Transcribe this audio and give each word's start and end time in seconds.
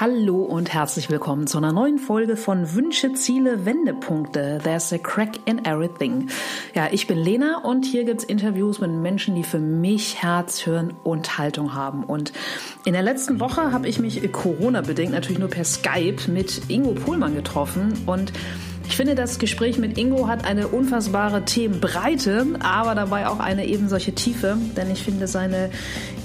Hallo 0.00 0.36
und 0.36 0.72
herzlich 0.72 1.10
willkommen 1.10 1.46
zu 1.46 1.58
einer 1.58 1.74
neuen 1.74 1.98
Folge 1.98 2.38
von 2.38 2.74
Wünsche, 2.74 3.12
Ziele, 3.12 3.66
Wendepunkte. 3.66 4.58
There's 4.64 4.94
a 4.94 4.96
crack 4.96 5.38
in 5.44 5.66
everything. 5.66 6.30
Ja, 6.74 6.88
ich 6.90 7.06
bin 7.06 7.18
Lena 7.18 7.58
und 7.64 7.84
hier 7.84 8.04
gibt's 8.04 8.24
Interviews 8.24 8.80
mit 8.80 8.90
Menschen, 8.90 9.34
die 9.34 9.42
für 9.42 9.58
mich 9.58 10.22
Herz, 10.22 10.58
Hirn 10.60 10.94
und 11.04 11.36
Haltung 11.36 11.74
haben. 11.74 12.04
Und 12.04 12.32
in 12.86 12.94
der 12.94 13.02
letzten 13.02 13.40
Woche 13.40 13.72
habe 13.72 13.88
ich 13.88 13.98
mich 13.98 14.32
Corona-bedingt 14.32 15.12
natürlich 15.12 15.38
nur 15.38 15.50
per 15.50 15.64
Skype 15.64 16.30
mit 16.30 16.70
Ingo 16.70 16.92
Pohlmann 16.92 17.34
getroffen 17.34 17.92
und 18.06 18.32
ich 18.90 18.96
finde, 18.96 19.14
das 19.14 19.38
Gespräch 19.38 19.78
mit 19.78 19.96
Ingo 19.98 20.26
hat 20.26 20.44
eine 20.44 20.66
unfassbare 20.66 21.44
Themenbreite, 21.44 22.44
aber 22.58 22.96
dabei 22.96 23.28
auch 23.28 23.38
eine 23.38 23.64
eben 23.64 23.88
solche 23.88 24.16
Tiefe, 24.16 24.58
denn 24.76 24.90
ich 24.90 25.04
finde 25.04 25.28
seine 25.28 25.70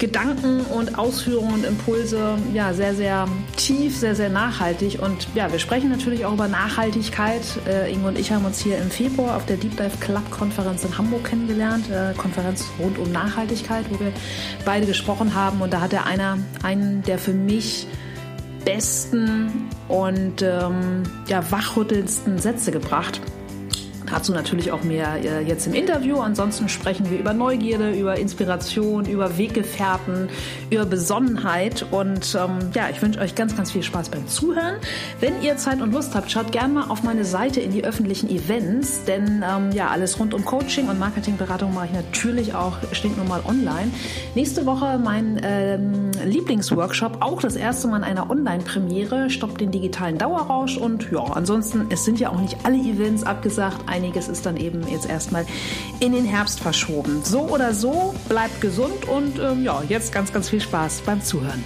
Gedanken 0.00 0.62
und 0.62 0.98
Ausführungen 0.98 1.54
und 1.54 1.64
Impulse 1.64 2.36
ja 2.52 2.74
sehr, 2.74 2.96
sehr 2.96 3.28
tief, 3.56 3.96
sehr, 3.96 4.16
sehr 4.16 4.30
nachhaltig. 4.30 4.98
Und 5.00 5.28
ja, 5.36 5.52
wir 5.52 5.60
sprechen 5.60 5.90
natürlich 5.90 6.24
auch 6.24 6.32
über 6.32 6.48
Nachhaltigkeit. 6.48 7.42
Äh, 7.68 7.92
Ingo 7.92 8.08
und 8.08 8.18
ich 8.18 8.32
haben 8.32 8.44
uns 8.44 8.58
hier 8.58 8.78
im 8.78 8.90
Februar 8.90 9.36
auf 9.36 9.46
der 9.46 9.58
Deep 9.58 9.76
Dive 9.76 9.98
Club 10.00 10.28
Konferenz 10.32 10.84
in 10.84 10.98
Hamburg 10.98 11.22
kennengelernt, 11.22 11.88
äh, 11.88 12.14
Konferenz 12.16 12.64
rund 12.80 12.98
um 12.98 13.12
Nachhaltigkeit, 13.12 13.84
wo 13.90 14.00
wir 14.00 14.12
beide 14.64 14.86
gesprochen 14.86 15.36
haben. 15.36 15.60
Und 15.62 15.72
da 15.72 15.80
hat 15.80 15.92
er 15.92 16.04
einer 16.06 16.38
einen, 16.64 17.02
der 17.02 17.20
für 17.20 17.32
mich 17.32 17.86
besten 18.66 19.70
und 19.88 20.42
ähm, 20.42 21.04
ja, 21.28 21.50
wachrüttelndsten 21.50 22.38
Sätze 22.38 22.72
gebracht. 22.72 23.22
Dazu 24.10 24.32
natürlich 24.32 24.72
auch 24.72 24.82
mehr 24.84 25.16
äh, 25.16 25.42
jetzt 25.42 25.66
im 25.66 25.74
Interview. 25.74 26.18
Ansonsten 26.18 26.68
sprechen 26.68 27.10
wir 27.10 27.18
über 27.18 27.32
Neugierde, 27.32 27.92
über 27.92 28.16
Inspiration, 28.16 29.06
über 29.06 29.38
Weggefährten, 29.38 30.28
über 30.70 30.86
Besonnenheit. 30.86 31.86
Und 31.90 32.34
ähm, 32.34 32.70
ja, 32.74 32.88
ich 32.90 33.02
wünsche 33.02 33.20
euch 33.20 33.34
ganz, 33.34 33.56
ganz 33.56 33.72
viel 33.72 33.82
Spaß 33.82 34.10
beim 34.10 34.26
Zuhören. 34.28 34.76
Wenn 35.20 35.42
ihr 35.42 35.56
Zeit 35.56 35.80
und 35.80 35.92
Lust 35.92 36.14
habt, 36.14 36.30
schaut 36.30 36.52
gerne 36.52 36.74
mal 36.74 36.84
auf 36.88 37.02
meine 37.02 37.24
Seite 37.24 37.60
in 37.60 37.72
die 37.72 37.84
öffentlichen 37.84 38.28
Events, 38.30 39.04
denn 39.04 39.44
ähm, 39.46 39.72
ja, 39.72 39.88
alles 39.88 40.18
rund 40.18 40.34
um 40.34 40.44
Coaching 40.44 40.88
und 40.88 40.98
Marketingberatung 40.98 41.74
mache 41.74 41.86
ich 41.86 41.92
natürlich 41.92 42.54
auch 42.54 42.76
stinknormal 42.92 43.42
online. 43.46 43.90
Nächste 44.34 44.66
Woche 44.66 44.98
mein 45.02 45.40
ähm, 45.42 46.10
Lieblingsworkshop, 46.24 47.18
auch 47.20 47.40
das 47.40 47.56
erste 47.56 47.88
Mal 47.88 47.98
in 47.98 48.04
einer 48.04 48.30
Online-Premiere, 48.30 49.30
stoppt 49.30 49.60
den 49.60 49.70
digitalen 49.70 50.18
Dauerrausch 50.18 50.76
und 50.76 51.10
ja, 51.10 51.22
ansonsten, 51.22 51.86
es 51.90 52.04
sind 52.04 52.20
ja 52.20 52.30
auch 52.30 52.40
nicht 52.40 52.58
alle 52.64 52.76
Events 52.76 53.24
abgesagt 53.24 53.88
einiges 53.96 54.28
ist 54.28 54.44
dann 54.44 54.58
eben 54.58 54.86
jetzt 54.88 55.08
erstmal 55.08 55.46
in 56.00 56.12
den 56.12 56.26
Herbst 56.26 56.60
verschoben. 56.60 57.22
So 57.24 57.48
oder 57.48 57.72
so, 57.72 58.14
bleibt 58.28 58.60
gesund 58.60 59.08
und 59.08 59.38
ähm, 59.38 59.64
ja, 59.64 59.82
jetzt 59.88 60.12
ganz, 60.12 60.32
ganz 60.32 60.50
viel 60.50 60.60
Spaß 60.60 61.00
beim 61.06 61.22
Zuhören. 61.22 61.64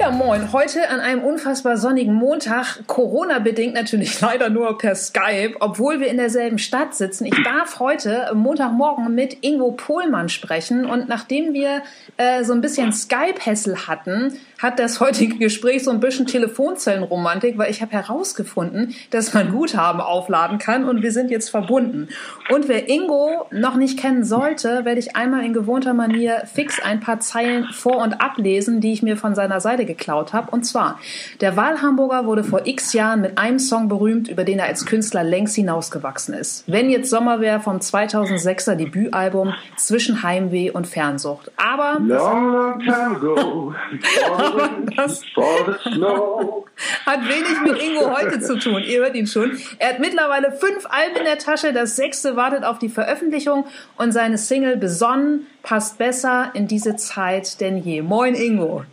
Ja, 0.00 0.10
moin. 0.10 0.52
Heute 0.52 0.88
an 0.88 0.98
einem 0.98 1.22
unfassbar 1.22 1.76
sonnigen 1.76 2.14
Montag, 2.14 2.84
Corona-bedingt 2.88 3.74
natürlich 3.74 4.20
leider 4.22 4.50
nur 4.50 4.76
per 4.76 4.96
Skype, 4.96 5.54
obwohl 5.60 6.00
wir 6.00 6.08
in 6.08 6.16
derselben 6.16 6.58
Stadt 6.58 6.94
sitzen. 6.94 7.26
Ich 7.26 7.42
darf 7.44 7.78
heute 7.78 8.32
Montagmorgen 8.34 9.14
mit 9.14 9.44
Ingo 9.44 9.70
Pohlmann 9.72 10.28
sprechen 10.28 10.84
und 10.84 11.08
nachdem 11.08 11.52
wir 11.52 11.82
äh, 12.16 12.42
so 12.42 12.54
ein 12.54 12.60
bisschen 12.60 12.92
Skype-Hessel 12.92 13.86
hatten, 13.86 14.36
hat 14.64 14.78
das 14.78 14.98
heutige 14.98 15.36
Gespräch 15.36 15.84
so 15.84 15.90
ein 15.90 16.00
bisschen 16.00 16.26
Telefonzellenromantik, 16.26 17.58
weil 17.58 17.70
ich 17.70 17.82
habe 17.82 17.92
herausgefunden, 17.92 18.94
dass 19.10 19.34
man 19.34 19.52
Guthaben 19.52 20.00
aufladen 20.00 20.58
kann 20.58 20.88
und 20.88 21.02
wir 21.02 21.12
sind 21.12 21.30
jetzt 21.30 21.50
verbunden. 21.50 22.08
Und 22.50 22.66
wer 22.68 22.88
Ingo 22.88 23.46
noch 23.50 23.76
nicht 23.76 23.98
kennen 23.98 24.24
sollte, 24.24 24.84
werde 24.84 24.98
ich 25.00 25.16
einmal 25.16 25.44
in 25.44 25.52
gewohnter 25.52 25.92
Manier 25.92 26.44
fix 26.52 26.80
ein 26.82 27.00
paar 27.00 27.20
Zeilen 27.20 27.66
vor- 27.72 28.02
und 28.02 28.22
ablesen, 28.22 28.80
die 28.80 28.92
ich 28.92 29.02
mir 29.02 29.18
von 29.18 29.34
seiner 29.34 29.60
Seite 29.60 29.84
geklaut 29.84 30.32
habe. 30.32 30.50
Und 30.50 30.64
zwar, 30.64 30.98
der 31.42 31.56
Wahlhamburger 31.56 32.24
wurde 32.24 32.42
vor 32.42 32.62
x 32.66 32.94
Jahren 32.94 33.20
mit 33.20 33.36
einem 33.36 33.58
Song 33.58 33.88
berühmt, 33.88 34.28
über 34.28 34.44
den 34.44 34.58
er 34.58 34.66
als 34.66 34.86
Künstler 34.86 35.24
längst 35.24 35.56
hinausgewachsen 35.56 36.34
ist. 36.34 36.64
Wenn 36.66 36.88
jetzt 36.88 37.10
Sommer 37.10 37.40
wäre 37.40 37.60
vom 37.60 37.76
2006er 37.76 38.76
Debütalbum 38.76 39.52
Zwischen 39.76 40.22
Heimweh 40.22 40.70
und 40.70 40.86
Fernsucht. 40.86 41.52
Aber... 41.56 42.00
Long, 42.00 42.52
long 42.52 42.78
time 42.80 43.16
ago. 43.16 43.74
das 44.96 45.22
hat 47.06 47.28
wenig 47.28 47.60
mit 47.62 47.82
Ingo 47.82 48.10
heute 48.16 48.40
zu 48.40 48.58
tun. 48.58 48.82
Ihr 48.84 49.00
hört 49.00 49.14
ihn 49.14 49.26
schon. 49.26 49.58
Er 49.78 49.90
hat 49.90 50.00
mittlerweile 50.00 50.52
fünf 50.52 50.86
Alben 50.88 51.16
in 51.16 51.24
der 51.24 51.38
Tasche. 51.38 51.72
Das 51.72 51.96
sechste 51.96 52.36
wartet 52.36 52.64
auf 52.64 52.78
die 52.78 52.88
Veröffentlichung 52.88 53.66
und 53.96 54.12
seine 54.12 54.38
Single 54.38 54.76
Besonnen 54.76 55.46
passt 55.62 55.98
besser 55.98 56.50
in 56.54 56.66
diese 56.66 56.96
Zeit 56.96 57.60
denn 57.60 57.78
je. 57.78 58.02
Moin 58.02 58.34
Ingo. 58.34 58.84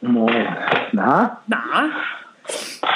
Moin. 0.00 0.46
Na? 0.92 1.42
Na? 1.46 1.90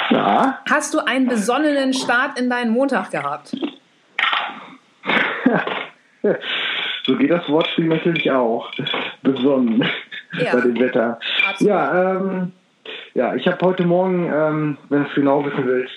Na? 0.09 0.59
Hast 0.69 0.93
du 0.93 0.99
einen 0.99 1.27
besonnenen 1.27 1.93
Start 1.93 2.39
in 2.39 2.49
deinen 2.49 2.71
Montag 2.71 3.11
gehabt? 3.11 3.55
so 7.05 7.15
geht 7.17 7.29
das 7.29 7.47
Wortspiel 7.49 7.85
natürlich 7.85 8.31
auch. 8.31 8.71
Besonnen 9.21 9.83
ja. 10.39 10.53
bei 10.53 10.61
dem 10.61 10.79
Wetter. 10.79 11.19
Absolut. 11.47 11.69
Ja, 11.69 12.15
ähm, 12.15 12.51
ja, 13.13 13.35
ich 13.35 13.47
habe 13.47 13.65
heute 13.65 13.85
Morgen, 13.85 14.25
ähm, 14.33 14.77
wenn 14.89 15.03
du 15.03 15.09
es 15.09 15.15
genau 15.15 15.45
wissen 15.45 15.65
willst, 15.65 15.93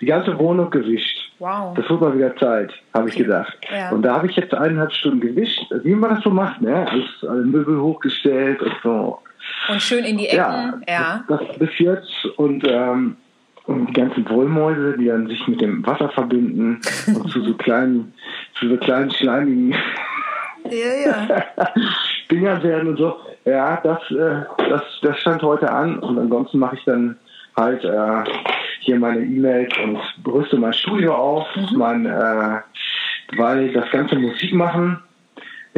die 0.00 0.06
ganze 0.06 0.38
Wohnung 0.38 0.70
gewischt. 0.70 1.32
Wow. 1.38 1.74
Das 1.76 1.88
wird 1.88 2.00
mal 2.00 2.16
wieder 2.16 2.36
Zeit, 2.36 2.72
habe 2.94 3.08
ich 3.08 3.16
gedacht. 3.16 3.56
Ja. 3.72 3.90
Und 3.90 4.02
da 4.02 4.16
habe 4.16 4.26
ich 4.26 4.36
jetzt 4.36 4.54
eineinhalb 4.54 4.92
Stunden 4.92 5.20
gewischt, 5.20 5.60
wie 5.82 5.94
man 5.94 6.14
das 6.14 6.24
so 6.24 6.30
macht, 6.30 6.60
ne? 6.60 6.86
Alles, 6.88 7.06
alle 7.22 7.44
Möbel 7.44 7.80
hochgestellt 7.80 8.60
und 8.62 8.74
so. 8.82 9.18
Und 9.68 9.80
schön 9.80 10.04
in 10.04 10.18
die 10.18 10.26
Ecken, 10.26 10.38
ja. 10.38 10.80
ja. 10.88 11.24
Das, 11.28 11.40
das 11.40 11.58
bis 11.58 11.78
jetzt 11.78 12.24
und 12.36 12.64
ähm, 12.68 13.16
und 13.68 13.86
die 13.86 13.92
ganzen 13.92 14.28
Wollmäuse, 14.30 14.96
die 14.98 15.06
dann 15.06 15.26
sich 15.26 15.46
mit 15.46 15.60
dem 15.60 15.86
Wasser 15.86 16.08
verbinden 16.08 16.80
und 17.06 17.30
zu 17.30 17.42
so 17.44 17.52
kleinen, 17.52 18.14
zu 18.54 18.66
so 18.66 18.78
kleinen 18.78 19.10
schleimigen 19.10 19.72
ja, 20.70 21.28
ja. 21.28 21.44
Dinger 22.30 22.62
werden 22.62 22.90
und 22.90 22.96
so. 22.98 23.16
Ja, 23.44 23.80
das, 23.82 23.98
äh, 24.10 24.44
das, 24.68 24.82
das 25.02 25.18
stand 25.18 25.42
heute 25.42 25.70
an 25.70 25.98
und 25.98 26.18
ansonsten 26.18 26.58
mache 26.58 26.76
ich 26.76 26.84
dann 26.84 27.16
halt 27.56 27.84
äh, 27.84 28.24
hier 28.80 28.98
meine 28.98 29.20
E-Mails 29.20 29.72
und 29.82 29.98
rüste 30.26 30.56
mein 30.56 30.72
Studio 30.72 31.14
auf, 31.14 31.46
mhm. 31.56 31.78
mein, 31.78 32.06
äh, 32.06 32.60
weil 33.36 33.72
das 33.72 33.90
ganze 33.90 34.16
Musik 34.16 34.52
machen 34.52 35.02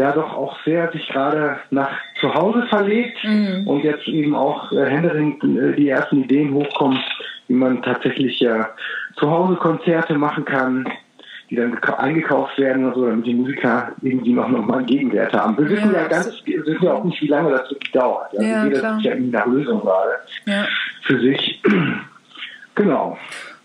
ja 0.01 0.13
doch 0.13 0.33
auch 0.35 0.57
sehr 0.65 0.91
sich 0.93 1.07
gerade 1.09 1.59
nach 1.71 1.91
zu 2.21 2.33
Hause 2.35 2.63
verlegt 2.69 3.23
mhm. 3.23 3.67
und 3.67 3.85
jetzt 3.85 4.09
eben 4.09 4.35
auch 4.35 4.73
äh, 4.73 4.87
händeringend 4.87 5.45
äh, 5.45 5.77
die 5.77 5.89
ersten 5.89 6.25
Ideen 6.25 6.55
hochkommen, 6.55 6.99
wie 7.49 7.55
man 7.55 7.83
tatsächlich 7.83 8.41
ja 8.41 8.61
äh, 8.61 8.65
zu 9.17 9.31
Hause 9.31 9.57
Konzerte 9.57 10.15
machen 10.15 10.45
kann 10.45 10.89
die 11.51 11.57
dann 11.57 11.77
eingekauft 11.79 12.57
werden 12.59 12.87
oder 12.87 12.95
so, 12.95 13.07
damit 13.07 13.27
die 13.27 13.35
Musiker 13.35 13.91
irgendwie 14.03 14.33
noch, 14.33 14.49
noch 14.49 14.65
mal 14.65 14.79
einen 14.79 14.87
Gegenwert 14.87 15.33
haben. 15.33 15.59
Wir 15.59 15.69
wissen 15.69 15.93
ja, 15.93 16.03
ja 16.03 16.09
ganz, 16.09 16.33
wir 16.45 16.65
wissen 16.65 16.85
ja 16.85 16.93
auch 16.93 17.05
nicht, 17.05 17.21
wie 17.21 17.27
lange 17.27 17.51
das 17.51 17.69
wirklich 17.69 17.91
dauert. 17.91 18.31
Also 18.33 18.47
ja, 18.47 18.65
jeder 18.65 18.95
sucht 18.95 19.05
ja 19.05 19.13
irgendwie 19.13 19.33
nach 19.33 19.47
Lösung 19.47 19.81
gerade 19.81 20.13
ja. 20.47 20.65
für 21.03 21.21
sich. 21.21 21.61
genau. 22.77 23.19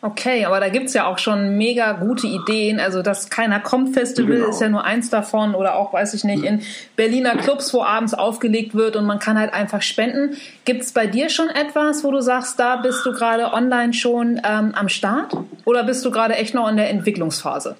Okay, 0.06 0.46
aber 0.46 0.60
da 0.60 0.70
gibt's 0.70 0.94
ja 0.94 1.08
auch 1.08 1.18
schon 1.18 1.58
mega 1.58 1.94
gute 1.94 2.28
Ideen. 2.28 2.80
Also 2.80 3.02
das 3.02 3.32
Keiner 3.32 3.60
kommt 3.60 3.96
Festival 3.96 4.36
genau. 4.36 4.50
ist 4.50 4.62
ja 4.62 4.70
nur 4.70 4.84
eins 4.84 5.10
davon 5.10 5.56
oder 5.56 5.74
auch, 5.74 5.94
weiß 5.94 6.14
ich 6.14 6.24
nicht, 6.24 6.44
in 6.44 6.62
Berliner 6.96 7.36
Clubs, 7.38 7.74
wo 7.74 7.82
abends 7.82 8.14
aufgelegt 8.14 8.76
wird 8.76 8.98
und 8.98 9.08
man 9.08 9.18
kann 9.18 9.40
halt 9.40 9.52
einfach 9.52 9.82
spenden. 9.82 10.38
Gibt's 10.64 10.92
bei 10.92 11.08
dir 11.08 11.30
schon 11.30 11.50
etwas, 11.50 12.04
wo 12.04 12.12
du 12.12 12.22
sagst, 12.22 12.60
da 12.60 12.76
bist 12.76 13.04
du 13.04 13.14
gerade 13.14 13.52
online 13.52 13.94
schon 13.94 14.40
ähm, 14.48 14.74
am 14.76 14.90
Start 14.90 15.36
oder 15.66 15.84
bist 15.84 16.06
du 16.06 16.12
gerade 16.12 16.36
echt 16.36 16.54
noch 16.54 16.70
in 16.70 16.78
der 16.78 16.92
Entwicklungsphase? 16.92 17.76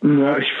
Ja, 0.00 0.38
ich, 0.38 0.52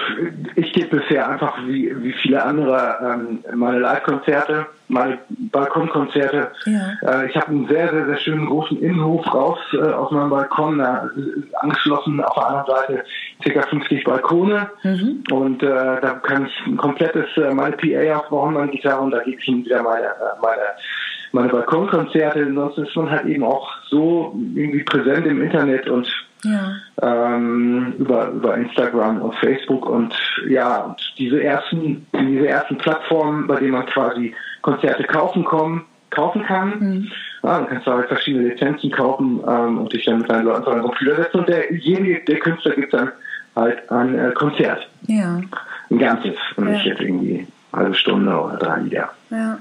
ich 0.56 0.72
gebe 0.72 0.96
bisher 0.96 1.28
einfach 1.28 1.58
wie, 1.64 1.94
wie 2.02 2.12
viele 2.12 2.42
andere 2.42 2.96
ähm, 3.00 3.44
meine 3.54 3.78
Live-Konzerte, 3.78 4.66
meine 4.88 5.18
Balkonkonzerte. 5.28 6.50
Ja. 6.64 7.22
Äh, 7.22 7.28
ich 7.28 7.36
habe 7.36 7.46
einen 7.48 7.68
sehr, 7.68 7.88
sehr, 7.88 8.06
sehr 8.06 8.16
schönen 8.16 8.46
großen 8.46 8.80
Innenhof 8.82 9.32
raus 9.32 9.60
äh, 9.74 9.92
aus 9.92 10.10
meinem 10.10 10.30
Balkon, 10.30 10.78
da, 10.78 11.08
äh, 11.16 11.54
angeschlossen 11.60 12.20
auf 12.20 12.34
der 12.34 12.48
anderen 12.48 12.66
Seite 12.66 13.04
ca. 13.44 13.62
50 13.68 14.02
Balkone. 14.02 14.70
Mhm. 14.82 15.22
Und 15.30 15.62
äh, 15.62 15.66
da 15.66 16.20
kann 16.24 16.46
ich 16.46 16.66
ein 16.66 16.76
komplettes 16.76 17.28
äh, 17.36 17.54
meine 17.54 17.76
PA 17.76 18.18
aufbauen, 18.18 18.54
meine 18.54 18.72
Gitarre 18.72 19.02
und 19.02 19.12
da 19.12 19.22
gebe 19.22 19.40
ich 19.40 19.46
ihm 19.46 19.64
wieder 19.64 19.84
meine, 19.84 20.06
äh, 20.06 20.40
meine 20.42 20.62
meine 21.32 21.48
Balkonkonzerte, 21.48 22.52
sonst 22.52 22.78
ist 22.78 22.96
man 22.96 23.10
halt 23.10 23.26
eben 23.26 23.44
auch 23.44 23.70
so 23.88 24.34
irgendwie 24.54 24.82
präsent 24.82 25.26
im 25.26 25.42
Internet 25.42 25.88
und 25.88 26.08
ja. 26.44 26.76
ähm, 27.02 27.94
über, 27.98 28.28
über 28.28 28.56
Instagram 28.56 29.20
und 29.22 29.34
Facebook 29.36 29.88
und 29.88 30.14
ja, 30.48 30.78
und 30.84 31.14
diese 31.18 31.42
ersten, 31.42 32.06
diese 32.14 32.48
ersten 32.48 32.78
Plattformen, 32.78 33.46
bei 33.46 33.56
denen 33.56 33.72
man 33.72 33.86
quasi 33.86 34.34
Konzerte 34.62 35.04
kaufen 35.04 35.44
kommen, 35.44 35.84
kaufen 36.10 36.42
kann. 36.44 36.78
Mhm. 36.78 37.12
Ja, 37.42 37.58
dann 37.58 37.68
kannst 37.68 37.86
du 37.86 37.92
halt 37.92 38.08
verschiedene 38.08 38.48
Lizenzen 38.48 38.90
kaufen 38.90 39.40
ähm, 39.46 39.78
und 39.78 39.92
dich 39.92 40.04
dann 40.04 40.18
mit 40.18 40.30
deinen 40.30 40.46
Leuten 40.46 40.64
vor 40.64 40.74
den 40.74 40.82
Computer 40.82 41.16
setzen 41.16 41.38
und 41.38 41.48
derjenige, 41.48 42.20
der 42.24 42.38
Künstler 42.38 42.72
gibt 42.72 42.92
dann 42.92 43.12
halt 43.54 43.90
ein 43.90 44.18
äh, 44.18 44.32
Konzert. 44.32 44.88
Ja. 45.06 45.40
Ein 45.90 45.98
ganzes 45.98 46.34
und 46.56 46.66
ja. 46.66 46.72
nicht 46.72 46.84
jetzt 46.86 47.00
irgendwie 47.00 47.46
eine 47.72 47.82
halbe 47.82 47.94
Stunde 47.94 48.32
oder 48.32 48.56
drei 48.56 48.80
Lieder. 48.80 49.10
Ja. 49.30 49.58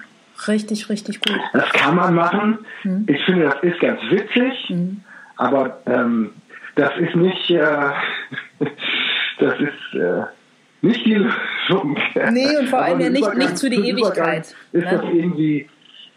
Richtig, 0.48 0.90
richtig 0.90 1.20
gut. 1.22 1.40
Das 1.54 1.70
kann 1.70 1.96
man 1.96 2.14
machen. 2.14 2.60
Mhm. 2.84 3.06
Ich 3.08 3.24
finde, 3.26 3.46
das 3.46 3.64
ist 3.64 3.80
ganz 3.80 4.00
witzig, 4.10 4.70
mhm. 4.70 5.02
aber 5.36 5.80
ähm, 5.86 6.32
das 6.76 6.92
ist 6.98 7.16
nicht, 7.16 7.50
äh, 7.50 7.92
das 9.40 9.54
ist 9.60 10.00
äh, 10.00 10.24
nicht 10.82 11.06
die 11.06 11.16
Lösung. 11.16 11.98
Nee, 12.32 12.58
und 12.60 12.70
vor 12.70 12.82
allem 12.82 13.00
ja 13.00 13.10
nicht, 13.10 13.34
nicht 13.36 13.58
zu 13.58 13.70
die 13.70 13.90
Ewigkeit. 13.90 14.56
Ist 14.72 14.86
ne? 14.86 14.92
das 14.92 15.04
irgendwie 15.12 15.68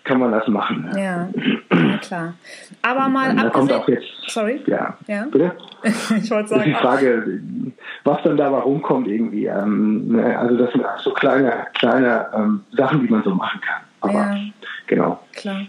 kann 0.05 0.19
man 0.19 0.33
das 0.33 0.47
machen. 0.49 0.91
Ja, 0.97 1.29
ja 1.73 1.97
klar. 1.99 2.35
Aber 2.83 3.09
mal 3.09 3.35
da 3.35 3.49
kommt 3.51 3.73
auch 3.73 3.89
jetzt, 3.89 4.07
sorry? 4.27 4.61
Ja, 4.67 4.97
ja? 5.07 5.27
bitte? 5.31 5.53
ich 5.83 6.31
wollte 6.31 6.49
sagen. 6.49 6.61
Ist 6.63 6.67
die 6.67 6.75
Frage, 6.75 7.41
was 8.05 8.23
dann 8.23 8.37
dabei 8.37 8.59
rumkommt 8.59 9.09
irgendwie. 9.09 9.47
Ähm, 9.47 10.09
ne, 10.09 10.39
also 10.39 10.57
das 10.57 10.73
sind 10.73 10.85
so 10.99 11.13
kleine, 11.13 11.67
kleine 11.75 12.27
ähm, 12.35 12.65
Sachen, 12.73 13.01
die 13.01 13.09
man 13.09 13.23
so 13.23 13.35
machen 13.35 13.61
kann. 13.61 13.83
Aber 14.01 14.13
ja. 14.13 14.37
genau. 14.87 15.21
Klar. 15.33 15.67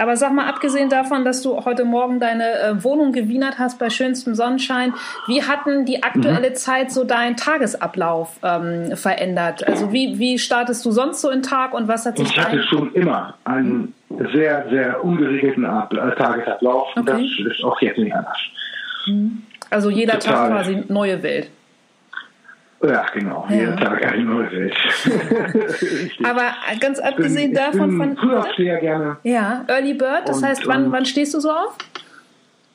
Aber 0.00 0.16
sag 0.16 0.32
mal, 0.32 0.48
abgesehen 0.48 0.88
davon, 0.88 1.26
dass 1.26 1.42
du 1.42 1.62
heute 1.66 1.84
Morgen 1.84 2.20
deine 2.20 2.58
äh, 2.58 2.84
Wohnung 2.84 3.12
gewienert 3.12 3.58
hast 3.58 3.78
bei 3.78 3.90
schönstem 3.90 4.34
Sonnenschein, 4.34 4.94
wie 5.26 5.42
hatten 5.42 5.84
die 5.84 6.02
aktuelle 6.02 6.50
mhm. 6.50 6.54
Zeit 6.54 6.90
so 6.90 7.04
deinen 7.04 7.36
Tagesablauf 7.36 8.38
ähm, 8.42 8.96
verändert? 8.96 9.68
Also 9.68 9.92
wie, 9.92 10.18
wie 10.18 10.38
startest 10.38 10.86
du 10.86 10.90
sonst 10.90 11.20
so 11.20 11.28
in 11.28 11.42
Tag 11.42 11.74
und 11.74 11.86
was 11.86 12.06
hat 12.06 12.16
sich 12.16 12.30
Ich 12.30 12.38
hatte 12.38 12.62
schon 12.62 12.94
immer 12.94 13.34
einen 13.44 13.92
sehr, 14.32 14.66
sehr 14.70 15.04
ungeregelten 15.04 15.66
Ab 15.66 15.92
äh, 15.92 16.16
Tagesablauf. 16.16 16.88
Okay. 16.96 17.28
Das 17.44 17.56
ist 17.58 17.62
auch 17.62 17.78
jetzt 17.82 17.98
nicht 17.98 18.14
anders. 18.14 18.38
Mhm. 19.06 19.42
Also 19.68 19.90
jeder 19.90 20.18
Total. 20.18 20.48
Tag 20.48 20.50
quasi 20.50 20.84
neue 20.88 21.22
Welt. 21.22 21.50
Ja, 22.82 23.06
genau. 23.12 23.46
Ja. 23.50 23.56
Jeden 23.56 23.76
Tag 23.76 24.06
eine 24.06 24.22
neue 24.24 24.50
Welt. 24.52 24.74
Aber 26.24 26.52
ganz 26.80 26.98
abgesehen 26.98 27.52
bin, 27.52 27.60
davon 27.60 27.96
von. 27.96 28.16
Früher 28.16 28.46
sehr 28.56 28.78
gerne. 28.78 29.18
Ja, 29.22 29.64
Early 29.68 29.94
Bird, 29.94 30.28
das 30.28 30.38
und, 30.38 30.44
heißt, 30.44 30.66
wann, 30.66 30.90
wann 30.90 31.04
stehst 31.04 31.34
du 31.34 31.40
so 31.40 31.50
auf? 31.50 31.76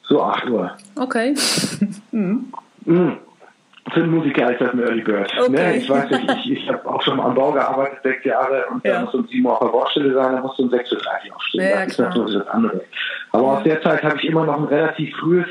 So 0.03 0.21
8 0.21 0.49
Uhr. 0.49 0.77
Okay. 0.95 1.35
mhm. 2.11 2.51
Mhm. 2.87 3.17
Für 3.91 4.01
einen 4.01 4.11
Musiker 4.11 4.51
ist 4.51 4.61
das 4.61 4.73
ein 4.73 4.79
Early 4.79 5.01
Bird. 5.01 5.31
Okay. 5.39 5.51
Ne, 5.51 5.77
ich 5.77 5.89
weiß 5.89 6.07
nicht, 6.11 6.29
ich, 6.29 6.51
ich 6.51 6.69
habe 6.69 6.87
auch 6.87 7.01
schon 7.01 7.19
am 7.19 7.33
Bau 7.33 7.51
gearbeitet, 7.51 7.97
sechs 8.03 8.23
Jahre, 8.23 8.65
und 8.69 8.85
ja. 8.85 8.93
da 8.93 9.01
muss 9.01 9.15
um 9.15 9.27
7 9.27 9.43
Uhr 9.43 9.53
auf 9.53 9.59
der 9.59 9.67
Baustelle 9.67 10.13
sein, 10.13 10.35
da 10.35 10.41
musst 10.41 10.59
du 10.59 10.63
um 10.63 10.69
6.30 10.69 11.29
Uhr 11.29 11.35
aufstehen. 11.35 11.69
Ja, 11.69 11.83
das 11.83 11.87
ist 11.87 11.99
natürlich 11.99 12.37
das 12.37 12.47
andere. 12.47 12.81
Aber 13.31 13.43
ja. 13.43 13.49
aus 13.49 13.63
der 13.63 13.81
Zeit 13.81 14.03
habe 14.03 14.17
ich 14.17 14.25
immer 14.25 14.45
noch 14.45 14.57
ein 14.57 14.65
relativ 14.65 15.15
frühes, 15.17 15.47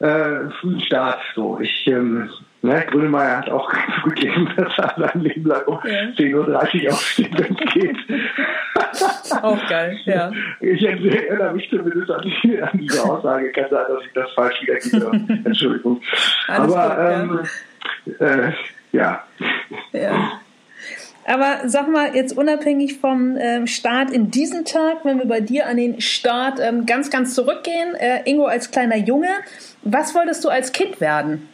äh, 0.00 0.50
frühen 0.60 0.80
Start. 0.80 1.20
So, 1.36 1.60
ich 1.60 1.86
ähm, 1.86 2.30
Ne, 2.62 2.84
Grönemeyer 2.90 3.38
hat 3.38 3.48
auch 3.48 3.72
zugegeben, 4.02 4.52
dass 4.56 4.76
er 4.76 4.94
sein 4.98 5.22
Leben 5.22 5.46
lang 5.46 5.64
um 5.64 5.78
ja. 5.84 6.02
10.30 6.10 6.84
Uhr 6.84 6.92
aufsteht, 6.92 7.38
wenn 7.38 7.56
es 7.56 7.72
geht. 7.72 9.42
auch 9.42 9.68
geil, 9.68 9.98
ja. 10.04 10.30
Ich 10.60 10.84
erinnere 10.84 11.54
mich 11.54 11.70
zumindest 11.70 12.10
an, 12.10 12.22
die, 12.22 12.60
an 12.60 12.70
diese 12.74 13.02
Aussage. 13.02 13.50
Kann 13.52 13.70
sein, 13.70 13.84
dass 13.88 14.04
ich 14.04 14.12
das 14.12 14.30
falsch 14.32 14.60
wiedergebe. 14.60 15.10
Entschuldigung. 15.44 16.02
Alles 16.48 16.74
Aber 16.74 17.26
gut, 17.26 17.48
ähm, 18.06 18.16
ja. 18.18 18.26
Äh, 18.26 18.52
ja. 18.92 19.24
ja. 19.92 20.32
Aber 21.26 21.68
sag 21.68 21.88
mal, 21.88 22.14
jetzt 22.14 22.36
unabhängig 22.36 22.98
vom 22.98 23.36
ähm, 23.38 23.66
Start 23.66 24.10
in 24.10 24.30
diesem 24.30 24.64
Tag, 24.64 25.04
wenn 25.04 25.18
wir 25.18 25.26
bei 25.26 25.40
dir 25.40 25.66
an 25.66 25.76
den 25.76 26.00
Start 26.00 26.58
ähm, 26.60 26.86
ganz, 26.86 27.10
ganz 27.10 27.34
zurückgehen, 27.34 27.94
äh, 27.94 28.28
Ingo 28.28 28.46
als 28.46 28.70
kleiner 28.70 28.96
Junge, 28.96 29.28
was 29.82 30.14
wolltest 30.14 30.44
du 30.44 30.48
als 30.48 30.72
Kind 30.72 31.00
werden? 31.00 31.48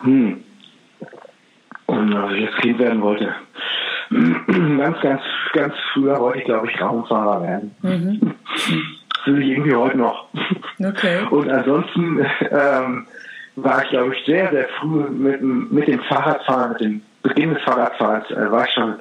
Hm. 0.00 0.42
Und 1.86 2.14
als 2.14 2.32
ich 2.32 2.40
jetzt 2.40 2.56
Kind 2.58 2.78
werden 2.78 3.00
wollte, 3.02 3.34
ganz, 4.78 5.00
ganz, 5.00 5.22
ganz 5.52 5.74
früher 5.92 6.18
wollte 6.20 6.38
ich, 6.38 6.44
glaube 6.44 6.68
ich, 6.68 6.80
Raumfahrer 6.80 7.42
werden. 7.42 7.74
Mhm. 7.82 8.34
Das 8.54 9.26
will 9.26 9.42
ich 9.42 9.50
irgendwie 9.50 9.74
heute 9.74 9.98
noch. 9.98 10.28
Okay. 10.78 11.20
Und 11.30 11.50
ansonsten 11.50 12.24
ähm, 12.50 13.06
war 13.56 13.82
ich, 13.82 13.90
glaube 13.90 14.14
ich, 14.14 14.24
sehr, 14.24 14.50
sehr 14.50 14.68
früh 14.80 15.08
mit, 15.08 15.42
mit 15.42 15.88
dem 15.88 16.00
Fahrradfahren, 16.00 16.72
mit 16.72 16.80
dem 16.80 17.02
Beginn 17.22 17.54
des 17.54 17.62
Fahrradfahrens, 17.62 18.30
äh, 18.30 18.50
war 18.50 18.66
ich 18.66 18.72
schon 18.72 18.94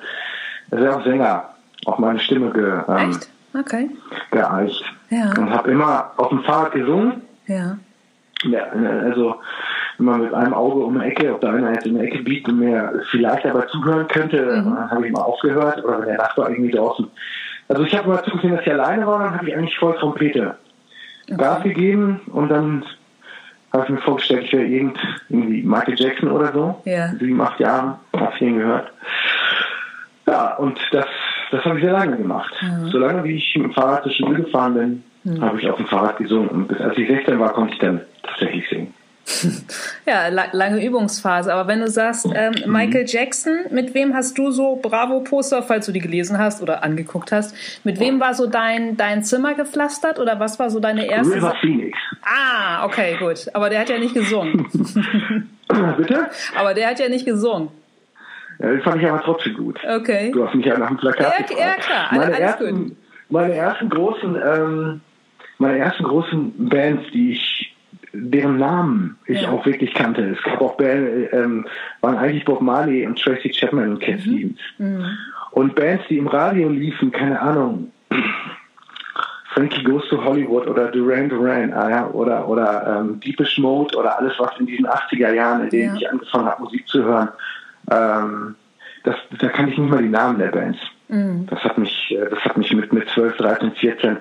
sehr 0.71 1.01
Sänger, 1.03 1.49
auch 1.85 1.99
meine 1.99 2.19
Stimme 2.19 2.51
ge, 2.51 2.81
ähm, 2.87 3.09
Echt? 3.11 3.29
Okay. 3.57 3.89
geeicht. 4.31 4.83
Ja. 5.09 5.29
Und 5.37 5.51
habe 5.51 5.71
immer 5.71 6.11
auf 6.17 6.29
dem 6.29 6.43
Fahrrad 6.43 6.73
gesungen. 6.73 7.21
Ja. 7.47 7.77
ja 8.43 8.63
also 9.03 9.35
immer 9.99 10.17
mit 10.17 10.33
einem 10.33 10.53
Auge 10.53 10.83
um 10.83 10.97
eine 10.99 11.09
Ecke, 11.09 11.33
ob 11.33 11.41
da 11.41 11.51
einer 11.51 11.73
jetzt 11.73 11.85
in 11.85 11.95
der 11.95 12.03
Ecke 12.03 12.23
biegt 12.23 12.47
und 12.47 12.59
mir 12.59 13.01
vielleicht 13.11 13.45
aber 13.45 13.67
zuhören 13.67 14.07
könnte, 14.07 14.41
mhm. 14.41 14.75
dann 14.75 14.91
habe 14.91 15.07
ich 15.07 15.13
mal 15.13 15.21
aufgehört 15.21 15.83
oder 15.83 15.99
wenn 15.99 16.07
der 16.07 16.17
Nachbar 16.17 16.49
irgendwie 16.49 16.71
draußen. 16.71 17.07
Also 17.67 17.83
ich 17.83 17.95
habe 17.95 18.09
mal 18.09 18.23
zugesehen, 18.23 18.55
dass 18.55 18.65
ich 18.65 18.71
alleine 18.71 19.07
war, 19.07 19.19
dann 19.19 19.35
habe 19.35 19.49
ich 19.49 19.55
eigentlich 19.55 19.77
voll 19.77 19.95
Trompete 19.95 20.55
okay. 21.27 21.37
Gas 21.37 21.63
gegeben 21.63 22.21
und 22.27 22.49
dann 22.49 22.85
habe 23.73 23.85
ich 23.85 23.89
mir 23.89 24.01
vorgestellt, 24.01 24.45
ich 24.45 24.53
wäre 24.53 24.65
irgend, 24.65 24.97
irgendwie 25.29 25.63
Michael 25.63 25.95
Jackson 25.97 26.31
oder 26.31 26.53
so. 26.53 26.81
Ja. 26.85 27.09
Sieben, 27.19 27.41
acht 27.41 27.59
Jahren, 27.59 27.95
habe 28.15 28.33
ich 28.35 28.41
ihn 28.41 28.57
gehört. 28.57 28.91
Ja, 30.27 30.55
und 30.55 30.79
das, 30.91 31.05
das 31.51 31.63
habe 31.65 31.77
ich 31.77 31.83
sehr 31.83 31.93
lange 31.93 32.17
gemacht. 32.17 32.53
Mhm. 32.61 32.89
Solange 32.89 33.23
wie 33.23 33.35
ich 33.35 33.55
mit 33.55 33.65
dem 33.65 33.73
Fahrrad 33.73 34.03
zur 34.03 34.11
Schule 34.11 34.43
gefahren 34.43 34.73
bin, 34.73 35.03
mhm. 35.23 35.41
habe 35.41 35.59
ich 35.59 35.69
auf 35.69 35.77
dem 35.77 35.87
Fahrrad 35.87 36.17
gesungen. 36.17 36.49
Und 36.49 36.67
bis 36.67 36.79
als 36.79 36.97
ich 36.97 37.07
16 37.07 37.39
war, 37.39 37.53
konnte 37.53 37.73
ich 37.73 37.79
dann 37.79 38.01
tatsächlich 38.23 38.67
singen. 38.69 38.93
Ja, 40.05 40.27
la 40.27 40.45
lange 40.51 40.85
Übungsphase. 40.85 41.51
Aber 41.53 41.67
wenn 41.67 41.79
du 41.79 41.87
sagst, 41.87 42.27
ähm, 42.33 42.53
mhm. 42.65 42.71
Michael 42.71 43.05
Jackson, 43.07 43.65
mit 43.71 43.93
wem 43.95 44.13
hast 44.13 44.37
du 44.37 44.51
so 44.51 44.75
Bravo-Poster, 44.81 45.63
falls 45.63 45.87
du 45.87 45.91
die 45.91 45.99
gelesen 45.99 46.37
hast 46.37 46.61
oder 46.61 46.83
angeguckt 46.83 47.31
hast, 47.31 47.55
mit 47.83 47.99
wem 47.99 48.19
war 48.19 48.33
so 48.35 48.45
dein, 48.47 48.97
dein 48.97 49.23
Zimmer 49.23 49.55
gepflastert 49.55 50.19
oder 50.19 50.39
was 50.39 50.59
war 50.59 50.69
so 50.69 50.79
deine 50.79 51.07
erste? 51.07 51.35
River 51.35 51.55
Phoenix. 51.59 51.97
Ah, 52.23 52.85
okay, 52.85 53.15
gut. 53.19 53.47
Aber 53.53 53.69
der 53.69 53.79
hat 53.79 53.89
ja 53.89 53.97
nicht 53.97 54.13
gesungen. 54.13 54.67
Bitte? 55.97 56.29
Aber 56.55 56.73
der 56.75 56.89
hat 56.89 56.99
ja 56.99 57.09
nicht 57.09 57.25
gesungen. 57.25 57.69
Ja, 58.59 58.69
den 58.69 58.81
fand 58.81 59.01
ich 59.01 59.09
aber 59.09 59.21
trotzdem 59.21 59.55
gut. 59.55 59.79
Okay. 59.83 60.31
Du 60.31 60.45
hast 60.45 60.53
mich 60.55 60.65
ja 60.65 60.77
nach 60.77 60.87
dem 60.89 60.97
Plakat 60.97 61.33
Ja, 61.39 61.45
gefragt. 61.45 61.59
ja 61.59 61.73
klar. 61.83 62.07
Meine, 62.11 62.25
Alles 62.25 62.39
ersten, 62.39 62.83
gut. 62.89 62.97
meine 63.29 63.53
ersten 63.55 63.89
großen, 63.89 64.35
ähm, 64.35 65.01
meine 65.57 65.77
ersten 65.79 66.03
großen 66.03 66.69
Bands, 66.69 67.03
die 67.11 67.31
ich 67.31 67.64
deren 68.17 68.57
Namen 68.57 69.17
ich 69.25 69.41
ja. 69.41 69.49
auch 69.49 69.65
wirklich 69.65 69.93
kannte. 69.93 70.21
Es 70.29 70.41
gab 70.43 70.61
auch 70.61 70.77
Bands, 70.77 71.29
ähm, 71.33 71.65
waren 72.01 72.17
eigentlich 72.17 72.45
Bob 72.45 72.61
Marley 72.61 73.05
und 73.05 73.19
Tracy 73.19 73.49
Chapman 73.49 73.91
und 73.91 73.99
Cat 73.99 74.17
mhm. 74.17 74.21
Stevens. 74.21 74.59
Mhm. 74.77 75.05
Und 75.51 75.75
Bands, 75.75 76.03
die 76.09 76.17
im 76.17 76.27
Radio 76.27 76.69
liefen, 76.69 77.11
keine 77.11 77.39
Ahnung, 77.39 77.91
Frankie 79.53 79.83
Goes 79.83 80.07
to 80.09 80.21
Hollywood 80.21 80.67
oder 80.67 80.91
Duran 80.91 81.29
Duran 81.29 81.71
äh, 81.71 82.03
oder, 82.11 82.47
oder 82.47 82.99
ähm, 82.99 83.19
Deepish 83.21 83.57
Mode 83.57 83.95
oder 83.97 84.19
alles, 84.19 84.33
was 84.37 84.51
in 84.59 84.65
diesen 84.65 84.85
80er 84.85 85.31
Jahren, 85.31 85.63
in 85.63 85.69
denen 85.69 85.95
ja. 85.95 86.01
ich 86.01 86.11
angefangen 86.11 86.45
habe, 86.45 86.63
Musik 86.63 86.87
zu 86.87 87.03
hören, 87.03 87.29
ähm, 87.89 88.55
das, 89.05 89.15
da 89.39 89.47
kann 89.49 89.69
ich 89.69 89.77
nicht 89.77 89.89
mal 89.89 90.01
die 90.01 90.09
Namen 90.09 90.39
der 90.39 90.51
Bands. 90.51 90.79
Mhm. 91.07 91.45
Das 91.49 91.63
hat 91.63 91.77
mich, 91.77 92.11
äh, 92.11 92.29
das 92.29 92.39
hat 92.39 92.57
mich 92.57 92.73
mit, 92.73 92.91
mit 92.91 93.07
12, 93.09 93.37
13, 93.37 93.71
14 93.71 94.17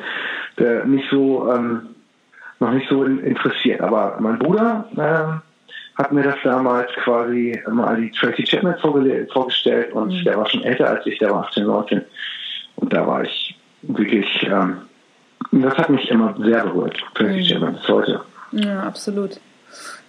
äh, 0.58 0.86
nicht 0.86 1.10
so 1.10 1.50
ähm, 1.52 1.93
noch 2.64 2.72
nicht 2.72 2.88
so 2.88 3.04
interessiert. 3.04 3.80
Aber 3.80 4.16
mein 4.20 4.38
Bruder 4.38 4.86
äh, 4.96 5.98
hat 5.98 6.12
mir 6.12 6.22
das 6.22 6.36
damals 6.42 6.90
quasi 7.04 7.60
mal 7.70 7.96
die 8.00 8.10
Tracy 8.10 8.44
Chapman 8.44 8.76
vorgestellt 8.78 9.92
und 9.92 10.12
mhm. 10.12 10.24
der 10.24 10.38
war 10.38 10.48
schon 10.48 10.62
älter 10.62 10.88
als 10.88 11.06
ich, 11.06 11.18
der 11.18 11.30
war 11.30 11.44
18, 11.44 11.64
19. 11.64 12.02
Und 12.76 12.92
da 12.92 13.06
war 13.06 13.22
ich 13.22 13.56
wirklich, 13.82 14.26
ähm, 14.42 14.78
das 15.52 15.76
hat 15.76 15.90
mich 15.90 16.10
immer 16.10 16.34
sehr 16.38 16.64
berührt, 16.64 16.96
Tracy 17.14 17.40
mhm. 17.40 17.46
Chapman 17.46 17.74
bis 17.74 17.88
heute. 17.88 18.20
Ja, 18.52 18.80
absolut. 18.80 19.40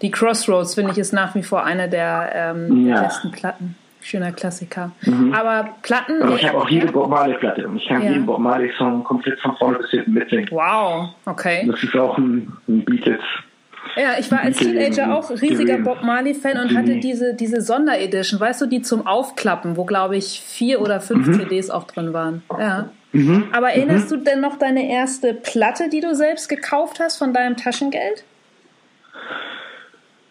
Die 0.02 0.12
Crossroads, 0.12 0.76
finde 0.76 0.92
ich, 0.92 0.98
ist 0.98 1.14
nach 1.14 1.34
wie 1.36 1.44
vor 1.44 1.64
eine 1.64 1.90
der, 1.90 2.32
ähm, 2.34 2.88
ja. 2.88 2.96
der 2.96 3.08
besten 3.08 3.32
Platten. 3.32 3.76
Schöner 4.06 4.32
Klassiker. 4.34 4.92
Mhm. 5.02 5.34
Aber 5.34 5.70
Platten. 5.82 6.22
Aber 6.22 6.36
ich 6.36 6.48
habe 6.48 6.60
auch 6.60 6.70
jede 6.70 6.92
Bob 6.92 7.10
Marley-Platte 7.10 7.68
und 7.68 7.78
ich 7.78 7.88
kann 7.88 8.04
ja. 8.04 8.12
jeden 8.12 8.28
Bob 8.28 8.38
Marley-Song 8.38 9.04
komplett 9.04 9.40
von 9.40 9.58
vorne 9.58 9.80
bis 9.80 9.90
hinten 9.90 10.14
mitsingen. 10.14 10.48
Wow, 10.52 11.10
okay. 11.26 11.66
Das 11.68 11.82
ist 11.82 11.96
auch 11.96 12.16
ein, 12.20 12.54
ein 12.68 12.86
Beatles. 12.86 13.24
Ja, 13.96 14.20
ich 14.20 14.32
war 14.32 14.42
als 14.42 14.58
Teenager 14.58 15.16
auch 15.16 15.32
riesiger 15.32 15.80
Bob 15.80 16.04
Marley-Fan 16.04 16.60
und 16.60 16.78
hatte 16.78 16.98
diese, 16.98 17.34
diese 17.34 17.62
Sonderedition, 17.62 18.40
weißt 18.40 18.62
du, 18.62 18.68
die 18.68 18.84
zum 18.84 19.08
Aufklappen, 19.08 19.76
wo 19.76 19.86
glaube 19.86 20.18
ich 20.18 20.40
vier 20.40 20.82
oder 20.82 21.02
fünf 21.02 21.26
mhm. 21.26 21.34
CDs 21.40 21.72
auch 21.72 21.86
drin 21.86 22.14
waren. 22.14 22.44
Ja. 22.60 22.90
Mhm. 23.12 23.46
Aber 23.54 23.72
erinnerst 23.72 24.12
mhm. 24.12 24.18
du 24.18 24.24
denn 24.24 24.40
noch 24.40 24.60
deine 24.60 24.88
erste 24.88 25.34
Platte, 25.34 25.90
die 25.90 26.02
du 26.02 26.14
selbst 26.14 26.48
gekauft 26.48 27.00
hast 27.00 27.18
von 27.18 27.34
deinem 27.34 27.58
Taschengeld? 27.58 28.24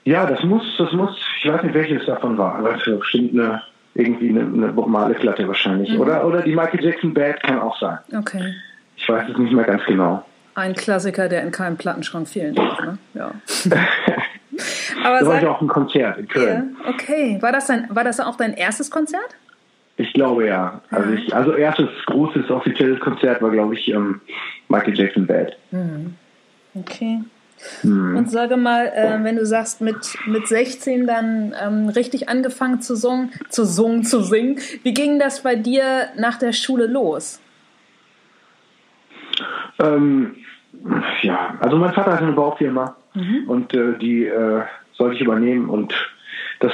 Ja, 0.04 0.26
das 0.26 0.42
muss, 0.44 0.62
das 0.78 0.92
muss, 0.92 1.16
ich 1.42 1.50
weiß 1.50 1.62
nicht, 1.62 1.74
welches 1.74 2.04
davon 2.06 2.36
war, 2.36 2.56
aber 2.56 2.76
es 2.76 2.84
bestimmt 2.84 3.32
eine, 3.32 3.62
irgendwie 3.94 4.28
eine, 4.28 4.40
eine 4.40 4.72
normale 4.72 5.14
Platte 5.14 5.48
wahrscheinlich. 5.48 5.90
Mhm. 5.90 6.00
Oder, 6.00 6.26
oder 6.26 6.42
die 6.42 6.54
Michael 6.54 6.84
Jackson 6.84 7.14
Bad 7.14 7.42
kann 7.42 7.58
auch 7.58 7.78
sein. 7.78 7.98
Okay. 8.16 8.54
Ich 8.96 9.08
weiß 9.08 9.28
es 9.30 9.38
nicht 9.38 9.52
mehr 9.52 9.64
ganz 9.64 9.82
genau. 9.86 10.24
Ein 10.54 10.74
Klassiker, 10.74 11.28
der 11.28 11.42
in 11.42 11.50
keinem 11.50 11.76
Plattenschrank 11.76 12.28
fehlen 12.28 12.54
darf, 12.54 12.78
ne? 12.80 12.98
Ja. 13.14 13.32
aber 15.04 15.20
da 15.20 15.26
war 15.26 15.38
ich 15.42 15.46
auch 15.46 15.60
ein 15.60 15.68
Konzert 15.68 16.18
in 16.18 16.28
Köln. 16.28 16.76
Ja, 16.84 16.90
okay. 16.90 17.38
War 17.40 17.50
das, 17.50 17.66
dein, 17.66 17.86
war 17.88 18.04
das 18.04 18.20
auch 18.20 18.36
dein 18.36 18.54
erstes 18.54 18.90
Konzert? 18.90 19.36
Ich 19.96 20.12
glaube 20.12 20.46
ja. 20.46 20.80
Also, 20.90 21.10
ja. 21.10 21.18
Ich, 21.18 21.34
also 21.34 21.52
erstes 21.52 21.88
großes 22.06 22.50
offizielles 22.50 23.00
Konzert 23.00 23.42
war, 23.42 23.50
glaube 23.50 23.74
ich, 23.74 23.88
ähm, 23.88 24.20
Michael 24.68 24.96
Jackson 24.96 25.26
Bad. 25.26 25.56
Mhm. 25.70 26.14
Okay. 26.74 27.20
Mhm. 27.82 28.16
Und 28.16 28.30
sage 28.30 28.56
mal, 28.56 28.86
äh, 28.86 29.22
wenn 29.22 29.36
du 29.36 29.46
sagst, 29.46 29.80
mit, 29.80 29.96
mit 30.26 30.46
16 30.46 31.06
dann 31.06 31.54
ähm, 31.60 31.88
richtig 31.88 32.28
angefangen 32.28 32.80
zu 32.80 32.96
singen, 32.96 33.30
zu 33.48 33.64
singen, 33.64 34.04
zu 34.04 34.22
singen, 34.22 34.58
wie 34.82 34.94
ging 34.94 35.18
das 35.18 35.42
bei 35.42 35.56
dir 35.56 36.08
nach 36.16 36.38
der 36.38 36.52
Schule 36.52 36.86
los? 36.86 37.40
Ähm, 39.80 40.36
ja, 41.22 41.54
also 41.60 41.76
mein 41.76 41.92
Vater 41.92 42.12
hatte 42.12 42.24
eine 42.24 42.32
Baufirma 42.32 42.96
mhm. 43.14 43.44
und 43.48 43.74
äh, 43.74 43.98
die 43.98 44.26
äh, 44.26 44.62
sollte 44.92 45.16
ich 45.16 45.22
übernehmen 45.22 45.68
und 45.68 45.94
das, 46.60 46.72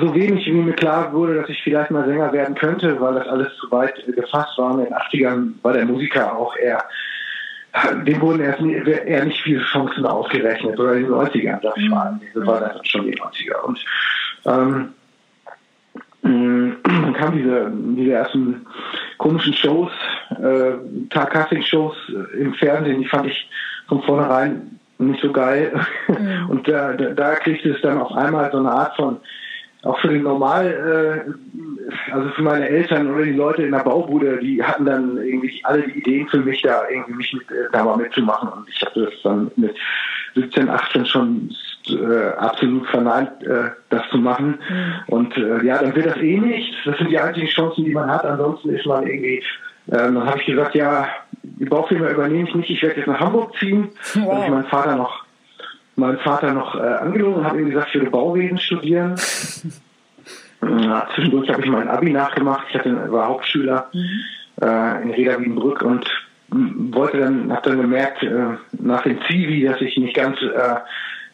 so 0.00 0.14
wenig 0.14 0.46
wie 0.46 0.52
mir 0.52 0.72
klar 0.74 1.12
wurde, 1.12 1.34
dass 1.34 1.48
ich 1.48 1.62
vielleicht 1.62 1.90
mal 1.90 2.04
Sänger 2.06 2.32
werden 2.32 2.54
könnte, 2.54 3.00
weil 3.00 3.14
das 3.14 3.28
alles 3.28 3.48
zu 3.56 3.70
weit 3.70 4.04
gefasst 4.06 4.58
war. 4.58 4.72
In 4.72 4.84
den 4.84 4.94
80ern 4.94 5.52
war 5.62 5.72
der 5.72 5.86
Musiker 5.86 6.36
auch 6.36 6.56
eher, 6.56 6.84
dem 8.06 8.20
wurden 8.20 8.40
erst 8.40 8.60
eher 8.60 9.24
nicht 9.24 9.42
viele 9.42 9.62
Chancen 9.64 10.06
ausgerechnet. 10.06 10.78
Oder 10.78 10.94
in 10.94 11.04
den 11.04 11.12
90ern, 11.12 11.60
sag 11.62 11.76
ich 11.76 11.88
mal. 11.88 12.20
Das 12.34 12.46
war 12.46 12.60
dann 12.60 12.84
schon 12.84 13.06
die 13.06 13.16
90er. 13.16 13.60
Und 13.64 13.84
ähm, 14.46 14.88
dann 16.84 17.14
kamen 17.14 17.38
diese, 17.38 17.72
diese 17.96 18.12
ersten 18.12 18.66
komischen 19.18 19.54
Shows, 19.54 19.92
äh, 20.30 20.72
Tag-Casting-Shows 21.10 21.96
im 22.38 22.54
Fernsehen, 22.54 23.00
die 23.00 23.08
fand 23.08 23.26
ich 23.26 23.50
von 23.88 24.02
vornherein 24.02 24.78
nicht 24.98 25.20
so 25.20 25.32
geil. 25.32 25.72
Mhm. 26.08 26.46
Und 26.50 26.68
da, 26.68 26.92
da, 26.92 27.10
da 27.10 27.34
kriegte 27.36 27.70
es 27.70 27.80
dann 27.82 28.00
auf 28.00 28.12
einmal 28.12 28.50
so 28.52 28.58
eine 28.58 28.70
Art 28.70 28.96
von, 28.96 29.18
auch 29.84 29.98
für 30.00 30.08
den 30.08 30.22
Normal, 30.22 31.24
äh, 31.28 32.12
also 32.12 32.30
für 32.30 32.42
meine 32.42 32.68
Eltern 32.68 33.12
oder 33.12 33.24
die 33.24 33.32
Leute 33.32 33.62
in 33.62 33.72
der 33.72 33.84
Baubude, 33.84 34.38
die 34.38 34.62
hatten 34.62 34.86
dann 34.86 35.16
irgendwie 35.16 35.60
alle 35.64 35.82
die 35.82 35.98
Ideen 35.98 36.28
für 36.28 36.38
mich, 36.38 36.62
da 36.62 36.82
irgendwie 36.88 37.14
mich 37.14 37.32
mit, 37.32 37.50
äh, 37.50 37.70
da 37.72 37.84
mal 37.84 37.96
mitzumachen. 37.96 38.48
Und 38.48 38.68
ich 38.68 38.80
hatte 38.80 39.04
das 39.04 39.14
dann 39.22 39.50
mit 39.56 39.76
17, 40.34 40.68
18 40.68 41.06
schon 41.06 41.54
äh, 41.88 42.28
absolut 42.38 42.86
verneint, 42.88 43.42
äh, 43.42 43.70
das 43.90 44.02
zu 44.10 44.18
machen. 44.18 44.58
Mhm. 44.68 45.14
Und 45.14 45.36
äh, 45.36 45.64
ja, 45.64 45.78
dann 45.78 45.94
wird 45.94 46.06
das 46.06 46.16
eh 46.16 46.38
nicht. 46.38 46.74
Das 46.84 46.98
sind 46.98 47.10
die 47.10 47.18
einzigen 47.18 47.48
Chancen, 47.48 47.84
die 47.84 47.92
man 47.92 48.10
hat. 48.10 48.24
Ansonsten 48.24 48.70
ist 48.70 48.86
man 48.86 49.06
irgendwie 49.06 49.42
ähm, 49.92 50.14
dann 50.14 50.26
habe 50.26 50.40
ich 50.40 50.46
gesagt, 50.46 50.74
ja, 50.74 51.08
die 51.42 51.66
Baufirma 51.66 52.08
übernehme 52.08 52.48
ich 52.48 52.54
nicht, 52.54 52.70
ich 52.70 52.82
werde 52.82 52.96
jetzt 52.96 53.06
nach 53.06 53.20
Hamburg 53.20 53.54
ziehen. 53.58 53.90
Wow. 54.14 54.24
Dann 54.24 54.34
habe 54.34 54.44
ich 54.44 54.50
meinen 54.50 54.64
Vater 54.64 54.96
noch, 54.96 55.24
meinen 55.96 56.18
Vater 56.18 56.52
noch 56.52 56.74
äh, 56.74 56.78
angelogen 56.78 57.40
und 57.40 57.44
habe 57.44 57.60
ihm 57.60 57.68
gesagt, 57.70 57.88
ich 57.88 57.94
würde 57.96 58.10
Bauwesen 58.10 58.58
studieren. 58.58 59.14
Ja, 60.82 61.08
zwischendurch 61.14 61.48
habe 61.50 61.62
ich 61.62 61.70
mein 61.70 61.88
Abi 61.88 62.10
nachgemacht. 62.10 62.66
Ich 62.68 62.74
hatte, 62.74 63.10
war 63.10 63.28
Hauptschüler 63.28 63.88
mhm. 63.92 64.20
äh, 64.62 65.02
in 65.02 65.10
Reda 65.10 65.40
Wiedenbrück 65.40 65.82
und 65.82 66.08
wollte 66.50 67.18
dann, 67.18 67.52
habe 67.52 67.70
dann 67.70 67.80
gemerkt, 67.80 68.22
äh, 68.22 68.56
nach 68.72 69.02
dem 69.02 69.18
Zivi, 69.26 69.64
dass 69.64 69.80
ich 69.80 69.96
nicht 69.96 70.14
ganz 70.14 70.40
äh, 70.40 70.76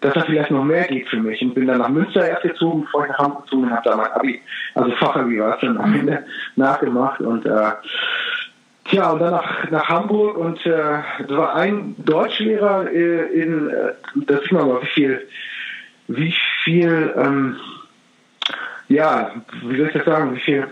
dass 0.00 0.14
da 0.14 0.22
vielleicht 0.22 0.50
noch 0.50 0.64
mehr 0.64 0.84
geht 0.84 1.08
für 1.08 1.18
mich. 1.18 1.42
Und 1.42 1.54
bin 1.54 1.66
dann 1.66 1.78
nach 1.78 1.88
Münster 1.88 2.26
erst 2.26 2.42
gezogen, 2.42 2.82
bevor 2.82 3.04
ich 3.04 3.10
nach 3.10 3.18
Hamburg 3.18 3.44
gezogen 3.44 3.62
bin, 3.64 3.72
habe 3.72 3.88
da 3.88 3.96
mein 3.96 4.12
Abi, 4.12 4.40
also 4.74 4.90
Fachabi 4.92 5.38
war 5.38 5.54
es 5.54 5.60
dann 5.60 5.78
am 5.78 5.94
Ende 5.94 6.24
nachgemacht 6.56 7.20
und 7.20 7.46
äh, 7.46 7.72
Tja, 8.84 9.10
und 9.10 9.20
dann 9.20 9.30
nach, 9.30 9.70
nach 9.70 9.88
Hamburg 9.88 10.36
und 10.36 10.66
äh, 10.66 10.72
da 10.72 11.36
war 11.36 11.54
ein 11.54 11.94
Deutschlehrer 11.98 12.90
äh, 12.90 13.40
in, 13.40 13.68
äh, 13.68 13.92
das 14.26 14.40
sieht 14.40 14.52
man 14.52 14.66
mal, 14.66 14.82
wie 14.82 14.86
viel, 14.86 15.28
wie 16.08 16.34
viel, 16.64 17.14
ähm, 17.16 17.56
ja, 18.90 19.30
wie 19.62 19.76
soll 19.76 19.86
ich 19.86 19.92
das 19.92 20.04
sagen, 20.04 20.34
wie 20.34 20.40
viel 20.40 20.66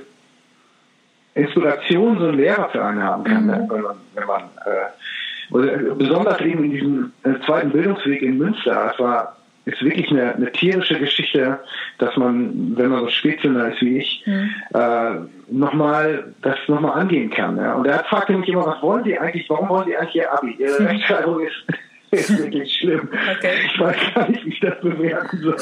Inspiration 1.35 2.19
so 2.19 2.29
ein 2.29 2.37
Lehrer 2.37 2.69
für 2.71 2.85
einen 2.85 3.03
haben 3.03 3.25
kann, 3.25 3.47
ne? 3.47 3.57
mhm. 3.57 3.63
ne? 3.63 3.69
wenn 3.71 3.83
man, 3.83 3.97
wenn 4.15 4.27
man 4.27 4.43
äh, 4.67 5.55
oder 5.55 5.95
besonders 5.95 6.41
eben 6.41 6.65
in 6.65 6.71
diesem 6.73 7.13
äh, 7.23 7.41
zweiten 7.47 7.71
Bildungsweg 7.71 8.21
in 8.23 8.37
Münster, 8.37 8.91
es 8.93 8.99
war 8.99 9.37
ist 9.65 9.83
wirklich 9.83 10.11
eine, 10.11 10.35
eine, 10.35 10.51
tierische 10.51 10.99
Geschichte, 10.99 11.61
dass 11.99 12.17
man, 12.17 12.75
wenn 12.77 12.89
man 12.89 13.01
so 13.01 13.09
Spätzünder 13.09 13.71
ist 13.71 13.83
wie 13.83 13.99
ich, 13.99 14.23
mhm. 14.25 14.51
äh, 14.73 15.11
nochmal 15.51 16.33
das 16.41 16.57
nochmal 16.69 16.99
angehen 16.99 17.29
kann. 17.29 17.59
Ja? 17.59 17.75
Und 17.75 17.87
er 17.87 18.03
fragte 18.05 18.33
mich 18.33 18.49
immer, 18.49 18.65
was 18.65 18.83
wollen 18.83 19.05
Sie 19.05 19.19
eigentlich, 19.19 19.49
warum 19.51 19.69
wollen 19.69 19.87
Sie 19.87 19.97
eigentlich 19.97 20.17
Ihr 20.17 20.33
Abi? 20.33 20.57
Ihre. 20.59 20.81
Rechtschreibung 20.89 21.41
ist, 21.41 21.65
ist 22.11 22.39
wirklich 22.39 22.75
schlimm. 22.75 23.09
Okay. 23.37 23.53
Ich 23.67 23.79
weiß 23.79 23.97
gar 24.15 24.29
nicht, 24.31 24.45
wie 24.45 24.51
ich 24.51 24.61
das 24.61 24.81
bewerten 24.81 25.39
soll. 25.39 25.57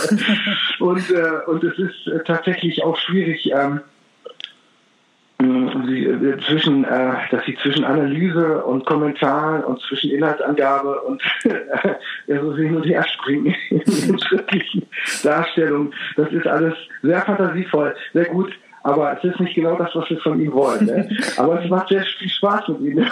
und, 0.80 1.10
äh, 1.10 1.50
und 1.50 1.64
es 1.64 1.78
ist 1.78 2.06
äh, 2.06 2.22
tatsächlich 2.24 2.82
auch 2.84 2.96
schwierig, 2.98 3.50
ähm, 3.52 3.80
sie, 5.86 6.06
äh, 6.06 6.38
zwischen, 6.46 6.84
äh, 6.84 7.14
dass 7.30 7.44
sie 7.44 7.56
zwischen 7.62 7.84
Analyse 7.84 8.64
und 8.64 8.86
Kommentar 8.86 9.66
und 9.66 9.80
zwischen 9.82 10.10
Inhaltsangabe 10.10 11.02
und 11.02 11.22
ja, 12.26 12.40
so 12.40 12.56
hin 12.56 12.76
und 12.76 12.84
her 12.84 13.04
springen 13.08 13.54
in 13.70 13.80
den 13.80 14.18
schriftlichen 14.18 14.86
Darstellungen. 15.22 15.94
Das 16.16 16.30
ist 16.32 16.46
alles 16.46 16.74
sehr 17.02 17.22
fantasievoll, 17.22 17.94
sehr 18.12 18.26
gut. 18.26 18.52
Aber 18.86 19.16
es 19.16 19.24
ist 19.24 19.40
nicht 19.40 19.54
genau 19.54 19.76
das, 19.76 19.90
was 19.94 20.08
wir 20.08 20.18
von 20.20 20.40
ihm 20.40 20.52
wollen. 20.52 20.86
Ne? 20.86 21.08
Aber 21.36 21.62
es 21.62 21.68
macht 21.68 21.88
sehr 21.88 22.02
viel 22.02 22.28
Spaß 22.28 22.68
mit 22.68 22.80
ihnen. 22.80 23.10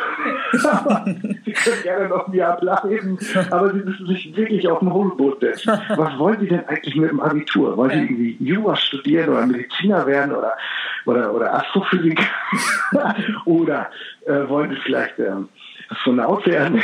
sie 1.44 1.52
können 1.52 1.82
gerne 1.82 2.08
noch 2.08 2.28
ein 2.28 2.34
Jahr 2.34 2.56
bleiben, 2.58 3.18
aber 3.50 3.72
sie 3.72 3.80
müssen 3.80 4.06
sich 4.06 4.36
wirklich 4.36 4.68
auf 4.68 4.78
den 4.78 4.92
Hohlboot 4.92 5.40
setzen. 5.40 5.72
Was 5.96 6.18
wollen 6.18 6.40
sie 6.40 6.48
denn 6.48 6.64
eigentlich 6.66 6.94
mit 6.94 7.10
dem 7.10 7.20
Abitur? 7.20 7.76
Wollen 7.76 7.90
sie 7.90 7.96
irgendwie 7.96 8.36
Jura 8.38 8.76
studieren 8.76 9.30
oder 9.30 9.46
Mediziner 9.46 10.06
werden 10.06 10.32
oder 10.32 10.52
oder, 11.06 11.34
oder 11.34 11.54
Astrophysik 11.54 12.20
oder 13.44 13.90
äh, 14.26 14.48
wollen 14.48 14.70
sie 14.70 14.80
vielleicht 14.84 15.18
ähm, 15.18 15.48
Astronaut 15.90 16.46
werden. 16.46 16.82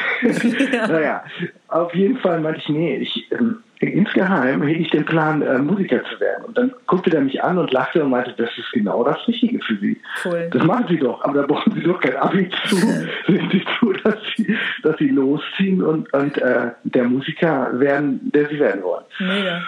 ja. 0.72 0.86
naja, 0.86 1.24
auf 1.68 1.94
jeden 1.94 2.18
Fall 2.18 2.40
meinte 2.40 2.60
ich, 2.60 2.68
nee, 2.68 2.96
ich, 2.96 3.32
ähm, 3.32 3.62
insgeheim 3.88 4.62
hätte 4.62 4.78
ich 4.78 4.90
den 4.90 5.04
Plan, 5.04 5.42
äh, 5.42 5.58
Musiker 5.58 6.02
zu 6.04 6.20
werden. 6.20 6.44
Und 6.44 6.58
dann 6.58 6.72
guckte 6.86 7.14
er 7.14 7.22
mich 7.22 7.42
an 7.42 7.58
und 7.58 7.72
lachte 7.72 8.04
und 8.04 8.10
meinte, 8.10 8.34
das 8.36 8.50
ist 8.58 8.70
genau 8.72 9.02
das 9.04 9.26
Richtige 9.26 9.58
für 9.60 9.76
Sie. 9.76 10.00
Cool. 10.24 10.48
Das 10.52 10.62
machen 10.64 10.86
Sie 10.88 10.98
doch, 10.98 11.22
aber 11.24 11.40
da 11.40 11.46
brauchen 11.46 11.72
Sie 11.72 11.82
doch 11.82 11.98
kein 12.00 12.16
Abi 12.16 12.50
zu. 12.66 12.76
Sehen 13.26 13.48
Sie 13.50 13.64
zu, 13.78 13.92
dass 13.92 14.16
Sie, 14.36 14.56
dass 14.82 14.98
Sie 14.98 15.08
losziehen 15.08 15.82
und, 15.82 16.12
und 16.12 16.38
äh, 16.38 16.72
der 16.84 17.04
Musiker 17.04 17.70
werden, 17.80 18.30
der 18.34 18.48
Sie 18.48 18.58
werden 18.58 18.82
wollen. 18.82 19.04
Mega. 19.18 19.62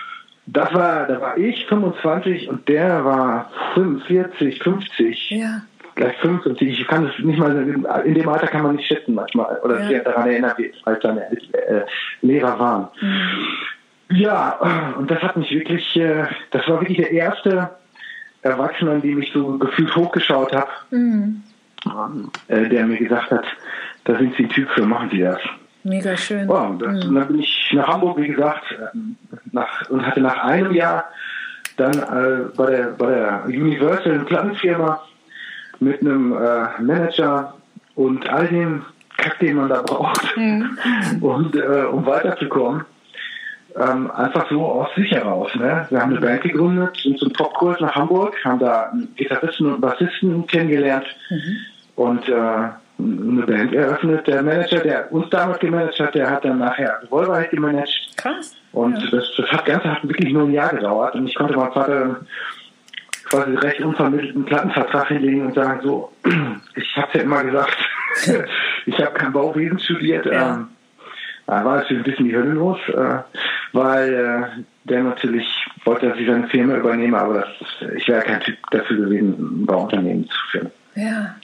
Das 0.47 0.75
war, 0.75 1.07
da 1.07 1.21
war 1.21 1.39
ich 1.39 1.67
25 1.67 2.49
und 2.49 2.69
der 2.69 3.05
war 3.05 3.51
45, 3.75 4.63
50. 4.63 5.31
Ja. 5.31 5.63
Gleich 5.95 6.17
55. 6.19 6.81
Ich 6.81 6.87
kann 6.87 7.07
es 7.07 7.25
nicht 7.25 7.39
mal, 7.39 7.57
in 8.05 8.15
dem 8.15 8.29
Alter 8.29 8.47
kann 8.47 8.63
man 8.63 8.77
nicht 8.77 8.89
schätzen 8.89 9.15
manchmal 9.15 9.61
oder 9.63 9.89
ja. 9.91 10.01
daran 10.01 10.29
erinnern, 10.29 10.55
wie 10.57 10.73
als 10.85 11.03
seine 11.03 11.31
äh, 11.31 11.85
Lehrer 12.23 12.59
waren. 12.59 12.89
Mhm. 13.01 13.29
Ja, 14.13 14.95
und 14.99 15.11
das 15.11 15.23
hat 15.23 15.37
mich 15.37 15.51
wirklich, 15.51 15.97
äh, 15.97 16.27
das 16.51 16.69
war 16.69 16.81
wirklich 16.81 16.99
der 16.99 17.13
erste 17.13 17.71
Erwachsene, 18.43 18.93
an 18.93 19.03
dem 19.03 19.23
ich 19.23 19.33
so 19.33 19.59
gefühlt 19.59 19.95
hochgeschaut 19.95 20.53
habe, 20.55 20.71
mhm. 20.91 21.43
äh, 22.49 22.69
der 22.69 22.87
mir 22.87 22.99
gesagt 22.99 23.31
hat, 23.31 23.45
da 24.05 24.19
sind 24.19 24.35
Sie 24.37 24.45
ein 24.45 24.49
Typ 24.51 24.69
für, 24.71 24.85
machen 24.85 25.11
Sie 25.11 25.21
das. 25.21 25.39
Mega 25.85 26.17
schön. 26.17 26.49
Und, 26.49 26.81
das, 26.83 27.05
mhm. 27.05 27.15
dann 27.15 27.29
bin 27.29 27.39
ich 27.41 27.71
nach 27.73 27.89
Hamburg, 27.89 28.19
wie 28.19 28.29
gesagt, 28.29 28.65
nach, 29.53 29.89
und 29.91 30.07
hatte 30.07 30.21
nach 30.21 30.39
einem 30.45 30.73
Jahr 30.73 31.05
dann 31.77 31.93
äh, 31.95 32.49
bei, 32.57 32.67
der, 32.67 32.87
bei 32.99 33.07
der 33.07 33.45
Universal 33.47 34.21
Plattenfirma 34.21 35.01
mit 35.81 36.01
einem 36.01 36.33
äh, 36.33 36.83
Manager 36.83 37.55
und 37.95 38.29
all 38.29 38.47
dem 38.49 38.85
Kack, 39.17 39.39
den 39.41 39.57
man 39.57 39.69
da 39.69 39.83
braucht, 39.83 40.37
mhm. 40.37 40.79
und 41.21 41.57
äh, 41.57 41.85
um 41.91 42.07
weiterzukommen. 42.07 42.85
Ähm, 43.75 44.11
einfach 44.11 44.51
so 44.51 44.65
aus 44.65 44.89
sich 44.95 45.11
heraus. 45.13 45.55
Ne? 45.55 45.87
Wir 45.89 46.01
haben 46.01 46.11
eine 46.11 46.21
Band 46.21 46.43
gegründet, 46.43 46.97
sind 47.03 47.19
zum 47.19 47.33
Popkurs 47.33 47.81
nach 47.81 47.95
Hamburg, 47.95 48.37
haben 48.45 48.59
da 48.59 48.93
Gitarristen 49.17 49.73
und 49.73 49.81
Bassisten 49.81 50.47
kennengelernt 50.47 51.07
mhm. 51.31 51.57
und 51.97 52.29
äh, 52.29 52.33
eine 52.99 53.47
Band 53.47 53.73
eröffnet. 53.73 54.27
Der 54.27 54.43
Manager, 54.43 54.81
der 54.81 55.11
uns 55.11 55.31
damals 55.31 55.59
gemanagt 55.61 55.99
hat, 55.99 56.15
der 56.15 56.31
hat 56.31 56.45
dann 56.45 56.59
nachher 56.59 57.01
Revolver 57.03 57.35
halt 57.35 57.51
gemanagt. 57.51 58.11
Krass. 58.17 58.55
Und 58.73 58.99
ja. 58.99 59.11
das, 59.11 59.33
das 59.37 59.47
hat 59.51 59.65
Ganze 59.65 59.91
hat 59.91 60.07
wirklich 60.07 60.33
nur 60.33 60.45
ein 60.45 60.53
Jahr 60.53 60.71
gedauert. 60.71 61.15
Und 61.15 61.27
ich 61.27 61.35
konnte 61.35 61.57
meinem 61.57 61.73
Vater 61.73 62.21
quasi 63.25 63.55
recht 63.55 63.81
unvermittelten 63.81 64.45
Plattenvertrag 64.45 65.09
hinlegen 65.09 65.47
und 65.47 65.55
sagen, 65.55 65.81
so, 65.83 66.13
ich 66.75 66.97
habe 66.97 67.19
ja 67.19 67.25
immer 67.25 67.43
gesagt, 67.43 67.77
ich 68.87 68.99
habe 69.01 69.15
kein 69.15 69.33
Bauwesen 69.33 69.79
studiert. 69.79 70.27
Ja. 70.27 70.57
Ähm, 70.57 70.69
war 71.65 71.77
natürlich 71.77 72.03
ein 72.03 72.11
bisschen 72.11 72.27
die 72.27 72.37
Hölle 72.37 72.53
los, 72.53 72.79
äh, 72.89 73.19
weil 73.73 74.15
äh, 74.15 74.63
der 74.85 75.03
natürlich 75.03 75.47
wollte, 75.85 76.09
dass 76.09 76.19
ich 76.19 76.27
seine 76.27 76.49
Firma 76.49 76.77
übernehme, 76.77 77.19
aber 77.19 77.41
das, 77.41 77.91
ich 77.97 78.09
wäre 78.09 78.23
kein 78.23 78.41
Typ 78.41 78.57
dafür 78.71 78.97
gewesen, 78.97 79.63
ein 79.63 79.67
Bauunternehmen 79.67 80.29
zu 80.29 80.39
führen. 80.51 80.71
Ja. 80.95 81.35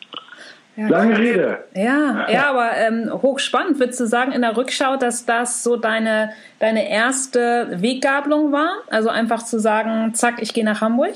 Ja, 0.77 0.87
Lange 0.87 1.19
Rede. 1.19 1.65
Ja, 1.75 2.31
ja, 2.31 2.50
aber 2.50 2.71
ähm, 2.77 3.11
hochspannend. 3.12 3.81
Würdest 3.81 3.99
du 3.99 4.07
sagen 4.07 4.31
in 4.31 4.43
der 4.43 4.57
Rückschau, 4.57 4.97
dass 4.97 5.27
das 5.27 5.65
so 5.65 5.77
deine, 5.77 6.31
deine 6.61 6.88
erste 6.88 7.67
Weggabelung 7.83 8.53
war? 8.53 8.71
Also 8.88 9.09
einfach 9.09 9.43
zu 9.43 9.59
sagen, 9.59 10.15
zack, 10.15 10.41
ich 10.41 10.55
gehe 10.55 10.65
nach 10.65 10.81
Hamburg? 10.81 11.15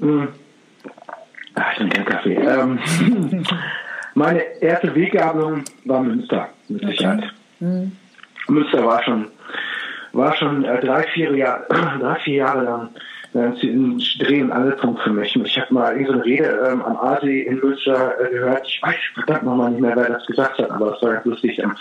Hm. 0.00 0.28
Ach, 1.54 1.72
ich 1.72 1.78
trinke 1.78 2.04
Kaffee. 2.04 2.34
Ähm, 2.34 2.80
meine 4.16 4.40
erste 4.60 4.94
Weggabelung 4.94 5.62
war 5.84 6.02
Münster, 6.02 6.48
mit 6.68 6.80
Sicherheit. 6.86 7.18
Okay. 7.18 7.30
Mhm. 7.60 7.92
Münster 8.48 8.84
war 8.84 9.02
schon, 9.02 9.26
war 10.12 10.34
schon 10.36 10.64
äh, 10.64 10.80
drei, 10.80 11.02
vier 11.14 11.36
Jahre, 11.36 11.66
drei, 12.00 12.14
vier 12.24 12.34
Jahre 12.36 12.64
lang 12.64 12.88
äh, 13.34 13.38
ein 13.40 14.02
Dreh- 14.18 14.42
und 14.42 14.52
Angelpunkt 14.52 15.02
für 15.02 15.10
mich. 15.10 15.36
Ich 15.36 15.60
habe 15.60 15.74
mal 15.74 15.92
irgendeine 15.92 16.24
Rede 16.24 16.66
ähm, 16.66 16.82
am 16.82 16.96
Aasee 16.96 17.42
in 17.42 17.60
Münster 17.60 18.14
äh, 18.18 18.30
gehört. 18.30 18.66
Ich 18.66 18.80
weiß 18.82 18.94
verdammt 19.14 19.44
nochmal 19.44 19.70
nicht 19.70 19.82
mehr, 19.82 19.94
wer 19.94 20.08
das 20.08 20.24
gesagt 20.24 20.58
hat, 20.58 20.70
aber 20.70 20.96
es 20.96 21.02
war 21.02 21.12
ganz 21.12 21.26
lustig. 21.26 21.58
Ähm, 21.58 21.76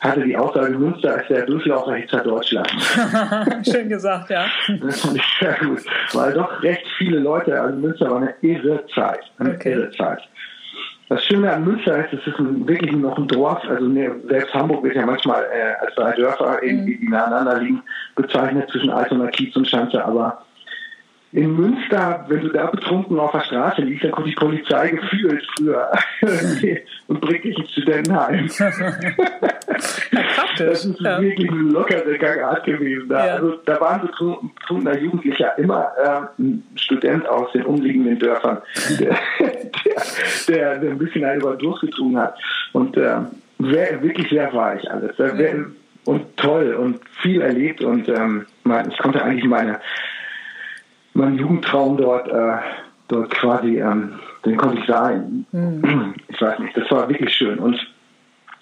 hatte 0.00 0.24
die 0.24 0.36
Aussage, 0.36 0.76
Münster 0.76 1.22
ist 1.22 1.30
der 1.30 1.46
Durchlauferhitzer 1.46 2.20
Deutschlands. 2.20 2.98
Schön 3.70 3.88
gesagt, 3.88 4.28
ja. 4.28 4.44
Das 4.82 5.00
fand 5.00 5.16
ich 5.16 5.24
sehr 5.40 5.56
gut, 5.64 5.80
weil 6.12 6.34
doch 6.34 6.62
recht 6.62 6.84
viele 6.98 7.20
Leute, 7.20 7.58
also 7.58 7.78
Münster 7.78 8.10
war 8.10 8.18
eine 8.18 8.34
irre 8.42 8.84
Zeit, 8.94 9.20
eine 9.38 9.54
okay. 9.54 9.72
irre 9.72 9.90
Zeit. 9.92 10.20
Das 11.12 11.22
Schöne 11.26 11.52
an 11.52 11.64
Münster 11.64 12.06
ist, 12.06 12.14
es 12.14 12.26
ist 12.26 12.38
ein, 12.38 12.66
wirklich 12.66 12.90
noch 12.92 13.18
ein 13.18 13.28
Dorf. 13.28 13.62
Also 13.68 13.86
ne, 13.86 14.14
selbst 14.28 14.54
Hamburg 14.54 14.82
wird 14.82 14.96
ja 14.96 15.04
manchmal 15.04 15.44
äh, 15.44 15.84
als 15.84 15.94
drei 15.94 16.12
Dörfer, 16.12 16.58
mhm. 16.62 16.86
die 16.86 17.06
nacheinander 17.06 17.58
liegen, 17.58 17.82
bezeichnet 18.16 18.70
zwischen 18.70 18.88
Altona, 18.88 19.26
Kiez 19.26 19.54
und 19.54 19.68
Schanze. 19.68 20.02
Aber 20.02 20.42
in 21.32 21.54
Münster, 21.54 22.24
wenn 22.28 22.40
du 22.40 22.48
da 22.48 22.64
betrunken 22.64 23.20
auf 23.20 23.32
der 23.32 23.40
Straße 23.40 23.82
liegst, 23.82 24.04
dann 24.04 24.12
kommt 24.12 24.26
die 24.26 24.34
Polizei 24.34 24.88
gefühlt 24.88 25.46
früher 25.54 25.90
und 27.08 27.20
bringt 27.20 27.44
dich 27.44 27.58
ins 27.58 27.72
Studentenheim. 27.72 28.48
das 30.66 30.84
ist 30.84 31.00
ja. 31.00 31.20
wirklich 31.20 31.50
eine 31.50 31.62
lockere 31.62 32.18
Gangart 32.18 32.64
gewesen. 32.64 33.08
Da, 33.08 33.26
ja. 33.26 33.34
also, 33.34 33.56
da 33.64 33.80
waren 33.80 34.00
betrunkener 34.02 34.98
Jugendlicher 34.98 35.56
immer 35.58 35.92
äh, 35.96 36.42
ein 36.42 36.62
Student 36.76 37.28
aus 37.28 37.52
den 37.52 37.64
umliegenden 37.64 38.18
Dörfern, 38.18 38.58
der, 39.00 39.16
der, 40.48 40.78
der, 40.78 40.90
ein 40.90 40.98
bisschen 40.98 41.24
einen 41.24 41.40
über 41.40 41.56
durchgetrunken 41.56 42.18
hat. 42.18 42.38
Und 42.72 42.96
äh, 42.96 43.18
sehr, 43.58 44.02
wirklich 44.02 44.28
sehr 44.28 44.52
weich 44.52 44.90
alles. 44.90 45.18
Mhm. 45.18 45.76
Und 46.04 46.36
toll 46.36 46.74
und 46.74 47.00
viel 47.22 47.40
erlebt 47.42 47.80
und 47.80 48.08
ähm, 48.08 48.44
ich 48.90 48.98
konnte 48.98 49.22
eigentlich 49.22 49.44
meine 49.44 49.78
mein 51.14 51.36
Jugendtraum 51.36 51.96
dort, 51.96 52.28
äh, 52.28 52.58
dort 53.08 53.30
quasi, 53.30 53.78
ähm, 53.78 54.18
den 54.44 54.56
konnte 54.56 54.78
ich 54.80 54.86
sein. 54.86 55.46
Mhm. 55.52 56.14
Ich 56.28 56.40
weiß 56.40 56.58
nicht, 56.58 56.76
das 56.76 56.90
war 56.90 57.08
wirklich 57.08 57.34
schön. 57.34 57.58
Und, 57.58 57.78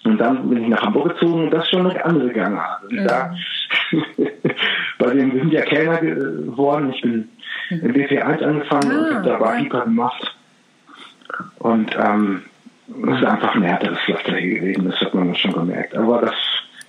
und 0.03 0.17
dann 0.17 0.49
bin 0.49 0.63
ich 0.63 0.69
nach 0.69 0.81
Hamburg 0.81 1.13
gezogen 1.13 1.43
und 1.43 1.51
das 1.51 1.63
ist 1.63 1.71
schon 1.71 1.89
eine 1.89 2.03
andere 2.03 2.29
Gangart. 2.31 2.81
Also 2.83 2.95
mhm. 2.95 3.07
da, 3.07 3.35
bei 4.97 5.15
wir 5.15 5.41
sind 5.41 5.53
ja 5.53 5.61
Kellner 5.61 5.97
geworden, 5.97 6.91
ich 6.93 7.01
bin 7.01 7.29
mhm. 7.69 7.85
im 7.85 7.93
BP1 7.93 8.43
angefangen 8.43 8.91
ah, 8.91 8.97
und 8.97 9.15
habe 9.15 9.29
da 9.29 9.37
Barkeeper 9.37 9.81
gemacht. 9.81 10.35
Und 11.59 11.95
ähm, 11.95 12.41
es 12.87 13.19
ist 13.19 13.25
einfach 13.25 13.55
ein 13.55 13.63
härteres 13.63 13.99
Pflaster 13.99 14.35
hier 14.35 14.59
gewesen, 14.59 14.89
das 14.89 14.99
hat 14.99 15.13
man 15.13 15.35
schon 15.35 15.53
gemerkt. 15.53 15.95
Aber 15.95 16.21
das 16.21 16.35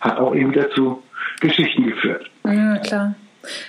hat 0.00 0.18
auch 0.18 0.34
eben 0.34 0.50
wieder 0.50 0.70
zu 0.70 1.02
Geschichten 1.40 1.86
geführt. 1.86 2.30
Ja, 2.44 2.78
klar. 2.78 3.14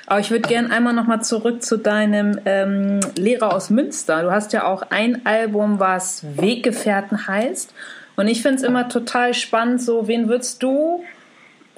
Aber 0.06 0.20
ich 0.20 0.32
würde 0.32 0.48
gerne 0.48 0.72
einmal 0.72 0.94
nochmal 0.94 1.24
zurück 1.24 1.64
zu 1.64 1.78
deinem 1.78 2.40
ähm, 2.46 3.00
Lehrer 3.18 3.54
aus 3.54 3.70
Münster. 3.70 4.22
Du 4.22 4.32
hast 4.32 4.54
ja 4.54 4.66
auch 4.66 4.84
ein 4.90 5.26
Album, 5.26 5.80
was 5.80 6.26
Weggefährten 6.38 7.28
heißt. 7.28 7.74
Und 8.15 8.27
ich 8.27 8.41
finde 8.41 8.58
es 8.58 8.63
immer 8.63 8.89
total 8.89 9.34
spannend, 9.34 9.82
so, 9.82 10.08
wen 10.08 10.27
würdest 10.27 10.62
du 10.62 11.03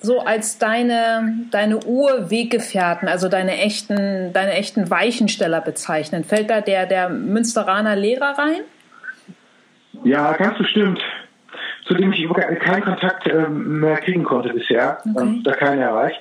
so 0.01 0.20
als 0.20 0.58
deine, 0.58 1.48
deine 1.51 1.80
Urweggefährten, 1.80 3.08
also 3.08 3.30
deine 3.30 3.58
echten, 3.58 4.34
deine 4.34 4.54
echten 4.54 4.89
Weichensteller 4.89 5.62
bezeichnen? 5.62 6.24
Fällt 6.24 6.50
da 6.50 6.62
der, 6.62 6.86
der 6.86 7.10
Münsteraner 7.10 7.96
Lehrer 7.96 8.38
rein? 8.38 8.62
Ja, 10.04 10.34
ganz 10.34 10.58
bestimmt. 10.58 11.00
Zu 11.86 11.94
dem 11.94 12.12
ich 12.12 12.27
keinen 12.60 12.84
Kontakt 12.84 13.27
ähm, 13.27 13.80
mehr 13.80 13.98
kriegen 13.98 14.24
konnte 14.24 14.50
bisher. 14.50 14.98
Okay. 15.05 15.24
Ähm, 15.24 15.44
da 15.44 15.53
keinen 15.53 15.81
erreicht 15.81 16.20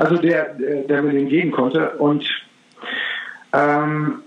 also 0.00 0.16
der, 0.16 0.54
der 0.54 1.02
mir 1.02 1.12
den 1.12 1.28
geben 1.28 1.50
konnte. 1.50 1.90
Und 1.90 2.24
ähm, 3.52 4.22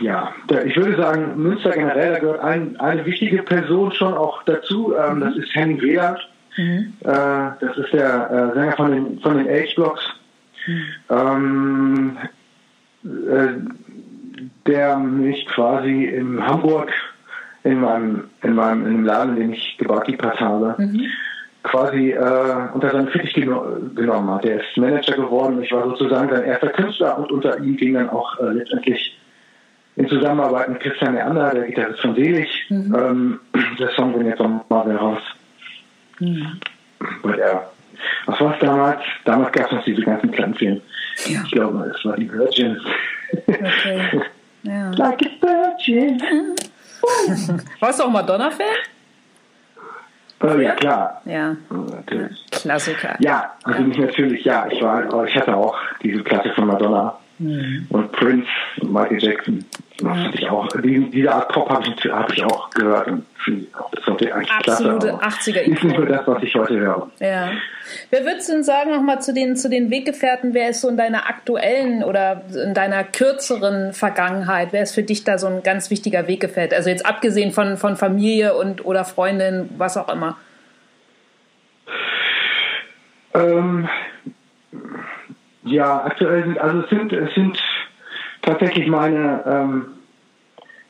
ja, 0.00 0.32
ich 0.64 0.76
würde 0.76 0.96
sagen, 0.96 1.32
Münster 1.36 1.70
generell, 1.70 2.12
da 2.12 2.18
gehört 2.18 2.40
ein, 2.40 2.78
eine 2.78 3.04
wichtige 3.06 3.42
Person 3.42 3.92
schon 3.92 4.14
auch 4.14 4.42
dazu. 4.44 4.94
Ähm, 4.96 5.16
mhm. 5.16 5.20
Das 5.20 5.36
ist 5.36 5.54
Henning 5.54 5.80
Wehlert. 5.80 6.28
Mhm. 6.56 6.94
Äh, 7.00 7.50
das 7.60 7.76
ist 7.76 7.92
der 7.92 8.30
äh, 8.30 8.58
Sänger 8.58 8.72
von 8.72 8.90
den, 8.90 9.20
von 9.20 9.38
den 9.38 9.48
H-Blocks. 9.48 10.02
Mhm. 10.66 10.84
Ähm, 11.10 12.18
äh, 13.04 13.48
der 14.66 14.98
mich 14.98 15.46
quasi 15.46 16.04
in 16.04 16.44
Hamburg 16.44 16.92
in 17.62 17.80
meinem, 17.80 18.24
in 18.42 18.54
meinem 18.54 18.86
in 18.86 18.92
dem 18.92 19.04
Laden, 19.04 19.36
den 19.36 19.52
ich 19.52 19.76
gebarkeepert 19.78 20.40
habe, 20.40 20.74
mhm 20.78 21.06
quasi 21.66 22.10
äh, 22.12 22.68
unter 22.72 22.90
seinen 22.90 23.08
Fittich 23.08 23.34
geno 23.34 23.66
genommen 23.94 24.30
hat. 24.30 24.44
Er 24.44 24.60
ist 24.60 24.76
Manager 24.76 25.16
geworden. 25.16 25.62
Ich 25.62 25.72
war 25.72 25.84
sozusagen 25.88 26.30
sein 26.30 26.44
erster 26.44 26.68
Künstler 26.68 27.18
und 27.18 27.30
unter 27.32 27.58
ihm 27.58 27.76
ging 27.76 27.94
dann 27.94 28.08
auch 28.08 28.38
äh, 28.38 28.52
letztendlich 28.52 29.16
in 29.96 30.08
Zusammenarbeit 30.08 30.68
mit 30.68 30.80
Christian 30.80 31.14
Leander, 31.14 31.50
der 31.54 31.66
Gitarrist 31.66 32.00
von 32.00 32.14
Selig, 32.14 32.48
mhm. 32.68 32.94
ähm, 32.94 33.40
der 33.78 33.90
Song 33.90 34.12
bin 34.12 34.26
jetzt 34.26 34.40
auch 34.40 34.48
mal 34.68 34.96
raus. 34.96 35.22
Mhm. 36.20 36.60
Weil 37.22 37.38
er, 37.38 37.70
was 38.26 38.40
war 38.40 38.54
es 38.54 38.60
damals? 38.60 39.00
Damals 39.24 39.52
gab 39.52 39.66
es 39.66 39.72
noch 39.72 39.84
diese 39.84 40.02
ganzen 40.02 40.30
Plattenfilme. 40.30 40.80
Ja. 41.26 41.42
Ich 41.44 41.50
glaube, 41.50 41.92
es 41.96 42.04
war 42.04 42.16
die 42.16 42.30
Virgin. 42.30 42.78
Okay. 43.46 44.22
Ja. 44.62 44.90
like 44.96 45.22
a 45.22 45.46
Virgin. 45.46 46.20
Warst 47.80 48.00
du 48.00 48.04
auch 48.04 48.10
Madonna-Fan? 48.10 48.66
Äh, 50.42 50.62
ja, 50.62 50.72
klar. 50.72 51.22
Ja. 51.24 51.56
Natürlich. 51.70 52.44
Klassiker. 52.50 53.16
Ja, 53.20 53.54
also 53.64 53.82
ja. 53.82 54.06
natürlich, 54.06 54.44
ja. 54.44 54.66
Ich 54.70 54.82
war, 54.82 55.24
ich 55.24 55.34
hatte 55.34 55.56
auch 55.56 55.78
diese 56.02 56.22
Klasse 56.22 56.52
von 56.52 56.66
Madonna 56.66 57.18
mhm. 57.38 57.86
und 57.88 58.12
Prince 58.12 58.48
und 58.80 58.92
Michael 58.92 59.22
Jackson. 59.22 59.64
Das 59.98 60.34
ich 60.34 60.48
auch, 60.50 60.68
die, 60.68 61.10
diese 61.10 61.32
Art 61.32 61.48
Pop 61.48 61.70
habe 61.70 61.86
ich, 61.88 62.12
hab 62.12 62.30
ich 62.30 62.44
auch 62.44 62.68
gehört 62.70 63.08
und 63.08 63.24
finde 63.42 63.66
auch 63.78 63.90
bis 63.90 64.06
heute 64.06 64.34
eigentlich 64.34 64.52
Absolute 64.52 65.08
klasse. 65.18 65.50
80er 65.50 65.60
Ist 65.60 65.84
nicht 65.84 65.96
nur 65.96 66.06
das, 66.06 66.26
was 66.26 66.42
ich 66.42 66.54
heute 66.54 66.78
höre. 66.78 67.10
Ja. 67.18 67.52
Wer 68.10 68.24
würdest 68.26 68.48
du 68.48 68.52
denn 68.52 68.62
sagen, 68.62 68.90
nochmal 68.90 69.22
zu 69.22 69.32
den, 69.32 69.56
zu 69.56 69.70
den 69.70 69.90
Weggefährten, 69.90 70.52
wer 70.52 70.70
ist 70.70 70.82
so 70.82 70.88
in 70.88 70.98
deiner 70.98 71.28
aktuellen 71.28 72.04
oder 72.04 72.42
in 72.52 72.74
deiner 72.74 73.04
kürzeren 73.04 73.94
Vergangenheit, 73.94 74.68
wer 74.72 74.82
ist 74.82 74.94
für 74.94 75.02
dich 75.02 75.24
da 75.24 75.38
so 75.38 75.46
ein 75.46 75.62
ganz 75.62 75.90
wichtiger 75.90 76.28
Weggefährt? 76.28 76.74
Also 76.74 76.90
jetzt 76.90 77.06
abgesehen 77.06 77.52
von, 77.52 77.78
von 77.78 77.96
Familie 77.96 78.54
und 78.54 78.84
oder 78.84 79.04
Freundin, 79.04 79.70
was 79.78 79.96
auch 79.96 80.12
immer. 80.12 80.36
Ähm, 83.32 83.88
ja, 85.66 86.04
aktuell 86.04 86.44
sind, 86.44 86.58
also 86.58 86.80
es 86.80 86.90
sind, 86.90 87.12
es 87.12 87.34
sind 87.34 87.58
tatsächlich 88.42 88.86
meine, 88.86 89.42
ähm, 89.46 89.86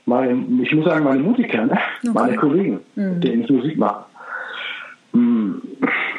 meine, 0.04 0.62
ich 0.62 0.72
muss 0.74 0.84
sagen, 0.84 1.04
meine 1.04 1.22
Musiker, 1.22 1.66
ne? 1.66 1.72
okay. 1.72 2.10
meine 2.12 2.36
Kollegen, 2.36 2.80
mhm. 2.94 3.14
mit 3.14 3.24
denen 3.24 3.42
ich 3.42 3.50
Musik 3.50 3.76
mache. 3.78 4.04
Mhm. 5.12 5.62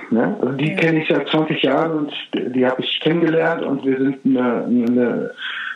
Ne? 0.10 0.38
Also 0.42 0.54
die 0.54 0.72
ja. 0.72 0.78
kenne 0.78 1.02
ich 1.02 1.08
seit 1.08 1.28
20 1.28 1.62
Jahren 1.62 1.92
und 1.92 2.14
die, 2.34 2.52
die 2.52 2.66
habe 2.66 2.82
ich 2.82 3.00
kennengelernt 3.02 3.62
und 3.64 3.86
wir 3.86 3.98
sind 3.98 4.18
eine, 4.26 4.66
eine, 4.66 5.32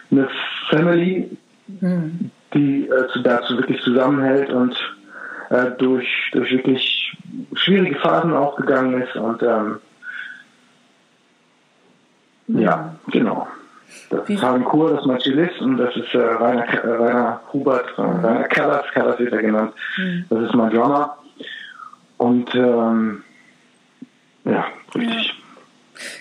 eine 0.09 0.29
Family, 0.69 1.29
mhm. 1.67 2.31
die 2.53 2.89
äh, 2.89 3.21
dazu 3.23 3.57
wirklich 3.57 3.81
zusammenhält 3.81 4.49
und 4.49 4.75
äh, 5.49 5.71
durch, 5.77 6.07
durch 6.31 6.51
wirklich 6.51 7.15
schwierige 7.53 7.95
Phasen 7.99 8.33
auch 8.33 8.55
gegangen 8.55 9.01
ist 9.01 9.15
und 9.15 9.43
ähm, 9.43 9.77
ja, 12.59 12.95
genau. 13.07 13.47
Das 14.09 14.29
ist 14.29 14.41
Harvey 14.41 14.63
Kur, 14.63 14.91
das 14.91 15.01
ist 15.01 15.05
mein 15.05 15.19
Cellist 15.19 15.61
und 15.61 15.77
das 15.77 15.95
ist 15.95 16.13
äh, 16.13 16.19
Rainer, 16.19 16.65
äh, 16.65 16.87
Rainer 16.87 17.41
Hubert, 17.51 17.85
äh, 17.97 18.01
mhm. 18.01 18.25
Rainer 18.25 18.43
Kellers, 18.47 18.85
Kellers 18.93 19.19
wird 19.19 19.33
er 19.33 19.41
genannt. 19.41 19.73
Mhm. 19.97 20.25
Das 20.29 20.41
ist 20.43 20.53
mein 20.53 20.71
Drummer. 20.71 21.17
Und 22.17 22.53
ähm, 22.55 23.23
ja, 24.45 24.65
richtig. 24.95 25.27
Ja. 25.27 25.33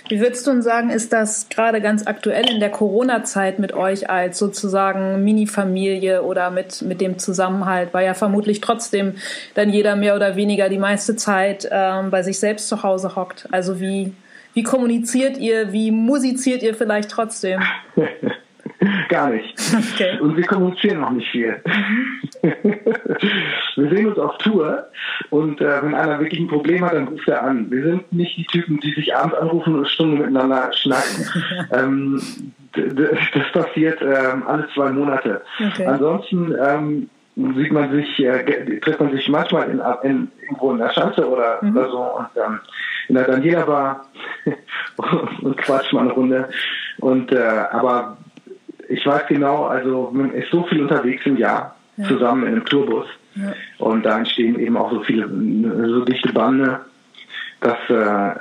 Wie 0.08 0.20
würdest 0.20 0.46
du 0.46 0.50
denn 0.50 0.62
sagen, 0.62 0.90
ist 0.90 1.12
das 1.12 1.48
gerade 1.48 1.80
ganz 1.80 2.06
aktuell 2.06 2.50
in 2.50 2.60
der 2.60 2.70
Corona-Zeit 2.70 3.58
mit 3.58 3.72
euch 3.72 4.10
als 4.10 4.38
sozusagen 4.38 5.24
Mini-Familie 5.24 6.22
oder 6.22 6.50
mit, 6.50 6.82
mit 6.82 7.00
dem 7.00 7.18
Zusammenhalt, 7.18 7.94
weil 7.94 8.04
ja 8.04 8.14
vermutlich 8.14 8.60
trotzdem 8.60 9.14
dann 9.54 9.70
jeder 9.70 9.96
mehr 9.96 10.16
oder 10.16 10.36
weniger 10.36 10.68
die 10.68 10.78
meiste 10.78 11.16
Zeit 11.16 11.68
ähm, 11.70 12.10
bei 12.10 12.22
sich 12.22 12.38
selbst 12.38 12.68
zu 12.68 12.82
Hause 12.82 13.16
hockt. 13.16 13.48
Also 13.52 13.80
wie, 13.80 14.12
wie 14.54 14.62
kommuniziert 14.62 15.38
ihr? 15.38 15.72
Wie 15.72 15.90
musiziert 15.90 16.62
ihr 16.62 16.74
vielleicht 16.74 17.10
trotzdem? 17.10 17.60
Gar 19.08 19.30
nicht. 19.30 19.54
Okay. 19.92 20.18
Und 20.20 20.36
wir 20.36 20.46
kommunizieren 20.46 21.04
auch 21.04 21.10
nicht 21.10 21.28
viel. 21.28 21.60
Mhm. 21.66 22.20
wir 23.76 23.90
sehen 23.90 24.06
uns 24.06 24.18
auf 24.18 24.38
Tour 24.38 24.88
und 25.28 25.60
äh, 25.60 25.82
wenn 25.82 25.94
einer 25.94 26.18
wirklich 26.18 26.40
ein 26.40 26.48
Problem 26.48 26.84
hat, 26.84 26.94
dann 26.94 27.08
ruft 27.08 27.28
er 27.28 27.42
an. 27.42 27.70
Wir 27.70 27.82
sind 27.82 28.10
nicht 28.12 28.38
die 28.38 28.46
Typen, 28.46 28.80
die 28.80 28.92
sich 28.94 29.14
abends 29.14 29.36
anrufen 29.36 29.76
und 29.76 29.86
Stunden 29.86 30.18
miteinander 30.18 30.72
schnacken. 30.72 31.26
ähm, 31.72 32.22
das 32.72 33.52
passiert 33.52 34.00
ähm, 34.00 34.44
alle 34.46 34.66
zwei 34.74 34.90
Monate. 34.90 35.42
Okay. 35.58 35.84
Ansonsten 35.84 36.54
ähm, 36.66 37.10
sieht 37.56 37.72
man 37.72 37.90
sich, 37.92 38.18
äh, 38.20 38.80
trifft 38.80 39.00
man 39.00 39.12
sich 39.12 39.28
manchmal 39.28 39.70
in, 39.70 39.80
in, 40.02 40.28
irgendwo 40.42 40.72
in 40.72 40.78
der 40.78 40.90
Schanze 40.90 41.28
oder, 41.28 41.58
mhm. 41.62 41.76
oder 41.76 41.90
so 41.90 41.98
und 41.98 42.28
ähm, 42.36 42.60
in 43.08 43.14
der 43.14 43.24
Daniela 43.24 43.64
Bar 43.64 44.06
und 45.42 45.56
quatscht 45.56 45.92
mal 45.92 46.02
eine 46.02 46.12
Runde. 46.12 46.48
Und 46.98 47.32
äh, 47.32 47.64
aber 47.72 48.16
ich 48.88 49.04
weiß 49.06 49.22
genau, 49.28 49.64
also 49.64 50.10
man 50.12 50.32
ist 50.32 50.50
so 50.50 50.64
viel 50.64 50.82
unterwegs 50.82 51.24
im 51.26 51.36
Jahr 51.36 51.76
ja. 51.96 52.04
zusammen 52.06 52.46
in 52.46 52.52
einem 52.52 52.64
Tourbus. 52.64 53.06
Ja. 53.36 53.52
Und 53.78 54.04
da 54.04 54.18
entstehen 54.18 54.58
eben 54.58 54.76
auch 54.76 54.90
so 54.90 55.02
viele, 55.02 55.28
so 55.28 56.04
dichte 56.04 56.32
Bande, 56.32 56.80
dass, 57.60 57.78
äh, 57.88 58.34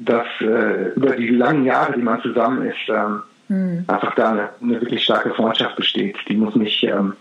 dass 0.00 0.26
äh, 0.40 0.92
über 0.96 1.14
die 1.14 1.28
langen 1.28 1.64
Jahre, 1.64 1.92
die 1.92 2.02
man 2.02 2.20
zusammen 2.22 2.66
ist, 2.66 2.88
ähm, 2.88 3.22
mhm. 3.48 3.84
einfach 3.86 4.14
da 4.14 4.30
eine, 4.30 4.48
eine, 4.60 4.80
wirklich 4.80 5.04
starke 5.04 5.30
Freundschaft 5.34 5.76
besteht. 5.76 6.16
Die 6.28 6.36
muss 6.36 6.56
nicht 6.56 6.82
ähm, 6.84 7.14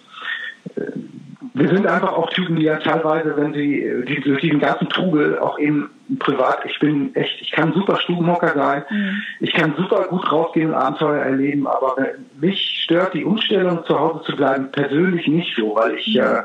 wir 1.53 1.69
sind 1.69 1.87
einfach 1.87 2.13
auch 2.13 2.29
Typen, 2.29 2.55
die 2.55 2.63
ja 2.63 2.77
teilweise, 2.77 3.35
wenn 3.35 3.53
sie 3.53 4.03
die, 4.07 4.21
durch 4.21 4.41
diesen 4.41 4.59
ganzen 4.59 4.89
Trubel 4.89 5.39
auch 5.39 5.57
eben 5.57 5.89
privat, 6.19 6.59
ich 6.65 6.79
bin 6.79 7.15
echt, 7.15 7.41
ich 7.41 7.51
kann 7.51 7.73
super 7.73 7.99
Stubenhocker 7.99 8.53
sein, 8.53 8.83
mhm. 8.89 9.23
ich 9.39 9.53
kann 9.53 9.73
super 9.75 10.07
gut 10.07 10.31
rausgehen 10.31 10.69
und 10.69 10.75
Abenteuer 10.75 11.23
erleben, 11.23 11.67
aber 11.67 11.95
mich 12.39 12.81
stört 12.83 13.13
die 13.13 13.25
Umstellung, 13.25 13.83
zu 13.85 13.99
Hause 13.99 14.23
zu 14.23 14.35
bleiben, 14.35 14.71
persönlich 14.71 15.27
nicht 15.27 15.55
so, 15.55 15.75
weil 15.75 15.95
ich, 15.95 16.15
mhm. 16.15 16.21
äh, 16.21 16.43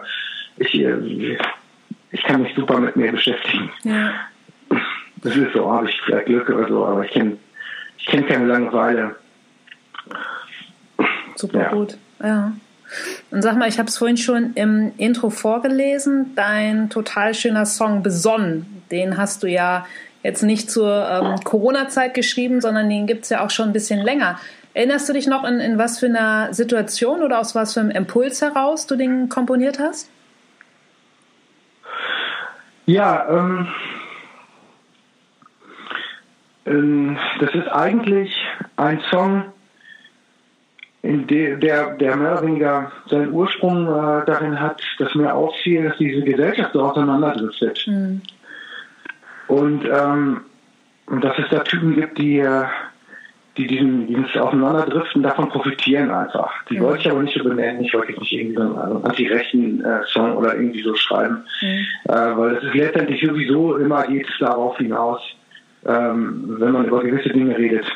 ich, 0.57 0.75
äh, 0.81 1.39
ich 2.11 2.23
kann 2.23 2.43
mich 2.43 2.55
super 2.55 2.79
mit 2.81 2.97
mir 2.97 3.13
beschäftigen. 3.13 3.71
Ja. 3.85 4.13
Das 5.23 5.37
ist 5.37 5.53
so, 5.53 5.71
habe 5.71 5.89
ich 5.89 6.01
vielleicht 6.03 6.27
Glück 6.27 6.49
oder 6.49 6.69
so, 6.69 6.85
aber 6.85 7.05
ich 7.05 7.11
kenne 7.11 7.37
ich 7.99 8.07
kenn 8.07 8.27
keine 8.27 8.47
Langeweile. 8.47 9.15
Super 11.37 11.61
ja. 11.61 11.69
gut, 11.71 11.97
ja. 12.21 12.53
Und 13.31 13.43
sag 13.43 13.57
mal, 13.57 13.69
ich 13.69 13.79
habe 13.79 13.89
es 13.89 13.99
vorhin 13.99 14.17
schon 14.17 14.53
im 14.55 14.93
Intro 14.97 15.31
vorgelesen, 15.31 16.33
dein 16.35 16.91
total 16.91 17.35
schöner 17.35 17.67
Song 17.67 18.03
Besonnen, 18.03 18.83
den 18.91 19.17
hast 19.17 19.43
du 19.43 19.47
ja 19.47 19.87
jetzt 20.23 20.43
nicht 20.43 20.71
zur 20.71 21.09
ähm, 21.09 21.41
Corona-Zeit 21.43 22.15
geschrieben, 22.15 22.61
sondern 22.61 22.89
den 22.89 23.07
gibt 23.07 23.25
es 23.25 23.31
ja 23.31 23.45
auch 23.45 23.51
schon 23.51 23.71
ein 23.71 23.73
bisschen 23.73 24.01
länger. 24.01 24.39
Erinnerst 24.75 25.09
du 25.09 25.13
dich 25.13 25.27
noch, 25.27 25.45
in, 25.45 25.61
in 25.61 25.79
was 25.79 25.99
für 25.99 26.07
einer 26.07 26.55
Situation 26.55 27.23
oder 27.23 27.41
aus 27.41 27.55
was 27.55 27.75
für 27.75 27.81
einem 27.81 27.91
Impuls 27.91 28.41
heraus 28.41 28.87
du 28.87 28.97
den 28.97 29.29
komponiert 29.29 29.79
hast? 29.79 30.09
Ja, 32.87 33.29
ähm, 33.29 33.69
ähm, 36.67 37.19
das 37.41 37.55
ist 37.55 37.69
eigentlich 37.69 38.35
ein 38.77 39.01
Song, 39.11 39.52
in 41.03 41.27
de, 41.27 41.57
der, 41.57 41.95
der 41.97 42.17
mehr 42.17 42.33
oder 42.33 42.43
weniger 42.43 42.93
seinen 43.09 43.33
Ursprung 43.33 43.87
äh, 43.87 44.25
darin 44.25 44.59
hat, 44.61 44.81
dass 44.99 45.15
mir 45.15 45.35
auffiel, 45.35 45.89
dass 45.89 45.99
diese 45.99 46.23
Gesellschaft 46.23 46.73
so 46.73 46.83
auseinanderdriftet. 46.83 47.85
Mhm. 47.87 48.23
Und 49.49 49.85
ähm, 49.85 50.43
dass 51.21 51.37
es 51.39 51.49
da 51.51 51.59
Typen 51.61 51.97
gibt, 51.97 52.19
die, 52.19 52.39
äh, 52.39 52.65
die 53.57 53.67
diesen, 53.67 54.07
dieses 54.07 54.37
Auseinanderdriften 54.37 55.25
davon 55.25 55.49
profitieren 55.49 56.11
einfach. 56.13 56.53
Die 56.71 56.79
mhm. 56.79 56.85
wollte 56.85 57.01
ich 57.01 57.11
aber 57.11 57.23
nicht 57.23 57.37
so 57.37 57.43
benennen, 57.43 57.83
ich 57.83 57.93
wollte 57.93 58.13
nicht 58.13 58.33
irgendwie 58.33 58.57
so 58.57 58.63
einen 58.63 59.05
antirechten 59.05 59.85
äh, 59.85 60.05
Song 60.07 60.37
oder 60.37 60.55
irgendwie 60.55 60.83
so 60.83 60.95
schreiben, 60.95 61.45
mhm. 61.61 61.87
äh, 62.09 62.37
weil 62.37 62.57
es 62.57 62.65
ist 62.65 62.75
letztendlich 62.75 63.21
sowieso 63.21 63.77
immer 63.77 64.07
geht 64.07 64.29
es 64.29 64.39
darauf 64.39 64.79
hinaus, 64.79 65.21
ähm, 65.85 66.57
wenn 66.61 66.71
man 66.71 66.87
über 66.87 67.03
gewisse 67.03 67.31
Dinge 67.31 67.59
redet, 67.59 67.87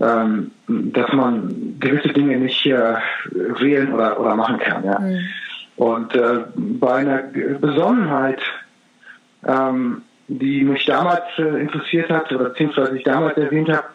ähm, 0.00 0.50
dass 0.66 1.12
man 1.12 1.76
gewisse 1.78 2.08
Dinge 2.08 2.38
nicht 2.38 2.64
äh, 2.66 2.96
wählen 3.32 3.92
oder, 3.92 4.18
oder 4.18 4.34
machen 4.34 4.58
kann. 4.58 4.84
Ja. 4.84 4.98
Mhm. 4.98 5.20
Und 5.76 6.14
äh, 6.14 6.40
bei 6.56 6.94
einer 6.94 7.22
Besonnenheit, 7.60 8.40
ähm, 9.46 10.02
die 10.28 10.64
mich 10.64 10.84
damals 10.84 11.24
äh, 11.38 11.60
interessiert 11.60 12.10
hat 12.10 12.32
oder 12.32 12.50
beziehungsweise 12.50 12.96
ich 12.96 13.04
damals 13.04 13.36
erwähnt 13.36 13.68
habe, 13.68 13.88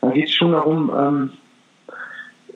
dann 0.00 0.12
geht 0.12 0.28
es 0.28 0.34
schon 0.34 0.52
darum, 0.52 0.90
ähm, 0.96 1.30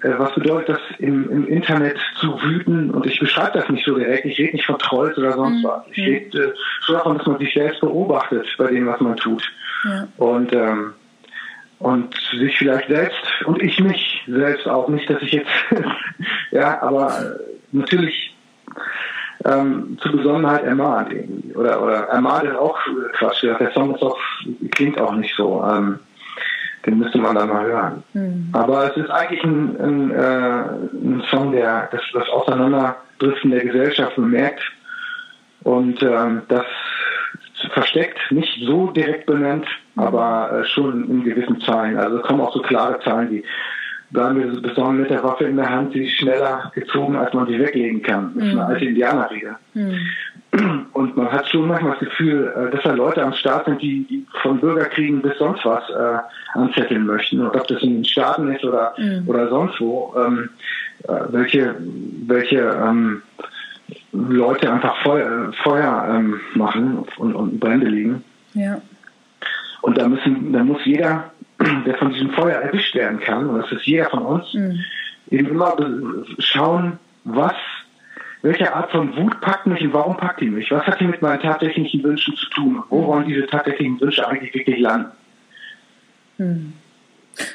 äh, 0.03 0.19
was 0.19 0.35
bedeutet 0.35 0.69
das 0.71 0.99
im, 0.99 1.31
im, 1.31 1.47
Internet 1.49 1.99
zu 2.21 2.41
wüten? 2.43 2.91
Und 2.91 3.07
ich 3.07 3.19
beschreibe 3.19 3.59
das 3.59 3.69
nicht 3.69 3.85
so 3.85 3.97
direkt. 3.97 4.25
Ich 4.25 4.39
rede 4.39 4.53
nicht 4.53 4.67
von 4.67 4.79
Trolls 4.79 5.17
oder 5.19 5.33
sonst 5.33 5.63
mhm. 5.63 5.65
was. 5.65 5.83
Ich 5.91 5.99
rede 5.99 6.39
äh, 6.39 6.53
schon 6.83 6.97
davon, 6.97 7.19
dass 7.19 7.27
man 7.27 7.39
sich 7.39 7.53
selbst 7.55 7.81
beobachtet 7.81 8.47
bei 8.59 8.69
dem, 8.69 8.87
was 8.87 9.01
man 9.01 9.17
tut. 9.17 9.43
Ja. 9.85 10.09
Und 10.19 10.53
ähm, 10.53 10.95
und 11.79 12.15
sich 12.39 12.57
vielleicht 12.57 12.89
selbst 12.89 13.23
und 13.45 13.63
ich 13.63 13.81
mich 13.81 14.23
selbst 14.27 14.67
auch 14.67 14.89
nicht, 14.89 15.09
dass 15.11 15.21
ich 15.23 15.33
jetzt 15.33 15.51
ja, 16.51 16.81
aber 16.83 17.09
äh, 17.19 17.41
natürlich 17.73 18.35
ähm, 19.45 19.99
zur 20.01 20.13
Besonnenheit 20.13 20.65
ermahnt 20.65 21.13
irgendwie 21.13 21.55
oder 21.55 21.83
oder 21.83 21.95
ermahnt 22.09 22.45
ist 22.45 22.57
auch 22.57 22.79
Quatsch. 23.13 23.43
Der 23.43 23.73
Song 23.73 23.95
ist 23.95 24.03
auch 24.03 24.19
klingt 24.71 24.99
auch 24.99 25.15
nicht 25.15 25.35
so. 25.37 25.63
Ähm, 25.65 25.99
den 26.87 26.99
müsste 26.99 27.19
man 27.19 27.35
dann 27.35 27.49
mal 27.49 27.65
hören. 27.65 28.03
Mhm. 28.13 28.49
Aber 28.53 28.91
es 28.91 28.97
ist 28.97 29.11
eigentlich 29.11 29.43
ein, 29.43 29.81
ein, 29.81 30.11
äh, 30.11 30.65
ein 30.93 31.23
Song, 31.31 31.53
der 31.53 31.89
das, 31.91 32.03
das 32.13 32.29
Auseinanderdriften 32.29 33.51
der 33.51 33.65
Gesellschaft 33.65 34.17
bemerkt 34.17 34.63
und 35.63 36.03
ähm, 36.03 36.43
das 36.49 36.67
versteckt, 37.73 38.19
nicht 38.31 38.59
so 38.65 38.91
direkt 38.91 39.27
benennt, 39.27 39.67
aber 39.97 40.61
äh, 40.61 40.65
schon 40.67 41.09
in 41.09 41.25
gewissen 41.25 41.61
Zahlen. 41.61 41.97
Also 41.97 42.19
es 42.19 42.23
kommen 42.23 42.41
auch 42.41 42.53
so 42.53 42.63
klare 42.63 43.01
Zahlen, 43.01 43.31
die 43.31 43.45
bleiben 44.11 44.39
wir 44.39 44.61
besonders 44.61 45.03
mit 45.03 45.11
der 45.11 45.25
Waffe 45.25 45.45
in 45.45 45.57
der 45.57 45.69
Hand, 45.69 45.93
sie 45.93 46.05
ist 46.05 46.17
schneller 46.17 46.71
gezogen, 46.75 47.17
als 47.17 47.35
man 47.35 47.47
sie 47.47 47.59
weglegen 47.59 48.03
kann. 48.03 48.33
Das 48.35 48.45
ist 48.45 48.51
eine 48.53 48.63
mhm. 48.63 48.67
alte 48.67 48.85
Indianerrede. 48.85 49.57
Mhm. 49.75 49.99
Und 50.93 51.17
man 51.17 51.33
hat 51.33 51.49
schon 51.49 51.67
manchmal 51.67 51.93
das 51.93 52.09
Gefühl, 52.09 52.53
äh, 52.57 52.71
dass 52.71 52.85
da 52.85 52.93
Leute 52.93 53.23
am 53.23 53.33
Start 53.33 53.65
sind, 53.65 53.83
die, 53.83 54.07
die 54.09 54.25
von 54.43 54.61
Bürgerkriegen 54.61 55.21
bis 55.21 55.37
sonst 55.39 55.65
was 55.65 55.83
äh, 55.91 56.59
anzetteln 56.59 57.07
möchten. 57.07 57.41
Und 57.41 57.57
ob 57.57 57.67
das 57.67 57.83
in 57.83 57.95
den 57.95 58.05
Staaten 58.05 58.53
ist 58.55 58.65
oder, 58.65 58.95
mhm. 58.97 59.25
oder 59.27 59.49
sonst 59.49 59.81
wo, 59.81 60.15
ähm, 60.17 60.51
äh, 61.09 61.13
welche, 61.31 61.75
welche 62.27 62.61
ähm, 62.61 63.23
Leute 64.13 64.73
einfach 64.73 65.03
Feuer, 65.03 65.53
Feuer 65.63 66.07
ähm, 66.11 66.41
machen 66.55 67.05
und, 67.17 67.35
und 67.35 67.61
Brände 67.61 67.87
liegen. 67.87 68.25
Ja. 68.55 68.81
Und 69.83 69.99
da 69.99 70.09
müssen, 70.09 70.53
da 70.53 70.65
muss 70.65 70.85
jeder, 70.85 71.31
der 71.87 71.97
von 71.97 72.13
diesem 72.13 72.31
Feuer 72.31 72.57
erwischt 72.57 72.95
werden 72.95 73.21
kann, 73.21 73.49
und 73.49 73.61
das 73.61 73.73
ist 73.73 73.87
jeder 73.87 74.09
von 74.09 74.23
uns, 74.25 74.55
mhm. 74.55 74.79
eben 75.31 75.49
immer 75.49 75.77
schauen, 76.39 76.99
was, 77.25 77.55
welche 78.43 78.75
Art 78.75 78.91
von 78.91 79.17
Wut 79.17 79.41
packt 79.41 79.67
mich 79.67 79.83
und 79.83 79.93
warum 79.93 80.17
packt 80.17 80.41
die 80.41 80.51
mich? 80.51 80.71
Was 80.71 80.87
hat 80.87 81.01
die 81.01 81.07
mit 81.07 81.21
meinen 81.21 81.41
tatsächlichen 81.41 82.03
Wünschen 82.03 82.35
zu 82.37 82.47
tun? 82.51 82.83
Wo 82.89 83.03
mhm. 83.03 83.07
wollen 83.07 83.29
diese 83.29 83.47
tatsächlichen 83.47 84.01
Wünsche 84.01 84.27
eigentlich 84.27 84.55
wirklich 84.55 84.79
landen? 84.79 85.11
Mhm. 86.39 86.73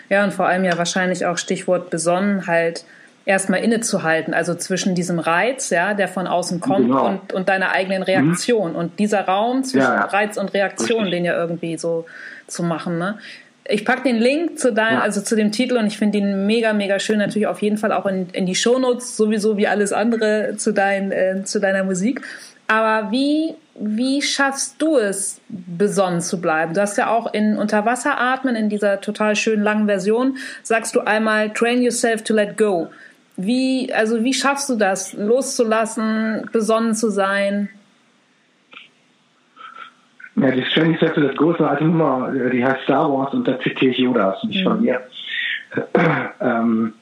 Ja, 0.09 0.23
und 0.23 0.33
vor 0.33 0.45
allem 0.45 0.65
ja 0.65 0.77
wahrscheinlich 0.77 1.25
auch 1.25 1.37
Stichwort 1.37 1.89
Besonnenheit 1.89 2.85
erstmal 3.29 3.63
innezuhalten, 3.63 4.33
also 4.33 4.55
zwischen 4.55 4.95
diesem 4.95 5.19
Reiz, 5.19 5.69
ja, 5.69 5.93
der 5.93 6.07
von 6.07 6.25
außen 6.25 6.59
kommt 6.59 6.87
genau. 6.87 7.07
und, 7.07 7.31
und 7.31 7.47
deiner 7.47 7.71
eigenen 7.71 8.01
Reaktion. 8.01 8.71
Mhm. 8.71 8.75
Und 8.75 8.97
dieser 8.97 9.21
Raum 9.21 9.63
zwischen 9.63 9.85
ja, 9.85 9.97
ja. 9.97 10.05
Reiz 10.05 10.35
und 10.35 10.51
Reaktion, 10.55 11.03
Richtig. 11.03 11.19
den 11.19 11.25
ja 11.25 11.35
irgendwie 11.35 11.77
so 11.77 12.07
zu 12.47 12.63
machen. 12.63 12.97
Ne? 12.97 13.19
Ich 13.65 13.85
packe 13.85 14.01
den 14.01 14.15
Link 14.15 14.57
zu 14.57 14.73
dein, 14.73 14.95
ja. 14.95 15.01
also 15.01 15.21
zu 15.21 15.35
dem 15.35 15.51
Titel 15.51 15.77
und 15.77 15.85
ich 15.85 15.99
finde 15.99 16.17
ihn 16.17 16.47
mega, 16.47 16.73
mega 16.73 16.97
schön. 16.97 17.19
Natürlich 17.19 17.45
auf 17.45 17.61
jeden 17.61 17.77
Fall 17.77 17.91
auch 17.91 18.07
in, 18.07 18.29
in 18.31 18.47
die 18.47 18.55
Shownotes, 18.55 19.15
sowieso 19.15 19.57
wie 19.57 19.67
alles 19.67 19.93
andere 19.93 20.55
zu, 20.57 20.73
dein, 20.73 21.11
äh, 21.11 21.43
zu 21.43 21.59
deiner 21.59 21.83
Musik. 21.83 22.21
Aber 22.65 23.11
wie, 23.11 23.53
wie 23.79 24.23
schaffst 24.23 24.81
du 24.81 24.97
es, 24.97 25.39
besonnen 25.49 26.21
zu 26.21 26.41
bleiben? 26.41 26.73
Du 26.73 26.81
hast 26.81 26.97
ja 26.97 27.11
auch 27.11 27.31
in 27.31 27.57
Unterwasseratmen, 27.57 28.55
in 28.55 28.69
dieser 28.69 29.01
total 29.01 29.35
schönen 29.35 29.61
langen 29.61 29.85
Version, 29.85 30.37
sagst 30.63 30.95
du 30.95 31.01
einmal, 31.01 31.51
train 31.51 31.83
yourself 31.83 32.23
to 32.23 32.33
let 32.33 32.57
go. 32.57 32.89
Wie, 33.41 33.93
also 33.93 34.21
wie 34.21 34.33
schaffst 34.33 34.69
du 34.69 34.75
das, 34.75 35.13
loszulassen, 35.13 36.49
besonnen 36.51 36.93
zu 36.93 37.09
sein? 37.09 37.69
Ja, 40.35 40.51
die 40.51 40.65
Strange 40.65 40.97
Set 40.99 41.15
das 41.15 41.35
große 41.37 41.65
alte 41.65 41.85
Nummer, 41.85 42.33
die 42.51 42.65
heißt 42.65 42.83
Star 42.83 43.09
Wars 43.09 43.33
und 43.33 43.47
da 43.47 43.57
zitiere 43.61 43.91
ich 43.91 43.97
Yoda, 43.97 44.37
nicht 44.43 44.59
mhm. 44.59 44.69
von 44.69 44.81
mir. 44.81 45.01
ähm, 46.41 46.93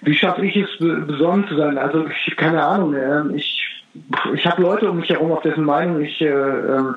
wie 0.00 0.14
schaffe 0.14 0.46
ich 0.46 0.56
es, 0.56 0.78
besonnen 0.78 1.46
zu 1.46 1.56
sein? 1.56 1.76
Also 1.76 2.06
ich 2.06 2.36
keine 2.36 2.62
Ahnung. 2.62 2.94
Ähm, 2.94 3.34
ich 3.34 3.62
ich 4.34 4.46
habe 4.46 4.62
Leute 4.62 4.90
um 4.90 4.98
mich 4.98 5.10
herum, 5.10 5.32
auf 5.32 5.42
dessen 5.42 5.64
Meinung 5.64 6.00
ich 6.00 6.20
äh, 6.20 6.26
ähm, 6.26 6.94
äh, 6.94 6.96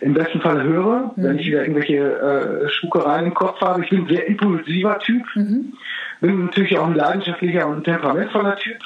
im 0.00 0.14
besten 0.14 0.40
Fall 0.40 0.62
höre, 0.62 1.12
mhm. 1.16 1.22
wenn 1.22 1.38
ich 1.38 1.46
wieder 1.46 1.62
irgendwelche 1.62 1.96
äh, 1.96 2.68
Spukereien 2.68 3.26
im 3.26 3.34
Kopf 3.34 3.60
habe. 3.60 3.82
Ich 3.82 3.90
bin 3.90 4.02
ein 4.02 4.08
sehr 4.08 4.26
impulsiver 4.26 4.98
Typ, 4.98 5.24
mhm. 5.34 5.72
bin 6.20 6.44
natürlich 6.46 6.78
auch 6.78 6.86
ein 6.86 6.94
leidenschaftlicher 6.94 7.66
und 7.66 7.84
temperamentvoller 7.84 8.56
Typ. 8.56 8.78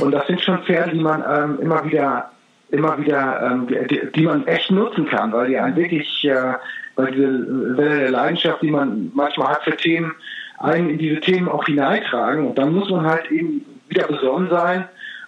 Und 0.00 0.12
das 0.12 0.26
sind 0.26 0.40
schon 0.40 0.62
Pferde, 0.62 0.92
die 0.92 1.00
man 1.00 1.24
ähm, 1.28 1.58
immer 1.60 1.84
wieder, 1.84 2.30
immer 2.70 2.98
wieder, 2.98 3.42
ähm, 3.42 3.66
die, 3.66 4.00
die, 4.14 4.22
man 4.22 4.46
echt 4.46 4.70
nutzen 4.70 5.06
kann, 5.06 5.32
weil 5.32 5.48
die 5.48 5.58
einen 5.58 5.76
wirklich, 5.76 6.24
äh, 6.24 6.54
weil 6.96 7.12
diese 7.12 7.76
Welle 7.76 7.98
der 8.00 8.10
Leidenschaft, 8.10 8.62
die 8.62 8.70
man 8.70 9.10
manchmal 9.14 9.48
hat 9.48 9.64
für 9.64 9.76
Themen, 9.76 10.14
einen 10.58 10.90
in 10.90 10.98
diese 10.98 11.20
Themen 11.20 11.48
auch 11.48 11.64
hineintragen. 11.64 12.46
Und 12.46 12.58
dann 12.58 12.72
muss 12.72 12.90
man 12.90 13.06
halt 13.06 13.30
eben 13.30 13.64
wieder 13.88 14.06
besonnen 14.06 14.50
sein 14.50 14.84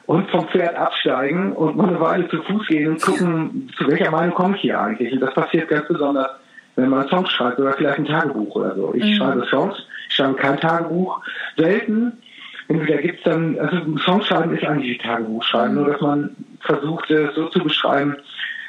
und 0.08 0.30
vom 0.30 0.48
Pferd 0.48 0.74
absteigen 0.74 1.52
und 1.52 1.76
mal 1.76 1.88
eine 1.88 2.00
Weile 2.00 2.28
zu 2.30 2.42
Fuß 2.42 2.66
gehen 2.68 2.92
und 2.92 3.02
gucken, 3.02 3.70
zu 3.76 3.86
welcher 3.88 4.10
Meinung 4.10 4.34
komme 4.34 4.56
ich 4.56 4.62
hier 4.62 4.80
eigentlich. 4.80 5.12
Und 5.12 5.20
das 5.20 5.34
passiert 5.34 5.68
ganz 5.68 5.86
besonders, 5.86 6.30
wenn 6.76 6.88
man 6.88 7.06
Songs 7.08 7.30
schreibt 7.30 7.58
oder 7.58 7.74
vielleicht 7.74 7.98
ein 7.98 8.06
Tagebuch 8.06 8.56
oder 8.56 8.74
so. 8.74 8.94
Ich 8.94 9.04
mhm. 9.04 9.14
schreibe 9.16 9.46
Songs, 9.50 9.76
ich 10.08 10.14
schreibe 10.14 10.36
kein 10.36 10.58
Tagebuch, 10.58 11.20
selten. 11.58 12.22
Entweder 12.68 13.02
gibt 13.02 13.18
es 13.18 13.24
dann, 13.24 13.58
also 13.58 13.98
Songs 13.98 14.26
schreiben 14.26 14.56
ist 14.56 14.64
eigentlich 14.64 14.92
wie 14.92 14.98
Tagebuch 15.06 15.42
schreiben, 15.44 15.74
mhm. 15.74 15.80
nur 15.82 15.92
dass 15.92 16.00
man 16.00 16.30
versucht, 16.60 17.10
es 17.10 17.34
so 17.34 17.48
zu 17.50 17.58
beschreiben, 17.58 18.16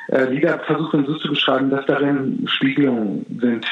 äh, 0.10 0.26
Lieder 0.26 0.60
versucht 0.60 0.94
man 0.94 1.06
so 1.06 1.16
zu 1.20 1.30
beschreiben, 1.30 1.70
dass 1.70 1.86
darin 1.86 2.44
Spiegelungen 2.50 3.26
sind 3.40 3.66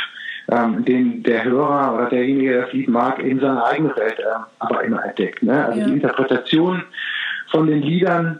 ähm, 0.49 0.85
den 0.85 1.23
der 1.23 1.43
Hörer 1.43 1.95
oder 1.95 2.05
derjenige, 2.05 2.51
der 2.51 2.61
das 2.61 2.73
Lied 2.73 2.87
mag, 2.87 3.19
in 3.19 3.41
seine 3.41 3.65
eigene 3.65 3.93
Welt 3.97 4.19
äh, 4.19 4.39
aber 4.59 4.85
immer 4.85 5.03
entdeckt. 5.03 5.43
Ne? 5.43 5.65
Also 5.65 5.81
ja. 5.81 5.85
die 5.87 5.93
Interpretation 5.93 6.83
von 7.51 7.67
den 7.67 7.81
Liedern 7.81 8.39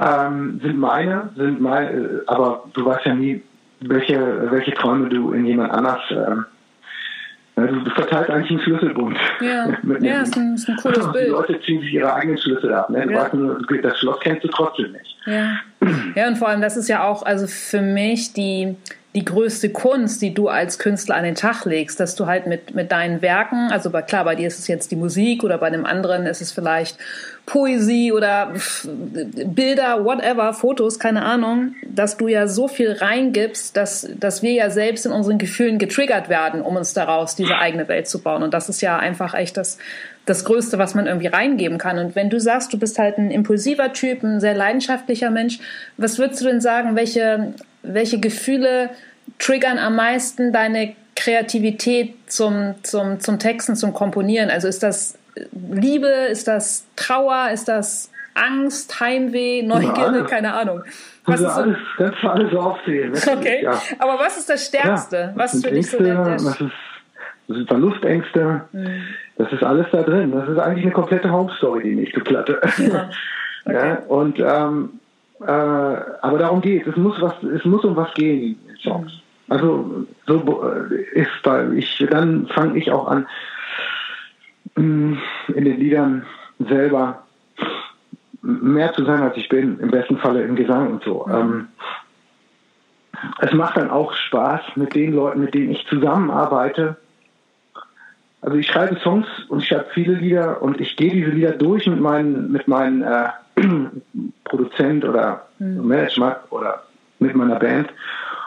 ähm, 0.00 0.60
sind 0.62 0.78
meine, 0.78 1.30
sind 1.36 1.60
meine, 1.60 1.90
äh, 1.90 2.22
aber 2.26 2.64
du 2.72 2.84
weißt 2.84 3.06
ja 3.06 3.14
nie, 3.14 3.42
welche, 3.80 4.50
welche 4.50 4.72
Träume 4.74 5.08
du 5.08 5.32
in 5.32 5.46
jemand 5.46 5.72
anders 5.72 6.00
ähm, 6.10 6.44
du 7.66 7.90
verteilst 7.90 8.30
eigentlich 8.30 8.50
einen 8.50 8.60
Schlüsselbund. 8.60 9.16
Ja, 9.40 9.68
ja 10.00 10.22
ist, 10.22 10.36
ein, 10.36 10.54
ist 10.54 10.68
ein 10.68 10.76
cooles 10.76 11.12
Bild. 11.12 11.26
Die 11.26 11.30
Leute 11.30 11.60
ziehen 11.62 11.80
sich 11.80 11.92
ihre 11.92 12.12
eigenen 12.12 12.38
Schlüssel 12.38 12.72
ab. 12.72 12.90
Ne? 12.90 13.06
Du 13.06 13.12
ja. 13.12 13.22
weißt 13.22 13.34
nur, 13.34 13.60
das 13.82 13.98
Schloss 13.98 14.20
kennst 14.20 14.44
du 14.44 14.48
trotzdem 14.48 14.92
nicht. 14.92 15.16
Ja. 15.26 15.56
ja, 16.14 16.28
und 16.28 16.36
vor 16.36 16.48
allem, 16.48 16.60
das 16.60 16.76
ist 16.76 16.88
ja 16.88 17.04
auch, 17.04 17.24
also 17.24 17.46
für 17.46 17.82
mich 17.82 18.32
die, 18.32 18.76
die 19.14 19.24
größte 19.24 19.70
Kunst, 19.70 20.20
die 20.20 20.34
du 20.34 20.48
als 20.48 20.78
Künstler 20.78 21.16
an 21.16 21.24
den 21.24 21.34
Tag 21.34 21.64
legst, 21.64 21.98
dass 21.98 22.14
du 22.14 22.26
halt 22.26 22.46
mit, 22.46 22.74
mit 22.74 22.92
deinen 22.92 23.22
Werken, 23.22 23.70
also 23.72 23.88
bei, 23.88 24.02
klar, 24.02 24.24
bei 24.24 24.34
dir 24.34 24.46
ist 24.46 24.58
es 24.58 24.68
jetzt 24.68 24.90
die 24.90 24.96
Musik 24.96 25.42
oder 25.42 25.56
bei 25.56 25.66
einem 25.66 25.86
anderen 25.86 26.26
ist 26.26 26.42
es 26.42 26.52
vielleicht 26.52 26.98
Poesie 27.46 28.12
oder 28.12 28.52
Bilder, 28.84 30.04
whatever, 30.04 30.52
Fotos, 30.52 30.98
keine 30.98 31.24
Ahnung, 31.24 31.74
dass 31.82 32.18
du 32.18 32.28
ja 32.28 32.46
so 32.46 32.68
viel 32.68 32.92
reingibst, 32.92 33.74
dass, 33.74 34.06
dass 34.20 34.42
wir 34.42 34.52
ja 34.52 34.68
selbst 34.68 35.06
in 35.06 35.12
unseren 35.12 35.38
Gefühlen 35.38 35.78
getriggert 35.78 36.28
werden, 36.28 36.60
um 36.60 36.76
uns 36.76 36.92
daraus 36.92 37.34
diese 37.34 37.56
eigene 37.56 37.88
Welt 37.88 38.08
zu 38.08 38.20
bauen. 38.20 38.42
Und 38.42 38.52
das 38.52 38.68
ist 38.68 38.82
ja 38.82 38.98
einfach 38.98 39.32
echt 39.32 39.56
das, 39.56 39.78
das 40.26 40.44
Größte, 40.44 40.76
was 40.76 40.94
man 40.94 41.06
irgendwie 41.06 41.28
reingeben 41.28 41.78
kann. 41.78 41.98
Und 41.98 42.14
wenn 42.14 42.28
du 42.28 42.38
sagst, 42.38 42.70
du 42.74 42.78
bist 42.78 42.98
halt 42.98 43.16
ein 43.16 43.30
impulsiver 43.30 43.94
Typ, 43.94 44.22
ein 44.22 44.40
sehr 44.40 44.54
leidenschaftlicher 44.54 45.30
Mensch, 45.30 45.58
was 45.96 46.18
würdest 46.18 46.42
du 46.42 46.44
denn 46.44 46.60
sagen, 46.60 46.96
welche, 46.96 47.54
welche 47.82 48.20
Gefühle 48.20 48.90
triggern 49.38 49.78
am 49.78 49.96
meisten 49.96 50.52
deine 50.52 50.94
Kreativität 51.16 52.14
zum, 52.26 52.74
zum, 52.82 53.20
zum 53.20 53.38
Texten, 53.38 53.76
zum 53.76 53.92
Komponieren? 53.92 54.50
Also 54.50 54.68
ist 54.68 54.82
das 54.82 55.18
Liebe, 55.52 56.08
ist 56.08 56.48
das 56.48 56.86
Trauer, 56.96 57.50
ist 57.52 57.68
das 57.68 58.10
Angst, 58.34 59.00
Heimweh, 59.00 59.62
Neugierde, 59.62 60.24
keine 60.24 60.54
Ahnung. 60.54 60.82
Was 61.24 61.44
alles, 61.44 61.76
so? 61.76 62.04
kannst 62.04 62.22
du 62.22 62.28
alles 62.28 62.54
aufzählen. 62.54 63.12
Okay, 63.12 63.62
ja. 63.62 63.80
aber 63.98 64.18
was 64.18 64.38
ist 64.38 64.48
das 64.48 64.66
Stärkste? 64.66 65.16
Ja, 65.16 65.32
was 65.34 65.54
ist 65.54 65.66
für 65.66 65.72
dich 65.72 65.90
so 65.90 65.98
der, 65.98 66.24
der 66.24 66.32
das, 66.34 66.44
ist, 66.44 66.60
das 67.48 67.56
sind 67.56 67.68
Verlustängste, 67.68 68.62
mhm. 68.72 69.02
das 69.36 69.52
ist 69.52 69.62
alles 69.62 69.86
da 69.92 70.02
drin. 70.02 70.32
Das 70.32 70.48
ist 70.48 70.58
eigentlich 70.58 70.84
eine 70.84 70.92
komplette 70.92 71.30
Home-Story, 71.30 71.82
die 71.82 71.94
nächste 71.96 72.20
Platte. 72.20 72.60
Ja. 73.66 73.98
Okay. 73.98 74.02
und 74.08 74.38
ähm, 74.38 75.00
äh, 75.40 75.44
aber 75.44 76.38
darum 76.38 76.60
geht 76.60 76.82
es. 76.82 76.92
Es 76.92 76.96
muss 76.96 77.20
was, 77.20 77.34
es 77.42 77.64
muss 77.64 77.84
um 77.84 77.96
was 77.96 78.12
gehen 78.14 78.58
Songs. 78.82 79.12
Mhm. 79.12 79.52
Also 79.52 80.06
so 80.26 80.64
äh, 80.90 81.20
ist 81.20 81.30
weil 81.44 81.78
ich 81.78 82.06
dann 82.10 82.46
fange 82.48 82.78
ich 82.78 82.90
auch 82.90 83.08
an 83.08 83.26
mm, 84.76 85.14
in 85.54 85.64
den 85.64 85.80
Liedern 85.80 86.26
selber 86.58 87.22
mehr 88.42 88.92
zu 88.92 89.04
sein, 89.04 89.22
als 89.22 89.36
ich 89.36 89.48
bin, 89.48 89.78
im 89.80 89.90
besten 89.90 90.18
Falle 90.18 90.42
im 90.42 90.56
Gesang 90.56 90.92
und 90.92 91.04
so. 91.04 91.26
Mhm. 91.26 91.34
Ähm, 91.34 91.68
es 93.40 93.52
macht 93.52 93.76
dann 93.76 93.90
auch 93.90 94.12
Spaß 94.12 94.76
mit 94.76 94.94
den 94.94 95.12
Leuten, 95.12 95.40
mit 95.40 95.54
denen 95.54 95.70
ich 95.70 95.86
zusammenarbeite. 95.86 96.96
Also 98.40 98.56
ich 98.56 98.68
schreibe 98.68 98.96
Songs 99.00 99.26
und 99.48 99.62
ich 99.62 99.68
schreibe 99.68 99.88
viele 99.92 100.14
Lieder 100.14 100.62
und 100.62 100.80
ich 100.80 100.96
gehe 100.96 101.10
diese 101.10 101.30
Lieder 101.30 101.52
durch 101.52 101.86
mit 101.86 102.00
meinen, 102.00 102.52
mit 102.52 102.68
meinen 102.68 103.02
äh, 103.02 103.28
Produzent 104.44 105.04
oder 105.04 105.46
mhm. 105.58 105.86
Management 105.86 106.36
oder 106.50 106.82
mit 107.18 107.34
meiner 107.34 107.56
Band. 107.56 107.88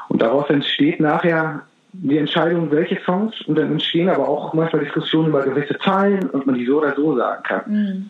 Und 0.09 0.21
daraus 0.21 0.49
entsteht 0.49 0.99
nachher 0.99 1.63
die 1.93 2.17
Entscheidung, 2.17 2.71
welche 2.71 2.99
Songs, 3.05 3.41
und 3.41 3.57
dann 3.57 3.71
entstehen 3.71 4.09
aber 4.09 4.27
auch 4.27 4.53
manchmal 4.53 4.83
Diskussionen 4.83 5.29
über 5.29 5.43
gewisse 5.43 5.77
Zahlen 5.79 6.29
und 6.29 6.45
man 6.45 6.55
die 6.55 6.65
so 6.65 6.77
oder 6.77 6.95
so 6.95 7.15
sagen 7.17 7.43
kann. 7.43 7.61
Mhm. 7.67 8.09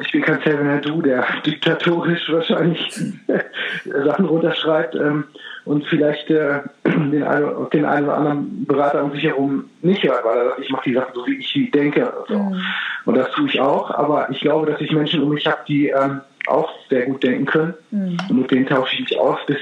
Ich 0.00 0.12
bin 0.12 0.20
kein 0.20 0.40
Seven 0.42 0.82
Du, 0.82 1.00
der 1.00 1.24
diktatorisch 1.46 2.30
wahrscheinlich 2.30 3.02
Sachen 4.04 4.26
runterschreibt 4.26 4.94
ähm, 4.94 5.24
und 5.64 5.86
vielleicht 5.86 6.28
äh, 6.30 6.60
den, 6.84 7.22
einen, 7.22 7.70
den 7.70 7.84
einen 7.84 8.06
oder 8.06 8.16
anderen 8.18 8.66
Berater 8.66 9.02
um 9.02 9.12
sich 9.12 9.24
herum 9.24 9.70
nicht 9.80 10.02
hört, 10.02 10.24
weil 10.24 10.38
er 10.38 10.44
sagt, 10.50 10.60
ich 10.60 10.70
mache 10.70 10.90
die 10.90 10.94
Sachen 10.94 11.14
so, 11.14 11.26
wie 11.26 11.38
ich 11.38 11.70
denke. 11.70 12.10
Und, 12.10 12.28
so. 12.28 12.38
Mhm. 12.38 12.60
und 13.06 13.16
das 13.16 13.30
tue 13.32 13.48
ich 13.48 13.60
auch, 13.60 13.90
aber 13.90 14.28
ich 14.30 14.40
glaube, 14.40 14.70
dass 14.70 14.80
ich 14.80 14.92
Menschen 14.92 15.22
um 15.22 15.30
mich 15.30 15.46
habe, 15.46 15.60
die 15.66 15.88
ähm, 15.88 16.20
auch 16.46 16.70
sehr 16.88 17.06
gut 17.06 17.22
denken 17.22 17.46
können. 17.46 17.74
Mhm. 17.90 18.18
Und 18.28 18.40
mit 18.42 18.50
denen 18.50 18.66
tausche 18.66 18.94
ich 18.94 19.00
mich 19.00 19.18
aus, 19.18 19.38
bis, 19.46 19.58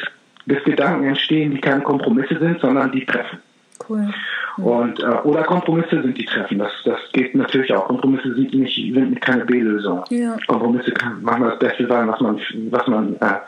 bis 0.47 0.63
Gedanken 0.65 1.05
entstehen, 1.05 1.53
die 1.53 1.61
keine 1.61 1.83
Kompromisse 1.83 2.39
sind, 2.39 2.61
sondern 2.61 2.93
die 2.93 3.05
treffen. 3.05 3.39
Cool. 3.89 4.13
Und, 4.57 5.01
äh, 5.01 5.07
oder 5.23 5.45
Kompromisse 5.45 6.03
sind 6.03 6.19
die 6.19 6.25
Treffen. 6.25 6.59
Das, 6.59 6.73
das 6.85 6.99
geht 7.13 7.35
natürlich 7.35 7.73
auch. 7.73 7.87
Kompromisse 7.87 8.35
sind 8.35 8.53
nicht 8.53 8.75
sind 8.75 9.21
keine 9.21 9.45
B-Lösung. 9.45 10.05
Ja. 10.11 10.37
Kompromisse 10.47 10.91
kann 10.93 11.23
manchmal 11.23 11.51
das 11.51 11.59
Beste 11.61 11.87
sein, 11.87 12.09
was 12.09 12.21
man, 12.21 12.41
was 12.71 12.87
man 12.89 13.15
äh, 13.17 13.39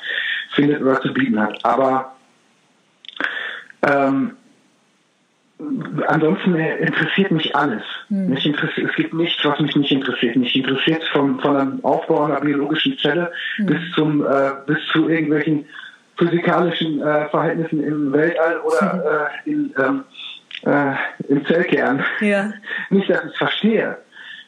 findet 0.50 0.80
oder 0.82 1.00
zu 1.00 1.12
bieten 1.12 1.40
hat. 1.40 1.58
Aber 1.64 2.12
ähm, 3.82 4.36
ansonsten 6.06 6.54
interessiert 6.54 7.30
mich 7.30 7.54
alles. 7.54 7.82
Hm. 8.08 8.30
Mich 8.30 8.46
interessiert, 8.46 8.90
es 8.90 8.96
gibt 8.96 9.14
nichts, 9.14 9.44
was 9.44 9.60
mich 9.60 9.76
nicht 9.76 9.92
interessiert. 9.92 10.36
Mich 10.36 10.54
interessiert 10.56 11.02
vom, 11.12 11.38
von 11.40 11.56
einem 11.56 11.84
Aufbau 11.84 12.24
einer 12.24 12.40
biologischen 12.40 12.98
Zelle 12.98 13.32
hm. 13.56 13.66
bis 13.66 13.78
zum 13.94 14.24
äh, 14.24 14.50
bis 14.66 14.78
zu 14.92 15.08
irgendwelchen 15.08 15.66
physikalischen 16.16 17.00
äh, 17.00 17.28
Verhältnissen 17.28 17.82
im 17.82 18.12
Weltall 18.12 18.60
oder 18.60 18.92
hm. 18.92 19.00
äh, 19.00 19.50
in, 19.50 19.74
ähm, 19.78 20.04
äh, 20.64 20.94
im 21.28 21.46
Zellkern. 21.46 22.04
Ja. 22.20 22.52
Nicht, 22.90 23.08
dass 23.08 23.24
ich 23.24 23.32
es 23.32 23.38
verstehe. 23.38 23.98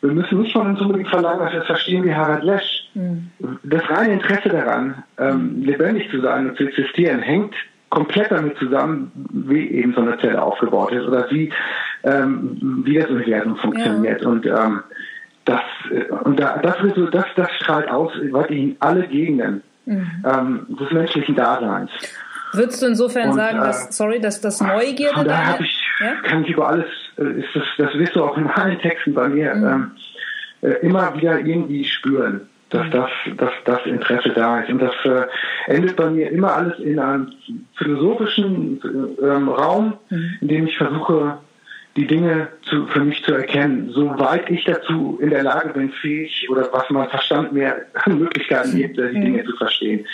Wir 0.03 0.11
müssen 0.11 0.41
nicht 0.41 0.53
von 0.53 0.67
uns 0.67 0.81
unbedingt 0.81 1.09
verlangen, 1.11 1.39
dass 1.39 1.53
wir 1.53 1.61
es 1.61 1.67
verstehen 1.67 2.05
wie 2.05 2.13
Harald 2.13 2.43
Lesch. 2.43 2.89
Mhm. 2.95 3.31
Das 3.63 3.89
reine 3.89 4.15
Interesse 4.15 4.49
daran, 4.49 5.05
ähm, 5.17 5.63
lebendig 5.63 6.11
zu 6.11 6.21
sein 6.21 6.51
und 6.51 6.57
zu 6.57 6.65
existieren, 6.65 7.21
hängt 7.21 7.55
komplett 7.93 8.31
damit 8.31 8.57
zusammen, 8.57 9.13
wie 9.31 9.69
eben 9.69 9.93
so 9.93 10.01
eine 10.01 10.17
Zelle 10.19 10.43
aufgebaut 10.43 10.93
ist 10.93 11.07
oder 11.07 11.31
wie, 11.31 11.53
ähm, 12.05 12.83
wie 12.85 12.99
das 12.99 13.11
Universum 13.11 13.57
funktioniert. 13.57 14.23
Ja. 14.23 14.29
Und 14.29 14.47
ähm, 14.47 14.83
das, 15.45 15.61
äh, 15.91 16.11
und 16.25 16.41
da, 16.41 16.57
das, 16.59 16.77
das, 17.13 17.27
das 17.37 17.51
strahlt 17.61 17.91
aus 17.91 18.11
wirklich 18.15 18.61
in 18.61 18.77
alle 18.81 19.07
Gegenden 19.07 19.63
mhm. 19.85 20.25
ähm, 20.25 20.67
des 20.81 20.91
menschlichen 20.91 21.35
Daseins. 21.35 21.91
Würdest 22.55 22.81
du 22.81 22.87
insofern 22.87 23.29
und, 23.29 23.37
sagen, 23.37 23.59
dass, 23.59 23.89
äh, 23.89 23.93
sorry, 23.93 24.21
dass 24.21 24.41
das 24.41 24.63
Neugierde 24.63 25.15
von 25.15 25.27
daher 25.27 25.53
deine, 25.53 25.67
ich, 25.67 25.85
ja? 26.01 26.15
kann 26.23 26.45
ich 26.45 26.51
über 26.51 26.69
alles, 26.69 26.87
äh, 27.19 27.41
ist 27.41 27.49
das, 27.55 27.65
das 27.77 27.93
wirst 27.99 28.17
du 28.17 28.25
auch 28.25 28.39
in 28.39 28.47
allen 28.47 28.79
Texten 28.79 29.13
bei 29.13 29.29
mir 29.29 29.55
mhm. 29.55 29.67
ähm, 29.67 29.91
äh, 30.63 30.87
immer 30.87 31.15
wieder 31.15 31.39
irgendwie 31.41 31.85
spüren, 31.85 32.49
dass 32.73 32.91
das, 32.91 33.11
dass 33.37 33.53
das 33.65 33.87
Interesse 33.87 34.31
da 34.31 34.61
ist. 34.61 34.71
Und 34.71 34.81
das 34.81 34.95
äh, 35.05 35.27
endet 35.67 35.97
bei 35.97 36.11
mir 36.11 36.31
immer 36.31 36.55
alles 36.55 36.79
in 36.79 36.99
einem 36.99 37.33
philosophischen 37.75 38.81
ähm, 39.23 39.49
Raum, 39.49 39.95
mhm. 40.11 40.39
in 40.41 40.49
dem 40.49 40.67
ich 40.67 40.77
versuche, 40.77 41.39
die 41.97 42.07
Dinge 42.07 42.49
zu, 42.63 42.87
für 42.87 43.01
mich 43.01 43.23
zu 43.23 43.35
erkennen, 43.35 43.91
soweit 43.91 44.49
ich 44.49 44.65
dazu 44.65 45.19
in 45.21 45.31
der 45.31 45.43
Lage 45.43 45.75
bin, 45.75 45.91
fähig 45.91 46.49
oder 46.51 46.69
was 46.73 46.89
mein 46.89 47.09
Verstand 47.09 47.53
mir 47.53 47.87
Möglichkeiten 48.07 48.77
gibt, 48.77 48.97
die 48.97 49.03
mhm. 49.03 49.25
Dinge 49.25 49.45
zu 49.45 49.57
verstehen. 49.57 50.07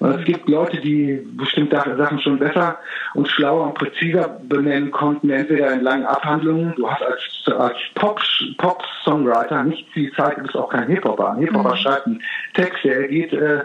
Es 0.00 0.24
gibt 0.24 0.48
Leute, 0.48 0.78
die 0.80 1.26
bestimmte 1.36 1.76
Sachen 1.96 2.18
schon 2.20 2.38
besser 2.38 2.78
und 3.14 3.28
schlauer 3.28 3.68
und 3.68 3.74
präziser 3.74 4.40
benennen 4.42 4.90
konnten, 4.90 5.30
entweder 5.30 5.72
in 5.72 5.82
langen 5.82 6.04
Abhandlungen. 6.04 6.74
Du 6.76 6.90
hast 6.90 7.02
als, 7.02 7.58
als 7.58 7.76
Pop-Songwriter 7.94 9.64
nicht 9.64 9.88
viel 9.92 10.12
Zeit, 10.12 10.36
du 10.36 10.42
bist 10.42 10.56
auch 10.56 10.68
kein 10.68 10.88
Hip-Hopper. 10.88 11.32
Ein 11.32 11.38
Hip-Hopper 11.38 11.70
mhm. 11.70 11.76
schreibt 11.76 12.06
einen 12.06 12.22
Text, 12.54 12.84
der 12.84 13.08
geht 13.08 13.32
äh, 13.32 13.60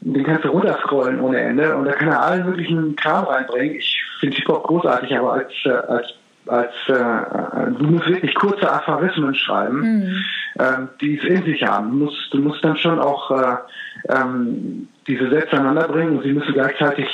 den 0.00 0.22
kannst 0.22 0.44
du 0.44 0.48
runterscrollen 0.48 1.18
ohne 1.20 1.40
Ende 1.40 1.74
und 1.76 1.86
da 1.86 1.92
kann 1.92 2.08
er 2.08 2.22
allen 2.22 2.44
möglichen 2.44 2.94
Kram 2.94 3.24
reinbringen. 3.24 3.76
Ich 3.76 4.02
finde 4.20 4.36
Hip-Hop 4.36 4.64
großartig, 4.64 5.16
aber 5.16 5.32
als, 5.32 5.52
äh, 5.64 5.70
als 5.70 6.14
als 6.46 6.74
äh, 6.88 7.72
du 7.78 7.86
musst 7.86 8.06
wirklich 8.06 8.34
kurze 8.34 8.70
Aphorismen 8.70 9.34
schreiben, 9.34 9.80
mhm. 9.80 10.24
ähm, 10.58 10.88
die 11.00 11.18
es 11.18 11.24
in 11.24 11.42
sich 11.44 11.62
haben. 11.62 11.90
Du 11.90 12.04
musst, 12.04 12.34
du 12.34 12.38
musst 12.38 12.62
dann 12.62 12.76
schon 12.76 12.98
auch 12.98 13.30
äh, 13.30 13.56
ähm, 14.10 14.88
diese 15.06 15.30
Sätze 15.30 15.52
aneinander 15.52 15.88
bringen 15.88 16.16
und 16.16 16.22
sie 16.22 16.32
müssen 16.32 16.52
gleichzeitig 16.52 17.08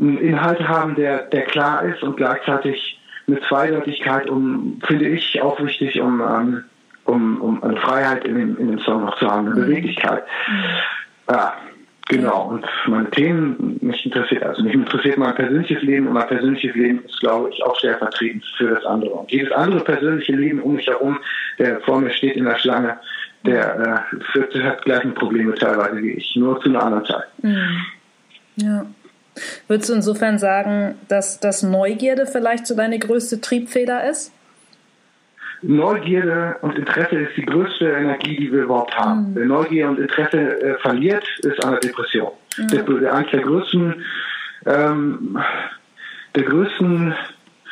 einen 0.00 0.18
Inhalt 0.18 0.66
haben, 0.66 0.94
der, 0.94 1.24
der 1.24 1.42
klar 1.42 1.82
ist 1.84 2.02
und 2.02 2.16
gleichzeitig 2.16 2.98
eine 3.26 3.40
Zweideutigkeit, 3.42 4.28
um, 4.28 4.80
finde 4.86 5.08
ich, 5.08 5.40
auch 5.42 5.60
wichtig, 5.62 6.00
um, 6.00 6.20
ähm, 6.20 6.64
um, 7.04 7.40
um 7.40 7.62
eine 7.62 7.76
Freiheit 7.76 8.24
in 8.24 8.36
dem, 8.36 8.56
in 8.58 8.68
dem 8.68 8.78
Song 8.80 9.04
noch 9.04 9.18
zu 9.18 9.28
haben, 9.28 9.46
eine 9.46 9.60
mhm. 9.60 9.66
Beweglichkeit. 9.66 10.24
Ja, 11.30 11.54
genau. 12.08 12.48
Und 12.48 12.66
meine 12.86 13.10
Themen 13.10 13.78
mich 13.80 14.04
interessiert, 14.04 14.42
also 14.42 14.62
mich 14.62 14.74
interessiert 14.74 15.18
mein 15.18 15.34
persönliches 15.34 15.82
Leben 15.82 16.08
und 16.08 16.14
mein 16.14 16.26
persönliches 16.26 16.74
Leben 16.74 17.04
ist, 17.04 17.20
glaube 17.20 17.50
ich, 17.50 17.62
auch 17.62 17.76
stellvertretend 17.78 18.44
für 18.56 18.68
das 18.68 18.84
andere. 18.84 19.10
Und 19.10 19.30
jedes 19.30 19.52
andere 19.52 19.84
persönliche 19.84 20.32
Leben 20.32 20.60
um 20.60 20.74
mich 20.76 20.86
herum, 20.86 21.18
der 21.58 21.80
vor 21.80 22.00
mir 22.00 22.10
steht 22.10 22.36
in 22.36 22.44
der 22.44 22.58
Schlange, 22.58 22.98
der 23.44 24.06
äh, 24.12 24.22
führt, 24.32 24.54
hat 24.54 24.82
gleiche 24.82 25.08
Probleme 25.08 25.54
teilweise 25.54 26.02
wie 26.02 26.12
ich, 26.12 26.36
nur 26.36 26.60
zu 26.60 26.68
einer 26.68 26.82
anderen 26.82 27.04
Zeit. 27.04 27.26
Mhm. 27.42 27.86
Ja. 28.56 28.86
Würdest 29.66 29.88
du 29.88 29.94
insofern 29.94 30.38
sagen, 30.38 30.96
dass 31.08 31.40
das 31.40 31.62
Neugierde 31.62 32.26
vielleicht 32.26 32.66
so 32.66 32.76
deine 32.76 32.98
größte 32.98 33.40
Triebfeder 33.40 34.08
ist? 34.08 34.32
Neugierde 35.62 36.56
und 36.60 36.76
Interesse 36.76 37.16
ist 37.16 37.36
die 37.36 37.46
größte 37.46 37.88
Energie, 37.88 38.36
die 38.36 38.52
wir 38.52 38.64
überhaupt 38.64 38.96
haben. 38.96 39.30
Mhm. 39.30 39.34
Wer 39.34 39.44
Neugier 39.46 39.88
und 39.88 39.98
Interesse 39.98 40.60
äh, 40.60 40.78
verliert, 40.80 41.24
ist 41.38 41.64
eine 41.64 41.78
Depression. 41.78 42.32
Mhm. 42.58 42.68
Der, 42.68 43.14
eines 43.14 43.30
der 43.30 43.40
größten, 43.40 44.04
ähm, 44.66 45.38
der 46.34 46.42
größten 46.42 47.14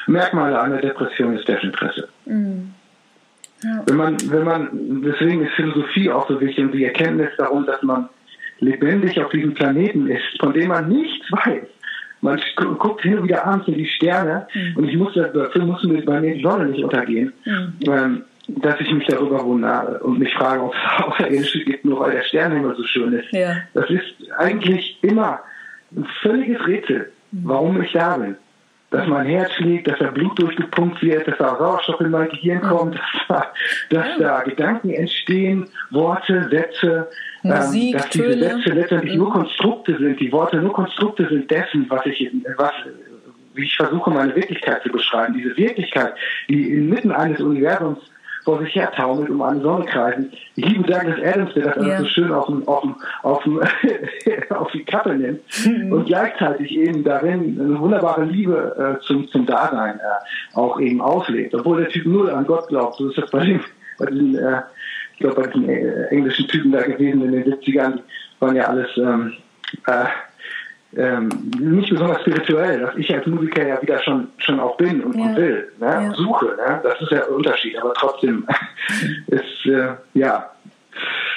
Merkmale 0.06 0.61
einer 0.61 0.78
Depression 0.78 1.37
ist 1.37 1.48
Desinteresse. 1.48 2.09
Mhm. 2.26 2.74
Ja. 3.62 3.83
Wenn 3.87 3.96
man, 3.96 4.16
wenn 4.31 4.44
man, 4.44 5.03
deswegen 5.03 5.44
ist 5.44 5.53
Philosophie 5.53 6.11
auch 6.11 6.29
so 6.29 6.40
wichtig 6.40 6.64
und 6.64 6.73
die 6.73 6.85
Erkenntnis 6.85 7.31
darum, 7.37 7.66
dass 7.66 7.83
man 7.83 8.09
lebendig 8.61 9.20
auf 9.20 9.31
diesem 9.31 9.55
Planeten 9.55 10.09
ist, 10.09 10.38
von 10.38 10.53
dem 10.53 10.68
man 10.68 10.88
nichts 10.88 11.27
weiß. 11.31 11.64
Man 12.23 12.38
guckt 12.57 13.03
hin 13.03 13.18
und 13.18 13.25
wieder 13.25 13.46
abends 13.46 13.66
in 13.68 13.75
die 13.75 13.87
Sterne 13.87 14.46
mhm. 14.53 14.77
und 14.77 14.88
ich 14.88 14.96
musste, 14.96 15.31
dafür 15.33 15.64
musste 15.64 15.88
bei 15.88 16.20
mir 16.20 16.35
die 16.35 16.42
Sonne 16.42 16.66
nicht 16.66 16.85
untergehen, 16.85 17.33
mhm. 17.46 17.73
ähm, 17.87 18.23
dass 18.49 18.79
ich 18.81 18.92
mich 18.92 19.07
darüber 19.07 19.42
wundere 19.44 20.01
und 20.01 20.18
mich 20.18 20.35
frage, 20.35 20.62
ob 20.62 20.75
es 20.75 21.05
Außerirdische 21.05 21.64
gibt, 21.64 21.85
nur 21.85 22.01
weil 22.01 22.12
der 22.12 22.23
Sternenhimmel 22.25 22.77
so 22.77 22.85
schön 22.85 23.12
ist. 23.14 23.33
Ja. 23.33 23.57
Das 23.73 23.88
ist 23.88 24.05
eigentlich 24.37 24.99
immer 25.03 25.40
ein 25.96 26.07
völliges 26.20 26.66
Rätsel, 26.66 27.11
mhm. 27.33 27.40
warum 27.44 27.81
ich 27.81 27.92
da 27.92 28.18
bin 28.18 28.37
dass 28.90 29.07
mein 29.07 29.26
Herz 29.26 29.53
schlägt, 29.53 29.88
dass 29.88 29.98
da 29.98 30.11
Blut 30.11 30.38
durchgepumpt 30.40 31.00
wird, 31.03 31.26
dass 31.26 31.38
da 31.38 31.57
Sauerstoff 31.57 32.00
in 32.00 32.11
mein 32.11 32.29
Gehirn 32.29 32.59
mhm. 32.59 32.68
kommt, 32.68 32.94
dass 32.94 33.26
da, 33.29 33.46
dass 33.90 34.18
da 34.18 34.42
Gedanken 34.42 34.90
entstehen, 34.90 35.66
Worte, 35.90 36.48
Sätze, 36.50 37.09
Musik, 37.42 37.94
ähm, 37.94 37.98
dass 37.98 38.11
diese 38.11 38.38
Sätze 38.38 38.70
letztendlich 38.70 39.14
nur 39.14 39.33
Konstrukte 39.33 39.96
sind, 39.96 40.18
die 40.20 40.33
Worte 40.33 40.57
nur 40.59 40.72
Konstrukte 40.72 41.29
sind 41.29 41.50
dessen, 41.50 41.87
was 41.88 42.05
ich, 42.07 42.31
was, 42.57 42.72
wie 43.55 43.64
ich 43.64 43.76
versuche, 43.76 44.11
meine 44.11 44.35
Wirklichkeit 44.35 44.83
zu 44.83 44.90
beschreiben. 44.90 45.35
Diese 45.35 45.57
Wirklichkeit, 45.57 46.14
die 46.48 46.72
inmitten 46.72 47.12
eines 47.12 47.40
Universums 47.40 48.00
vor 48.50 48.58
sich 48.58 48.74
her 48.74 48.90
taumelt, 48.90 49.30
um 49.30 49.40
eine 49.42 49.60
Sonne 49.60 49.84
kreisen. 49.84 50.32
Ich 50.56 50.66
liebe 50.66 50.82
Douglas 50.82 51.20
Adams, 51.22 51.54
der 51.54 51.72
das 51.72 51.86
ja. 51.86 51.98
so 52.00 52.04
schön 52.06 52.32
auf, 52.32 52.46
dem, 52.46 52.66
auf, 52.66 52.82
dem, 52.82 52.96
auf, 53.22 53.42
dem, 53.44 53.60
auf 54.50 54.72
die 54.72 54.84
Kappe 54.84 55.14
nimmt 55.14 55.40
mhm. 55.64 55.92
und 55.92 56.06
gleichzeitig 56.06 56.72
eben 56.72 57.04
darin 57.04 57.60
eine 57.60 57.78
wunderbare 57.78 58.24
Liebe 58.24 58.98
äh, 58.98 59.06
zum, 59.06 59.28
zum 59.28 59.46
Dasein 59.46 60.00
äh, 60.00 60.56
auch 60.56 60.80
eben 60.80 61.00
auslebt. 61.00 61.54
Obwohl 61.54 61.82
der 61.82 61.90
Typ 61.90 62.06
null 62.06 62.28
an 62.28 62.44
Gott 62.44 62.66
glaubt. 62.66 62.96
So 62.96 63.10
ist 63.10 63.18
das 63.18 63.30
bei 63.30 63.44
dem, 63.44 63.60
bei 63.98 64.06
den, 64.06 64.34
äh, 64.34 64.62
ich 65.12 65.20
glaube, 65.20 65.42
bei 65.42 65.46
den 65.46 65.68
äh, 65.68 66.06
englischen 66.06 66.48
Typen 66.48 66.72
da 66.72 66.82
gewesen 66.82 67.22
in 67.22 67.30
den 67.30 67.44
70ern, 67.44 68.00
waren 68.40 68.56
ja 68.56 68.64
alles 68.64 68.88
ähm, 68.96 69.34
äh, 69.86 70.06
ähm, 70.96 71.29
nicht 71.59 71.90
besonders 71.90 72.20
spirituell, 72.22 72.81
dass 72.81 72.96
ich 72.96 73.14
als 73.14 73.26
Musiker 73.26 73.66
ja 73.66 73.81
wieder 73.81 74.03
schon, 74.03 74.29
schon 74.38 74.59
auch 74.59 74.76
bin 74.76 75.03
und, 75.03 75.16
ja. 75.16 75.26
und 75.26 75.37
will, 75.37 75.72
ne? 75.79 75.87
Ja. 75.87 76.14
suche. 76.14 76.46
Ne? 76.46 76.81
Das 76.83 77.00
ist 77.00 77.11
ja 77.12 77.24
ein 77.26 77.35
Unterschied, 77.35 77.79
aber 77.79 77.94
trotzdem 77.94 78.46
ist, 79.29 79.66
äh, 79.66 79.94
ja. 80.14 80.50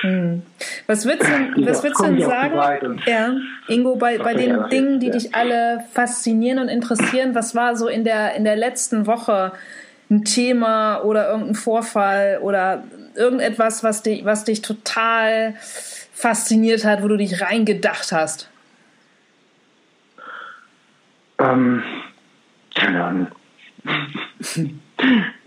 Hm. 0.01 0.41
Was 0.87 1.05
würdest 1.05 1.29
du, 1.29 1.65
was 1.65 1.83
würdest 1.83 2.01
du 2.01 2.05
denn 2.05 2.21
sagen, 2.21 2.99
ja, 3.05 3.35
Ingo, 3.67 3.95
bei, 3.95 4.17
bei 4.17 4.33
den 4.33 4.67
Dingen, 4.69 4.99
die 4.99 5.07
ja. 5.07 5.13
dich 5.13 5.35
alle 5.35 5.79
faszinieren 5.93 6.59
und 6.59 6.67
interessieren, 6.67 7.35
was 7.35 7.55
war 7.55 7.77
so 7.77 7.87
in 7.87 8.03
der, 8.03 8.35
in 8.35 8.43
der 8.43 8.55
letzten 8.55 9.05
Woche 9.05 9.53
ein 10.09 10.25
Thema 10.25 11.01
oder 11.03 11.29
irgendein 11.29 11.55
Vorfall 11.55 12.39
oder 12.41 12.83
irgendetwas, 13.15 13.83
was 13.83 14.01
dich, 14.01 14.25
was 14.25 14.43
dich 14.43 14.61
total 14.61 15.53
fasziniert 16.11 16.83
hat, 16.83 17.03
wo 17.03 17.07
du 17.07 17.17
dich 17.17 17.41
reingedacht 17.41 18.11
hast? 18.11 18.49
Ähm, 21.51 21.83
keine 22.75 23.03
Ahnung. 23.03 23.27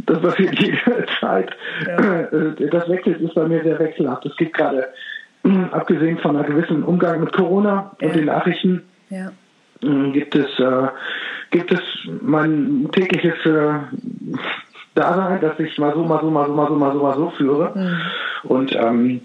das 0.07 0.21
passiert 0.21 0.59
jede 0.59 1.07
Zeit. 1.21 1.57
Ja. 1.87 2.21
Äh, 2.21 2.69
das 2.71 2.89
Wechsel 2.89 3.15
ist 3.15 3.35
bei 3.35 3.47
mir 3.49 3.63
sehr 3.63 3.79
wechselhaft. 3.79 4.27
Es 4.27 4.37
gibt 4.37 4.57
gerade, 4.57 4.89
abgesehen 5.73 6.19
von 6.19 6.37
einem 6.37 6.47
gewissen 6.47 6.83
Umgang 6.83 7.21
mit 7.21 7.33
Corona 7.33 7.93
ja. 8.01 8.09
und 8.09 8.17
den 8.17 8.27
Nachrichten, 8.27 8.83
ja. 9.11 9.33
Äh, 9.83 10.11
gibt 10.13 10.35
es 10.35 10.59
äh, 10.59 10.89
gibt 11.51 11.73
es 11.73 11.81
mein 12.23 12.89
tägliches 12.93 13.35
äh, 13.45 13.75
Dasein, 14.95 15.41
dass 15.41 15.59
ich 15.61 15.77
mal 15.79 15.93
so, 15.95 16.05
mal 16.05 16.21
so, 16.21 16.31
mal 16.31 16.47
so, 16.47 16.53
mal 16.53 16.69
so, 16.69 16.75
mal 16.75 16.93
so, 16.93 17.03
mal 17.03 17.17
so 17.17 17.31
führe. 17.31 17.73
Mhm. 17.75 18.01
Und 18.45 18.73
ähm, 18.75 19.21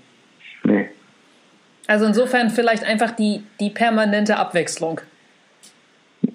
nee. 0.63 0.89
Also 1.87 2.05
insofern 2.05 2.49
vielleicht 2.49 2.83
einfach 2.83 3.11
die, 3.11 3.43
die 3.59 3.69
permanente 3.69 4.37
Abwechslung. 4.37 5.01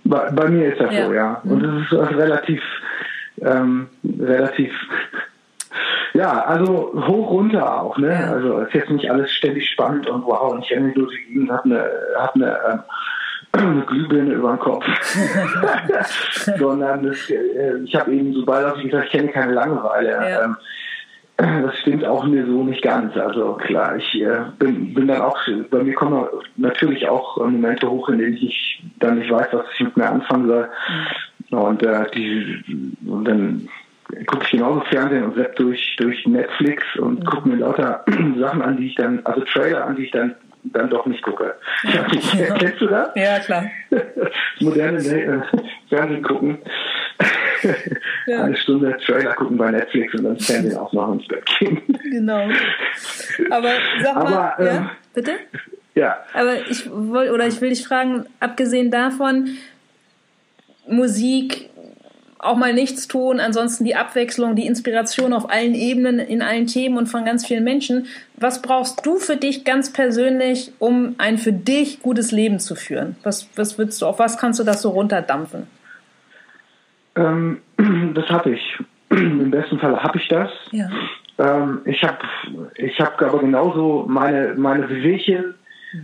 Bei, 0.09 0.31
bei 0.31 0.49
mir 0.49 0.73
ist 0.73 0.81
das 0.81 0.95
ja. 0.95 1.07
so, 1.07 1.15
ja. 1.15 1.41
Und 1.45 1.63
es 1.63 1.93
ist 1.93 2.17
relativ, 2.17 2.63
ähm, 3.41 3.89
relativ, 4.05 4.73
ja, 6.15 6.43
also 6.45 6.93
hoch 7.07 7.31
runter 7.31 7.83
auch, 7.83 7.99
ne? 7.99 8.13
Ja. 8.13 8.33
Also 8.33 8.61
es 8.61 8.69
ist 8.69 8.75
jetzt 8.75 8.91
nicht 8.91 9.11
alles 9.11 9.31
ständig 9.33 9.69
spannend 9.71 10.09
und 10.09 10.25
wow, 10.25 10.53
und 10.53 10.65
ich 10.65 10.79
mich, 10.79 10.97
ich 10.97 11.51
hat 11.51 11.65
eine, 11.65 11.91
hat 12.17 12.35
eine, 12.35 12.59
ähm, 12.69 12.81
eine 13.53 13.83
Glühbirne 13.83 14.35
über 14.35 14.51
den 14.51 14.59
Kopf. 14.59 14.85
Sondern 16.59 17.05
das, 17.05 17.31
äh, 17.31 17.79
ich 17.85 17.95
habe 17.95 18.13
eben 18.13 18.33
so 18.33 18.45
beiläufig 18.45 18.85
gesagt, 18.85 19.07
ich 19.07 19.13
kenne 19.13 19.29
keine 19.29 19.53
Langeweile. 19.53 20.11
Ja. 20.11 20.45
Ähm, 20.45 20.57
das 21.37 21.79
stimmt 21.81 22.05
auch 22.05 22.25
mir 22.25 22.47
so 22.47 22.65
nicht 22.65 22.83
ganz. 22.83 23.15
Also 23.17 23.55
klar, 23.55 23.97
ich 23.97 24.15
äh, 24.21 24.45
bin, 24.59 24.95
bin 24.95 25.07
dann 25.07 25.21
auch, 25.21 25.37
bei 25.71 25.83
mir 25.83 25.95
kommen 25.95 26.27
natürlich 26.57 27.09
auch 27.09 27.37
Momente 27.37 27.91
hoch, 27.91 28.09
in 28.09 28.19
denen 28.19 28.37
ich 28.37 28.83
dann 28.99 29.19
nicht 29.19 29.31
weiß, 29.31 29.49
was 29.53 29.67
ich 29.75 29.81
mit 29.81 29.97
mir 29.97 30.09
anfangen 30.09 30.47
soll. 30.47 30.69
Mhm. 31.51 31.59
Und, 31.59 31.83
äh, 31.83 32.11
die, 32.15 32.65
und 33.07 33.25
dann 33.27 33.69
gucke 34.27 34.45
ich 34.45 34.51
genauso 34.51 34.81
Fernsehen 34.89 35.25
und 35.25 35.35
sepp 35.35 35.57
durch, 35.57 35.97
durch 35.99 36.27
Netflix 36.27 36.85
und 36.97 37.21
mhm. 37.21 37.25
gucke 37.25 37.49
mir 37.49 37.57
lauter 37.57 38.05
Sachen 38.39 38.63
an, 38.63 38.79
die 38.79 38.87
ich 38.87 38.95
dann, 38.95 39.21
also 39.25 39.43
Trailer 39.43 39.87
an, 39.87 39.97
die 39.97 40.05
ich 40.05 40.13
dann 40.13 40.35
dann 40.73 40.91
doch 40.91 41.07
nicht 41.07 41.23
gucke. 41.23 41.55
Ja. 41.85 42.05
Kennst 42.59 42.81
du 42.81 42.87
das? 42.87 43.11
Ja, 43.15 43.39
klar. 43.41 43.65
Moderne 44.61 44.99
äh, 44.99 45.41
Fernsehen 45.89 46.23
gucken. 46.23 46.59
Ja. 48.27 48.45
Eine 48.45 48.57
Stunde 48.57 48.97
Trailer 48.99 49.35
gucken 49.35 49.57
bei 49.57 49.71
Netflix 49.71 50.13
und 50.15 50.25
dann 50.25 50.39
Fernsehen 50.39 50.77
aufmachen 50.77 51.21
ins 51.21 51.29
Bett 51.29 51.47
gehen. 51.59 51.81
Genau. 52.11 52.49
Aber 53.51 53.71
sag 54.03 54.15
mal, 54.15 54.53
Aber, 54.53 54.65
ja, 54.65 54.77
ähm, 54.77 54.91
bitte? 55.15 55.33
Ja. 55.95 56.19
Aber 56.35 56.55
ich 56.69 56.89
wollte, 56.91 57.33
oder 57.33 57.47
ich 57.47 57.61
will 57.61 57.71
dich 57.71 57.87
fragen, 57.87 58.27
abgesehen 58.41 58.91
davon, 58.91 59.57
Musik, 60.87 61.66
auch 62.47 62.57
mal 62.57 62.73
nichts 62.73 63.09
tun, 63.09 63.41
ansonsten 63.41 63.85
die 63.85 63.95
Abwechslung, 63.95 64.57
die 64.57 64.67
Inspiration 64.67 65.33
auf 65.33 65.51
allen 65.51 65.75
Ebenen, 65.75 66.19
in 66.19 66.43
allen 66.43 66.67
Themen 66.67 66.97
und 66.97 67.07
von 67.07 67.25
ganz 67.25 67.47
vielen 67.47 67.65
Menschen. 67.65 68.07
Was 68.37 68.63
brauchst 68.63 69.05
du 69.05 69.17
für 69.17 69.37
dich 69.37 69.65
ganz 69.65 69.93
persönlich, 69.93 70.73
um 70.79 71.15
ein 71.19 71.39
für 71.39 71.53
dich 71.53 72.01
gutes 72.03 72.33
Leben 72.33 72.59
zu 72.59 72.75
führen? 72.75 73.17
Was, 73.23 73.49
was 73.57 73.79
würdest 73.79 74.03
du, 74.03 74.07
auf 74.07 74.19
was 74.19 74.39
kannst 74.39 74.61
du 74.61 74.65
das 74.65 74.83
so 74.83 74.91
runterdampfen? 74.91 75.67
Ähm, 77.17 77.59
das 78.15 78.29
habe 78.29 78.51
ich. 78.51 78.79
Im 79.11 79.51
besten 79.51 79.79
Fall 79.79 80.03
habe 80.03 80.19
ich 80.19 80.29
das. 80.29 80.51
Ja. 80.73 80.89
Ähm, 81.39 81.81
ich 81.85 82.03
habe 82.03 82.19
ich 82.77 82.99
hab 83.01 83.21
aber 83.21 83.41
genauso 83.41 84.05
meine, 84.09 84.55
meine 84.57 84.89
Wehwehchen, 84.89 85.55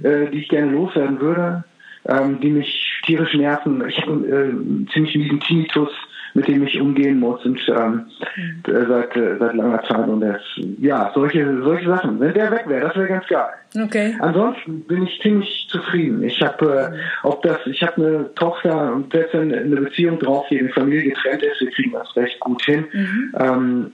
äh, 0.02 0.26
die 0.30 0.40
ich 0.40 0.48
gerne 0.48 0.72
loswerden 0.72 1.20
würde, 1.20 1.64
ähm, 2.06 2.40
die 2.40 2.50
mich 2.50 3.00
tierisch 3.04 3.34
nerven. 3.34 3.86
Ich 3.88 4.00
habe 4.00 4.12
äh, 4.26 4.92
ziemlich 4.92 5.16
miesen 5.16 5.40
Tinnitus 5.40 5.90
mit 6.34 6.48
dem 6.48 6.66
ich 6.66 6.80
umgehen 6.80 7.20
muss 7.20 7.44
und 7.44 7.60
ähm, 7.68 8.06
mhm. 8.36 8.86
seit, 8.88 9.16
äh, 9.16 9.36
seit 9.38 9.54
langer 9.54 9.82
Zeit. 9.82 10.08
Und 10.08 10.20
das, 10.20 10.40
ja, 10.78 11.10
solche, 11.14 11.62
solche 11.62 11.86
Sachen. 11.86 12.20
Wenn 12.20 12.34
der 12.34 12.50
weg 12.50 12.64
wäre, 12.66 12.86
das 12.86 12.96
wäre 12.96 13.08
ganz 13.08 13.26
geil. 13.26 13.52
Okay. 13.84 14.16
Ansonsten 14.20 14.80
bin 14.82 15.04
ich 15.04 15.20
ziemlich 15.20 15.66
zufrieden. 15.70 16.22
Ich 16.22 16.40
habe, 16.42 16.92
äh, 16.92 17.26
ob 17.26 17.42
das, 17.42 17.58
ich 17.66 17.82
habe 17.82 17.96
eine 17.96 18.34
Tochter 18.34 18.94
und 18.94 19.12
selbst 19.12 19.34
eine 19.34 19.76
Beziehung 19.76 20.18
drauf, 20.18 20.46
die 20.50 20.58
in 20.58 20.66
der 20.66 20.74
Familie 20.74 21.10
getrennt 21.10 21.42
ist, 21.42 21.60
wir 21.60 21.70
kriegen 21.70 21.92
das 21.92 22.14
recht 22.16 22.40
gut 22.40 22.62
hin. 22.64 22.84
Mhm. 22.92 23.34
Ähm, 23.38 23.92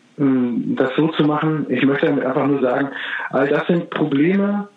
das 0.76 0.91
so 0.97 1.09
zu 1.09 1.22
machen. 1.22 1.66
Ich 1.68 1.84
möchte 1.84 2.07
damit 2.07 2.24
einfach 2.24 2.47
nur 2.47 2.61
sagen, 2.61 2.89
all 3.30 3.47
das 3.47 3.66
sind 3.68 3.91
Probleme, 3.91 4.68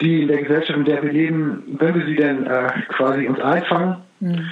die 0.00 0.22
in 0.22 0.28
der 0.28 0.42
Gesellschaft, 0.42 0.78
in 0.78 0.84
der 0.84 1.02
wir 1.02 1.12
leben, 1.12 1.62
wenn 1.78 1.94
wir 1.94 2.04
sie 2.06 2.16
denn 2.16 2.46
äh, 2.46 2.70
quasi 2.88 3.28
uns 3.28 3.40
einfangen, 3.40 3.98
mhm. 4.20 4.50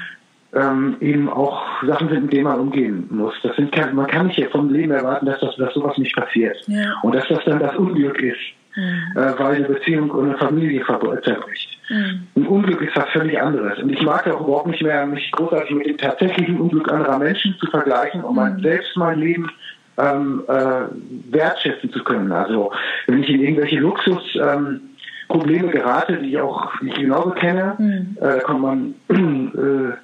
Ähm, 0.55 0.97
eben 1.01 1.29
auch 1.29 1.83
Sachen 1.83 2.09
sind, 2.09 2.25
mit 2.25 2.33
denen 2.33 2.45
man 2.45 2.61
umgehen 2.61 3.07
muss. 3.11 3.35
Das 3.43 3.57
sind 3.57 3.75
man 3.95 4.07
kann 4.07 4.27
nicht 4.27 4.45
vom 4.51 4.71
Leben 4.71 4.93
erwarten, 4.93 5.27
dass, 5.27 5.41
das, 5.41 5.57
dass 5.57 5.73
sowas 5.75 5.97
nicht 5.99 6.15
passiert. 6.15 6.57
Ja. 6.67 6.95
Und 7.03 7.15
dass 7.15 7.27
das 7.29 7.45
dann 7.45 7.59
das 7.59 7.75
Unglück 7.77 8.21
ist, 8.21 8.41
mhm. 8.77 9.03
äh, 9.17 9.39
weil 9.39 9.57
eine 9.57 9.65
Beziehung 9.65 10.11
und 10.11 10.29
eine 10.29 10.39
Familie 10.39 10.85
zerbricht. 10.85 11.79
Mhm. 11.89 12.27
Ein 12.37 12.47
Unglück 12.47 12.83
ist 12.83 12.95
was 12.95 13.09
völlig 13.11 13.41
anderes. 13.41 13.79
Und 13.79 13.91
ich 13.91 14.03
mag 14.03 14.27
auch 14.29 14.41
überhaupt 14.41 14.69
nicht 14.69 14.83
mehr, 14.83 15.07
mich 15.07 15.31
großartig 15.33 15.75
mit 15.75 15.87
dem 15.87 15.97
tatsächlichen 15.97 16.61
Unglück 16.61 16.91
anderer 16.93 17.19
Menschen 17.19 17.57
zu 17.59 17.67
vergleichen, 17.69 18.23
um 18.23 18.37
mein, 18.37 18.57
mhm. 18.57 18.63
selbst 18.63 18.97
mein 18.97 19.21
Leben 19.21 19.51
ähm, 19.99 20.43
äh, 20.49 20.85
wertschätzen 21.31 21.93
zu 21.93 22.05
können. 22.05 22.31
Also 22.33 22.73
wenn 23.07 23.23
ich 23.23 23.31
in 23.31 23.41
irgendwelche 23.41 23.79
Luxus 23.79 24.23
ähm, 24.37 24.81
Probleme 25.29 25.69
gerate, 25.69 26.19
die 26.19 26.31
ich 26.31 26.41
auch 26.41 26.73
die 26.81 26.89
ich 26.89 26.95
genauso 26.95 27.31
kenne, 27.31 27.75
mhm. 27.79 28.17
äh, 28.21 28.21
da 28.21 28.39
kommt 28.41 28.61
man, 28.61 28.95
äh, 29.09 29.97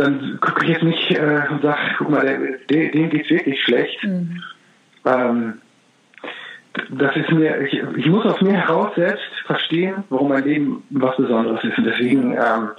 dann 0.00 0.38
gucke 0.40 0.64
ich 0.64 0.70
jetzt 0.70 0.82
nicht 0.82 1.10
äh, 1.12 1.42
und 1.50 1.62
sage, 1.62 1.78
guck 1.98 2.10
mal, 2.10 2.58
dem 2.70 3.10
geht's 3.10 3.30
wirklich 3.30 3.62
schlecht. 3.62 4.02
Mhm. 4.04 4.42
Ähm, 5.04 5.54
das 6.90 7.16
ist 7.16 7.30
mir, 7.32 7.60
ich, 7.62 7.82
ich, 7.96 8.06
muss 8.06 8.24
aus 8.24 8.40
mir 8.40 8.52
heraus 8.52 8.94
selbst 8.94 9.24
verstehen, 9.44 10.04
warum 10.08 10.28
mein 10.28 10.44
Leben 10.44 10.84
was 10.90 11.16
Besonderes 11.16 11.62
ist. 11.64 11.76
Und 11.78 11.84
deswegen 11.84 12.32
ähm, 12.32 12.70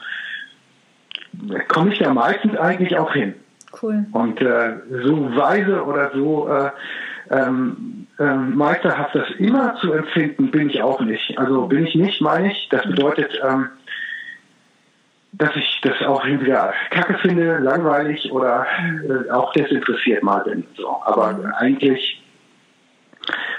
komme 1.67 1.93
ich 1.93 1.99
da 1.99 2.13
meistens 2.13 2.57
eigentlich 2.57 2.97
auch 2.97 3.13
hin. 3.13 3.35
Cool. 3.81 4.05
Und 4.11 4.41
äh, 4.41 4.77
so 5.03 5.35
weise 5.35 5.83
oder 5.83 6.11
so 6.13 6.49
äh, 6.49 6.71
ähm, 7.29 8.07
ähm, 8.19 8.55
meisterhaft 8.55 9.15
das 9.15 9.29
immer 9.37 9.75
zu 9.75 9.93
empfinden, 9.93 10.51
bin 10.51 10.69
ich 10.69 10.81
auch 10.81 10.99
nicht. 11.01 11.37
Also 11.37 11.67
bin 11.67 11.85
ich 11.85 11.95
nicht, 11.95 12.21
meine 12.21 12.51
ich. 12.51 12.67
Das 12.69 12.83
bedeutet, 12.83 13.39
ähm, 13.47 13.69
dass 15.41 15.55
ich 15.55 15.79
das 15.81 15.99
auch 16.03 16.23
entweder 16.23 16.71
kacke 16.91 17.17
finde, 17.17 17.57
langweilig 17.57 18.31
oder 18.31 18.67
äh, 19.09 19.31
auch 19.31 19.51
desinteressiert 19.53 20.21
mal 20.21 20.43
bin. 20.43 20.63
So. 20.77 21.01
Aber 21.03 21.33
mhm. 21.33 21.51
eigentlich 21.57 22.21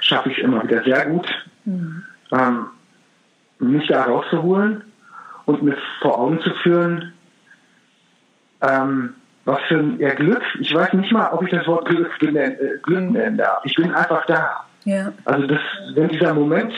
schaffe 0.00 0.30
ich 0.30 0.38
es 0.38 0.44
immer 0.44 0.62
wieder 0.62 0.84
sehr 0.84 1.06
gut, 1.06 1.26
mhm. 1.64 2.04
ähm, 2.30 2.66
mich 3.58 3.88
da 3.88 4.04
rauszuholen 4.04 4.84
und 5.46 5.64
mir 5.64 5.76
vor 6.00 6.20
Augen 6.20 6.40
zu 6.42 6.54
führen, 6.62 7.12
ähm, 8.60 9.14
was 9.44 9.58
für 9.62 9.78
ein 9.78 9.98
ja, 9.98 10.14
Glück. 10.14 10.42
Ich 10.60 10.72
weiß 10.72 10.92
nicht 10.92 11.10
mal, 11.10 11.32
ob 11.32 11.42
ich 11.42 11.50
das 11.50 11.66
Wort 11.66 11.86
Glück, 11.88 12.16
benennen, 12.20 12.56
äh, 12.60 12.78
Glück 12.84 13.10
nennen 13.10 13.38
darf. 13.38 13.64
Ich 13.64 13.74
bin 13.74 13.92
einfach 13.92 14.24
da. 14.26 14.66
Ja. 14.84 15.12
Also 15.24 15.48
das, 15.48 15.60
wenn 15.94 16.10
dieser 16.10 16.32
Moment 16.32 16.72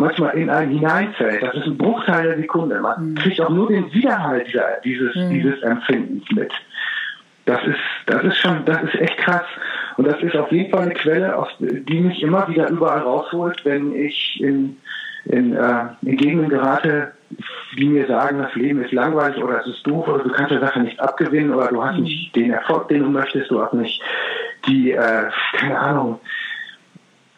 manchmal 0.00 0.36
in 0.36 0.50
einen 0.50 0.72
hineinfällt, 0.72 1.42
das 1.42 1.54
ist 1.54 1.66
ein 1.66 1.76
Bruchteil 1.76 2.24
der 2.28 2.38
Sekunde. 2.38 2.80
Man 2.80 3.10
mhm. 3.10 3.14
kriegt 3.16 3.40
auch 3.40 3.50
nur 3.50 3.68
den 3.68 3.92
Widerhalt 3.92 4.48
dieser, 4.48 4.80
dieses, 4.82 5.14
mhm. 5.14 5.30
dieses 5.30 5.62
Empfindens 5.62 6.24
mit. 6.32 6.52
Das 7.44 7.60
ist, 7.64 7.78
das 8.06 8.24
ist 8.24 8.38
schon, 8.38 8.64
das 8.64 8.82
ist 8.82 8.94
echt 8.94 9.18
krass. 9.18 9.46
Und 9.96 10.06
das 10.06 10.20
ist 10.22 10.36
auf 10.36 10.50
jeden 10.50 10.70
Fall 10.70 10.82
eine 10.82 10.94
Quelle, 10.94 11.46
die 11.60 12.00
mich 12.00 12.22
immer 12.22 12.48
wieder 12.48 12.68
überall 12.70 13.00
rausholt, 13.00 13.64
wenn 13.64 13.94
ich 13.94 14.40
in, 14.40 14.76
in, 15.26 15.54
äh, 15.54 15.84
in 16.02 16.16
Gegenden 16.16 16.48
gerate, 16.48 17.12
die 17.76 17.86
mir 17.86 18.06
sagen, 18.06 18.38
das 18.38 18.54
Leben 18.54 18.82
ist 18.82 18.92
langweilig 18.92 19.42
oder 19.42 19.60
es 19.60 19.66
ist 19.66 19.86
doof 19.86 20.08
oder 20.08 20.24
du 20.24 20.30
kannst 20.30 20.52
der 20.52 20.60
Sache 20.60 20.80
nicht 20.80 20.98
abgewinnen 21.00 21.52
oder 21.52 21.68
du 21.68 21.82
hast 21.84 21.96
mhm. 21.96 22.04
nicht 22.04 22.34
den 22.34 22.52
Erfolg, 22.52 22.88
den 22.88 23.02
du 23.02 23.10
möchtest, 23.10 23.50
du 23.50 23.60
hast 23.60 23.74
nicht 23.74 24.00
die, 24.66 24.92
äh, 24.92 25.30
keine 25.56 25.78
Ahnung, 25.78 26.20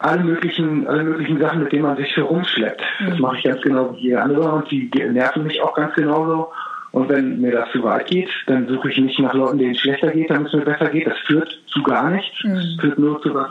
alle 0.03 0.23
möglichen, 0.23 0.87
alle 0.87 1.03
möglichen 1.03 1.39
Sachen, 1.39 1.63
mit 1.63 1.71
denen 1.71 1.83
man 1.83 1.97
sich 1.97 2.15
herumschleppt. 2.15 2.81
Mhm. 2.99 3.09
Das 3.09 3.19
mache 3.19 3.37
ich 3.37 3.43
ganz 3.43 3.61
genau 3.61 3.95
wie 3.95 4.01
jeder 4.01 4.23
andere 4.23 4.51
und 4.51 4.69
die 4.69 4.89
nerven 5.11 5.43
mich 5.43 5.61
auch 5.61 5.73
ganz 5.73 5.93
genauso. 5.95 6.51
Und 6.91 7.09
wenn 7.09 7.41
mir 7.41 7.51
das 7.51 7.71
zu 7.71 7.83
weit 7.83 8.05
geht, 8.07 8.29
dann 8.45 8.67
suche 8.67 8.91
ich 8.91 8.97
nicht 8.99 9.19
nach 9.19 9.33
Leuten, 9.33 9.57
denen 9.57 9.71
es 9.71 9.79
schlechter 9.79 10.11
geht, 10.11 10.29
damit 10.29 10.47
es 10.47 10.53
mir 10.53 10.65
besser 10.65 10.89
geht. 10.89 11.07
Das 11.07 11.17
führt 11.19 11.59
zu 11.67 11.81
gar 11.81 12.11
nichts. 12.11 12.43
Mhm. 12.43 12.55
Das 12.55 12.65
führt 12.79 12.99
nur 12.99 13.21
zu 13.21 13.33
was. 13.33 13.49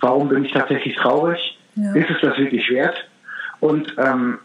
Warum 0.00 0.28
bin 0.28 0.44
ich 0.44 0.52
tatsächlich 0.52 0.96
traurig? 0.96 1.58
Ja. 1.74 1.92
Ist 1.94 2.08
es 2.08 2.20
das 2.22 2.38
wirklich 2.38 2.68
wert? 2.70 2.96
Und 3.60 3.94
ähm, 3.98 4.38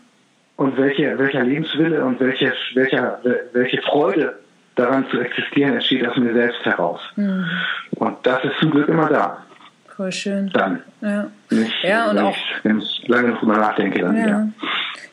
und 0.58 0.78
welche, 0.78 1.18
welcher 1.18 1.44
Lebenswille 1.44 2.04
und 2.04 2.20
welches, 2.20 2.54
welcher, 2.76 3.20
welche 3.54 3.82
Freude 3.82 4.40
daran 4.76 5.06
zu 5.10 5.20
existieren 5.20 5.74
entsteht 5.74 6.08
aus 6.08 6.18
mir 6.18 6.34
selbst 6.34 6.64
heraus. 6.66 7.02
Mhm. 7.16 7.46
Und 7.92 8.18
das 8.24 8.44
ist 8.44 8.58
zum 8.60 8.72
Glück 8.72 8.88
immer 8.88 9.10
da. 9.10 9.45
Voll 9.96 10.12
schön. 10.12 10.50
Dann. 10.54 10.82
Ja. 11.02 11.28
Nicht, 11.50 11.74
ja, 11.84 12.10
und 12.10 12.18
auch. 12.18 12.36
Wenn 12.64 12.80
ich 12.80 13.08
lange 13.08 13.34
drüber 13.34 13.58
nachdenke, 13.58 14.02
dann 14.02 14.18
ja. 14.18 14.28
ja. 14.28 14.48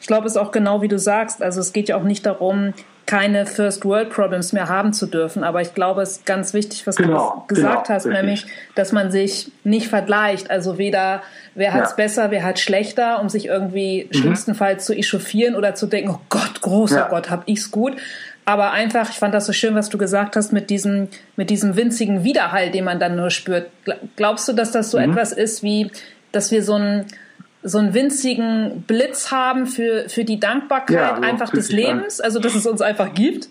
Ich 0.00 0.08
glaube, 0.08 0.26
es 0.26 0.32
ist 0.32 0.38
auch 0.38 0.50
genau 0.50 0.82
wie 0.82 0.88
du 0.88 0.98
sagst. 0.98 1.42
Also 1.42 1.60
es 1.60 1.72
geht 1.72 1.88
ja 1.88 1.96
auch 1.96 2.02
nicht 2.02 2.26
darum, 2.26 2.74
keine 3.06 3.46
First 3.46 3.84
World 3.84 4.10
Problems 4.10 4.52
mehr 4.52 4.68
haben 4.68 4.92
zu 4.92 5.06
dürfen. 5.06 5.44
Aber 5.44 5.60
ich 5.60 5.74
glaube, 5.74 6.02
es 6.02 6.12
ist 6.12 6.26
ganz 6.26 6.54
wichtig, 6.54 6.86
was 6.86 6.96
genau, 6.96 7.44
du 7.48 7.54
gesagt 7.54 7.86
genau, 7.86 7.94
hast, 7.94 8.06
richtig. 8.06 8.22
nämlich, 8.22 8.46
dass 8.74 8.90
man 8.92 9.12
sich 9.12 9.52
nicht 9.62 9.88
vergleicht. 9.88 10.50
Also 10.50 10.78
weder 10.78 11.22
wer 11.54 11.72
hat 11.72 11.84
es 11.84 11.90
ja. 11.90 11.96
besser, 11.96 12.30
wer 12.30 12.42
hat 12.42 12.58
schlechter, 12.58 13.20
um 13.20 13.28
sich 13.28 13.46
irgendwie 13.46 14.08
mhm. 14.08 14.16
schlimmstenfalls 14.16 14.84
zu 14.84 14.94
echauffieren 14.94 15.54
oder 15.54 15.74
zu 15.74 15.86
denken, 15.86 16.10
oh 16.10 16.20
Gott, 16.28 16.60
großer 16.62 16.96
ja. 16.96 17.08
Gott, 17.08 17.30
hab 17.30 17.42
ich's 17.46 17.70
gut. 17.70 17.96
Aber 18.44 18.72
einfach, 18.72 19.08
ich 19.10 19.16
fand 19.16 19.34
das 19.34 19.46
so 19.46 19.52
schön, 19.52 19.74
was 19.74 19.88
du 19.88 19.98
gesagt 19.98 20.34
hast, 20.34 20.52
mit 20.52 20.68
diesem, 20.68 21.08
mit 21.36 21.48
diesem 21.50 21.76
winzigen 21.76 22.24
Widerhall, 22.24 22.70
den 22.70 22.84
man 22.84 22.98
dann 22.98 23.16
nur 23.16 23.30
spürt. 23.30 23.70
Glaubst 24.16 24.48
du, 24.48 24.52
dass 24.52 24.72
das 24.72 24.90
so 24.90 24.98
mhm. 24.98 25.10
etwas 25.10 25.32
ist 25.32 25.62
wie, 25.62 25.90
dass 26.32 26.50
wir 26.50 26.62
so 26.62 26.74
ein 26.74 27.06
so 27.64 27.78
einen 27.78 27.94
winzigen 27.94 28.82
Blitz 28.88 29.30
haben 29.30 29.66
für, 29.66 30.08
für 30.08 30.24
die 30.24 30.40
Dankbarkeit 30.40 30.96
ja, 30.96 31.10
also 31.12 31.22
einfach 31.22 31.50
des 31.50 31.70
Lebens, 31.70 32.20
also 32.20 32.40
dass 32.40 32.56
es 32.56 32.66
uns 32.66 32.82
einfach 32.82 33.14
gibt? 33.14 33.48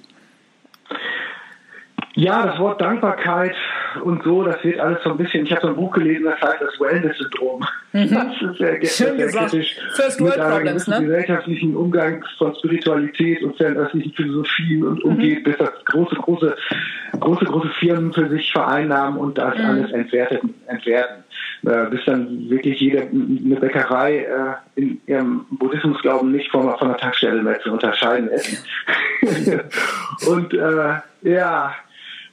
Ja, 2.16 2.46
das 2.46 2.60
Wort 2.60 2.82
Dankbarkeit 2.82 3.56
und 4.04 4.24
so, 4.24 4.44
das 4.44 4.64
wird 4.64 4.80
alles 4.80 5.04
so 5.04 5.12
ein 5.12 5.18
bisschen, 5.18 5.46
ich 5.46 5.52
habe 5.52 5.62
so 5.62 5.68
ein 5.68 5.76
Buch 5.76 5.92
gelesen, 5.92 6.26
das 6.26 6.42
heißt 6.42 6.62
das 6.62 6.80
Wellness-Syndrom. 6.80 7.64
Mhm. 7.94 8.14
Das 8.14 8.52
ist 8.52 8.58
sehr, 8.58 8.76
Schön 8.86 9.18
sehr 9.18 9.26
gesagt. 9.26 9.52
kritisch. 9.52 9.76
First 9.96 10.22
World 10.22 10.38
mit 10.38 10.48
Problems, 10.48 10.88
ne? 10.88 11.02
gesellschaftlichen 11.02 11.76
Umgang 11.76 12.24
von 12.38 12.56
Spiritualität 12.56 13.44
und 13.44 13.58
fernöstlichen 13.58 14.14
Philosophien 14.14 14.84
und 14.84 15.04
umgeht, 15.04 15.40
mhm. 15.40 15.44
bis 15.44 15.58
das 15.58 15.72
große, 15.86 16.16
große, 16.16 16.56
große, 17.20 17.46
große 17.46 17.70
Firmen 17.80 18.14
für 18.14 18.30
sich 18.30 18.52
vereinnahmen 18.52 19.20
und 19.20 19.38
das 19.38 19.58
mhm. 19.58 19.66
alles 19.66 19.92
entwertet, 19.92 20.42
entwerten. 20.68 21.24
Äh, 21.64 21.92
bis 21.92 22.04
dann 22.06 22.50
wirklich 22.50 22.80
jede 22.80 23.02
eine 23.02 23.56
Bäckerei 23.56 24.26
äh, 24.26 24.80
in 24.82 25.00
ihrem 25.06 25.46
Buddhismusglauben 25.52 26.32
nicht 26.32 26.50
von, 26.50 26.76
von 26.78 26.88
der 26.88 26.98
Tankstelle 26.98 27.44
mehr 27.44 27.60
zu 27.60 27.72
unterscheiden 27.72 28.30
ist. 28.30 28.64
und 30.28 30.54
äh, 30.56 30.96
ja, 31.22 31.76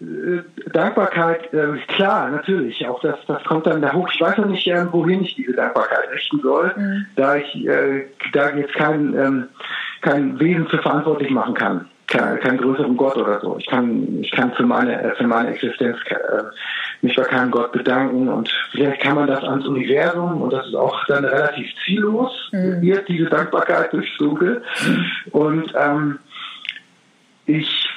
Dankbarkeit, 0.00 1.52
äh, 1.52 1.76
klar, 1.88 2.30
natürlich, 2.30 2.86
auch 2.86 3.00
das, 3.00 3.16
das 3.26 3.42
kommt 3.44 3.66
dann 3.66 3.82
da 3.82 3.92
hoch. 3.92 4.08
Ich 4.12 4.20
weiß 4.20 4.38
noch 4.38 4.46
nicht, 4.46 4.66
äh, 4.68 4.92
wohin 4.92 5.22
ich 5.22 5.34
diese 5.34 5.54
Dankbarkeit 5.54 6.10
richten 6.12 6.40
soll, 6.40 6.72
mhm. 6.76 7.06
da 7.16 7.36
ich 7.36 7.66
äh, 7.66 8.06
da 8.32 8.54
jetzt 8.54 8.74
kein, 8.74 9.14
ähm, 9.14 9.48
kein 10.00 10.38
Wesen 10.38 10.68
für 10.68 10.78
verantwortlich 10.78 11.30
machen 11.30 11.54
kann. 11.54 11.86
Kein, 12.06 12.40
keinen 12.40 12.58
größeren 12.58 12.96
Gott 12.96 13.16
oder 13.16 13.40
so. 13.40 13.56
Ich 13.58 13.66
kann, 13.66 14.20
ich 14.22 14.30
kann 14.30 14.52
für 14.52 14.62
meine, 14.62 15.02
äh, 15.02 15.14
für 15.16 15.26
meine 15.26 15.50
Existenz 15.50 15.98
äh, 16.06 16.16
mich 17.02 17.16
bei 17.16 17.24
keinem 17.24 17.50
Gott 17.50 17.72
bedanken 17.72 18.28
und 18.28 18.48
vielleicht 18.70 19.02
kann 19.02 19.16
man 19.16 19.26
das 19.26 19.42
ans 19.42 19.66
Universum 19.66 20.42
und 20.42 20.52
das 20.52 20.66
ist 20.68 20.74
auch 20.74 21.04
dann 21.06 21.24
relativ 21.24 21.68
ziellos, 21.84 22.32
mhm. 22.52 22.80
wird 22.82 23.08
diese 23.08 23.26
Dankbarkeit 23.26 23.92
Dunkel. 24.18 24.62
Mhm. 24.86 25.06
Und 25.32 25.74
ähm, 25.76 26.18
ich 27.46 27.88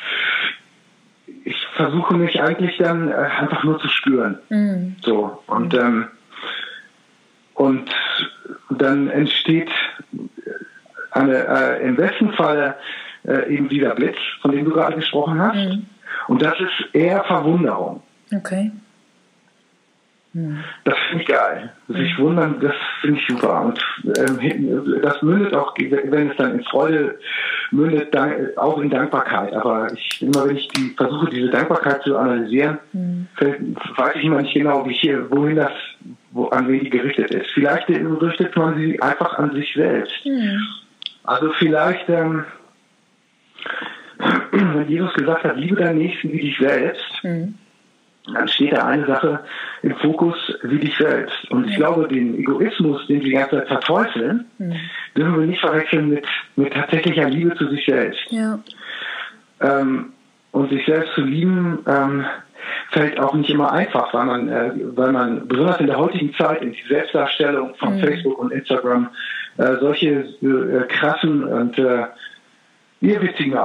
ich 1.44 1.56
versuche 1.76 2.16
mich 2.16 2.42
eigentlich 2.42 2.78
dann 2.78 3.10
äh, 3.10 3.14
einfach 3.14 3.64
nur 3.64 3.80
zu 3.80 3.88
spüren. 3.88 4.38
Mhm. 4.50 4.96
So. 5.02 5.42
Und, 5.48 5.74
ähm, 5.74 6.08
und 7.56 7.90
dann 8.70 9.10
entsteht 9.10 9.70
eine, 11.12 11.48
äh, 11.48 11.88
im 11.88 11.96
besten 11.96 12.34
Fall 12.34 12.76
äh, 13.28 13.54
eben 13.54 13.70
dieser 13.70 13.96
Blitz, 13.96 14.18
von 14.42 14.52
dem 14.52 14.66
du 14.66 14.72
gerade 14.72 14.96
gesprochen 14.96 15.40
hast. 15.42 15.56
Mhm. 15.56 15.86
Und 16.28 16.42
das 16.42 16.56
ist 16.60 16.96
eher 16.96 17.24
Verwunderung. 17.24 18.02
Okay. 18.34 18.72
Das 20.34 20.96
finde 21.10 21.24
ich 21.24 21.28
geil. 21.28 21.74
Sich 21.90 22.18
wundern, 22.18 22.62
das 22.62 22.74
finde 23.02 23.20
ich 23.20 23.28
super. 23.28 23.66
Und 23.66 23.86
ähm, 24.18 25.02
das 25.02 25.22
mündet 25.22 25.54
auch, 25.54 25.76
wenn 25.78 26.32
es 26.32 26.38
dann 26.38 26.54
in 26.54 26.64
Freude 26.64 27.20
mündet, 27.72 28.16
auch 28.58 28.80
in 28.80 28.90
Dankbarkeit. 28.90 29.54
Aber 29.54 29.92
ich 29.94 30.22
immer, 30.22 30.48
wenn 30.48 30.56
ich 30.56 30.70
die, 30.70 30.94
versuche, 30.96 31.30
diese 31.30 31.50
Dankbarkeit 31.50 32.04
zu 32.04 32.18
analysieren, 32.18 32.80
mhm. 32.94 33.28
weiß 33.98 34.16
ich 34.16 34.24
immer 34.24 34.42
nicht 34.42 34.54
genau, 34.54 34.88
wie 34.88 34.94
hier, 34.94 35.30
wohin 35.30 35.58
das, 35.58 35.74
wo, 36.32 36.48
an 36.48 36.70
wen 36.70 36.86
die 36.86 36.90
gerichtet 36.90 37.32
ist. 37.32 37.52
Vielleicht 37.52 37.90
richtet 37.90 38.56
man 38.56 38.78
sie 38.78 39.02
einfach 39.02 39.38
an 39.38 39.54
sich 39.54 39.74
selbst. 39.74 40.26
Mhm. 40.26 40.62
Also 41.26 41.52
vielleicht, 41.60 42.08
ähm, 42.08 42.46
wenn 44.52 44.88
Jesus 44.88 45.14
gesagt 45.14 45.44
hat, 45.44 45.58
liebe 45.58 45.76
deinen 45.76 45.98
Nächsten 45.98 46.32
wie 46.32 46.40
dich 46.40 46.58
selbst, 46.58 47.22
mhm 47.24 47.56
dann 48.26 48.48
steht 48.48 48.74
da 48.74 48.86
eine 48.86 49.06
Sache 49.08 49.40
im 49.82 49.96
Fokus 49.96 50.36
wie 50.64 50.80
dich 50.80 50.96
selbst. 50.98 51.50
Und 51.50 51.68
ich 51.68 51.76
glaube, 51.76 52.08
den 52.08 52.38
Egoismus, 52.38 53.06
den 53.08 53.18
wir 53.18 53.26
die 53.26 53.32
ganze 53.32 53.58
Zeit 53.58 53.68
verteufeln, 53.68 54.46
mhm. 54.58 54.76
dürfen 55.16 55.40
wir 55.40 55.48
nicht 55.48 55.62
verwechseln 55.62 56.10
mit, 56.10 56.26
mit 56.56 56.74
tatsächlicher 56.74 57.30
Liebe 57.30 57.56
zu 57.56 57.68
sich 57.70 57.86
selbst. 57.86 58.22
Ja. 58.30 58.60
Ähm, 59.60 60.14
und 60.52 60.70
sich 60.70 60.86
selbst 60.86 61.14
zu 61.14 61.22
lieben, 61.22 61.80
ähm, 61.88 62.26
fällt 62.92 63.20
auch 63.20 63.34
nicht 63.34 63.50
immer 63.50 63.72
einfach, 63.72 64.14
weil 64.14 64.26
man, 64.26 64.50
äh, 64.50 64.72
weil 64.96 65.12
man 65.12 65.48
besonders 65.48 65.80
in 65.80 65.88
der 65.88 65.98
heutigen 65.98 66.34
Zeit 66.36 66.62
in 66.62 66.74
die 66.74 66.84
Selbstdarstellung 66.88 67.76
von 67.76 67.96
mhm. 67.96 68.02
Facebook 68.02 68.38
und 68.38 68.52
Instagram 68.52 69.10
äh, 69.58 69.76
solche 69.80 70.10
äh, 70.42 70.88
krassen 70.88 71.44
und 71.44 71.78
äh, 71.80 72.06
irrwitzigen 73.02 73.54
äh, 73.54 73.58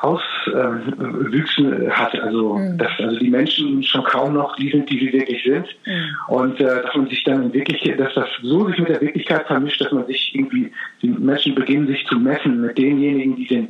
Auswüchsen 0.00 1.86
äh, 1.86 1.90
hat. 1.90 2.14
Also, 2.20 2.54
mhm. 2.54 2.78
dass 2.78 2.92
also 2.98 3.18
die 3.18 3.30
Menschen 3.30 3.82
schon 3.82 4.04
kaum 4.04 4.34
noch 4.34 4.54
die 4.56 4.70
sind, 4.70 4.88
die 4.88 5.00
sie 5.00 5.12
wirklich 5.12 5.42
sind. 5.42 5.66
Mhm. 5.84 6.16
Und 6.28 6.60
äh, 6.60 6.82
dass 6.82 6.94
man 6.94 7.08
sich 7.08 7.24
dann 7.24 7.52
wirklich, 7.52 7.82
dass 7.96 8.14
das 8.14 8.28
so 8.42 8.68
sich 8.68 8.78
mit 8.78 8.88
der 8.88 9.00
Wirklichkeit 9.00 9.46
vermischt, 9.48 9.80
dass 9.80 9.90
man 9.90 10.06
sich 10.06 10.32
irgendwie, 10.34 10.72
die 11.02 11.08
Menschen 11.08 11.56
beginnen 11.56 11.88
sich 11.88 12.06
zu 12.06 12.16
messen 12.18 12.60
mit 12.60 12.78
denjenigen, 12.78 13.34
die 13.36 13.48
den 13.48 13.68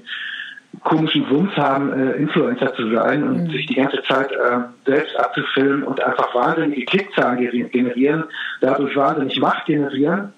komischen 0.83 1.29
Wumms 1.31 1.57
haben, 1.57 1.93
äh, 1.93 2.13
Influencer 2.17 2.75
zu 2.75 2.91
sein 2.91 3.23
und 3.23 3.45
mhm. 3.45 3.51
sich 3.51 3.67
die 3.67 3.77
ganze 3.77 4.03
Zeit 4.03 4.31
äh, 4.33 4.59
selbst 4.85 5.17
abzufilmen 5.17 5.85
und 5.85 6.03
einfach 6.03 6.35
wahnsinnige 6.35 6.85
Klickzahlen 6.85 7.71
generieren, 7.71 8.25
dadurch 8.61 8.95
wahnsinnig 8.95 9.41
Macht 9.41 9.65
generieren. 9.67 10.33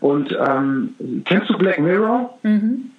Und 0.00 0.32
ähm, 0.32 0.94
kennst 1.24 1.50
du 1.50 1.56
Black 1.56 1.78
Mirror? 1.78 2.36
Mhm. 2.42 2.90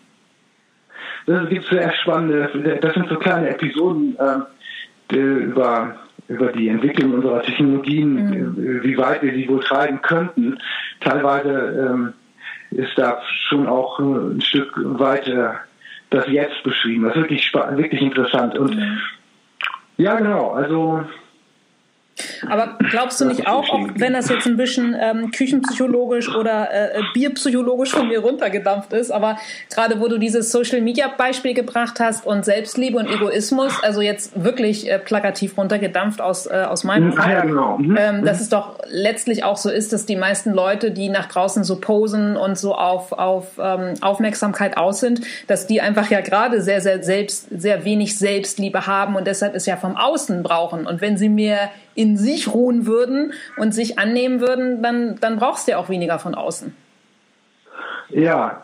Das 1.26 1.50
gibt 1.50 1.66
sehr 1.68 1.92
spannende, 1.94 2.80
das 2.82 2.94
sind 2.94 3.10
so 3.10 3.16
kleine 3.16 3.50
Episoden 3.50 4.16
äh, 4.20 5.16
über, 5.16 5.96
über 6.28 6.52
die 6.52 6.68
Entwicklung 6.68 7.14
unserer 7.14 7.42
Technologien, 7.42 8.14
mhm. 8.14 8.84
wie 8.84 8.98
weit 8.98 9.24
wir 9.24 9.34
sie 9.34 9.48
wohl 9.50 9.64
treiben 9.64 10.02
könnten. 10.02 10.60
Teilweise 11.00 11.90
ähm, 11.94 12.14
ist 12.72 12.98
da 12.98 13.22
schon 13.48 13.68
auch 13.68 14.00
ein 14.00 14.42
Stück 14.42 14.74
weiter 14.76 15.62
das 16.12 16.28
Jetzt 16.28 16.62
beschrieben. 16.64 17.04
Das 17.04 17.16
ist 17.16 17.22
wirklich, 17.22 17.54
wirklich 17.54 18.02
interessant. 18.02 18.58
Und 18.58 18.76
mhm. 18.76 19.00
ja, 19.98 20.16
genau, 20.16 20.52
also 20.52 21.06
aber 22.48 22.78
glaubst 22.90 23.20
du 23.22 23.26
nicht 23.26 23.48
auch, 23.48 23.70
auch 23.70 23.88
wenn 23.96 24.14
das 24.14 24.30
jetzt 24.30 24.46
ein 24.46 24.58
bisschen 24.58 24.96
ähm, 25.00 25.32
küchenpsychologisch 25.32 26.34
oder 26.34 26.72
äh, 26.72 27.02
bierpsychologisch 27.14 27.92
von 27.92 28.08
mir 28.08 28.20
runtergedampft 28.20 28.94
ist, 28.94 29.12
aber 29.12 29.38
gerade 29.74 30.00
wo 30.00 30.08
du 30.08 30.18
dieses 30.18 30.52
Social 30.52 30.82
Media 30.82 31.08
Beispiel 31.08 31.54
gebracht 31.54 32.00
hast 32.00 32.26
und 32.26 32.46
Selbstliebe 32.46 32.98
und 32.98 33.08
Egoismus, 33.08 33.82
also 33.84 34.02
jetzt 34.02 34.44
wirklich 34.44 34.90
äh, 34.90 35.00
plakativ 35.00 35.58
runtergedampft 35.58 36.22
aus, 36.22 36.48
äh, 36.48 36.66
aus 36.68 36.84
meinem 36.84 37.14
Fall, 37.14 37.32
ja, 37.32 37.42
genau. 37.42 37.78
mhm. 37.78 37.98
ähm, 37.98 38.26
dass 38.26 38.42
es 38.42 38.50
doch 38.50 38.80
letztlich 38.88 39.44
auch 39.44 39.58
so 39.58 39.70
ist, 39.70 39.94
dass 39.94 40.06
die 40.06 40.16
meisten 40.16 40.52
Leute, 40.52 40.92
die 40.92 41.10
nach 41.10 41.28
draußen 41.28 41.64
so 41.64 41.80
posen 41.80 42.38
und 42.38 42.58
so 42.58 42.76
auf, 42.76 43.12
auf 43.12 43.60
ähm, 43.60 43.94
Aufmerksamkeit 44.02 44.78
aus 44.78 45.00
sind, 45.00 45.22
dass 45.48 45.68
die 45.68 45.82
einfach 45.82 46.10
ja 46.10 46.22
gerade 46.22 46.62
sehr, 46.62 46.82
sehr 46.82 47.04
selbst, 47.04 47.48
sehr 47.50 47.86
wenig 47.86 48.18
Selbstliebe 48.18 48.88
haben 48.88 49.16
und 49.16 49.28
deshalb 49.28 49.56
es 49.56 49.66
ja 49.66 49.78
vom 49.78 49.96
Außen 49.96 50.44
brauchen. 50.44 50.88
Und 50.88 51.02
wenn 51.02 51.18
sie 51.18 51.30
mir 51.30 51.70
in 51.96 52.18
sich 52.18 52.54
ruhen 52.54 52.86
würden 52.86 53.34
und 53.58 53.74
sich 53.74 53.98
annehmen 53.98 54.42
würden, 54.42 54.84
dann, 54.84 55.18
dann 55.20 55.38
brauchst 55.38 55.68
du 55.68 55.72
ja 55.72 55.78
auch 55.78 55.90
weniger 55.90 56.20
von 56.20 56.36
außen. 56.36 56.76
Ja, 58.10 58.64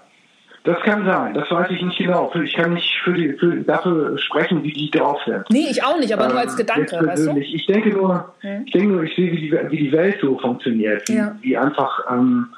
das 0.63 0.79
kann 0.81 1.05
sein, 1.05 1.33
das 1.33 1.49
weiß 1.49 1.71
ich 1.71 1.81
nicht 1.81 1.97
genau. 1.97 2.31
Ich 2.35 2.53
kann 2.53 2.73
nicht 2.75 2.93
für 3.03 3.13
die, 3.13 3.33
für, 3.33 3.55
dafür 3.61 4.17
sprechen, 4.19 4.61
wie 4.63 4.71
die 4.71 4.91
drauf 4.91 5.19
sind. 5.25 5.49
Nee, 5.49 5.67
ich 5.71 5.83
auch 5.83 5.97
nicht, 5.97 6.13
aber 6.13 6.25
ähm, 6.25 6.31
nur 6.31 6.39
als 6.39 6.55
Gedanke, 6.55 6.99
weißt 7.03 7.27
du? 7.27 7.37
Ich 7.37 7.65
denke 7.65 7.89
nur, 7.89 8.31
hm. 8.41 8.63
ich 8.65 8.71
denke 8.71 8.87
nur, 8.89 9.03
ich 9.03 9.15
sehe, 9.15 9.31
wie 9.31 9.41
die, 9.41 9.51
wie 9.51 9.77
die 9.77 9.91
Welt 9.91 10.19
so 10.21 10.37
funktioniert, 10.37 11.09
wie, 11.09 11.15
ja. 11.15 11.35
wie 11.41 11.57
einfach, 11.57 12.05
ähm, 12.11 12.49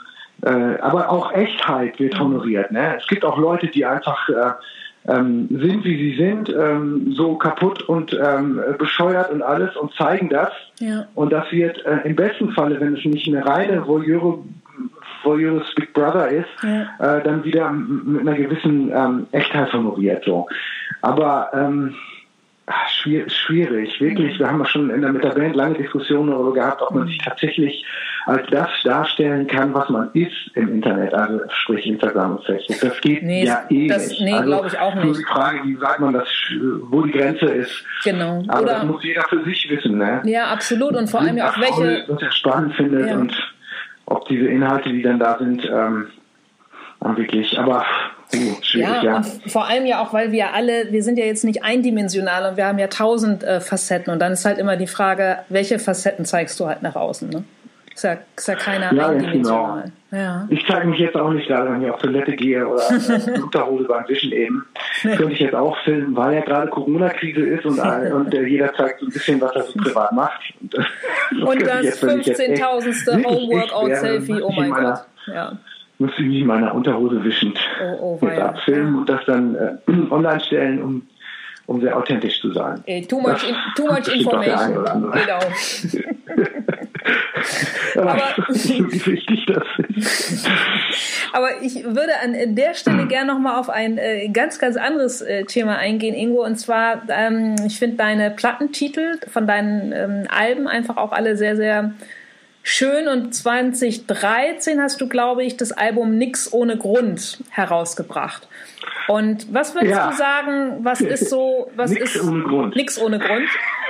äh, 0.41 0.49
aber 0.49 1.09
auch 1.09 1.31
Echtheit 1.31 1.97
wird 1.97 2.19
honoriert. 2.19 2.71
Ne? 2.71 2.97
Es 2.97 3.07
gibt 3.07 3.23
auch 3.23 3.37
Leute, 3.37 3.67
die 3.67 3.85
einfach 3.85 4.27
äh, 4.27 4.51
ähm, 5.07 5.47
sind, 5.49 5.83
wie 5.83 5.97
sie 5.97 6.17
sind, 6.17 6.49
ähm, 6.49 7.13
so 7.15 7.35
kaputt 7.35 7.81
und 7.83 8.13
ähm, 8.13 8.59
bescheuert 8.77 9.31
und 9.31 9.41
alles 9.41 9.75
und 9.75 9.93
zeigen 9.95 10.29
das. 10.29 10.51
Ja. 10.79 11.07
Und 11.15 11.31
das 11.33 11.51
wird 11.51 11.85
äh, 11.85 11.99
im 12.05 12.15
besten 12.15 12.51
Falle, 12.51 12.79
wenn 12.79 12.95
es 12.95 13.05
nicht 13.05 13.27
eine 13.27 13.45
reine 13.45 13.85
Voyeure, 13.85 14.39
Voyeurist 15.23 15.75
Big 15.75 15.93
Brother 15.93 16.29
ist, 16.29 16.47
ja. 16.63 17.17
äh, 17.17 17.23
dann 17.23 17.43
wieder 17.43 17.71
mit 17.71 18.21
einer 18.21 18.35
gewissen 18.35 18.91
ähm, 18.93 19.27
Echtheit 19.31 19.71
honoriert. 19.73 20.23
So. 20.25 20.47
Aber 21.01 21.49
ähm, 22.67 23.29
schwierig, 23.29 23.99
wirklich. 23.99 24.39
Wir 24.39 24.47
haben 24.47 24.59
ja 24.59 24.65
schon 24.65 24.89
in 24.89 25.01
der, 25.01 25.11
mit 25.11 25.23
der 25.23 25.31
Band 25.31 25.55
lange 25.55 25.77
Diskussionen 25.77 26.31
darüber 26.31 26.53
gehabt, 26.53 26.81
ob 26.81 26.91
man 26.91 27.07
sich 27.07 27.17
tatsächlich 27.17 27.85
als 28.25 28.47
das 28.51 28.69
darstellen 28.83 29.47
kann, 29.47 29.73
was 29.73 29.89
man 29.89 30.09
ist 30.13 30.31
im 30.55 30.69
Internet, 30.75 31.13
also 31.13 31.41
sprich 31.49 31.85
Instagram 31.85 32.37
und 32.37 32.45
Facebook. 32.45 32.79
Das 32.79 33.01
geht 33.01 33.23
nee, 33.23 33.45
ja 33.45 33.65
eh 33.69 33.87
das, 33.87 34.09
nicht. 34.09 34.21
Nee, 34.21 34.33
also, 34.33 34.45
glaube 34.45 34.67
ich 34.67 34.79
auch 34.79 34.95
nicht. 34.95 35.03
Nur 35.03 35.15
die 35.15 35.23
Frage, 35.23 35.59
wie 35.65 35.75
sagt 35.75 35.99
man 35.99 36.13
das, 36.13 36.27
wo 36.83 37.01
die 37.01 37.11
Grenze 37.11 37.45
ist. 37.45 37.83
Genau. 38.05 38.43
Aber 38.47 38.61
Oder, 38.61 38.73
das 38.73 38.85
muss 38.85 39.03
jeder 39.03 39.23
für 39.23 39.43
sich 39.43 39.69
wissen, 39.69 39.97
ne? 39.97 40.21
Ja, 40.25 40.45
absolut. 40.45 40.95
Und 40.95 41.09
vor 41.09 41.19
allem 41.19 41.35
ja 41.35 41.49
auch 41.49 41.59
welche. 41.59 42.05
Was 42.07 42.21
er 42.21 42.31
spannend 42.31 42.75
findet 42.75 43.07
ja. 43.07 43.15
und 43.15 43.53
ob 44.05 44.27
diese 44.27 44.47
Inhalte, 44.47 44.89
die 44.89 45.01
dann 45.01 45.19
da 45.19 45.37
sind, 45.37 45.65
ähm, 45.65 46.07
wirklich, 47.17 47.59
aber 47.59 47.85
ja, 48.73 49.03
ja, 49.03 49.17
und 49.17 49.25
vor 49.51 49.67
allem 49.67 49.85
ja 49.85 50.01
auch, 50.01 50.13
weil 50.13 50.31
wir 50.31 50.53
alle, 50.53 50.91
wir 50.91 51.03
sind 51.03 51.19
ja 51.19 51.25
jetzt 51.25 51.43
nicht 51.43 51.63
eindimensional 51.63 52.49
und 52.49 52.57
wir 52.57 52.65
haben 52.65 52.79
ja 52.79 52.87
tausend 52.87 53.43
äh, 53.43 53.59
Facetten 53.59 54.11
und 54.11 54.19
dann 54.19 54.33
ist 54.33 54.45
halt 54.45 54.57
immer 54.57 54.75
die 54.75 54.87
Frage, 54.87 55.39
welche 55.49 55.77
Facetten 55.77 56.25
zeigst 56.25 56.59
du 56.59 56.67
halt 56.67 56.81
nach 56.81 56.95
außen, 56.95 57.29
ne? 57.29 57.43
Ist 57.93 58.03
ja, 58.05 58.17
ist 58.35 58.47
ja 58.47 58.55
keiner 58.55 58.91
ja, 58.91 59.09
eindimensional. 59.09 59.91
Genau. 60.09 60.23
Ja. 60.23 60.47
Ich 60.49 60.65
zeige 60.67 60.87
mich 60.87 60.99
jetzt 60.99 61.15
auch 61.15 61.31
nicht 61.31 61.47
da, 61.47 61.63
wenn 61.71 61.83
ich 61.83 61.91
auf 61.91 62.01
Toilette 62.01 62.31
gehe 62.31 62.67
oder 62.67 62.81
äh, 62.89 63.39
Unterhose 63.43 63.83
beim 63.83 64.07
Wischen 64.07 64.31
eben. 64.31 64.65
Könnte 65.03 65.31
ich 65.31 65.39
jetzt 65.39 65.53
auch 65.53 65.77
filmen, 65.83 66.15
weil 66.15 66.33
ja 66.33 66.41
gerade 66.41 66.71
Corona-Krise 66.71 67.41
ist 67.41 67.65
und, 67.65 67.79
und 68.13 68.33
äh, 68.33 68.47
jeder 68.47 68.73
zeigt 68.73 68.99
so 68.99 69.05
ein 69.05 69.11
bisschen, 69.11 69.39
was 69.41 69.55
er 69.55 69.63
so 69.63 69.73
privat 69.73 70.11
macht. 70.11 70.41
Und, 70.59 70.73
das, 71.61 72.01
und 72.01 72.27
das 72.27 72.39
15.000. 72.39 73.25
Home-Workout-Selfie, 73.25 74.41
oh 74.41 74.51
mein 74.51 74.71
Gott. 74.71 75.05
Ja 75.27 75.53
musste 76.03 76.21
ich 76.21 76.27
mich 76.27 76.39
in 76.41 76.47
meiner 76.47 76.75
Unterhose 76.75 77.23
wischend 77.23 77.57
oh, 77.81 78.19
oh, 78.21 78.27
abfilmen 78.27 78.93
ja. 78.93 78.99
und 78.99 79.09
das 79.09 79.21
dann 79.25 79.55
äh, 79.55 79.77
online 80.11 80.39
stellen, 80.41 80.81
um, 80.81 81.07
um 81.65 81.79
sehr 81.79 81.97
authentisch 81.97 82.41
zu 82.41 82.51
sein. 82.51 82.83
Ey, 82.85 83.05
too 83.05 83.21
much, 83.21 83.47
in, 83.47 83.55
too 83.75 83.87
much 83.87 84.07
information. 84.13 84.83
Genau. 84.83 85.39
aber, 88.01 88.35
wie 88.49 89.05
wichtig 89.05 89.45
das 89.45 89.63
ist. 89.95 90.49
aber 91.31 91.61
ich 91.61 91.85
würde 91.85 92.19
an 92.21 92.55
der 92.55 92.73
Stelle 92.73 93.07
gerne 93.07 93.31
nochmal 93.31 93.57
auf 93.59 93.69
ein 93.69 93.97
äh, 93.97 94.27
ganz, 94.29 94.59
ganz 94.59 94.75
anderes 94.75 95.21
äh, 95.21 95.45
Thema 95.45 95.77
eingehen, 95.77 96.15
Ingo. 96.15 96.43
Und 96.43 96.57
zwar, 96.57 97.03
ähm, 97.07 97.55
ich 97.65 97.79
finde 97.79 97.95
deine 97.95 98.29
Plattentitel 98.31 99.19
von 99.27 99.47
deinen 99.47 99.93
ähm, 99.93 100.27
Alben 100.29 100.67
einfach 100.67 100.97
auch 100.97 101.13
alle 101.13 101.37
sehr, 101.37 101.55
sehr 101.55 101.93
schön. 102.63 103.07
Und 103.07 103.35
2013 103.35 104.81
hast 104.81 104.99
du, 104.99 105.07
glaube 105.07 105.43
ich, 105.43 105.57
das 105.57 105.71
Album 105.71 106.17
Nix 106.17 106.51
ohne 106.51 106.77
Grund 106.77 107.37
herausgebracht. 107.51 108.47
Und 109.07 109.53
was 109.53 109.75
würdest 109.75 109.95
ja. 109.95 110.09
du 110.09 110.15
sagen, 110.15 110.77
was 110.83 111.01
ist 111.01 111.29
so, 111.29 111.69
was 111.75 111.91
nix 111.91 112.15
ist 112.15 112.23
ohne 112.23 112.43
Grund. 112.43 112.75
nix 112.75 112.99
ohne 112.99 113.19
Grund? 113.19 113.47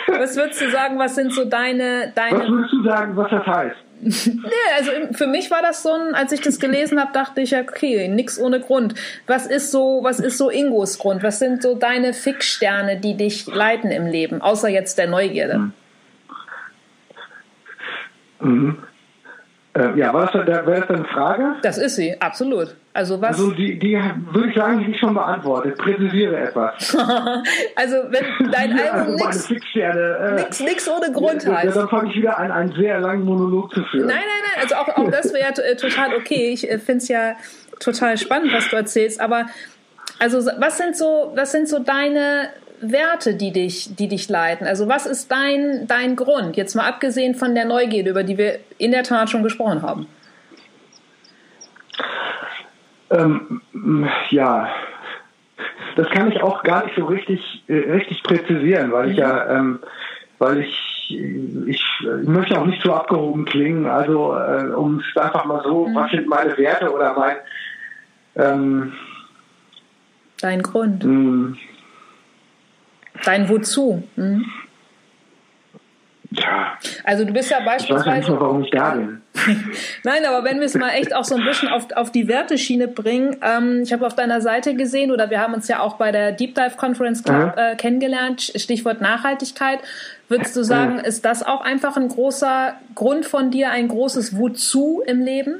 Was 0.07 0.35
würdest 0.35 0.61
du 0.61 0.69
sagen, 0.69 0.99
was 0.99 1.15
sind 1.15 1.33
so 1.33 1.45
deine, 1.45 2.11
deine. 2.15 2.39
Was 2.39 2.49
würdest 2.49 2.73
du 2.73 2.83
sagen, 2.83 3.15
was 3.15 3.29
das 3.29 3.45
heißt? 3.45 3.75
nee, 4.27 4.51
also 4.75 4.91
für 5.13 5.27
mich 5.27 5.49
war 5.49 5.61
das 5.61 5.81
so 5.81 5.91
ein, 5.93 6.13
als 6.13 6.33
ich 6.33 6.41
das 6.41 6.59
gelesen 6.59 6.99
habe, 6.99 7.13
dachte 7.13 7.39
ich, 7.39 7.55
okay, 7.55 8.09
nix 8.09 8.37
ohne 8.37 8.59
Grund. 8.59 8.95
Was 9.27 9.47
ist 9.47 9.71
so, 9.71 9.99
was 10.03 10.19
ist 10.19 10.37
so 10.37 10.49
Ingos 10.49 10.99
Grund? 10.99 11.23
Was 11.23 11.39
sind 11.39 11.61
so 11.61 11.75
deine 11.75 12.13
Fixsterne, 12.13 12.99
die 12.99 13.15
dich 13.15 13.47
leiten 13.47 13.91
im 13.91 14.05
Leben, 14.05 14.41
außer 14.41 14.67
jetzt 14.67 14.97
der 14.97 15.07
Neugierde? 15.07 15.53
Hm. 15.53 15.73
Mhm. 18.43 18.77
Äh, 19.75 19.97
ja, 19.97 20.13
war 20.13 20.27
das, 20.27 20.45
wäre 20.45 20.81
das 20.81 20.89
eine 20.89 21.05
Frage? 21.05 21.55
Das 21.63 21.79
ist 21.79 21.95
sie, 21.95 22.19
absolut. 22.21 22.75
Also 22.93 23.19
was? 23.19 23.29
Also 23.29 23.51
die, 23.51 23.79
die 23.79 23.99
würde 24.31 24.49
ich 24.49 24.55
sagen, 24.55 24.83
die 24.85 24.91
ist 24.91 24.99
schon 24.99 25.15
beantwortet. 25.15 25.79
Präzisiere 25.79 26.37
etwas. 26.37 26.95
also 27.75 27.95
wenn 28.09 28.51
dein 28.51 28.77
ja, 28.77 28.91
Album 28.91 29.19
also 29.25 29.51
nichts 29.51 29.67
äh, 29.75 30.63
nix 30.63 30.87
ohne 30.87 31.11
Grund 31.11 31.43
ja, 31.43 31.57
heißt. 31.57 31.75
Dann 31.75 31.89
fange 31.89 32.11
ich 32.11 32.17
wieder 32.17 32.37
an, 32.37 32.51
einen 32.51 32.71
sehr 32.73 32.99
langen 32.99 33.25
Monolog 33.25 33.73
zu 33.73 33.83
führen. 33.85 34.05
Nein, 34.05 34.17
nein, 34.17 34.51
nein. 34.55 34.63
Also 34.63 34.75
auch, 34.75 34.89
auch 34.95 35.09
das 35.09 35.33
wäre 35.33 35.53
äh, 35.63 35.75
total 35.75 36.13
okay. 36.13 36.51
Ich 36.53 36.69
äh, 36.69 36.77
finde 36.77 36.99
es 36.99 37.07
ja 37.07 37.33
total 37.79 38.19
spannend, 38.19 38.53
was 38.53 38.69
du 38.69 38.75
erzählst. 38.75 39.19
Aber 39.19 39.47
also 40.19 40.37
was 40.59 40.77
sind 40.77 40.95
so, 40.95 41.31
was 41.33 41.51
sind 41.51 41.67
so 41.67 41.79
deine 41.79 42.49
Werte, 42.91 43.35
die 43.35 43.51
dich, 43.51 43.95
die 43.95 44.07
dich 44.07 44.29
leiten? 44.29 44.67
Also 44.67 44.87
was 44.87 45.05
ist 45.05 45.31
dein, 45.31 45.87
dein 45.87 46.15
Grund? 46.15 46.57
Jetzt 46.57 46.75
mal 46.75 46.87
abgesehen 46.87 47.35
von 47.35 47.55
der 47.55 47.65
Neugierde, 47.65 48.09
über 48.09 48.23
die 48.23 48.37
wir 48.37 48.59
in 48.77 48.91
der 48.91 49.03
Tat 49.03 49.29
schon 49.29 49.43
gesprochen 49.43 49.81
haben. 49.81 50.07
Ähm, 53.11 53.61
ja, 54.29 54.69
das 55.95 56.09
kann 56.09 56.31
ich 56.31 56.41
auch 56.41 56.63
gar 56.63 56.85
nicht 56.85 56.95
so 56.95 57.05
richtig, 57.05 57.63
äh, 57.67 57.91
richtig 57.91 58.23
präzisieren, 58.23 58.91
weil 58.91 59.11
ich 59.11 59.17
ja, 59.17 59.45
mhm. 59.45 59.57
ähm, 59.57 59.79
weil 60.39 60.61
ich, 60.61 61.17
ich, 61.67 61.83
ich 62.21 62.27
möchte 62.27 62.59
auch 62.59 62.65
nicht 62.65 62.81
so 62.81 62.93
abgehoben 62.93 63.45
klingen. 63.45 63.85
Also 63.85 64.35
äh, 64.35 64.73
um 64.73 64.99
es 64.99 65.21
einfach 65.21 65.45
mal 65.45 65.61
so, 65.63 65.87
mhm. 65.87 65.95
was 65.95 66.11
sind 66.11 66.27
meine 66.27 66.57
Werte 66.57 66.91
oder 66.91 67.13
mein 67.13 67.37
ähm, 68.35 68.93
Dein 70.43 70.61
Grund. 70.61 71.05
Mh. 71.05 71.55
Dein 73.25 73.49
Wozu. 73.49 74.03
Mhm. 74.15 74.45
Ja. 76.31 76.77
Also 77.03 77.25
du 77.25 77.33
bist 77.33 77.51
ja 77.51 77.59
beispielsweise. 77.59 78.09
Ich 78.09 78.15
weiß 78.15 78.29
nicht 78.29 78.39
warum 78.39 78.63
ich 78.63 78.71
da 78.71 78.91
bin. 78.91 79.21
Nein, 80.03 80.25
aber 80.25 80.43
wenn 80.43 80.59
wir 80.59 80.65
es 80.65 80.73
mal 80.73 80.89
echt 80.89 81.15
auch 81.15 81.23
so 81.23 81.35
ein 81.35 81.43
bisschen 81.43 81.69
auf, 81.69 81.91
auf 81.95 82.11
die 82.11 82.27
Werteschiene 82.27 82.87
bringen, 82.87 83.37
ähm, 83.41 83.81
ich 83.83 83.93
habe 83.93 84.05
auf 84.05 84.15
deiner 84.15 84.41
Seite 84.41 84.75
gesehen 84.75 85.11
oder 85.11 85.29
wir 85.29 85.39
haben 85.39 85.53
uns 85.53 85.67
ja 85.67 85.79
auch 85.79 85.97
bei 85.97 86.11
der 86.11 86.31
Deep 86.31 86.55
Dive 86.55 86.75
Conference 86.75 87.23
Club 87.23 87.53
äh, 87.55 87.75
kennengelernt, 87.75 88.41
Stichwort 88.55 89.01
Nachhaltigkeit. 89.01 89.79
Würdest 90.27 90.55
du 90.55 90.63
sagen, 90.63 90.99
ist 90.99 91.25
das 91.25 91.43
auch 91.43 91.61
einfach 91.61 91.97
ein 91.97 92.07
großer 92.07 92.75
Grund 92.95 93.25
von 93.25 93.51
dir, 93.51 93.69
ein 93.69 93.87
großes 93.87 94.37
Wozu 94.37 95.03
im 95.05 95.21
Leben? 95.21 95.59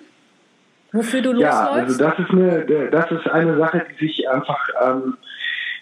Wofür 0.92 1.22
du 1.22 1.34
losläufst? 1.34 1.60
Ja, 1.62 1.70
also 1.72 1.98
das 1.98 2.20
ist 2.20 2.30
eine, 2.32 2.90
das 2.92 3.12
ist 3.12 3.28
eine 3.28 3.58
Sache, 3.58 3.86
die 3.90 4.08
sich 4.08 4.30
einfach 4.30 4.70
ähm, 4.82 5.18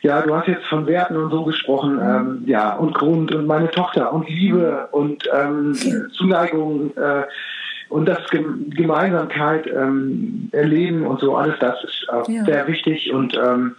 ja, 0.01 0.21
du 0.21 0.35
hast 0.35 0.47
jetzt 0.47 0.65
von 0.65 0.87
Werten 0.87 1.15
und 1.15 1.31
so 1.31 1.43
gesprochen, 1.43 1.99
ähm, 2.01 2.43
ja, 2.45 2.75
und 2.75 2.93
Grund 2.93 3.33
und 3.33 3.45
meine 3.45 3.69
Tochter 3.69 4.11
und 4.11 4.27
Liebe 4.27 4.87
und 4.91 5.23
ähm, 5.33 5.75
Zuneigung 6.13 6.95
äh, 6.97 7.23
und 7.89 8.07
das 8.07 8.19
Gemeinsamkeit 8.29 9.67
ähm, 9.67 10.49
erleben 10.53 11.05
und 11.05 11.19
so, 11.19 11.35
alles 11.35 11.55
das 11.59 11.83
ist 11.83 12.07
äh, 12.11 12.31
ja. 12.31 12.43
sehr 12.45 12.67
wichtig 12.67 13.13
und 13.13 13.35
ähm, 13.35 13.75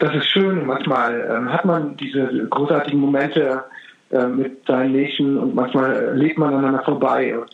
das 0.00 0.14
ist 0.14 0.28
schön. 0.28 0.66
Manchmal 0.66 1.28
ähm, 1.30 1.52
hat 1.52 1.64
man 1.64 1.96
diese 1.96 2.46
großartigen 2.50 3.00
Momente 3.00 3.64
äh, 4.10 4.26
mit 4.26 4.66
seinen 4.66 4.92
Nächsten 4.92 5.38
und 5.38 5.54
manchmal 5.54 6.12
lebt 6.14 6.36
man 6.36 6.52
aneinander 6.52 6.82
vorbei. 6.82 7.38
Und, 7.38 7.50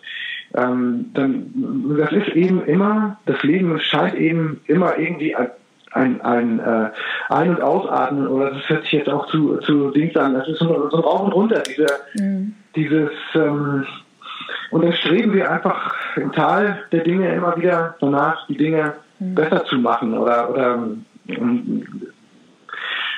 ähm, 0.54 1.10
dann, 1.14 1.96
das 1.96 2.10
ist 2.12 2.28
eben 2.30 2.64
immer, 2.64 3.18
das 3.26 3.40
Leben 3.42 3.78
scheint 3.78 4.14
eben 4.14 4.60
immer 4.66 4.98
irgendwie 4.98 5.36
ein, 5.92 6.20
ein 6.20 6.60
äh, 6.60 6.90
Ein- 7.28 7.56
und 7.56 7.62
Ausatmen 7.62 8.28
oder 8.28 8.50
das 8.52 8.68
hört 8.68 8.82
sich 8.82 8.92
jetzt 8.92 9.08
auch 9.08 9.26
zu, 9.26 9.58
zu 9.58 9.90
Dings 9.90 10.16
an, 10.16 10.34
das 10.34 10.48
ist 10.48 10.58
so, 10.58 10.88
so 10.90 10.96
ein 10.96 11.02
Rauf 11.02 11.22
und 11.22 11.32
runter, 11.32 11.62
diese, 11.66 11.86
mhm. 12.14 12.54
dieses 12.76 13.10
ähm, 13.34 13.86
und 14.70 14.84
dann 14.84 14.92
streben 14.92 15.32
wir 15.32 15.50
einfach 15.50 15.94
im 16.16 16.32
Tal 16.32 16.84
der 16.92 17.02
Dinge 17.02 17.34
immer 17.34 17.56
wieder 17.56 17.96
danach, 18.00 18.46
die 18.46 18.56
Dinge 18.56 18.94
mhm. 19.18 19.34
besser 19.34 19.64
zu 19.64 19.78
machen 19.78 20.16
oder, 20.16 20.50
oder 20.50 20.74
um, 20.76 21.04
ähm, 21.28 21.86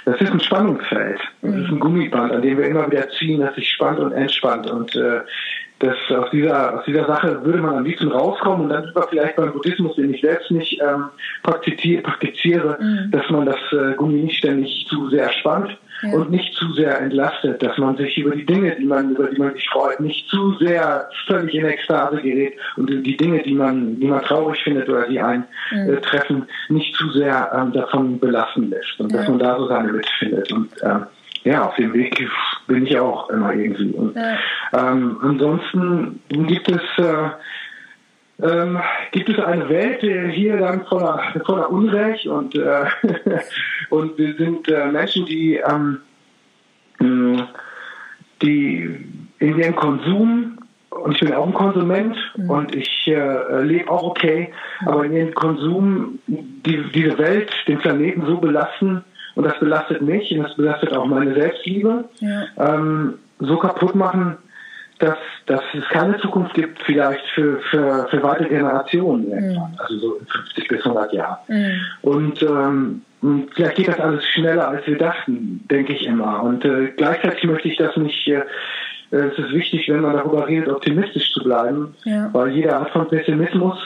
das 0.04 0.20
ist 0.20 0.32
ein 0.32 0.40
Spannungsfeld. 0.40 1.20
Das 1.42 1.54
ist 1.54 1.68
ein 1.68 1.74
mhm. 1.74 1.80
Gummiband, 1.80 2.32
an 2.32 2.42
dem 2.42 2.58
wir 2.58 2.66
immer 2.66 2.90
wieder 2.90 3.08
ziehen, 3.10 3.40
das 3.40 3.54
sich 3.54 3.70
spannt 3.70 4.00
und 4.00 4.12
entspannt. 4.12 4.68
Und 4.68 4.96
äh, 4.96 5.20
das, 5.82 5.96
aus, 6.16 6.30
dieser, 6.30 6.78
aus 6.78 6.84
dieser 6.86 7.06
Sache 7.06 7.44
würde 7.44 7.58
man 7.58 7.78
am 7.78 7.84
liebsten 7.84 8.08
rauskommen 8.08 8.62
und 8.62 8.68
dann 8.68 8.84
sind 8.84 8.94
wir 8.94 9.08
vielleicht 9.08 9.36
beim 9.36 9.52
Buddhismus, 9.52 9.96
den 9.96 10.14
ich 10.14 10.20
selbst 10.20 10.50
nicht 10.50 10.80
ähm, 10.80 11.06
praktiziere, 11.42 12.02
praktiziere 12.02 12.78
mhm. 12.80 13.10
dass 13.10 13.28
man 13.30 13.46
das 13.46 13.58
äh, 13.72 13.94
Gummi 13.96 14.22
nicht 14.22 14.38
ständig 14.38 14.86
zu 14.88 15.10
sehr 15.10 15.30
spannt 15.32 15.76
ja. 16.02 16.12
und 16.12 16.30
nicht 16.30 16.54
zu 16.54 16.72
sehr 16.74 17.00
entlastet, 17.00 17.62
dass 17.62 17.76
man 17.78 17.96
sich 17.96 18.16
über 18.16 18.34
die 18.36 18.46
Dinge, 18.46 18.76
die 18.76 18.84
man, 18.84 19.10
über 19.10 19.28
die 19.28 19.40
man 19.40 19.54
sich 19.54 19.68
freut, 19.68 19.98
nicht 19.98 20.28
zu 20.28 20.54
sehr 20.60 21.08
völlig 21.26 21.54
in 21.54 21.64
Ekstase 21.64 22.22
gerät 22.22 22.54
und 22.76 22.88
die 22.88 23.16
Dinge, 23.16 23.42
die 23.42 23.54
man, 23.54 23.98
die 23.98 24.06
man 24.06 24.22
traurig 24.22 24.62
findet 24.62 24.88
oder 24.88 25.08
die 25.08 25.20
einen 25.20 25.44
mhm. 25.72 25.94
äh, 25.94 26.00
treffen, 26.00 26.46
nicht 26.68 26.94
zu 26.94 27.10
sehr 27.10 27.50
ähm, 27.54 27.72
davon 27.72 28.20
belasten 28.20 28.70
lässt 28.70 29.00
und 29.00 29.10
ja. 29.10 29.18
dass 29.18 29.28
man 29.28 29.38
da 29.40 29.58
so 29.58 29.66
seine 29.66 29.92
Mitte 29.92 30.10
findet 30.20 30.52
und 30.52 30.70
ähm, 30.84 31.06
ja, 31.44 31.66
auf 31.66 31.74
dem 31.76 31.92
Weg 31.92 32.28
bin 32.66 32.86
ich 32.86 32.98
auch 32.98 33.28
immer 33.30 33.52
irgendwie. 33.54 33.92
Und, 33.92 34.16
ja. 34.16 34.36
ähm, 34.72 35.18
ansonsten 35.22 36.20
gibt 36.28 36.70
es 36.70 36.82
äh, 36.98 37.30
ähm, 38.42 38.80
gibt 39.12 39.28
es 39.28 39.38
eine 39.38 39.68
Welt 39.68 40.02
äh, 40.02 40.28
hier 40.30 40.56
dann 40.56 40.84
voller, 40.86 41.20
voller 41.46 41.70
Unrecht 41.70 42.26
und, 42.26 42.54
äh, 42.56 42.86
und 43.90 44.18
wir 44.18 44.34
sind 44.34 44.68
äh, 44.68 44.86
Menschen, 44.86 45.26
die, 45.26 45.56
ähm, 45.58 45.98
die 48.42 48.98
in 49.38 49.58
ihrem 49.58 49.76
Konsum 49.76 50.58
und 50.90 51.14
ich 51.14 51.20
bin 51.20 51.32
auch 51.32 51.46
ein 51.46 51.54
Konsument 51.54 52.16
mhm. 52.36 52.50
und 52.50 52.74
ich 52.74 53.06
äh, 53.06 53.62
lebe 53.62 53.90
auch 53.90 54.02
okay, 54.02 54.52
aber 54.86 55.04
in 55.04 55.12
ihrem 55.12 55.34
Konsum 55.34 56.18
die, 56.26 56.82
diese 56.92 57.18
Welt, 57.18 57.52
den 57.68 57.78
Planeten 57.78 58.26
so 58.26 58.38
belasten, 58.38 59.04
und 59.34 59.44
das 59.44 59.58
belastet 59.58 60.02
mich 60.02 60.30
und 60.36 60.42
das 60.44 60.56
belastet 60.56 60.92
auch 60.92 61.06
meine 61.06 61.34
Selbstliebe. 61.34 62.04
Ja. 62.20 62.44
Ähm, 62.58 63.18
so 63.38 63.56
kaputt 63.56 63.94
machen, 63.94 64.36
dass, 64.98 65.18
dass 65.46 65.62
es 65.74 65.84
keine 65.88 66.16
Zukunft 66.18 66.54
gibt, 66.54 66.80
vielleicht 66.82 67.24
für, 67.34 67.58
für, 67.70 68.06
für 68.08 68.22
weitere 68.22 68.48
Generationen, 68.48 69.28
mhm. 69.28 69.58
also 69.78 69.98
so 69.98 70.14
in 70.16 70.26
50 70.26 70.68
bis 70.68 70.84
100 70.84 71.12
Jahren. 71.12 71.38
Mhm. 71.48 71.80
Und 72.02 72.42
ähm, 72.42 73.02
vielleicht 73.54 73.76
geht 73.76 73.88
das 73.88 73.98
alles 73.98 74.24
schneller, 74.26 74.68
als 74.68 74.86
wir 74.86 74.98
dachten, 74.98 75.64
denke 75.68 75.92
ich 75.92 76.06
immer. 76.06 76.42
Und 76.42 76.64
äh, 76.64 76.92
gleichzeitig 76.96 77.44
möchte 77.44 77.68
ich 77.68 77.76
das 77.76 77.96
nicht. 77.96 78.28
Äh, 78.28 78.44
es 79.10 79.38
ist 79.38 79.52
wichtig, 79.52 79.88
wenn 79.88 80.00
man 80.00 80.14
darüber 80.14 80.46
redet, 80.48 80.70
optimistisch 80.70 81.32
zu 81.34 81.42
bleiben, 81.42 81.94
ja. 82.04 82.30
weil 82.32 82.48
jede 82.48 82.74
Art 82.74 82.90
von 82.90 83.08
Pessimismus 83.08 83.76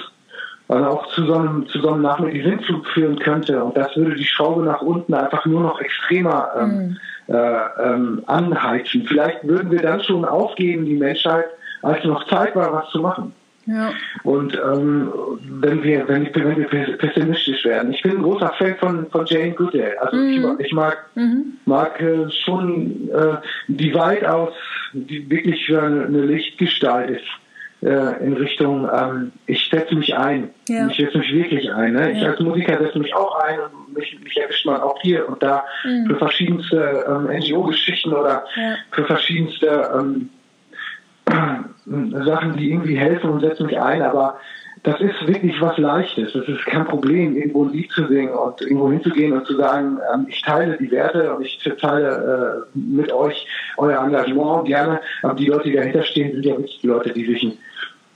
also 0.68 0.86
auch 0.86 1.06
zu 1.08 1.24
so 1.26 1.34
einem, 1.34 1.68
zu 1.68 1.80
so 1.80 1.92
einem 1.92 2.02
Nachmittag 2.02 2.60
führen 2.92 3.18
könnte. 3.18 3.62
Und 3.62 3.76
das 3.76 3.96
würde 3.96 4.16
die 4.16 4.24
Schraube 4.24 4.64
nach 4.64 4.82
unten 4.82 5.14
einfach 5.14 5.46
nur 5.46 5.60
noch 5.60 5.80
extremer 5.80 6.50
ähm, 6.58 6.98
mhm. 7.28 7.34
äh, 7.34 7.84
ähm, 7.84 8.22
anheizen. 8.26 9.04
Vielleicht 9.06 9.46
würden 9.46 9.70
wir 9.70 9.80
dann 9.80 10.02
schon 10.02 10.24
aufgeben, 10.24 10.84
die 10.84 10.96
Menschheit, 10.96 11.46
als 11.82 12.04
noch 12.04 12.26
Zeit 12.26 12.56
war, 12.56 12.72
was 12.72 12.90
zu 12.90 13.00
machen. 13.00 13.32
Ja. 13.66 13.90
Und 14.22 14.54
ähm, 14.54 15.12
wenn 15.60 15.82
wir 15.82 16.08
wenn, 16.08 16.32
wenn 16.34 16.56
wir 16.56 16.98
pessimistisch 16.98 17.64
werden. 17.64 17.92
Ich 17.92 18.02
bin 18.02 18.12
ein 18.12 18.22
großer 18.22 18.52
Fan 18.58 18.76
von, 18.76 19.10
von 19.10 19.26
Jane 19.26 19.52
Goodall. 19.52 19.96
Also 20.00 20.16
mhm. 20.16 20.56
ich, 20.58 20.66
ich, 20.66 20.72
mag, 20.72 20.98
mhm. 21.16 21.58
mag 21.64 22.00
äh, 22.00 22.30
schon 22.44 23.08
äh, 23.10 23.36
die 23.66 23.92
weitaus, 23.92 24.52
die 24.92 25.28
wirklich 25.28 25.68
eine 25.76 26.22
Lichtgestalt 26.22 27.10
ist 27.10 27.26
äh, 27.86 28.24
in 28.24 28.32
Richtung, 28.32 28.88
ähm, 28.92 29.32
ich 29.46 29.68
setze 29.70 29.94
mich 29.94 30.14
ein. 30.16 30.50
Ja. 30.68 30.88
Ich 30.88 30.96
setze 30.96 31.18
mich 31.18 31.32
wirklich 31.32 31.72
ein. 31.72 31.92
Ne? 31.92 32.10
Ja. 32.12 32.16
Ich 32.16 32.26
als 32.26 32.40
Musiker 32.40 32.78
setze 32.78 32.98
mich 32.98 33.14
auch 33.14 33.38
ein 33.44 33.60
und 33.60 33.96
mich, 33.96 34.18
mich 34.22 34.36
erwischt 34.36 34.66
man 34.66 34.80
auch 34.80 35.00
hier 35.02 35.28
und 35.28 35.40
da 35.42 35.64
mhm. 35.84 36.06
für 36.06 36.16
verschiedenste 36.16 37.04
ähm, 37.08 37.28
NGO-Geschichten 37.38 38.12
oder 38.12 38.44
ja. 38.56 38.74
für 38.90 39.04
verschiedenste 39.04 39.88
ähm, 39.94 40.30
Sachen, 42.24 42.56
die 42.56 42.70
irgendwie 42.70 42.96
helfen 42.96 43.30
und 43.30 43.40
setze 43.40 43.64
mich 43.64 43.78
ein, 43.78 44.02
aber 44.02 44.40
das 44.82 45.00
ist 45.00 45.26
wirklich 45.26 45.60
was 45.60 45.76
Leichtes. 45.78 46.32
Das 46.32 46.46
ist 46.46 46.64
kein 46.66 46.84
Problem, 46.84 47.36
irgendwo 47.36 47.64
ein 47.64 47.72
Lied 47.72 47.90
zu 47.90 48.06
singen 48.06 48.32
und 48.32 48.60
irgendwo 48.60 48.90
hinzugehen 48.90 49.32
und 49.32 49.46
zu 49.46 49.56
sagen, 49.56 49.98
ähm, 50.12 50.26
ich 50.28 50.42
teile 50.42 50.76
die 50.76 50.90
Werte 50.90 51.34
und 51.34 51.44
ich 51.44 51.58
teile 51.80 52.64
äh, 52.74 52.78
mit 52.78 53.12
euch 53.12 53.46
euer 53.78 54.04
Engagement 54.04 54.66
gerne. 54.66 55.00
Aber 55.22 55.34
die 55.34 55.46
Leute, 55.46 55.70
die 55.70 55.76
dahinter 55.76 56.02
stehen, 56.02 56.32
sind 56.32 56.44
ja 56.44 56.52
wirklich 56.52 56.80
die 56.80 56.86
Leute, 56.86 57.12
die 57.12 57.26
sich 57.26 57.42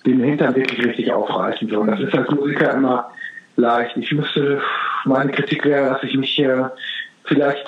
den 0.06 0.20
Hintern 0.20 0.54
wirklich 0.56 0.84
richtig 0.84 1.12
aufreißen. 1.12 1.68
So. 1.68 1.84
Das 1.84 2.00
ist 2.00 2.14
als 2.14 2.30
Musiker 2.30 2.72
immer 2.74 3.10
leicht. 3.56 3.96
Ich 3.96 4.12
müsste, 4.12 4.60
meine 5.04 5.32
Kritik 5.32 5.64
wäre, 5.64 5.90
dass 5.90 6.02
ich 6.02 6.16
mich 6.16 6.38
äh, 6.38 6.64
vielleicht 7.24 7.66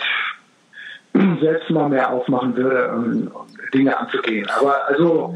selbst 1.41 1.71
mal 1.71 1.89
mehr 1.89 2.11
aufmachen 2.11 2.57
würde, 2.57 2.93
um, 2.93 3.29
um 3.29 3.47
Dinge 3.73 3.99
anzugehen. 3.99 4.49
Aber 4.59 4.87
also 4.89 5.35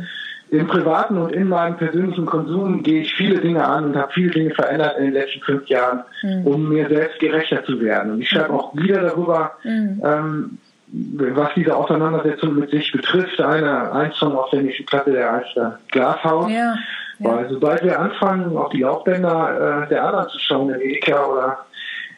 im 0.51 0.67
privaten 0.69 1.19
und 1.19 1.33
in 1.33 1.49
meinem 1.49 1.77
persönlichen 1.77 2.25
Konsum 2.25 2.83
gehe 2.83 3.03
ich 3.03 3.15
viele 3.15 3.41
Dinge 3.41 3.67
an 3.67 3.87
und 3.87 3.97
habe 3.97 4.13
viele 4.13 4.31
Dinge 4.31 4.55
verändert 4.55 4.97
in 4.99 5.07
den 5.07 5.13
letzten 5.15 5.41
fünf 5.41 5.67
Jahren, 5.67 6.05
mhm. 6.23 6.47
um 6.47 6.69
mir 6.69 6.89
selbst 6.89 7.19
gerechter 7.19 7.65
zu 7.65 7.81
werden. 7.81 8.13
Und 8.13 8.21
ich 8.21 8.29
schreibe 8.29 8.53
auch 8.53 8.75
wieder 8.77 9.03
darüber, 9.03 9.53
mhm. 9.65 10.03
ähm, 10.05 10.59
was 10.99 11.55
diese 11.55 11.77
Auseinandersetzung 11.77 12.55
mit 12.55 12.71
sich 12.71 12.91
betrifft. 12.93 13.41
Eine, 13.41 13.93
ein 13.93 14.13
Song 14.13 14.37
auf 14.37 14.51
der 14.51 14.63
nächsten 14.63 14.87
Platte, 14.87 15.13
der 15.13 15.33
heißt 15.33 15.61
Glashaus. 15.91 16.51
Ja. 16.51 16.75
Ja. 17.19 17.37
Weil 17.37 17.49
sobald 17.49 17.83
wir 17.83 17.99
anfangen, 17.99 18.57
auf 18.57 18.69
die 18.71 18.83
Laufbänder 18.83 19.85
äh, 19.85 19.89
der 19.89 20.05
anderen 20.05 20.29
zu 20.29 20.39
schauen, 20.39 20.69
der 20.69 20.83
Edeka 20.83 21.25
oder 21.27 21.59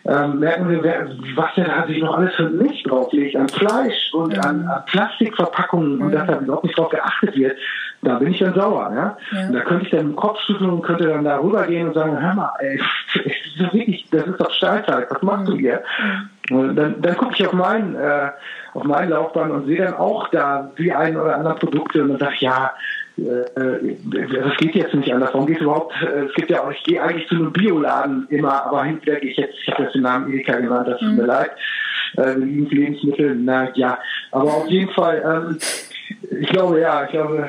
ähm, 0.04 0.38
merken 0.38 0.68
wir, 0.70 0.82
wer, 0.82 1.08
was 1.36 1.54
der 1.54 1.66
da 1.66 1.86
sich 1.86 2.00
noch 2.00 2.16
alles 2.16 2.34
für 2.34 2.48
Milch 2.48 2.82
drauflegt, 2.84 3.36
an 3.36 3.48
Fleisch 3.48 4.12
und 4.12 4.36
mhm. 4.36 4.40
an, 4.40 4.66
an, 4.66 4.84
Plastikverpackungen 4.86 5.96
mhm. 5.96 6.02
und 6.02 6.12
dass 6.12 6.26
da 6.26 6.38
überhaupt 6.38 6.64
nicht 6.64 6.78
drauf 6.78 6.88
geachtet 6.88 7.36
wird, 7.36 7.58
da 8.02 8.18
bin 8.18 8.32
ich 8.32 8.38
dann 8.38 8.54
sauer. 8.54 8.92
Ja? 8.94 9.16
ja. 9.32 9.46
Und 9.46 9.52
da 9.54 9.60
könnte 9.60 9.84
ich 9.84 9.90
dann 9.90 10.00
im 10.00 10.16
Kopf 10.16 10.40
schütteln 10.40 10.70
und 10.70 10.82
könnte 10.82 11.08
dann 11.08 11.24
da 11.24 11.38
rübergehen 11.38 11.88
und 11.88 11.94
sagen, 11.94 12.20
hör 12.20 12.34
mal, 12.34 12.52
ey, 12.60 12.80
das 13.14 13.24
ist 13.26 13.58
wirklich, 13.72 14.08
das 14.10 14.26
ist 14.26 14.40
doch 14.40 14.50
Stahlzeit, 14.52 15.10
was 15.10 15.22
machst 15.22 15.48
mhm. 15.48 15.52
du 15.52 15.58
hier? 15.58 15.82
Mhm. 16.02 16.56
Und 16.56 16.76
dann, 16.76 17.02
dann 17.02 17.16
gucke 17.16 17.34
ich 17.34 17.46
auf 17.46 17.52
meinen, 17.52 17.94
äh, 17.94 18.30
auf 18.74 18.84
meinen 18.84 19.10
Laufbahn 19.10 19.50
und 19.50 19.66
sehe 19.66 19.78
dann 19.78 19.94
auch 19.94 20.28
da 20.28 20.70
die 20.78 20.92
ein 20.92 21.16
oder 21.16 21.36
anderen 21.36 21.58
Produkte 21.58 22.02
und 22.02 22.10
dann 22.10 22.18
sage 22.18 22.34
ich, 22.36 22.40
ja, 22.40 22.72
äh, 23.18 23.96
das 24.34 24.56
geht 24.58 24.74
jetzt 24.74 24.94
nicht 24.94 25.12
anders. 25.12 25.30
Warum 25.32 25.46
geht 25.46 25.60
überhaupt? 25.60 25.92
Äh, 26.02 26.26
es 26.26 26.34
gibt 26.34 26.50
ja 26.50 26.62
auch, 26.62 26.70
ich 26.70 26.82
gehe 26.84 27.02
eigentlich 27.02 27.28
zu 27.28 27.34
einem 27.34 27.52
Bioladen 27.52 28.26
immer, 28.30 28.64
aber 28.66 28.84
hinterher 28.84 29.20
gehe 29.20 29.30
ich 29.30 29.36
jetzt, 29.36 29.58
ich 29.60 29.70
habe 29.72 29.84
jetzt 29.84 29.94
den 29.94 30.02
Namen 30.02 30.32
Edeka 30.32 30.56
genannt, 30.56 30.88
das 30.88 31.00
tut 31.00 31.16
mir 31.16 31.22
mhm. 31.22 31.28
leid. 31.28 31.50
Äh, 32.16 32.34
Lebensmittel, 32.34 33.36
na 33.36 33.70
ja. 33.74 33.98
Aber 34.30 34.54
auf 34.54 34.68
jeden 34.68 34.90
Fall, 34.92 35.22
ähm, 35.24 35.58
ich 36.40 36.48
glaube, 36.48 36.80
ja, 36.80 37.04
ich 37.04 37.10
glaube, 37.10 37.48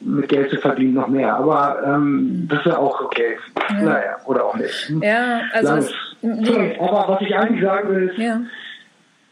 mit 0.00 0.28
Geld 0.28 0.50
zu 0.50 0.56
verdienen 0.58 0.94
noch 0.94 1.08
mehr. 1.08 1.34
Aber 1.34 1.82
ähm, 1.84 2.46
das 2.48 2.60
ist 2.60 2.66
ja 2.66 2.78
auch 2.78 3.00
okay. 3.00 3.36
Ja. 3.70 3.82
Naja, 3.82 4.16
oder 4.24 4.44
auch 4.44 4.56
nicht. 4.56 4.92
Ja, 5.00 5.40
also. 5.52 5.74
Es, 5.74 5.92
nee. 6.22 6.76
Aber 6.80 7.04
was 7.08 7.20
ich 7.22 7.34
eigentlich 7.34 7.62
sagen 7.62 7.88
will, 7.88 8.08
ist, 8.08 8.18
ja 8.18 8.40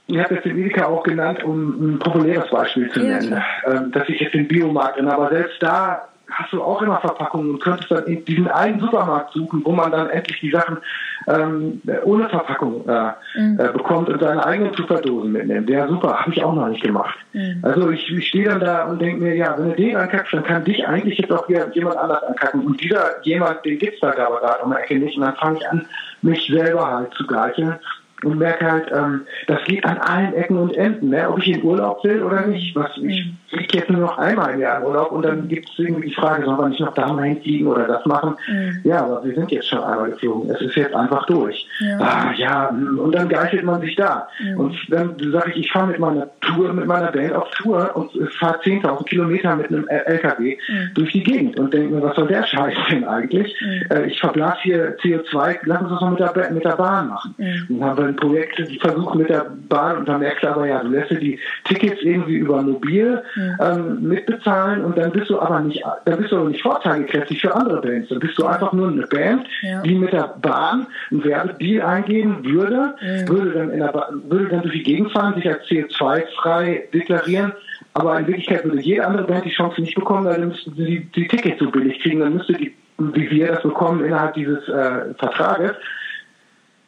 ich 0.08 0.18
habe 0.18 0.34
jetzt 0.34 0.44
den 0.44 0.56
Edeka 0.56 0.86
auch 0.86 1.02
genannt, 1.02 1.42
um 1.42 1.94
ein 1.94 1.98
populäres 1.98 2.48
Beispiel 2.50 2.90
zu 2.90 3.00
nennen, 3.00 3.42
ja, 3.66 3.80
dass 3.80 4.08
ich 4.08 4.20
jetzt 4.20 4.34
den 4.34 4.46
Biomarkt 4.46 4.98
in, 4.98 5.08
aber 5.08 5.30
selbst 5.30 5.60
da 5.60 6.08
hast 6.30 6.52
du 6.52 6.62
auch 6.62 6.82
immer 6.82 6.98
Verpackungen 7.00 7.50
und 7.50 7.62
könntest 7.62 7.90
dann 7.90 8.04
in 8.04 8.24
diesen 8.24 8.48
einen 8.48 8.80
Supermarkt 8.80 9.32
suchen, 9.32 9.62
wo 9.64 9.72
man 9.72 9.90
dann 9.92 10.10
endlich 10.10 10.40
die 10.40 10.50
Sachen 10.50 10.78
ähm, 11.26 11.80
ohne 12.04 12.28
Verpackung 12.28 12.86
äh, 12.88 13.12
mhm. 13.36 13.60
äh, 13.60 13.72
bekommt 13.72 14.08
und 14.08 14.20
seine 14.20 14.44
eigenen 14.44 14.74
Zuckerdosen 14.74 15.32
mitnimmt. 15.32 15.70
Ja, 15.70 15.88
super, 15.88 16.20
habe 16.20 16.32
ich 16.32 16.42
auch 16.42 16.54
noch 16.54 16.68
nicht 16.68 16.82
gemacht. 16.82 17.16
Mhm. 17.32 17.60
Also 17.62 17.90
ich, 17.90 18.10
ich 18.10 18.28
stehe 18.28 18.46
dann 18.46 18.60
da 18.60 18.84
und 18.84 19.00
denke 19.00 19.22
mir, 19.22 19.34
ja, 19.34 19.54
wenn 19.56 19.70
du 19.70 19.76
den 19.76 19.96
ankackst, 19.96 20.32
dann 20.32 20.44
kann 20.44 20.64
dich 20.64 20.86
eigentlich 20.86 21.18
jetzt 21.18 21.32
auch 21.32 21.48
jemand 21.48 21.96
anders 21.96 22.22
ankacken. 22.24 22.66
Und 22.66 22.80
dieser 22.80 23.24
jemand, 23.24 23.64
den 23.64 23.78
gibt's 23.78 24.00
da 24.00 24.10
gerade 24.10 24.62
um 24.64 24.70
die 24.70 24.76
Ecke 24.76 24.98
nicht. 24.98 25.16
Und 25.16 25.22
dann 25.22 25.36
fange 25.36 25.58
ich 25.58 25.68
an, 25.68 25.86
mich 26.22 26.46
selber 26.46 26.86
halt 26.86 27.14
zu 27.14 27.26
gleicheln 27.26 27.76
und 28.24 28.38
merke 28.38 28.70
halt, 28.70 28.90
ähm, 28.92 29.26
das 29.46 29.62
geht 29.64 29.84
an 29.84 29.98
allen 29.98 30.32
Ecken 30.34 30.56
und 30.56 30.74
Enden, 30.76 31.10
ne? 31.10 31.28
ob 31.28 31.38
ich 31.38 31.48
in 31.48 31.62
Urlaub 31.62 32.02
will 32.02 32.22
oder 32.22 32.46
nicht. 32.46 32.74
Was, 32.74 32.90
ich 32.96 33.30
fliege 33.50 33.78
jetzt 33.78 33.90
nur 33.90 34.00
noch 34.00 34.16
einmal 34.16 34.54
im 34.54 34.60
Jahr 34.60 34.78
in 34.78 34.86
Urlaub 34.86 35.12
und 35.12 35.22
dann 35.24 35.48
gibt 35.48 35.68
es 35.68 35.78
irgendwie 35.78 36.08
die 36.08 36.14
Frage, 36.14 36.44
soll 36.44 36.56
man 36.56 36.70
nicht 36.70 36.80
noch 36.80 36.94
da 36.94 37.12
mal 37.12 37.24
hinfliegen 37.24 37.66
oder 37.66 37.86
das 37.86 38.06
machen? 38.06 38.34
Mhm. 38.48 38.80
Ja, 38.84 39.04
aber 39.04 39.22
wir 39.22 39.34
sind 39.34 39.50
jetzt 39.52 39.68
schon 39.68 39.80
einmal 39.80 40.10
geflogen. 40.10 40.50
Es 40.50 40.60
ist 40.62 40.76
jetzt 40.76 40.94
einfach 40.94 41.26
durch. 41.26 41.68
Ja, 41.80 41.98
ah, 41.98 42.32
ja 42.36 42.68
und 42.68 43.14
dann 43.14 43.28
geißelt 43.28 43.64
man 43.64 43.82
sich 43.82 43.94
da. 43.96 44.28
Mhm. 44.40 44.60
Und 44.60 44.76
dann 44.88 45.14
sage 45.30 45.50
ich, 45.50 45.66
ich 45.66 45.72
fahre 45.72 45.88
mit 45.88 45.98
meiner 45.98 46.28
Tour, 46.40 46.72
mit 46.72 46.86
meiner 46.86 47.12
Band 47.12 47.34
auf 47.34 47.50
Tour 47.50 47.90
und 47.94 48.10
fahre 48.32 48.58
10.000 48.60 49.04
Kilometer 49.04 49.56
mit 49.56 49.68
einem 49.68 49.86
LKW 49.88 50.56
mhm. 50.68 50.90
durch 50.94 51.12
die 51.12 51.22
Gegend 51.22 51.58
und 51.58 51.72
denke 51.74 51.94
mir, 51.94 52.02
was 52.02 52.16
soll 52.16 52.28
der 52.28 52.44
Scheiß 52.44 52.74
denn 52.90 53.04
eigentlich? 53.04 53.54
Mhm. 53.60 53.82
Äh, 53.90 54.06
ich 54.06 54.18
verblas 54.18 54.56
hier 54.62 54.96
CO2, 54.98 55.58
lass 55.64 55.82
uns 55.82 55.90
das 55.90 56.00
mal 56.00 56.10
mit 56.10 56.20
der, 56.20 56.50
mit 56.50 56.64
der 56.64 56.76
Bahn 56.76 57.08
machen. 57.08 57.34
Mhm. 57.36 57.66
Dann 57.68 57.84
haben 57.84 57.98
wir 57.98 58.05
ein 58.06 58.16
Projekt, 58.16 58.58
die 58.58 58.78
versuchen 58.78 59.18
mit 59.18 59.28
der 59.28 59.46
Bahn 59.68 59.98
und 59.98 60.08
dann 60.08 60.20
merkst 60.20 60.44
du 60.44 60.48
aber, 60.48 60.66
ja, 60.66 60.82
du 60.82 60.88
lässt 60.88 61.10
dir 61.10 61.18
die 61.18 61.38
Tickets 61.64 62.02
irgendwie 62.02 62.36
über 62.36 62.62
mobil 62.62 63.22
mhm. 63.34 63.56
ähm, 63.60 64.08
mitbezahlen 64.08 64.84
und 64.84 64.96
dann 64.96 65.12
bist 65.12 65.30
du 65.30 65.40
aber 65.40 65.60
nicht, 65.60 65.84
dann 66.04 66.18
bist 66.18 66.32
du 66.32 66.36
aber 66.36 66.48
nicht 66.48 66.62
vorteilkräftig 66.62 67.40
für 67.40 67.54
andere 67.54 67.80
Bands. 67.80 68.08
Dann 68.08 68.18
bist 68.18 68.38
du 68.38 68.46
einfach 68.46 68.72
nur 68.72 68.88
eine 68.88 69.06
Band, 69.06 69.46
ja. 69.62 69.82
die 69.82 69.94
mit 69.94 70.12
der 70.12 70.34
Bahn 70.40 70.86
ein 71.10 71.24
Werbedeal 71.24 71.86
eingehen 71.86 72.44
würde, 72.44 72.94
mhm. 73.00 73.28
würde 73.28 73.50
dann 73.52 73.70
in 73.70 73.80
der 73.80 73.92
Bahn, 73.92 74.22
würde 74.28 74.48
dann 74.48 74.62
durch 74.62 74.74
die 74.74 74.82
Gegend 74.82 75.12
fahren, 75.12 75.34
sich 75.34 75.48
als 75.48 75.64
CO2-frei 75.64 76.88
deklarieren, 76.92 77.52
aber 77.94 78.18
in 78.18 78.26
Wirklichkeit 78.26 78.64
würde 78.64 78.80
jede 78.80 79.06
andere 79.06 79.24
Band 79.24 79.44
die 79.44 79.50
Chance 79.50 79.80
nicht 79.80 79.94
bekommen, 79.94 80.26
weil 80.26 80.38
dann 80.38 80.48
müssten 80.48 80.74
sie 80.74 80.84
die, 80.84 81.00
die 81.12 81.28
Tickets 81.28 81.58
so 81.58 81.70
billig 81.70 82.00
kriegen, 82.00 82.20
dann 82.20 82.34
müsste 82.34 82.52
die, 82.52 82.74
wie 82.98 83.30
wir 83.30 83.48
das 83.48 83.62
bekommen, 83.62 84.04
innerhalb 84.04 84.34
dieses 84.34 84.68
äh, 84.68 85.14
Vertrages, 85.18 85.72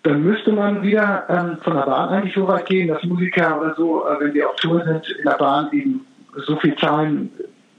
dann 0.02 0.22
müsste 0.22 0.52
man 0.52 0.82
wieder 0.82 1.24
ähm, 1.28 1.58
von 1.62 1.74
der 1.74 1.82
Bahn 1.82 2.08
eigentlich 2.10 2.34
so 2.34 2.46
weit 2.46 2.66
gehen, 2.66 2.88
dass 2.88 3.02
Musiker 3.04 3.60
oder 3.60 3.74
so, 3.74 4.06
äh, 4.06 4.20
wenn 4.20 4.32
die 4.32 4.44
auf 4.44 4.56
Tour 4.56 4.84
sind, 4.84 5.08
in 5.10 5.24
der 5.24 5.36
Bahn 5.36 5.68
eben 5.72 6.06
so 6.46 6.56
viel 6.56 6.76
zahlen 6.76 7.30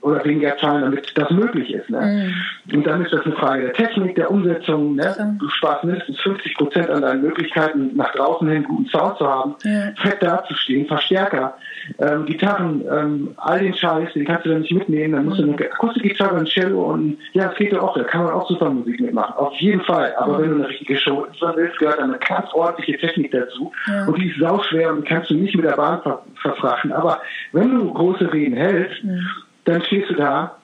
oder 0.01 0.23
weniger 0.23 0.57
zahlen, 0.57 0.81
damit 0.83 1.11
das 1.15 1.29
möglich 1.31 1.73
ist. 1.73 1.89
Ne? 1.89 2.33
Mhm. 2.69 2.77
Und 2.77 2.87
dann 2.87 3.03
ist 3.03 3.11
das 3.11 3.25
eine 3.25 3.35
Frage 3.35 3.63
der 3.63 3.73
Technik, 3.73 4.15
der 4.15 4.31
Umsetzung. 4.31 4.95
Ne? 4.95 5.37
Du 5.39 5.49
sparst 5.49 5.83
mindestens 5.83 6.19
50 6.21 6.55
Prozent 6.55 6.89
an 6.89 7.01
deinen 7.01 7.21
Möglichkeiten, 7.21 7.91
nach 7.95 8.11
draußen 8.13 8.47
hin 8.47 8.63
guten 8.63 8.85
Sound 8.89 9.17
zu 9.17 9.27
haben, 9.27 9.55
ja. 9.63 9.91
fett 10.01 10.21
dazustehen, 10.21 10.87
Verstärker, 10.87 11.57
ähm, 11.99 12.25
Gitarren, 12.25 12.83
ähm, 12.89 13.31
all 13.37 13.59
den 13.59 13.73
Scheiß, 13.73 14.13
den 14.13 14.25
kannst 14.25 14.45
du 14.45 14.49
dann 14.49 14.61
nicht 14.61 14.73
mitnehmen. 14.73 15.13
Dann 15.13 15.25
musst 15.25 15.41
mhm. 15.41 15.57
du 15.57 15.63
eine 15.63 15.73
Akustikgitarre, 15.73 16.37
ein 16.37 16.45
Cello 16.45 16.91
und 16.93 17.17
ja, 17.33 17.47
das 17.47 17.57
geht 17.57 17.73
ja 17.73 17.81
auch, 17.81 17.95
da 17.97 18.03
kann 18.03 18.23
man 18.23 18.33
auch 18.33 18.47
super 18.47 18.69
Musik 18.69 18.99
mitmachen. 19.01 19.35
Auf 19.35 19.55
jeden 19.55 19.81
Fall. 19.81 20.13
Aber 20.17 20.37
mhm. 20.37 20.41
wenn 20.41 20.49
du 20.49 20.55
eine 20.55 20.69
richtige 20.69 20.97
Show 20.97 21.27
willst, 21.55 21.77
gehört 21.79 21.99
eine 21.99 22.17
ganz 22.19 22.53
ordentliche 22.53 22.97
Technik 22.97 23.31
dazu. 23.31 23.71
Ja. 23.87 24.05
Und 24.05 24.17
die 24.17 24.29
ist 24.29 24.39
sauschwer 24.39 24.91
und 24.91 25.05
kannst 25.05 25.29
du 25.29 25.35
nicht 25.35 25.55
mit 25.55 25.65
der 25.65 25.75
Bahn 25.75 26.01
ver 26.01 26.23
verfrachten. 26.35 26.93
Aber 26.93 27.21
wenn 27.51 27.75
du 27.75 27.93
große 27.93 28.31
Reden 28.31 28.55
hältst, 28.55 29.03
mhm 29.03 29.27
dann 29.69 29.83
stehst 29.83 30.09
du 30.09 30.15
da 30.15 30.55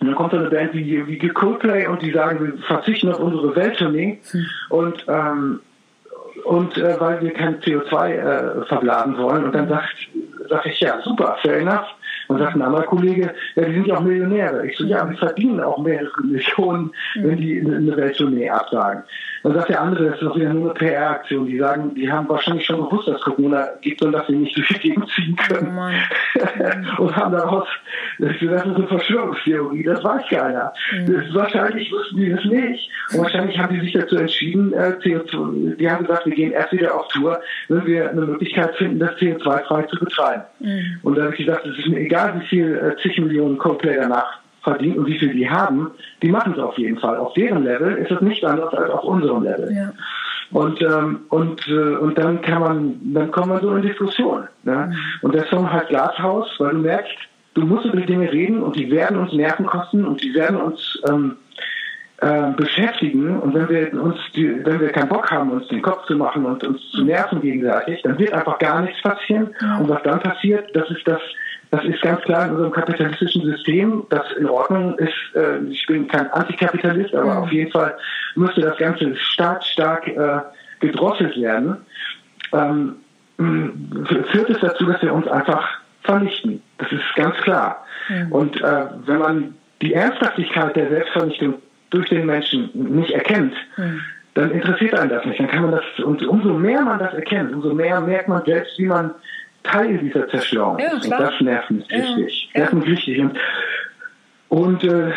und 0.00 0.06
dann 0.06 0.16
kommt 0.16 0.32
so 0.32 0.38
eine 0.38 0.50
Band 0.50 0.74
wie, 0.74 1.06
wie 1.06 1.28
Coldplay 1.28 1.86
und 1.86 2.02
die 2.02 2.12
sagen, 2.12 2.44
wir 2.44 2.58
verzichten 2.64 3.12
auf 3.12 3.20
unsere 3.20 3.54
Welttournee 3.54 4.20
hm. 4.30 4.46
und 4.70 5.04
ähm, 5.08 5.60
und 6.44 6.78
äh, 6.78 7.00
weil 7.00 7.20
wir 7.20 7.32
kein 7.32 7.60
CO2 7.60 8.10
äh, 8.10 8.64
verblasen 8.66 9.18
wollen 9.18 9.44
und 9.44 9.54
dann 9.54 9.68
hm. 9.68 9.70
sagt 9.70 10.08
sag 10.48 10.66
ich 10.66 10.80
ja 10.80 11.00
super 11.02 11.36
fair 11.42 11.58
enough 11.58 11.86
und 12.28 12.38
sagt 12.38 12.54
ein 12.54 12.62
anderer 12.62 12.84
Kollege, 12.84 13.34
ja, 13.54 13.64
die 13.64 13.74
sind 13.74 13.86
ja 13.86 13.96
auch 13.96 14.02
Millionäre. 14.02 14.66
Ich 14.66 14.76
so, 14.76 14.84
ja, 14.84 15.08
wir 15.08 15.16
verdienen 15.16 15.60
auch 15.60 15.78
mehrere 15.78 16.22
Millionen, 16.22 16.92
wenn 17.16 17.38
die 17.38 17.60
eine 17.60 17.96
Welttournee 17.96 18.50
absagen. 18.50 19.02
Dann 19.42 19.54
sagt 19.54 19.68
der 19.68 19.80
andere, 19.80 20.06
das 20.06 20.14
ist 20.14 20.22
doch 20.22 20.36
wieder 20.36 20.52
nur 20.52 20.70
eine 20.70 20.74
PR-Aktion. 20.74 21.46
Die 21.46 21.58
sagen, 21.58 21.94
die 21.94 22.10
haben 22.10 22.28
wahrscheinlich 22.28 22.66
schon 22.66 22.82
gewusst, 22.82 23.08
dass 23.08 23.20
Corona 23.20 23.68
gibt 23.80 24.02
und 24.02 24.12
dass 24.12 24.26
sie 24.26 24.36
nicht 24.36 24.56
durch 24.56 24.68
die 24.68 24.78
Gegend 24.78 25.08
ziehen 25.10 25.36
können. 25.36 25.78
Oh 26.98 27.02
und 27.02 27.16
haben 27.16 27.32
daraus, 27.32 27.68
das 28.18 28.30
ist 28.40 28.48
eine 28.48 28.86
Verschwörungstheorie, 28.86 29.82
das 29.84 30.02
weiß 30.02 30.22
keiner. 30.28 30.72
Mhm. 30.92 31.12
Das, 31.12 31.34
wahrscheinlich 31.34 31.90
wussten 31.92 32.16
die 32.16 32.30
das 32.30 32.44
nicht. 32.44 32.90
Und 33.12 33.20
wahrscheinlich 33.20 33.58
haben 33.58 33.74
die 33.74 33.80
sich 33.80 33.92
dazu 33.92 34.16
entschieden, 34.16 34.72
äh, 34.72 34.96
CO2, 35.02 35.76
die 35.76 35.90
haben 35.90 36.04
gesagt, 36.04 36.26
wir 36.26 36.34
gehen 36.34 36.52
erst 36.52 36.72
wieder 36.72 36.94
auf 36.94 37.08
Tour, 37.08 37.40
wenn 37.68 37.86
wir 37.86 38.10
eine 38.10 38.22
Möglichkeit 38.22 38.74
finden, 38.76 38.98
das 38.98 39.12
CO2-frei 39.16 39.82
zu 39.82 39.98
betreiben. 39.98 40.42
Mhm. 40.60 40.98
Und 41.02 41.16
da 41.16 41.24
habe 41.24 41.34
ich 41.34 41.44
gesagt, 41.44 41.66
es 41.66 41.78
ist 41.78 41.88
mir 41.88 42.00
egal, 42.00 42.40
wie 42.40 42.46
viel 42.46 42.76
äh, 42.76 43.00
zig 43.02 43.18
Millionen 43.18 43.58
Coldplay 43.58 43.96
danach 43.96 44.40
verdienen 44.68 44.98
und 44.98 45.06
wie 45.06 45.18
viel 45.18 45.32
die 45.32 45.48
haben, 45.48 45.90
die 46.22 46.30
machen 46.30 46.52
es 46.52 46.58
auf 46.58 46.76
jeden 46.78 46.98
Fall. 46.98 47.16
Auf 47.16 47.34
deren 47.34 47.64
Level 47.64 47.96
ist 47.96 48.10
es 48.10 48.20
nicht 48.20 48.44
anders 48.44 48.72
als 48.74 48.90
auf 48.90 49.04
unserem 49.04 49.42
Level. 49.42 49.72
Ja. 49.72 49.92
Und, 50.50 50.80
ähm, 50.80 51.20
und, 51.28 51.66
äh, 51.68 51.96
und 51.96 52.16
dann 52.16 52.40
kann 52.40 52.60
man, 52.60 53.00
dann 53.14 53.30
kommen 53.30 53.52
wir 53.52 53.60
so 53.60 53.74
in 53.74 53.82
Diskussion. 53.82 54.48
Ne? 54.64 54.90
Mhm. 54.90 54.96
Und 55.22 55.34
der 55.34 55.44
Song 55.46 55.70
heißt 55.70 55.88
Glashaus, 55.88 56.48
weil 56.58 56.70
du 56.70 56.78
merkst, 56.78 57.16
du 57.54 57.62
musst 57.62 57.84
über 57.84 57.98
die 57.98 58.06
Dinge 58.06 58.32
reden 58.32 58.62
und 58.62 58.76
die 58.76 58.90
werden 58.90 59.18
uns 59.18 59.32
Nerven 59.32 59.66
kosten 59.66 60.04
und 60.06 60.22
die 60.22 60.34
werden 60.34 60.60
uns 60.60 61.00
ähm, 61.08 61.36
äh, 62.20 62.50
beschäftigen. 62.56 63.38
Und 63.38 63.54
wenn 63.54 63.68
wir 63.68 64.02
uns, 64.02 64.16
die, 64.34 64.64
wenn 64.64 64.80
wir 64.80 64.88
keinen 64.90 65.08
Bock 65.08 65.30
haben, 65.30 65.52
uns 65.52 65.68
den 65.68 65.82
Kopf 65.82 66.04
zu 66.06 66.16
machen 66.16 66.44
und 66.44 66.64
uns 66.64 66.80
zu 66.90 67.04
nerven 67.04 67.40
gegenseitig, 67.40 68.02
dann 68.02 68.18
wird 68.18 68.32
einfach 68.32 68.58
gar 68.58 68.82
nichts 68.82 69.00
passieren. 69.02 69.54
Und 69.78 69.88
was 69.88 70.02
dann 70.02 70.18
passiert, 70.18 70.74
das 70.74 70.90
ist 70.90 71.06
das, 71.06 71.20
das 71.70 71.84
ist 71.84 72.02
ganz 72.02 72.20
klar 72.22 72.46
in 72.46 72.52
unserem 72.52 72.72
kapitalistischen 72.72 73.42
System, 73.42 74.04
das 74.10 74.24
in 74.38 74.48
Ordnung 74.48 74.98
ist. 74.98 75.14
Äh, 75.34 75.58
ich 75.70 75.86
bin 75.86 76.08
kein 76.08 76.28
Antikapitalist, 76.32 77.14
aber 77.14 77.34
mhm. 77.34 77.42
auf 77.42 77.52
jeden 77.52 77.70
Fall 77.70 77.96
müsste 78.34 78.62
das 78.62 78.76
Ganze 78.78 79.14
stark, 79.16 79.62
stark 79.62 80.08
äh, 80.08 80.40
gedrosselt 80.80 81.40
werden. 81.40 81.76
Ähm, 82.52 82.96
führt 83.36 84.50
es 84.50 84.58
dazu, 84.58 84.86
dass 84.86 85.00
wir 85.02 85.14
uns 85.14 85.28
einfach 85.28 85.68
vernichten. 86.02 86.62
Das 86.78 86.90
ist 86.90 87.14
ganz 87.14 87.36
klar. 87.36 87.84
Mhm. 88.08 88.32
Und 88.32 88.60
äh, 88.60 88.86
wenn 89.06 89.18
man 89.18 89.54
die 89.82 89.94
Ernsthaftigkeit 89.94 90.74
der 90.74 90.88
Selbstvernichtung 90.88 91.54
durch 91.90 92.08
den 92.08 92.26
Menschen 92.26 92.70
nicht 92.74 93.10
erkennt, 93.10 93.54
mhm. 93.76 94.00
dann 94.34 94.50
interessiert 94.50 94.94
einen 94.94 95.10
das 95.10 95.24
nicht. 95.24 95.40
Dann 95.40 95.48
kann 95.48 95.62
man 95.62 95.72
das, 95.72 96.04
und 96.04 96.22
umso 96.26 96.54
mehr 96.54 96.82
man 96.82 96.98
das 96.98 97.14
erkennt, 97.14 97.52
umso 97.52 97.72
mehr 97.74 98.00
merkt 98.00 98.28
man 98.28 98.44
selbst, 98.44 98.78
wie 98.78 98.86
man 98.86 99.12
Teil 99.62 99.98
dieser 99.98 100.28
Zerstörung. 100.28 100.78
Ja, 100.78 100.98
klar. 100.98 101.20
Und 101.20 101.26
das 101.26 101.40
nervt 101.40 101.70
mich 101.70 101.88
ja, 101.88 101.96
richtig. 101.98 102.50
Ja. 102.52 102.60
Nervt 102.60 102.72
mich 102.74 102.88
richtig. 102.88 103.18
Und, 103.20 103.38
und, 104.48 104.84
äh, 104.84 105.12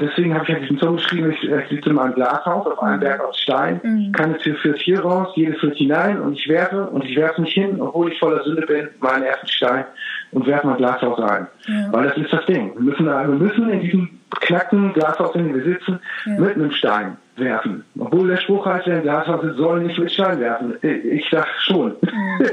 deswegen 0.00 0.34
habe 0.34 0.44
ich 0.44 0.50
ja 0.50 0.58
diesen 0.58 0.78
Song 0.78 0.96
geschrieben, 0.96 1.30
ich, 1.32 1.42
ich 1.42 1.68
sitze 1.68 1.90
in 1.90 1.96
meinem 1.96 2.14
Glashaus 2.14 2.66
auf 2.66 2.82
einem 2.82 3.00
Berg 3.00 3.20
aus 3.22 3.38
Stein, 3.38 3.80
mhm. 3.82 4.12
keine 4.12 4.38
Tür 4.38 4.56
führt 4.56 4.78
hier 4.80 5.00
raus, 5.00 5.28
jede 5.34 5.54
führt 5.54 5.76
hinein 5.76 6.20
und 6.20 6.34
ich 6.34 6.48
werfe 6.48 6.86
und 6.86 7.04
ich 7.04 7.16
werfe 7.16 7.40
mich 7.40 7.54
hin, 7.54 7.80
obwohl 7.80 8.12
ich 8.12 8.18
voller 8.18 8.42
Sünde 8.44 8.66
bin, 8.66 8.88
meinen 9.00 9.24
ersten 9.24 9.48
Stein 9.48 9.84
und 10.32 10.46
werfe 10.46 10.66
mein 10.66 10.76
Glashaus 10.76 11.18
ein. 11.20 11.46
Ja. 11.66 11.92
Weil 11.92 12.04
das 12.04 12.16
ist 12.16 12.32
das 12.32 12.44
Ding. 12.46 12.72
Wir 12.74 12.82
müssen, 12.82 13.06
wir 13.06 13.26
müssen 13.26 13.70
in 13.70 13.80
diesem 13.80 14.20
knacken 14.40 14.92
Glashaus, 14.92 15.34
in 15.34 15.48
dem 15.48 15.54
wir 15.54 15.64
sitzen, 15.64 16.00
ja. 16.26 16.38
mit 16.38 16.54
einem 16.54 16.72
Stein 16.72 17.16
werfen. 17.36 17.84
Obwohl 17.98 18.28
der 18.28 18.36
Spruch 18.36 18.66
heißt, 18.66 18.86
ein 18.88 19.02
Glashaus 19.02 19.56
soll 19.56 19.84
nicht 19.84 19.98
mit 19.98 20.12
Stein 20.12 20.40
werfen. 20.40 20.76
Ich 20.82 21.26
sag 21.30 21.46
schon. 21.60 21.96
Mhm. 22.00 22.46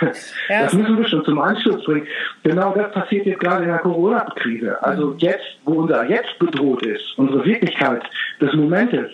ja, 0.48 0.62
das 0.62 0.72
müssen 0.72 0.98
wir 0.98 1.08
schon 1.08 1.24
zum 1.24 1.38
Anschluss 1.38 1.84
bringen. 1.84 2.06
Genau 2.42 2.74
das 2.74 2.92
passiert 2.92 3.26
jetzt 3.26 3.40
gerade 3.40 3.64
in 3.64 3.70
der 3.70 3.78
Corona-Krise. 3.78 4.82
Also 4.82 5.14
jetzt, 5.18 5.58
wo 5.64 5.74
unser 5.74 6.08
Jetzt 6.08 6.38
bedroht 6.38 6.84
ist, 6.84 7.16
unsere 7.16 7.44
Wirklichkeit 7.44 8.02
des 8.40 8.52
Momentes, 8.54 9.10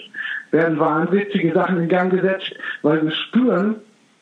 werden 0.50 0.78
wahnwitzige 0.78 1.52
Sachen 1.52 1.82
in 1.82 1.88
Gang 1.88 2.10
gesetzt, 2.10 2.54
weil 2.82 3.02
wir 3.02 3.10
spüren, 3.10 3.76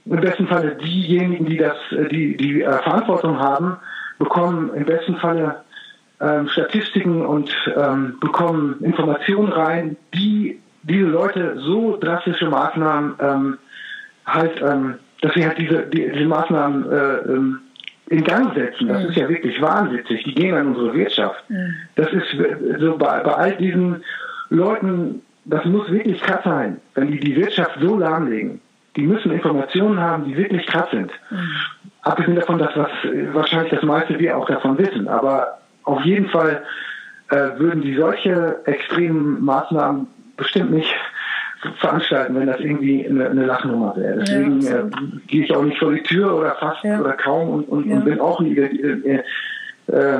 im 0.06 0.20
besten 0.20 0.46
Falle 0.46 0.76
diejenigen, 0.76 1.46
die 1.46 1.56
das, 1.56 1.76
die, 2.10 2.36
die 2.36 2.62
äh, 2.62 2.82
Verantwortung 2.82 3.38
haben, 3.38 3.76
bekommen 4.18 4.70
im 4.74 4.84
besten 4.84 5.16
Falle 5.16 5.64
ähm, 6.20 6.48
Statistiken 6.48 7.24
und 7.24 7.54
ähm, 7.76 8.18
bekommen 8.20 8.76
Informationen 8.82 9.52
rein, 9.52 9.96
die 10.14 10.60
diese 10.82 11.06
Leute 11.06 11.58
so 11.58 11.96
drastische 11.96 12.48
Maßnahmen 12.48 13.14
ähm, 13.20 13.58
halt, 14.24 14.62
ähm, 14.62 14.94
dass 15.20 15.34
sie 15.34 15.46
halt 15.46 15.58
diese, 15.58 15.86
die, 15.86 16.10
diese 16.10 16.26
Maßnahmen 16.26 16.90
äh, 16.90 17.16
ähm, 17.32 17.60
in 18.08 18.22
Gang 18.22 18.54
setzen. 18.54 18.88
Das 18.88 19.02
mhm. 19.02 19.08
ist 19.08 19.16
ja 19.16 19.28
wirklich 19.28 19.60
wahnwitzig. 19.60 20.22
Die 20.24 20.34
gehen 20.34 20.54
an 20.54 20.68
unsere 20.68 20.94
Wirtschaft. 20.94 21.42
Mhm. 21.50 21.74
Das 21.96 22.12
ist 22.12 22.26
so 22.78 22.96
bei, 22.96 23.20
bei 23.20 23.32
all 23.32 23.56
diesen 23.56 24.04
Leuten, 24.48 25.22
das 25.44 25.64
muss 25.64 25.90
wirklich 25.90 26.20
krass 26.20 26.44
sein, 26.44 26.80
wenn 26.94 27.10
die 27.10 27.20
die 27.20 27.36
Wirtschaft 27.36 27.78
so 27.80 27.98
lahmlegen. 27.98 28.60
Die 28.94 29.02
müssen 29.02 29.32
Informationen 29.32 30.00
haben, 30.00 30.24
die 30.24 30.36
wirklich 30.36 30.66
krass 30.66 30.90
sind. 30.90 31.10
Mhm. 31.30 31.50
Abgesehen 32.02 32.36
davon, 32.36 32.58
dass 32.58 32.76
was, 32.76 32.90
wahrscheinlich 33.32 33.72
das 33.72 33.82
meiste 33.82 34.18
wir 34.18 34.38
auch 34.38 34.46
davon 34.46 34.78
wissen. 34.78 35.08
Aber 35.08 35.58
auf 35.86 36.04
jeden 36.04 36.28
Fall 36.28 36.62
äh, 37.30 37.58
würden 37.58 37.80
die 37.82 37.94
solche 37.96 38.60
extremen 38.66 39.42
Maßnahmen 39.44 40.06
bestimmt 40.36 40.70
nicht 40.70 40.92
veranstalten, 41.78 42.34
wenn 42.36 42.46
das 42.46 42.60
irgendwie 42.60 43.06
eine, 43.06 43.30
eine 43.30 43.46
Lachnummer 43.46 43.96
wäre. 43.96 44.18
Deswegen 44.18 44.60
ja, 44.60 44.80
äh, 44.80 44.90
gehe 45.26 45.44
ich 45.44 45.54
auch 45.54 45.62
nicht 45.62 45.78
vor 45.78 45.92
die 45.92 46.02
Tür 46.02 46.36
oder 46.36 46.54
fast 46.56 46.84
ja. 46.84 47.00
oder 47.00 47.12
kaum 47.14 47.48
und, 47.48 47.68
und, 47.68 47.86
ja. 47.86 47.96
und 47.96 48.04
bin 48.04 48.20
auch 48.20 48.40
nie, 48.40 48.56
äh, 48.56 49.22
äh, 49.88 50.18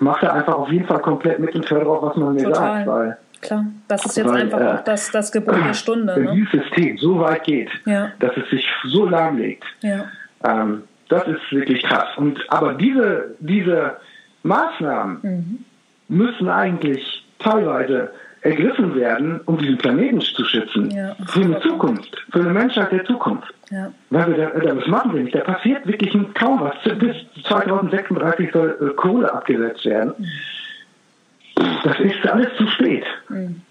mache 0.00 0.26
da 0.26 0.32
einfach 0.32 0.54
auf 0.54 0.70
jeden 0.70 0.86
Fall 0.86 1.00
komplett 1.00 1.38
mit 1.38 1.54
und 1.54 1.70
höre 1.70 1.84
drauf, 1.84 2.02
was 2.02 2.16
man 2.16 2.34
mir 2.34 2.44
Total. 2.44 2.54
sagt. 2.54 2.86
Weil, 2.86 3.18
Klar, 3.40 3.66
das 3.88 4.06
ist 4.06 4.16
jetzt 4.16 4.28
weil, 4.28 4.42
einfach 4.42 4.60
äh, 4.60 4.66
auch 4.66 4.84
das, 4.84 5.10
das 5.10 5.32
Gebot 5.32 5.56
der 5.56 5.74
Stunde. 5.74 6.14
Wenn 6.16 6.24
ne? 6.24 6.32
dieses 6.34 6.64
System 6.64 6.98
so 6.98 7.18
weit 7.20 7.44
geht, 7.44 7.70
dass 7.86 8.36
es 8.36 8.50
sich 8.50 8.68
so 8.84 9.06
lahmlegt, 9.06 9.64
ähm, 9.82 10.82
das 11.08 11.26
ist 11.28 11.52
wirklich 11.52 11.82
krass. 11.82 12.08
Und 12.16 12.40
aber 12.48 12.74
diese, 12.74 13.34
diese 13.40 13.96
Maßnahmen 14.42 15.18
mhm. 15.22 15.64
müssen 16.08 16.48
eigentlich 16.48 17.24
teilweise 17.38 18.10
ergriffen 18.42 18.94
werden, 18.96 19.40
um 19.46 19.56
diesen 19.58 19.78
Planeten 19.78 20.20
zu 20.20 20.44
schützen. 20.44 20.90
Ja, 20.90 21.14
für 21.26 21.42
eine 21.42 21.60
Zukunft, 21.60 22.26
für 22.32 22.40
eine 22.40 22.50
Menschheit 22.50 22.90
der 22.90 23.04
Zukunft. 23.04 23.54
Ja. 23.70 23.92
Weil 24.10 24.36
wir 24.36 24.46
da, 24.46 24.74
das 24.74 24.86
machen 24.88 25.14
wir 25.14 25.22
nicht. 25.22 25.34
Da 25.34 25.40
passiert 25.40 25.86
wirklich 25.86 26.12
kaum 26.34 26.60
was. 26.60 26.74
Bis 26.98 27.16
2036 27.46 28.50
soll 28.52 28.76
äh, 28.80 28.94
Kohle 28.94 29.32
abgesetzt 29.32 29.84
werden. 29.84 30.12
Mhm. 30.18 31.66
Das 31.84 32.00
ist 32.00 32.26
alles 32.26 32.48
zu 32.56 32.66
spät. 32.66 33.04
Mhm. 33.28 33.62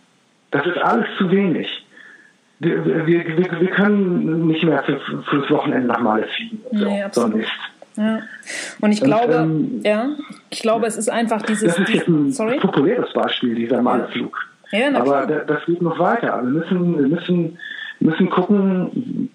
Das 0.52 0.66
ist 0.66 0.78
alles 0.78 1.06
zu 1.18 1.30
wenig. 1.30 1.68
Wir, 2.60 2.86
wir, 2.86 3.08
wir, 3.08 3.60
wir 3.60 3.70
können 3.72 4.48
nicht 4.48 4.64
mehr 4.64 4.84
für, 4.84 5.00
für 5.00 5.40
das 5.40 5.50
Wochenende 5.50 5.88
nach 5.88 6.00
Male 6.00 6.28
fliegen. 6.28 6.62
So, 6.72 6.86
nee, 6.86 7.04
so 7.12 7.28
Mist. 7.28 7.50
Ja. 7.98 8.20
Und 8.80 8.92
ich 8.92 9.02
glaube, 9.02 9.34
ähm, 9.34 9.82
ja, 9.84 10.10
ich 10.50 10.62
glaube, 10.62 10.88
es 10.88 10.98
ist 10.98 11.10
einfach 11.10 11.42
dieses. 11.42 11.76
Das 11.76 11.80
ist 11.80 11.94
jetzt 11.94 12.08
ein 12.08 12.32
sorry? 12.32 12.58
populäres 12.58 13.12
Beispiel, 13.14 13.56
dieser 13.56 13.82
Maleflug. 13.82 14.38
Ja, 14.72 14.94
Aber 14.96 15.26
das 15.26 15.66
geht 15.66 15.82
noch 15.82 16.00
weiter. 16.00 16.40
Wir 16.42 16.50
müssen, 16.50 16.98
wir 16.98 17.08
müssen, 17.08 17.58
müssen 18.00 18.30
gucken, 18.30 19.30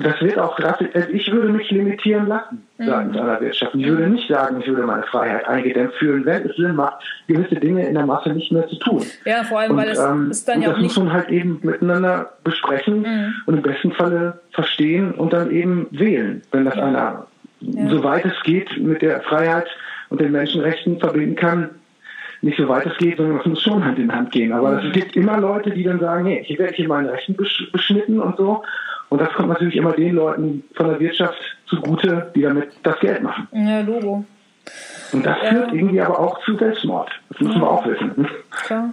das 0.00 0.20
wird 0.20 0.38
auch. 0.38 0.56
Also 0.58 0.84
ich 1.12 1.32
würde 1.32 1.48
mich 1.48 1.68
limitieren 1.70 2.28
lassen 2.28 2.62
seitens 2.78 3.14
mhm. 3.14 3.20
einer 3.20 3.40
Wirtschaft. 3.40 3.74
Ich 3.74 3.84
würde 3.84 4.06
nicht 4.06 4.28
sagen, 4.28 4.60
ich 4.60 4.68
würde 4.68 4.82
meine 4.82 5.02
Freiheit 5.02 5.48
eingedämmt 5.48 5.94
fühlen, 5.94 6.24
wenn 6.24 6.48
es 6.48 6.56
Sinn 6.56 6.76
macht, 6.76 7.02
gewisse 7.26 7.56
Dinge 7.56 7.86
in 7.86 7.94
der 7.94 8.06
Masse 8.06 8.30
nicht 8.30 8.52
mehr 8.52 8.68
zu 8.68 8.76
tun. 8.76 9.02
Ja, 9.24 9.42
vor 9.42 9.58
allem, 9.58 9.72
und, 9.72 9.78
weil 9.78 9.88
es 9.88 9.98
ähm, 9.98 10.30
ist 10.30 10.48
dann 10.48 10.62
ja 10.62 10.68
auch 10.68 10.74
das 10.74 10.82
nicht... 10.82 10.90
Das 10.92 10.98
muss 10.98 11.06
man 11.06 11.12
halt 11.12 11.28
eben 11.30 11.58
miteinander 11.62 12.32
besprechen 12.44 13.00
mhm. 13.00 13.34
und 13.46 13.56
im 13.56 13.62
besten 13.62 13.90
Falle 13.92 14.40
verstehen 14.52 15.12
und 15.12 15.32
dann 15.32 15.50
eben 15.50 15.88
wählen, 15.90 16.42
wenn 16.52 16.64
das 16.64 16.76
ja. 16.76 16.84
einer 16.84 17.26
ja. 17.62 17.88
soweit 17.88 18.24
es 18.24 18.40
geht, 18.42 18.76
mit 18.78 19.02
der 19.02 19.20
Freiheit 19.22 19.66
und 20.10 20.20
den 20.20 20.32
Menschenrechten 20.32 20.98
verbinden 20.98 21.36
kann, 21.36 21.70
nicht 22.42 22.58
so 22.58 22.68
weit 22.68 22.86
es 22.86 22.96
geht, 22.98 23.16
sondern 23.16 23.38
es 23.38 23.46
muss 23.46 23.62
schon 23.62 23.84
Hand 23.84 23.98
in 23.98 24.12
Hand 24.12 24.32
gehen. 24.32 24.52
Aber 24.52 24.72
mhm. 24.72 24.88
es 24.88 24.92
gibt 24.92 25.16
immer 25.16 25.38
Leute, 25.38 25.70
die 25.70 25.84
dann 25.84 26.00
sagen, 26.00 26.26
hey, 26.26 26.44
hier 26.44 26.58
werde 26.58 26.74
ich 26.74 26.80
in 26.80 26.88
meinen 26.88 27.08
Rechten 27.08 27.36
beschnitten 27.36 28.20
und 28.20 28.36
so. 28.36 28.62
Und 29.08 29.20
das 29.20 29.32
kommt 29.34 29.50
natürlich 29.50 29.76
immer 29.76 29.92
den 29.92 30.14
Leuten 30.14 30.64
von 30.74 30.88
der 30.88 30.98
Wirtschaft 30.98 31.38
zugute, 31.66 32.32
die 32.34 32.42
damit 32.42 32.70
das 32.82 32.98
Geld 32.98 33.22
machen. 33.22 33.46
Ja, 33.52 33.80
Logo. 33.80 34.24
Und 35.12 35.26
das 35.26 35.38
führt 35.38 35.72
irgendwie 35.72 36.00
aber 36.00 36.18
auch 36.18 36.42
zu 36.44 36.56
Selbstmord. 36.56 37.10
Das 37.28 37.40
müssen 37.40 37.54
ja. 37.54 37.60
wir 37.60 37.70
auch 37.70 37.86
wissen. 37.86 38.28
Klar. 38.50 38.90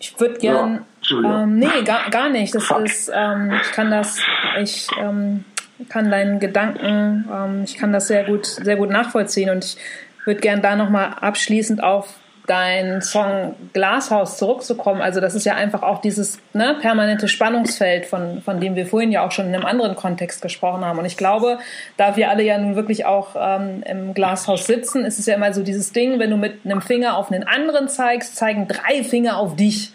Ich 0.00 0.18
würde 0.18 0.38
gern. 0.38 0.84
Ja, 1.02 1.42
ähm, 1.42 1.58
nee, 1.58 1.82
gar, 1.84 2.10
gar 2.10 2.30
nicht. 2.30 2.54
Das 2.54 2.64
Fuck. 2.64 2.84
ist, 2.86 3.12
ähm, 3.14 3.52
ich 3.62 3.72
kann 3.72 3.90
das, 3.90 4.20
ich 4.60 4.88
ähm, 4.98 5.44
kann 5.88 6.10
deinen 6.10 6.40
Gedanken, 6.40 7.28
ähm, 7.32 7.62
ich 7.64 7.76
kann 7.76 7.92
das 7.92 8.08
sehr 8.08 8.24
gut, 8.24 8.46
sehr 8.46 8.76
gut 8.76 8.90
nachvollziehen 8.90 9.50
und 9.50 9.64
ich 9.64 9.76
würde 10.24 10.40
gern 10.40 10.62
da 10.62 10.76
nochmal 10.76 11.14
abschließend 11.20 11.82
auf 11.82 12.14
deinen 12.46 13.00
Song 13.00 13.54
Glashaus 13.72 14.36
zurückzukommen. 14.36 15.00
Also 15.00 15.20
das 15.20 15.34
ist 15.34 15.46
ja 15.46 15.54
einfach 15.54 15.82
auch 15.82 16.00
dieses 16.00 16.38
ne, 16.52 16.76
permanente 16.80 17.26
Spannungsfeld, 17.26 18.04
von, 18.04 18.42
von 18.42 18.60
dem 18.60 18.74
wir 18.74 18.86
vorhin 18.86 19.12
ja 19.12 19.26
auch 19.26 19.32
schon 19.32 19.46
in 19.46 19.54
einem 19.54 19.64
anderen 19.64 19.96
Kontext 19.96 20.42
gesprochen 20.42 20.84
haben. 20.84 20.98
Und 20.98 21.06
ich 21.06 21.16
glaube, 21.16 21.58
da 21.96 22.16
wir 22.16 22.28
alle 22.28 22.42
ja 22.42 22.58
nun 22.58 22.76
wirklich 22.76 23.06
auch 23.06 23.34
ähm, 23.38 23.82
im 23.86 24.12
Glashaus 24.12 24.66
sitzen, 24.66 25.06
ist 25.06 25.18
es 25.18 25.26
ja 25.26 25.36
immer 25.36 25.54
so 25.54 25.62
dieses 25.62 25.92
Ding, 25.92 26.18
wenn 26.18 26.30
du 26.30 26.36
mit 26.36 26.66
einem 26.66 26.82
Finger 26.82 27.16
auf 27.16 27.32
einen 27.32 27.44
anderen 27.44 27.88
zeigst, 27.88 28.36
zeigen 28.36 28.68
drei 28.68 29.02
Finger 29.02 29.38
auf 29.38 29.56
dich. 29.56 29.93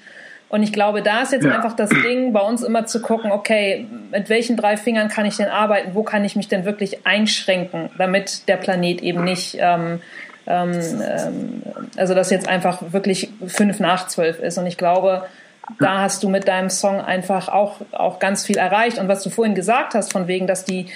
Und 0.50 0.64
ich 0.64 0.74
glaube, 0.74 1.04
da 1.04 1.22
ist 1.22 1.32
jetzt 1.32 1.46
ja. 1.46 1.52
einfach 1.52 1.76
das 1.76 1.90
Ding, 1.90 2.34
bei 2.34 2.42
uns 2.42 2.64
immer 2.64 2.86
zu 2.88 3.02
gucken, 3.02 3.32
okay, 3.32 3.86
mit 4.12 4.30
welchen 4.30 4.58
drei 4.58 4.78
Fingern 4.78 5.08
kann 5.08 5.26
ich 5.26 5.38
denn 5.38 5.48
arbeiten? 5.48 5.92
Wo 5.94 6.02
kann 6.02 6.26
ich 6.26 6.36
mich 6.36 6.48
denn 6.48 6.66
wirklich 6.66 7.06
einschränken, 7.06 7.92
damit 7.98 8.48
der 8.48 8.58
Planet 8.58 9.02
eben 9.02 9.24
nicht, 9.24 9.58
ähm, 9.60 10.02
ähm, 10.48 10.72
ähm 11.02 11.64
also 11.98 12.16
dass 12.16 12.32
jetzt 12.32 12.48
einfach 12.48 12.82
wirklich 12.92 13.30
fünf 13.46 13.80
nach 13.80 14.08
zwölf 14.08 14.40
ist. 14.40 14.58
Und 14.58 14.66
ich 14.66 14.78
glaube, 14.78 15.26
da 15.78 16.00
hast 16.00 16.24
du 16.24 16.30
mit 16.30 16.48
deinem 16.48 16.70
Song 16.70 17.00
einfach 17.00 17.48
auch, 17.50 17.78
auch 17.92 18.20
ganz 18.20 18.46
viel 18.46 18.58
erreicht. 18.58 18.98
Und 18.98 19.08
was 19.08 19.24
du 19.24 19.30
vorhin 19.30 19.56
gesagt 19.56 19.94
hast, 19.94 20.12
von 20.12 20.28
wegen, 20.28 20.48
dass 20.48 20.66
die, 20.66 20.88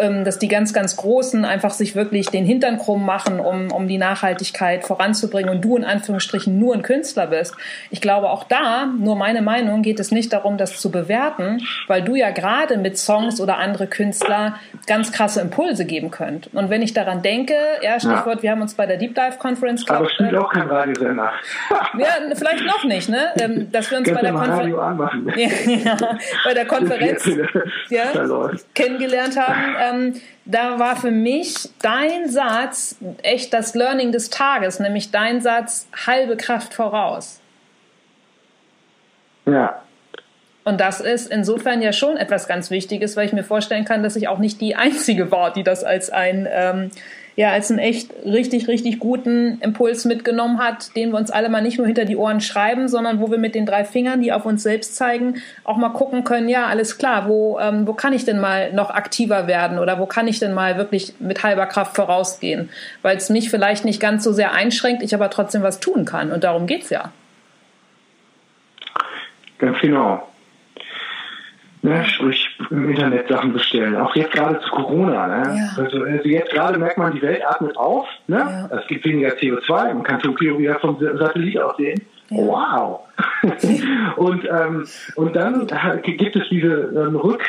ähm, 0.00 0.24
dass 0.24 0.38
die 0.38 0.48
ganz, 0.48 0.72
ganz 0.72 0.96
Großen 0.96 1.44
einfach 1.44 1.70
sich 1.70 1.94
wirklich 1.94 2.28
den 2.28 2.44
Hintern 2.44 2.78
krumm 2.78 3.04
machen, 3.04 3.38
um, 3.38 3.70
um 3.70 3.86
die 3.86 3.98
Nachhaltigkeit 3.98 4.84
voranzubringen 4.84 5.50
und 5.50 5.64
du 5.64 5.76
in 5.76 5.84
Anführungsstrichen 5.84 6.58
nur 6.58 6.74
ein 6.74 6.82
Künstler 6.82 7.28
bist. 7.28 7.54
Ich 7.90 8.00
glaube, 8.00 8.30
auch 8.30 8.44
da, 8.44 8.86
nur 8.86 9.16
meine 9.16 9.42
Meinung, 9.42 9.82
geht 9.82 10.00
es 10.00 10.10
nicht 10.10 10.32
darum, 10.32 10.58
das 10.58 10.80
zu 10.80 10.90
bewerten, 10.90 11.62
weil 11.86 12.02
du 12.02 12.14
ja 12.14 12.30
gerade 12.30 12.78
mit 12.78 12.98
Songs 12.98 13.40
oder 13.40 13.58
andere 13.58 13.86
Künstler 13.86 14.56
ganz 14.86 15.12
krasse 15.12 15.40
Impulse 15.40 15.84
geben 15.84 16.10
könnt. 16.10 16.52
Und 16.54 16.70
wenn 16.70 16.82
ich 16.82 16.94
daran 16.94 17.22
denke, 17.22 17.54
ja, 17.82 18.00
Stichwort, 18.00 18.36
ja. 18.36 18.42
wir 18.42 18.50
haben 18.52 18.62
uns 18.62 18.74
bei 18.74 18.86
der 18.86 18.96
Deep 18.96 19.14
Dive 19.14 19.38
Conference, 19.38 19.84
glaub, 19.84 20.00
Aber 20.00 20.10
spielt 20.10 20.32
äh, 20.32 20.36
auch 20.36 20.50
kein 20.50 20.68
Radiosender. 20.68 21.32
ja, 21.98 22.06
vielleicht 22.34 22.64
noch 22.64 22.84
nicht, 22.84 23.08
ne? 23.08 23.28
Ähm, 23.40 23.70
dass 23.70 23.90
wir 23.90 23.98
uns 23.98 24.08
bei 24.16 24.22
der, 24.22 24.32
ja, 25.84 25.96
bei 26.44 26.54
der 26.54 26.66
Konferenz 26.66 27.28
ja, 27.90 28.12
kennengelernt 28.74 29.36
haben. 29.38 29.76
Ähm, 29.80 30.20
da 30.44 30.78
war 30.78 30.96
für 30.96 31.10
mich 31.10 31.68
dein 31.82 32.28
Satz 32.28 32.96
echt 33.22 33.52
das 33.52 33.74
Learning 33.74 34.12
des 34.12 34.30
Tages, 34.30 34.80
nämlich 34.80 35.10
dein 35.10 35.40
Satz 35.40 35.88
halbe 36.06 36.36
Kraft 36.36 36.74
voraus. 36.74 37.40
Ja. 39.46 39.82
Und 40.64 40.80
das 40.80 41.00
ist 41.00 41.30
insofern 41.30 41.80
ja 41.80 41.92
schon 41.92 42.16
etwas 42.16 42.48
ganz 42.48 42.72
Wichtiges, 42.72 43.16
weil 43.16 43.26
ich 43.26 43.32
mir 43.32 43.44
vorstellen 43.44 43.84
kann, 43.84 44.02
dass 44.02 44.16
ich 44.16 44.26
auch 44.26 44.38
nicht 44.38 44.60
die 44.60 44.74
Einzige 44.74 45.30
war, 45.30 45.52
die 45.52 45.62
das 45.62 45.84
als 45.84 46.10
ein 46.10 46.48
ähm, 46.50 46.90
ja 47.36 47.50
als 47.50 47.70
einen 47.70 47.78
echt 47.78 48.10
richtig, 48.24 48.66
richtig 48.66 48.98
guten 48.98 49.58
Impuls 49.60 50.06
mitgenommen 50.06 50.58
hat, 50.58 50.96
den 50.96 51.10
wir 51.10 51.18
uns 51.18 51.30
alle 51.30 51.50
mal 51.50 51.60
nicht 51.60 51.76
nur 51.76 51.86
hinter 51.86 52.06
die 52.06 52.16
Ohren 52.16 52.40
schreiben, 52.40 52.88
sondern 52.88 53.20
wo 53.20 53.30
wir 53.30 53.38
mit 53.38 53.54
den 53.54 53.66
drei 53.66 53.84
Fingern, 53.84 54.22
die 54.22 54.32
auf 54.32 54.46
uns 54.46 54.62
selbst 54.62 54.96
zeigen, 54.96 55.42
auch 55.62 55.76
mal 55.76 55.90
gucken 55.90 56.24
können, 56.24 56.48
ja, 56.48 56.66
alles 56.66 56.96
klar, 56.96 57.28
wo, 57.28 57.58
ähm, 57.60 57.86
wo 57.86 57.92
kann 57.92 58.14
ich 58.14 58.24
denn 58.24 58.40
mal 58.40 58.72
noch 58.72 58.90
aktiver 58.90 59.46
werden 59.46 59.78
oder 59.78 59.98
wo 59.98 60.06
kann 60.06 60.26
ich 60.26 60.38
denn 60.38 60.54
mal 60.54 60.78
wirklich 60.78 61.14
mit 61.18 61.42
halber 61.42 61.66
Kraft 61.66 61.94
vorausgehen, 61.94 62.70
weil 63.02 63.18
es 63.18 63.28
mich 63.28 63.50
vielleicht 63.50 63.84
nicht 63.84 64.00
ganz 64.00 64.24
so 64.24 64.32
sehr 64.32 64.52
einschränkt, 64.52 65.02
ich 65.02 65.14
aber 65.14 65.28
trotzdem 65.28 65.62
was 65.62 65.78
tun 65.78 66.06
kann 66.06 66.32
und 66.32 66.42
darum 66.42 66.66
geht's 66.66 66.88
ja. 66.88 67.12
Ganz 69.58 69.78
genau 69.80 70.26
ne, 71.86 72.04
sprich 72.04 72.58
im 72.70 72.90
Internet 72.90 73.28
Sachen 73.28 73.52
bestellen. 73.52 73.96
Auch 73.96 74.14
jetzt 74.16 74.32
gerade 74.32 74.60
zu 74.60 74.70
Corona. 74.70 75.26
Ne? 75.26 75.56
Ja. 75.56 75.82
Also, 75.82 76.02
also, 76.02 76.28
jetzt 76.28 76.50
gerade 76.50 76.78
merkt 76.78 76.98
man, 76.98 77.12
die 77.12 77.22
Welt 77.22 77.42
atmet 77.46 77.76
auf. 77.76 78.06
Ne? 78.26 78.38
Ja. 78.38 78.78
Es 78.78 78.86
gibt 78.88 79.04
weniger 79.04 79.30
CO2. 79.30 79.94
Man 79.94 80.02
kann 80.02 80.20
Tokio 80.20 80.58
wieder 80.58 80.78
vom 80.78 80.98
Satellit 81.00 81.58
aus 81.58 81.76
sehen. 81.76 82.00
Ja. 82.30 82.38
Wow! 82.38 83.00
und, 84.16 84.44
ähm, 84.44 84.86
und 85.14 85.36
dann 85.36 85.66
gibt 86.02 86.36
es 86.36 86.48
diese 86.50 86.92
ähm, 86.94 87.16
Rück, 87.16 87.44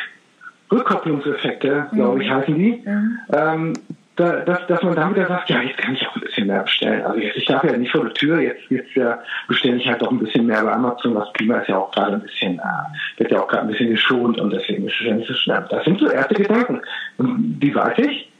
Rückkopplungseffekte, 0.72 1.88
glaube 1.94 2.24
ich, 2.24 2.30
mhm. 2.30 2.34
heißen 2.34 2.56
die. 2.56 2.84
Mhm. 2.86 3.20
Ähm, 3.34 3.74
da, 4.16 4.38
dass, 4.42 4.68
dass 4.68 4.84
man 4.84 4.96
dann 4.96 5.16
wieder 5.16 5.28
sagt, 5.28 5.50
ja, 5.50 5.62
jetzt 5.62 5.78
kann 5.78 5.96
ich 5.96 6.08
auch 6.08 6.16
bisschen 6.38 6.48
mehr 6.48 6.64
bestellen. 6.64 7.04
Also 7.04 7.20
jetzt, 7.20 7.38
ich 7.38 7.46
darf 7.46 7.64
ja 7.64 7.76
nicht 7.78 7.92
vor 7.92 8.04
der 8.04 8.14
Tür, 8.14 8.40
jetzt, 8.40 8.62
jetzt 8.70 8.94
ja, 8.96 9.20
bestelle 9.48 9.78
ich 9.78 9.88
halt 9.88 10.04
auch 10.04 10.12
ein 10.12 10.20
bisschen 10.20 10.46
mehr 10.46 10.64
bei 10.64 10.72
Amazon. 10.72 11.16
Das 11.16 11.32
Klima 11.34 11.58
ist 11.60 11.70
ja 11.70 11.78
auch 11.78 11.92
gerade 11.92 12.14
ein 12.14 12.22
bisschen, 12.22 12.60
äh, 12.60 13.20
wird 13.20 13.32
ja 13.32 13.42
auch 13.42 13.48
gerade 13.48 13.64
ein 13.64 13.70
bisschen 13.70 13.90
geschont 13.90 14.40
und 14.40 14.52
deswegen 14.52 14.88
ist 14.88 14.96
es 15.00 15.08
ja 15.08 15.14
nicht 15.16 15.28
so 15.28 15.34
schlimm. 15.34 15.64
Das 15.70 15.84
sind 15.84 16.00
so 16.00 16.10
erste 16.10 16.36
Gedanken. 16.36 16.82
Und 17.18 17.60
die 17.60 17.74
weiß 17.74 17.98
ich, 18.00 18.32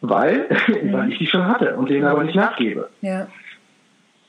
weil, 0.00 0.46
weil 0.92 1.12
ich 1.12 1.18
die 1.18 1.26
schon 1.26 1.46
hatte 1.46 1.76
und 1.76 1.90
denen 1.90 2.06
aber 2.06 2.24
nicht 2.24 2.36
nachgebe. 2.36 2.88
Ja. 3.00 3.26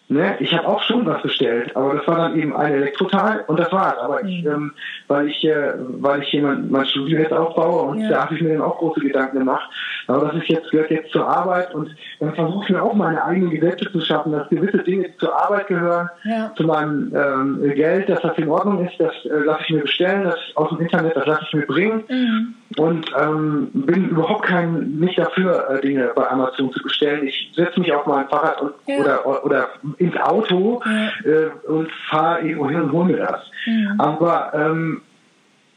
Ne, 0.07 0.35
ich 0.39 0.53
habe 0.53 0.67
auch 0.67 0.83
schon 0.83 1.03
was 1.07 1.23
bestellt, 1.23 1.75
aber 1.75 1.95
das 1.95 2.07
war 2.07 2.17
dann 2.17 2.39
eben 2.39 2.55
ein 2.55 2.73
Elektrotal 2.73 3.43
und 3.47 3.59
das 3.59 3.71
war's. 3.71 3.97
Aber 3.97 4.23
ich, 4.23 4.43
mhm. 4.43 4.51
ähm, 4.51 4.71
weil 5.07 5.29
ich, 5.29 5.43
äh, 5.43 5.73
weil 5.77 6.21
ich 6.21 6.31
mein, 6.39 6.69
mein 6.69 6.85
Studio 6.85 7.17
jetzt 7.17 7.33
aufbaue 7.33 7.81
und 7.89 8.01
ja. 8.01 8.09
da 8.09 8.23
habe 8.25 8.35
ich 8.35 8.41
mir 8.41 8.53
dann 8.53 8.61
auch 8.61 8.77
große 8.77 8.99
Gedanken 8.99 9.39
gemacht. 9.39 9.67
Aber 10.05 10.27
das 10.27 10.35
ist 10.35 10.49
jetzt 10.49 10.69
gehört 10.69 10.91
jetzt 10.91 11.11
zur 11.11 11.27
Arbeit 11.27 11.73
und 11.73 11.89
dann 12.19 12.35
versuche 12.35 12.65
ich 12.65 12.69
mir 12.69 12.83
auch 12.83 12.93
meine 12.93 13.23
eigenen 13.23 13.49
Gesetze 13.49 13.91
zu 13.91 13.99
schaffen, 14.01 14.31
dass 14.31 14.47
gewisse 14.49 14.77
Dinge 14.83 15.09
zur 15.17 15.35
Arbeit 15.35 15.65
gehören, 15.65 16.07
ja. 16.23 16.53
zu 16.55 16.65
meinem 16.65 17.11
ähm, 17.15 17.73
Geld, 17.73 18.07
dass 18.07 18.21
das 18.21 18.37
in 18.37 18.47
Ordnung 18.47 18.85
ist, 18.85 18.99
das 18.99 19.13
äh, 19.25 19.39
lasse 19.43 19.63
ich 19.63 19.69
mir 19.71 19.81
bestellen, 19.81 20.25
das 20.25 20.37
aus 20.53 20.69
dem 20.69 20.81
Internet, 20.81 21.15
das 21.15 21.25
lasse 21.25 21.45
ich 21.47 21.53
mir 21.53 21.65
bringen 21.65 22.03
mhm. 22.07 22.53
und 22.77 23.11
ähm, 23.19 23.69
bin 23.73 24.09
überhaupt 24.09 24.43
kein 24.43 24.99
nicht 24.99 25.17
dafür, 25.17 25.67
äh, 25.71 25.81
Dinge 25.81 26.11
bei 26.15 26.29
Amazon 26.29 26.71
zu 26.71 26.83
bestellen. 26.83 27.25
Ich 27.25 27.51
setze 27.55 27.79
mich 27.79 27.91
auf 27.91 28.05
mein 28.05 28.27
Fahrrad 28.27 28.61
und, 28.61 28.73
ja. 28.85 28.99
oder 28.99 29.45
oder 29.45 29.69
ins 29.97 30.17
Auto 30.17 30.81
äh, 31.23 31.67
und 31.67 31.91
fahre 32.09 32.41
irgendwo 32.41 32.69
hin 32.69 32.81
und 32.81 32.91
hole 32.91 33.05
mir 33.05 33.17
das. 33.17 33.41
Mhm. 33.65 33.99
Aber 33.99 34.51
ähm, 34.53 35.01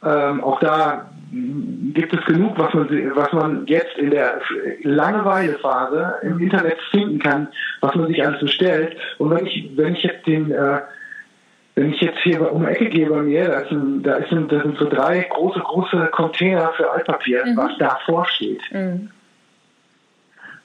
ähm, 0.05 0.45
auch 0.45 0.61
da 0.61 1.11
gibt 1.31 2.15
es 2.15 2.25
genug, 2.25 2.57
was 2.57 2.73
man, 2.73 2.89
was 3.15 3.33
man 3.33 3.67
jetzt 3.67 3.99
in 3.99 4.11
der 4.11 4.41
Langeweilephase 4.83 6.15
im 6.23 6.39
Internet 6.39 6.79
finden 6.91 7.19
kann, 7.19 7.49
was 7.81 7.95
man 7.95 8.07
sich 8.07 8.25
alles 8.25 8.41
bestellt. 8.41 8.97
Und 9.19 9.31
wenn 9.31 9.47
ich, 9.47 9.71
wenn 9.77 9.95
ich 9.95 10.03
jetzt 10.05 10.27
den, 10.27 10.51
äh, 10.53 10.81
wenn 11.75 11.93
ich 11.93 12.01
jetzt 12.01 12.19
hier 12.23 12.51
um 12.53 12.63
die 12.63 12.69
Ecke 12.69 12.89
gehe 12.89 13.11
bei 13.11 13.23
mir, 13.23 13.47
da, 13.47 13.61
ist 13.61 13.71
ein, 13.71 14.03
da, 14.03 14.15
ist 14.15 14.33
ein, 14.33 14.49
da 14.49 14.63
sind 14.63 14.79
so 14.79 14.89
drei 14.89 15.27
große, 15.29 15.61
große 15.61 16.09
Container 16.13 16.73
für 16.77 16.91
Altpapier, 16.91 17.45
mhm. 17.45 17.57
was 17.57 17.77
davor 17.79 18.27
steht. 18.27 18.63
Mhm 18.73 19.11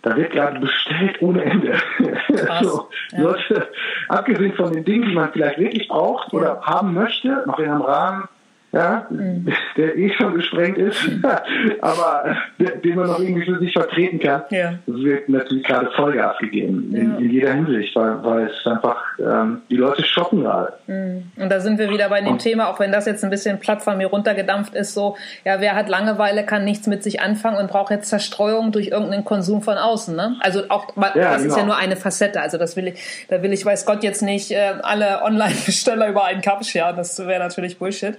da 0.03 0.15
wird 0.17 0.33
gerade 0.33 0.59
bestellt 0.59 1.21
ohne 1.21 1.43
Ende. 1.43 1.75
so, 2.61 2.89
ja. 3.11 3.21
Leute, 3.21 3.69
abgesehen 4.09 4.53
von 4.53 4.71
den 4.73 4.83
Dingen, 4.83 5.09
die 5.09 5.15
man 5.15 5.31
vielleicht 5.31 5.57
wirklich 5.57 5.87
braucht 5.87 6.33
oder 6.33 6.61
haben 6.61 6.93
möchte, 6.93 7.43
noch 7.47 7.57
in 7.57 7.69
einem 7.69 7.81
Rahmen, 7.81 8.27
ja, 8.73 9.05
mhm. 9.11 9.53
der 9.77 9.95
eh 9.95 10.11
schon 10.13 10.33
gesprengt 10.33 10.79
ist, 10.79 10.99
aber 11.81 12.35
den 12.57 12.95
man 12.95 13.05
noch 13.05 13.19
irgendwie 13.19 13.45
für 13.45 13.59
sich 13.59 13.71
vertreten 13.71 14.19
kann. 14.19 14.41
Ja. 14.49 14.73
Das 14.87 14.95
wird 14.97 15.29
natürlich 15.29 15.63
gerade 15.63 15.91
Vollgas 15.91 16.39
gegeben, 16.39 16.91
in, 16.91 17.11
ja. 17.11 17.17
in, 17.19 17.29
jeder 17.29 17.53
Hinsicht, 17.53 17.95
weil, 17.95 18.23
weil 18.23 18.47
es 18.47 18.65
einfach, 18.65 18.99
ähm, 19.19 19.61
die 19.69 19.75
Leute 19.75 20.03
shoppen 20.03 20.41
gerade. 20.41 20.73
Mhm. 20.87 21.31
Und 21.37 21.51
da 21.51 21.59
sind 21.59 21.77
wir 21.77 21.91
wieder 21.91 22.09
bei 22.09 22.21
dem 22.21 22.33
Und, 22.33 22.39
Thema, 22.39 22.67
auch 22.67 22.79
wenn 22.79 22.91
das 22.91 23.05
jetzt 23.05 23.23
ein 23.23 23.29
bisschen 23.29 23.59
platt 23.59 23.83
von 23.83 23.95
mir 23.95 24.07
runtergedampft 24.07 24.73
ist, 24.73 24.95
so, 24.95 25.17
ja, 25.45 25.61
wer 25.61 25.75
hat 25.75 25.87
Langeweile, 25.87 26.43
kann 26.43 26.65
nichts 26.65 26.87
mit 26.87 27.03
sich 27.03 27.21
anfangen 27.21 27.57
und 27.57 27.69
braucht 27.69 27.91
jetzt 27.91 28.09
Zerstreuung 28.09 28.71
durch 28.71 28.87
irgendeinen 28.87 29.23
Konsum 29.23 29.61
von 29.61 29.77
außen, 29.77 30.15
ne? 30.15 30.37
Also 30.39 30.63
auch, 30.69 30.87
das 30.95 31.13
ja, 31.13 31.35
genau. 31.35 31.35
ist 31.35 31.43
ja 31.45 31.53
genau. 31.53 31.65
nur 31.65 31.77
eine 31.77 31.95
Facette, 31.95 32.41
also 32.41 32.57
das 32.57 32.75
will 32.75 32.87
ich, 32.87 33.27
da 33.29 33.43
will 33.43 33.53
ich, 33.53 33.63
weiß 33.63 33.85
Gott, 33.85 34.03
jetzt 34.03 34.23
nicht 34.23 34.49
äh, 34.49 34.73
alle 34.81 35.21
Online-Besteller 35.21 36.09
über 36.09 36.25
einen 36.25 36.41
Kamm 36.41 36.63
scheren, 36.63 36.95
das 36.95 37.19
wäre 37.19 37.39
natürlich 37.39 37.77
Bullshit 37.77 38.17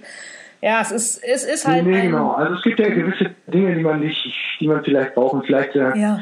ja, 0.61 0.81
es 0.81 0.91
ist, 0.91 1.23
es 1.23 1.43
ist 1.43 1.67
halt. 1.67 1.85
Nee, 1.85 2.03
genau. 2.03 2.31
Also 2.31 2.55
es 2.55 2.63
gibt 2.63 2.79
ja 2.79 2.89
gewisse 2.89 3.31
Dinge, 3.47 3.75
die 3.75 3.81
man 3.81 3.99
nicht, 3.99 4.17
die 4.59 4.67
man 4.67 4.83
vielleicht 4.83 5.15
braucht 5.15 5.33
und 5.33 5.45
vielleicht 5.45 5.75
äh, 5.75 5.97
ja. 5.97 6.19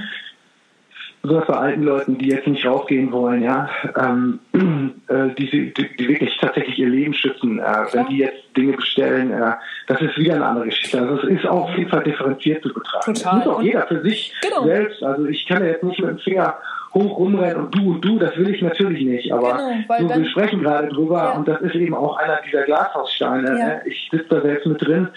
Besonders 1.24 1.48
bei 1.48 1.54
alten 1.54 1.84
Leuten, 1.84 2.18
die 2.18 2.28
jetzt 2.28 2.48
nicht 2.48 2.66
rausgehen 2.66 3.12
wollen, 3.14 3.44
ja, 3.44 3.70
ähm, 3.98 4.40
äh, 5.08 5.34
die, 5.38 5.74
die, 5.74 5.96
die, 5.96 6.08
wirklich 6.10 6.38
tatsächlich 6.40 6.78
ihr 6.78 6.90
Leben 6.90 7.14
schützen, 7.14 7.60
äh, 7.60 7.86
wenn 7.94 8.08
die 8.08 8.18
jetzt 8.18 8.44
Dinge 8.58 8.74
bestellen, 8.74 9.32
äh, 9.32 9.54
das 9.88 10.02
ist 10.02 10.18
wieder 10.18 10.36
eine 10.36 10.46
andere 10.46 10.66
Geschichte. 10.66 11.00
Also 11.00 11.16
es 11.26 11.40
ist 11.40 11.48
auch 11.48 11.70
auf 11.70 11.78
jeden 11.78 11.90
Fall 11.90 12.04
differenziert 12.04 12.62
zu 12.62 12.74
betrachten. 12.74 13.14
Total. 13.14 13.38
Das 13.40 13.46
muss 13.46 13.56
auch 13.56 13.62
jeder 13.62 13.88
für 13.88 14.02
sich 14.02 14.34
genau. 14.42 14.66
selbst. 14.66 15.02
Also 15.02 15.26
ich 15.28 15.48
kann 15.48 15.64
ja 15.64 15.70
jetzt 15.70 15.84
nicht 15.84 16.00
mit 16.02 16.10
dem 16.10 16.20
Finger 16.20 16.58
hoch 16.94 17.18
rumrennen 17.18 17.56
und 17.56 17.76
du 17.76 17.94
und 17.94 18.02
du, 18.02 18.20
das 18.20 18.36
will 18.36 18.54
ich 18.54 18.62
natürlich 18.62 19.06
nicht. 19.06 19.32
Aber 19.32 19.58
genau, 19.98 20.14
so, 20.14 20.20
wir 20.20 20.30
sprechen 20.30 20.62
gerade 20.62 20.90
drüber 20.90 21.24
ja. 21.24 21.32
und 21.32 21.48
das 21.48 21.62
ist 21.62 21.76
eben 21.76 21.96
auch 21.96 22.18
einer 22.18 22.40
dieser 22.46 22.64
Glashaussteine. 22.64 23.48
Ja. 23.48 23.66
Ne? 23.66 23.82
Ich 23.86 24.10
sitze 24.12 24.28
da 24.30 24.42
selbst 24.42 24.68
mit 24.68 24.86
drin 24.86 25.08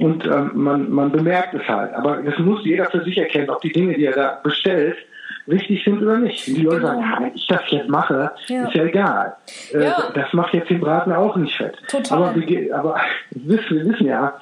und 0.00 0.24
ähm, 0.24 0.52
man, 0.54 0.90
man 0.90 1.12
bemerkt 1.12 1.52
es 1.52 1.68
halt. 1.68 1.92
Aber 1.92 2.22
das 2.22 2.38
muss 2.38 2.64
jeder 2.64 2.86
für 2.86 3.04
sich 3.04 3.18
erkennen, 3.18 3.50
ob 3.50 3.60
die 3.60 3.72
Dinge, 3.72 3.92
die 3.94 4.06
er 4.06 4.14
da 4.14 4.40
bestellt, 4.42 4.96
richtig 5.48 5.84
sind 5.84 6.02
oder 6.02 6.18
nicht. 6.18 6.46
Die 6.46 6.62
Leute 6.62 6.80
genau. 6.80 6.88
sagen, 6.88 7.24
wenn 7.24 7.34
ich 7.34 7.46
das 7.46 7.62
jetzt 7.70 7.88
mache, 7.88 8.32
ja. 8.46 8.66
ist 8.66 8.74
ja 8.74 8.84
egal. 8.84 9.36
Äh, 9.72 9.90
das 10.14 10.32
macht 10.32 10.54
jetzt 10.54 10.70
den 10.70 10.80
Braten 10.80 11.12
auch 11.12 11.36
nicht 11.36 11.56
fett. 11.56 11.76
Total. 11.88 12.18
Aber, 12.18 12.36
wir, 12.36 12.76
aber 12.76 12.96
wir 13.30 13.58
wissen 13.58 14.06
ja, 14.06 14.34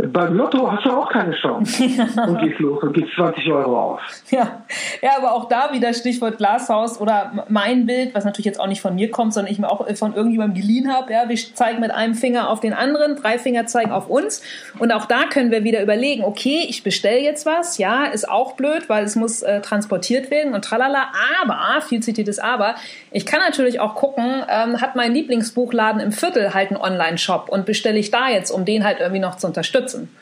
beim 0.00 0.34
Lotto 0.34 0.70
hast 0.70 0.84
du 0.86 0.90
auch 0.90 1.10
keine 1.10 1.32
Chance. 1.32 1.82
und 2.26 2.38
gehst 2.38 2.60
los 2.60 2.80
und 2.82 2.92
gibst 2.92 3.14
20 3.16 3.50
Euro 3.50 3.94
auf. 3.94 4.00
Ja. 4.30 4.62
ja, 5.02 5.16
aber 5.16 5.32
auch 5.32 5.48
da 5.48 5.72
wieder 5.72 5.92
Stichwort 5.92 6.38
Glashaus 6.38 7.00
oder 7.00 7.44
mein 7.48 7.84
Bild, 7.84 8.14
was 8.14 8.24
natürlich 8.24 8.46
jetzt 8.46 8.60
auch 8.60 8.68
nicht 8.68 8.80
von 8.80 8.94
mir 8.94 9.10
kommt, 9.10 9.34
sondern 9.34 9.52
ich 9.52 9.58
mir 9.58 9.68
auch 9.68 9.84
von 9.96 10.14
irgendjemandem 10.14 10.60
geliehen 10.60 10.94
habe. 10.94 11.12
Ja, 11.12 11.28
wir 11.28 11.36
zeigen 11.36 11.80
mit 11.80 11.90
einem 11.90 12.14
Finger 12.14 12.48
auf 12.48 12.60
den 12.60 12.74
anderen, 12.74 13.16
drei 13.16 13.38
Finger 13.38 13.66
zeigen 13.66 13.90
auf 13.90 14.08
uns. 14.08 14.40
Und 14.78 14.92
auch 14.92 15.06
da 15.06 15.24
können 15.24 15.50
wir 15.50 15.64
wieder 15.64 15.82
überlegen, 15.82 16.22
okay, 16.22 16.64
ich 16.68 16.84
bestelle 16.84 17.20
jetzt 17.20 17.44
was. 17.44 17.78
Ja, 17.78 18.04
ist 18.04 18.28
auch 18.28 18.52
blöd, 18.52 18.88
weil 18.88 19.04
es 19.04 19.16
muss 19.16 19.42
äh, 19.42 19.60
transportiert 19.62 20.30
werden 20.30 20.54
und 20.54 20.64
tralala. 20.64 21.10
Aber, 21.42 21.80
viel 21.80 22.00
zitiertes 22.00 22.38
Aber, 22.38 22.76
ich 23.10 23.26
kann 23.26 23.40
natürlich 23.40 23.80
auch 23.80 23.94
gucken, 23.94 24.44
ähm, 24.48 24.80
hat 24.80 24.96
mein 24.96 25.12
Lieblingsbuchladen 25.12 26.00
im 26.00 26.12
Viertel 26.12 26.54
halt 26.54 26.70
einen 26.70 26.80
Online-Shop 26.80 27.48
und 27.48 27.66
bestelle 27.66 27.98
ich 27.98 28.10
da 28.10 28.28
jetzt, 28.28 28.50
um 28.50 28.64
den 28.64 28.84
halt 28.84 29.00
irgendwie 29.00 29.20
noch 29.20 29.36
zu 29.36 29.46
unterstützen. 29.46 30.14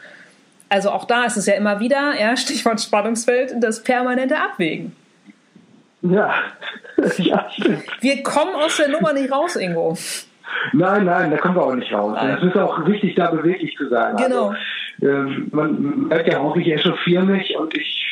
Also 0.68 0.90
auch 0.90 1.04
da 1.04 1.24
ist 1.24 1.36
es 1.36 1.46
ja 1.46 1.54
immer 1.54 1.80
wieder, 1.80 2.14
ja, 2.20 2.36
Stichwort 2.36 2.80
Spannungsfeld, 2.80 3.54
das 3.60 3.82
permanente 3.82 4.36
Abwägen. 4.36 4.94
Ja, 6.02 6.34
ja 7.18 7.50
stimmt. 7.50 7.84
Wir 8.00 8.22
kommen 8.22 8.54
aus 8.54 8.76
der 8.76 8.88
Nummer 8.88 9.12
nicht 9.12 9.32
raus, 9.32 9.56
Ingo. 9.56 9.96
Nein, 10.72 11.04
nein, 11.04 11.30
da 11.30 11.36
kommen 11.36 11.56
wir 11.56 11.62
auch 11.62 11.74
nicht 11.74 11.92
raus. 11.92 12.18
Es 12.38 12.42
ist 12.42 12.56
auch 12.56 12.86
wichtig, 12.86 13.14
da 13.14 13.30
beweglich 13.30 13.76
zu 13.76 13.88
sein. 13.88 14.16
Genau. 14.16 14.48
Also, 14.48 14.56
ähm, 15.02 15.48
man 15.52 16.08
merkt 16.08 16.32
ja 16.32 16.40
auch, 16.40 16.56
ich 16.56 16.68
echauffiere 16.68 17.24
mich 17.24 17.56
und 17.56 17.76
ich 17.76 18.06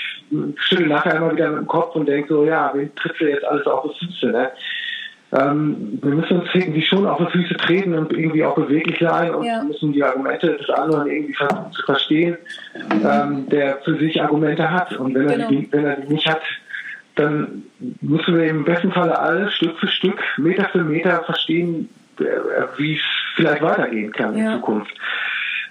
schüttel 0.57 0.87
nachher 0.87 1.16
immer 1.16 1.32
wieder 1.32 1.51
mit 1.51 1.61
dem 1.61 1.66
Kopf 1.66 1.95
und 1.95 2.07
denke 2.07 2.28
so, 2.28 2.45
ja, 2.45 2.70
wen 2.74 2.95
tritt 2.95 3.18
du 3.18 3.28
jetzt 3.28 3.45
alles 3.45 3.66
auf 3.66 3.85
die 3.85 4.07
Füße, 4.07 4.26
ne? 4.26 4.51
Ähm, 5.32 5.99
wir 6.01 6.14
müssen 6.14 6.41
uns 6.41 6.49
irgendwie 6.55 6.82
schon 6.82 7.07
auf 7.07 7.18
die 7.18 7.32
Füße 7.32 7.55
treten 7.55 7.95
und 7.95 8.12
irgendwie 8.12 8.45
auch 8.45 8.55
beweglich 8.55 8.99
sein 9.01 9.35
und 9.35 9.45
ja. 9.45 9.64
müssen 9.64 9.93
die 9.93 10.03
Argumente 10.05 10.57
des 10.57 10.70
anderen 10.70 11.11
irgendwie 11.11 11.35
versuchen 11.35 11.72
zu 11.72 11.82
verstehen, 11.82 12.37
ähm, 13.05 13.49
der 13.49 13.78
für 13.78 13.97
sich 13.99 14.22
Argumente 14.22 14.70
hat. 14.70 14.97
Und 14.97 15.14
wenn, 15.14 15.26
genau. 15.26 15.45
er 15.45 15.49
die, 15.49 15.68
wenn 15.72 15.87
er 15.87 15.97
die 15.97 16.12
nicht 16.12 16.28
hat, 16.28 16.43
dann 17.16 17.64
müssen 18.01 18.37
wir 18.37 18.45
im 18.45 18.64
besten 18.64 18.93
Falle 18.93 19.18
alles 19.18 19.53
Stück 19.55 19.76
für 19.78 19.89
Stück, 19.89 20.22
Meter 20.37 20.68
für 20.68 20.85
Meter 20.85 21.24
verstehen, 21.24 21.89
wie 22.77 22.95
es 22.95 23.03
vielleicht 23.37 23.62
weitergehen 23.62 24.12
kann 24.12 24.37
ja. 24.37 24.53
in 24.53 24.61
Zukunft. 24.61 24.95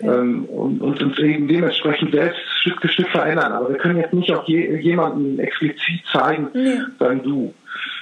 Ähm, 0.01 0.45
und, 0.45 0.81
und, 0.81 1.01
uns 1.01 1.19
eben 1.19 1.47
dementsprechend 1.47 2.11
selbst 2.11 2.41
Stück 2.61 2.81
für 2.81 2.87
Stück 2.89 3.09
verändern. 3.09 3.53
Aber 3.53 3.69
wir 3.69 3.77
können 3.77 3.99
jetzt 3.99 4.13
nicht 4.13 4.33
auch 4.33 4.45
je, 4.47 4.77
jemanden 4.79 5.39
explizit 5.39 6.01
zeigen, 6.11 6.49
nee. 6.53 6.79
sagen 6.99 7.21
du. 7.23 7.53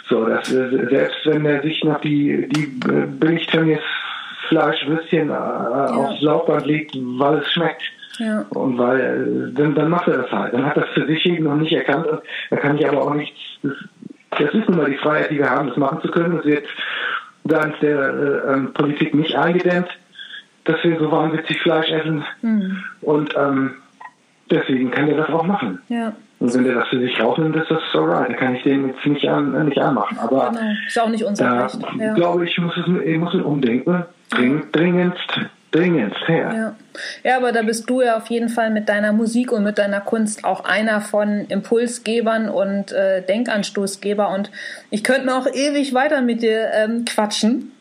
So, 0.09 0.25
dass 0.25 0.51
äh, 0.51 0.87
selbst 0.89 1.25
wenn 1.25 1.45
er 1.45 1.61
sich 1.61 1.83
noch 1.83 1.99
die, 2.01 2.47
die 2.49 2.65
Billigtennis 3.19 3.81
Fleischwürstchen 4.51 5.29
äh, 5.29 5.33
ja. 5.33 5.85
aufs 5.85 6.21
Laufband 6.21 6.65
legt, 6.65 6.95
weil 6.95 7.37
es 7.37 7.51
schmeckt, 7.53 7.83
Ja. 8.17 8.45
Und 8.49 8.77
weil, 8.77 8.99
äh, 8.99 9.53
dann, 9.53 9.75
dann 9.75 9.89
macht 9.89 10.07
er 10.07 10.17
das 10.17 10.31
halt. 10.31 10.53
Dann 10.53 10.65
hat 10.65 10.75
das 10.75 10.89
für 10.93 11.05
sich 11.07 11.25
eben 11.25 11.45
noch 11.45 11.55
nicht 11.55 11.71
erkannt. 11.71 12.07
Da 12.49 12.57
kann 12.57 12.77
ich 12.77 12.87
aber 12.87 13.01
auch 13.01 13.13
nichts, 13.13 13.37
das, 13.63 13.73
das 14.31 14.53
ist 14.53 14.67
nun 14.67 14.77
mal 14.77 14.89
die 14.89 14.97
Freiheit, 14.97 15.31
die 15.31 15.37
wir 15.37 15.49
haben, 15.49 15.69
das 15.69 15.77
machen 15.77 16.01
zu 16.01 16.09
können. 16.09 16.37
Das 16.37 16.45
wird 16.45 16.67
seitens 17.43 17.79
der 17.81 17.99
äh, 17.99 18.53
ähm, 18.53 18.73
Politik 18.73 19.13
nicht 19.13 19.35
eingedämmt, 19.35 19.89
dass 20.65 20.83
wir 20.83 20.99
so 20.99 21.11
wahnwitzig 21.11 21.59
Fleisch 21.61 21.89
essen. 21.89 22.23
Mhm. 22.41 22.83
Und 23.01 23.35
ähm, 23.35 23.75
deswegen 24.49 24.91
kann 24.91 25.07
er 25.07 25.17
das 25.17 25.29
auch 25.29 25.45
machen. 25.45 25.81
Ja. 25.89 26.13
Und 26.39 26.53
wenn 26.55 26.63
der 26.63 26.73
das 26.73 26.87
für 26.87 26.99
sich 26.99 27.21
rausnimmt, 27.21 27.55
ist 27.55 27.69
das 27.69 27.83
alright. 27.93 28.29
Da 28.29 28.33
kann 28.33 28.55
ich 28.55 28.63
den 28.63 28.87
jetzt 28.87 29.05
nicht, 29.05 29.27
an, 29.29 29.65
nicht 29.65 29.77
anmachen. 29.77 30.17
Aber 30.17 30.49
genau. 30.49 30.61
ist 30.87 30.99
auch 30.99 31.09
nicht 31.09 31.23
unser 31.23 31.63
Recht. 31.63 31.77
Ja. 31.99 32.13
glaube 32.15 32.45
ich, 32.45 32.57
muss 32.57 32.75
es, 32.77 32.85
ich 33.05 33.17
muss 33.19 33.33
es 33.33 33.41
umdenken. 33.41 34.05
Dringend, 34.31 34.75
dringendst, 34.75 35.39
dringendst 35.71 36.27
her. 36.27 36.51
Ja. 36.53 36.75
ja, 37.23 37.37
aber 37.37 37.51
da 37.51 37.61
bist 37.61 37.89
du 37.89 38.01
ja 38.01 38.17
auf 38.17 38.27
jeden 38.27 38.49
Fall 38.49 38.69
mit 38.71 38.89
deiner 38.89 39.13
Musik 39.13 39.51
und 39.51 39.63
mit 39.63 39.77
deiner 39.77 40.01
Kunst 40.01 40.43
auch 40.43 40.65
einer 40.65 41.01
von 41.01 41.45
Impulsgebern 41.47 42.49
und 42.49 42.91
äh, 42.91 43.25
Denkanstoßgeber. 43.25 44.29
Und 44.29 44.51
ich 44.89 45.03
könnte 45.03 45.25
noch 45.25 45.47
ewig 45.47 45.93
weiter 45.93 46.21
mit 46.21 46.41
dir 46.41 46.71
ähm, 46.73 47.05
quatschen. 47.05 47.71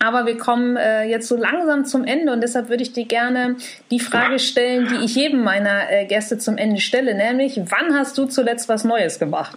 Aber 0.00 0.26
wir 0.26 0.38
kommen 0.38 0.76
äh, 0.76 1.04
jetzt 1.04 1.26
so 1.26 1.36
langsam 1.36 1.84
zum 1.84 2.04
Ende 2.04 2.32
und 2.32 2.40
deshalb 2.40 2.68
würde 2.68 2.82
ich 2.82 2.92
dir 2.92 3.06
gerne 3.06 3.56
die 3.90 3.98
Frage 3.98 4.38
stellen, 4.38 4.86
die 4.86 5.04
ich 5.04 5.16
jedem 5.16 5.42
meiner 5.42 5.90
äh, 5.90 6.06
Gäste 6.06 6.38
zum 6.38 6.56
Ende 6.56 6.80
stelle, 6.80 7.16
nämlich 7.16 7.60
wann 7.68 7.94
hast 7.94 8.16
du 8.16 8.26
zuletzt 8.26 8.68
was 8.68 8.84
Neues 8.84 9.18
gemacht? 9.18 9.56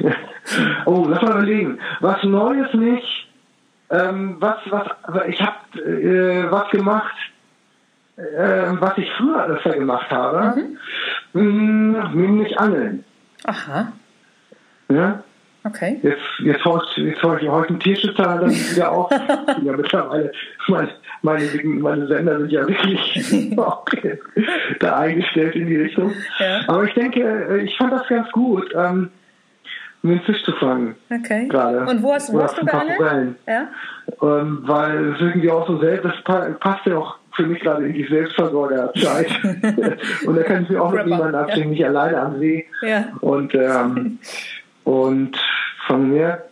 oh, 0.86 1.06
lass 1.08 1.22
mal 1.22 1.32
überlegen. 1.32 1.78
Was 2.00 2.22
Neues 2.24 2.72
nicht. 2.74 3.23
Ähm, 3.90 4.36
was, 4.40 4.56
was, 4.70 4.88
ich 5.28 5.40
habe 5.40 5.80
äh, 5.80 6.50
was 6.50 6.70
gemacht, 6.70 7.14
äh, 8.16 8.72
was 8.80 8.96
ich 8.98 9.10
früher 9.12 9.44
öfter 9.46 9.72
gemacht 9.74 10.10
habe, 10.10 10.54
mhm. 11.32 11.90
mh, 11.92 12.08
nämlich 12.14 12.58
Angeln. 12.58 13.04
Aha. 13.44 13.92
Ja? 14.88 15.22
Okay. 15.66 15.98
Jetzt, 16.02 16.20
jetzt 16.40 16.64
horcht, 16.64 16.96
jetzt 16.98 17.22
horcht, 17.22 17.42
horcht 17.42 17.70
ein 17.70 17.80
Tierschützer 17.80 18.38
dann 18.38 18.50
wieder 18.50 18.92
auf. 18.92 19.10
ja, 19.62 19.72
mittlerweile, 19.72 20.30
meine, 20.68 20.90
meine, 21.22 21.48
meine 21.64 22.06
Sender 22.06 22.38
sind 22.38 22.52
ja 22.52 22.68
wirklich 22.68 23.56
da 24.80 24.96
eingestellt 24.98 25.54
in 25.56 25.66
die 25.66 25.76
Richtung. 25.76 26.12
Ja. 26.38 26.60
Aber 26.66 26.84
ich 26.84 26.92
denke, 26.92 27.62
ich 27.64 27.76
fand 27.78 27.92
das 27.92 28.06
ganz 28.08 28.30
gut, 28.32 28.74
ähm, 28.76 29.10
einen 30.12 30.20
Fisch 30.22 30.42
zu 30.44 30.52
fangen. 30.52 30.94
Okay. 31.10 31.48
Gerade. 31.48 31.80
Und 31.86 32.02
wo 32.02 32.12
hast, 32.12 32.32
wo 32.32 32.42
hast 32.42 32.58
du 32.58 32.64
geangelt? 32.64 33.36
Ja. 33.46 33.68
Ähm, 34.22 34.60
weil 34.62 35.14
es 35.14 35.20
irgendwie 35.20 35.50
auch 35.50 35.66
so 35.66 35.78
selbst, 35.78 36.04
das 36.04 36.58
passt 36.58 36.86
ja 36.86 36.98
auch 36.98 37.16
für 37.32 37.44
mich 37.44 37.60
gerade 37.60 37.86
in 37.86 37.94
die 37.94 38.06
Selbstversorgerzeit. 38.06 39.28
und 40.26 40.36
da 40.36 40.42
kann 40.42 40.62
ich 40.62 40.68
mir 40.68 40.82
auch 40.82 40.92
mit 40.92 41.06
jemandem 41.06 41.34
abschicken, 41.34 41.70
nicht 41.70 41.84
alleine 41.84 42.20
am 42.20 42.38
See. 42.38 42.66
Ja. 42.82 43.06
Und 43.20 43.54
ähm, 43.54 44.18
Und 44.84 45.36
von 45.86 46.10
mir 46.10 46.44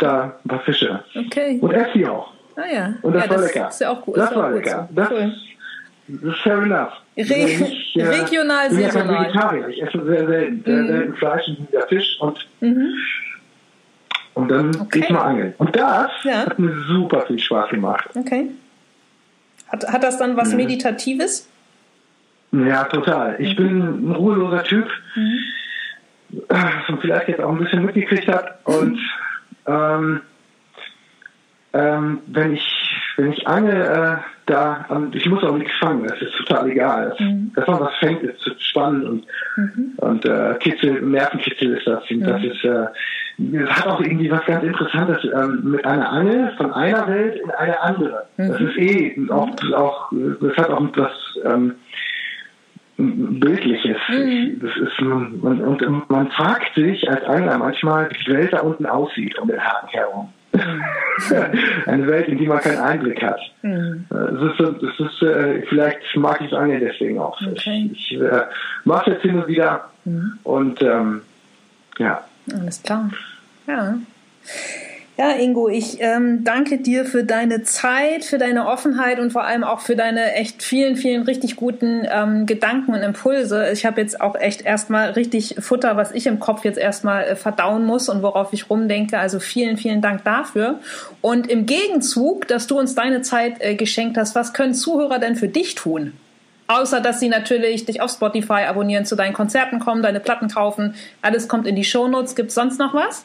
da 0.00 0.38
ein 0.44 0.48
paar 0.48 0.60
Fische. 0.60 1.04
Okay. 1.14 1.58
Und 1.60 1.72
esse 1.72 1.92
die 1.98 2.06
auch. 2.06 2.32
Ah 2.56 2.62
ja. 2.72 2.94
Und 3.02 3.14
das 3.14 3.24
ja, 3.24 3.30
war 3.30 3.36
das 3.36 3.54
lecker. 3.54 3.68
Ist 3.68 3.80
ja 3.80 3.90
auch 3.90 4.02
gut. 4.02 4.16
Das 4.16 4.34
war 4.34 4.50
lecker. 4.50 4.88
So. 4.88 4.94
Das, 4.94 5.10
cool. 5.10 5.32
das 6.08 6.34
ist 6.34 6.40
fair 6.40 6.58
enough. 6.58 6.92
Re 7.16 7.22
ich, 7.22 7.96
äh, 7.96 8.02
regional, 8.02 8.68
bin 8.68 8.78
saisonal. 8.78 9.14
Ja 9.14 9.20
Vegetarier. 9.22 9.68
Ich 9.68 9.82
esse 9.82 10.04
sehr 10.04 10.26
selten. 10.26 10.56
Mhm. 10.56 10.64
Sehr 10.64 10.86
selten 10.86 11.14
Fleisch 11.14 11.48
und 11.48 11.68
wieder 11.68 11.86
Fisch 11.86 12.16
und 12.20 12.46
mhm. 12.60 12.94
Und 14.34 14.48
dann 14.48 14.74
okay. 14.74 14.88
gehe 14.90 15.02
ich 15.04 15.10
mal 15.10 15.22
angeln. 15.22 15.54
Und 15.58 15.76
das 15.76 16.10
ja. 16.24 16.38
hat 16.46 16.58
mir 16.58 16.74
super 16.88 17.24
viel 17.26 17.38
Spaß 17.38 17.70
gemacht. 17.70 18.08
Okay. 18.16 18.50
Hat, 19.68 19.86
hat 19.86 20.02
das 20.02 20.18
dann 20.18 20.36
was 20.36 20.50
mhm. 20.50 20.56
Meditatives? 20.56 21.48
Ja, 22.50 22.82
total. 22.84 23.36
Ich 23.38 23.56
mhm. 23.56 23.62
bin 23.62 24.10
ein 24.10 24.12
ruheloser 24.12 24.64
Typ. 24.64 24.88
Mhm 25.14 25.38
was 26.48 26.88
man 26.88 27.00
vielleicht 27.00 27.28
jetzt 27.28 27.40
auch 27.40 27.50
ein 27.50 27.58
bisschen 27.58 27.84
mitgekriegt 27.84 28.28
hat. 28.28 28.58
Und 28.64 28.98
ähm, 29.66 30.20
ähm, 31.72 32.18
wenn 32.26 32.54
ich 32.54 32.90
wenn 33.16 33.32
ich 33.32 33.46
angel, 33.46 33.80
äh, 33.82 34.16
da, 34.46 34.86
ich 35.12 35.26
muss 35.26 35.42
auch 35.42 35.56
nichts 35.56 35.74
fangen, 35.80 36.06
das 36.06 36.20
ist 36.20 36.34
total 36.36 36.70
egal. 36.70 37.10
Das, 37.10 37.20
mhm. 37.20 37.52
Dass 37.54 37.66
man 37.66 37.80
was 37.80 37.94
fängt, 37.98 38.22
ist 38.22 38.62
spannend 38.62 39.04
und, 39.04 39.26
mhm. 39.56 39.92
und 39.96 40.24
äh, 40.26 40.54
Kitzel, 40.60 41.00
Nervenkitzel 41.00 41.76
ist 41.76 41.86
das. 41.86 42.02
Mhm. 42.10 42.24
Das 42.24 42.42
ist, 42.42 42.64
äh, 42.64 42.86
das 43.38 43.70
hat 43.70 43.86
auch 43.86 44.00
irgendwie 44.00 44.30
was 44.30 44.44
ganz 44.44 44.64
Interessantes 44.64 45.24
ähm, 45.24 45.62
mit 45.64 45.84
einer 45.84 46.10
Angel 46.10 46.52
von 46.56 46.72
einer 46.72 47.06
Welt 47.08 47.40
in 47.42 47.50
eine 47.50 47.80
andere. 47.80 48.26
Das 48.36 48.60
mhm. 48.60 48.68
ist 48.68 48.78
eh 48.78 49.26
auch, 49.30 49.50
auch 49.74 50.12
das 50.12 50.56
hat 50.56 50.70
auch 50.70 50.86
was 50.94 51.12
ähm, 51.44 51.74
Bildliches. 52.96 53.96
Mhm. 54.08 54.60
Das 54.60 54.76
ist, 54.76 55.00
man, 55.00 55.40
und 55.40 56.10
man 56.10 56.30
fragt 56.30 56.74
sich 56.74 57.08
als 57.08 57.24
Angler 57.24 57.58
manchmal, 57.58 58.10
wie 58.10 58.24
die 58.24 58.32
Welt 58.32 58.52
da 58.52 58.60
unten 58.60 58.86
aussieht 58.86 59.38
um 59.38 59.48
den 59.48 59.60
Haken 59.60 59.88
herum. 59.88 60.32
Eine 61.86 62.06
Welt, 62.06 62.28
in 62.28 62.38
die 62.38 62.46
man 62.46 62.60
keinen 62.60 62.78
Einblick 62.78 63.22
hat. 63.22 63.40
Mhm. 63.62 64.06
Das 64.08 64.52
ist, 64.52 64.60
das 64.60 65.12
ist 65.12 65.22
äh, 65.22 65.62
vielleicht 65.68 65.98
mag 66.16 66.40
ich 66.40 66.48
es 66.48 66.52
Angeln 66.52 66.80
deswegen 66.80 67.18
auch. 67.18 67.40
Okay. 67.40 67.90
Ich, 67.92 68.12
ich 68.12 68.20
äh, 68.20 68.42
mache 68.84 69.10
es 69.10 69.16
jetzt 69.16 69.22
hin 69.22 69.36
und 69.36 69.48
wieder 69.48 69.90
mhm. 70.04 70.38
und 70.44 70.82
ähm, 70.82 71.22
ja. 71.98 72.24
Alles 72.52 72.82
klar. 72.82 73.10
Ja. 73.66 73.96
Ja, 75.16 75.30
Ingo, 75.30 75.68
ich 75.68 76.00
ähm, 76.00 76.42
danke 76.42 76.78
dir 76.78 77.04
für 77.04 77.22
deine 77.22 77.62
Zeit, 77.62 78.24
für 78.24 78.36
deine 78.36 78.66
Offenheit 78.66 79.20
und 79.20 79.30
vor 79.30 79.44
allem 79.44 79.62
auch 79.62 79.78
für 79.78 79.94
deine 79.94 80.34
echt 80.34 80.60
vielen, 80.60 80.96
vielen 80.96 81.22
richtig 81.22 81.54
guten 81.54 82.04
ähm, 82.10 82.46
Gedanken 82.46 82.94
und 82.94 83.00
Impulse. 83.00 83.70
Ich 83.72 83.86
habe 83.86 84.00
jetzt 84.00 84.20
auch 84.20 84.34
echt 84.34 84.62
erstmal 84.62 85.10
richtig 85.10 85.54
Futter, 85.60 85.96
was 85.96 86.10
ich 86.10 86.26
im 86.26 86.40
Kopf 86.40 86.64
jetzt 86.64 86.78
erstmal 86.78 87.22
äh, 87.24 87.36
verdauen 87.36 87.84
muss 87.84 88.08
und 88.08 88.22
worauf 88.22 88.52
ich 88.52 88.68
rumdenke. 88.68 89.16
Also 89.16 89.38
vielen, 89.38 89.76
vielen 89.76 90.00
Dank 90.00 90.24
dafür. 90.24 90.80
Und 91.20 91.48
im 91.48 91.66
Gegenzug, 91.66 92.48
dass 92.48 92.66
du 92.66 92.76
uns 92.76 92.96
deine 92.96 93.22
Zeit 93.22 93.58
äh, 93.60 93.76
geschenkt 93.76 94.16
hast, 94.16 94.34
was 94.34 94.52
können 94.52 94.74
Zuhörer 94.74 95.20
denn 95.20 95.36
für 95.36 95.48
dich 95.48 95.76
tun? 95.76 96.14
Außer, 96.66 97.00
dass 97.00 97.20
sie 97.20 97.28
natürlich 97.28 97.84
dich 97.84 98.00
auf 98.00 98.10
Spotify 98.10 98.64
abonnieren, 98.66 99.04
zu 99.04 99.14
deinen 99.14 99.34
Konzerten 99.34 99.78
kommen, 99.78 100.02
deine 100.02 100.18
Platten 100.18 100.48
kaufen. 100.48 100.96
Alles 101.22 101.46
kommt 101.46 101.68
in 101.68 101.76
die 101.76 101.84
Shownotes. 101.84 102.34
Gibt 102.34 102.48
es 102.48 102.56
sonst 102.56 102.80
noch 102.80 102.94
was? 102.94 103.24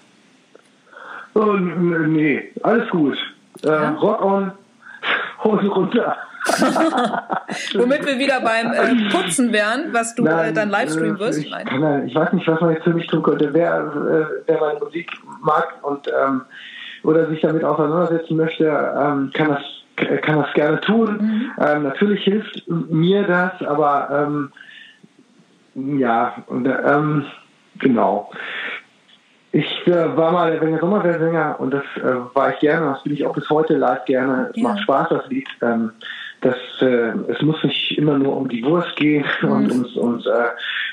Oh, 1.40 1.54
nee, 1.54 2.52
alles 2.64 2.90
gut. 2.90 3.18
Äh, 3.64 3.68
ja? 3.70 3.92
Rock 3.92 4.22
on, 4.22 4.52
Hose 5.44 5.68
runter. 5.68 6.18
Womit 7.76 8.06
wir 8.06 8.20
wieder 8.20 8.42
beim 8.42 8.74
äh, 8.74 9.10
Putzen 9.10 9.54
wären, 9.54 9.94
was 9.94 10.16
du 10.16 10.24
Nein, 10.24 10.50
äh, 10.50 10.54
dann 10.54 10.70
Livestream 10.70 11.16
äh, 11.16 11.20
wirst. 11.20 11.40
Ich, 11.40 11.50
Nein. 11.50 12.08
ich 12.08 12.16
weiß 12.16 12.34
nicht, 12.34 12.48
was 12.48 12.60
man 12.60 12.72
jetzt 12.72 12.84
für 12.84 12.94
mich 12.94 13.08
tun 13.08 13.24
könnte. 13.24 13.54
Wer, 13.54 13.78
äh, 13.78 14.44
wer 14.48 14.60
meine 14.60 14.80
Musik 14.80 15.12
mag 15.42 15.76
und 15.82 16.08
ähm, 16.08 16.42
oder 17.04 17.30
sich 17.30 17.40
damit 17.40 17.64
auseinandersetzen 17.64 18.36
möchte, 18.36 18.66
ähm, 18.66 19.32
kann 19.34 19.50
das 19.50 19.64
kann 20.22 20.42
das 20.42 20.54
gerne 20.54 20.80
tun. 20.82 21.18
Mhm. 21.20 21.52
Ähm, 21.60 21.84
natürlich 21.84 22.24
hilft 22.24 22.64
mir 22.68 23.24
das, 23.24 23.62
aber 23.66 24.28
ähm, 24.28 26.00
ja, 26.00 26.44
und, 26.48 26.66
ähm, 26.66 27.26
genau. 27.80 28.32
Ich 29.52 29.88
äh, 29.88 30.16
war 30.16 30.32
mal 30.32 30.52
der 30.52 30.62
Wenger 30.62 30.80
Sommerweltsänger 30.80 31.60
und 31.60 31.72
das 31.74 31.84
äh, 31.98 32.36
war 32.36 32.54
ich 32.54 32.60
gerne, 32.60 32.92
das 32.94 33.04
bin 33.04 33.14
ich 33.14 33.26
auch 33.26 33.34
bis 33.34 33.50
heute 33.50 33.78
live 33.78 34.06
gerne. 34.06 34.50
Es 34.52 34.58
ja. 34.58 34.70
macht 34.70 34.82
Spaß, 34.82 35.10
das 35.10 35.28
Lied. 35.30 35.48
Ähm, 35.62 35.92
das, 36.42 36.56
äh, 36.82 37.14
es 37.28 37.42
muss 37.42 37.62
nicht 37.64 37.98
immer 37.98 38.18
nur 38.18 38.38
um 38.38 38.48
die 38.48 38.64
Wurst 38.64 38.96
gehen 38.96 39.26
mhm. 39.42 39.52
und 39.52 39.72
ums, 39.72 39.96
ums 39.96 40.26
äh, 40.26 40.50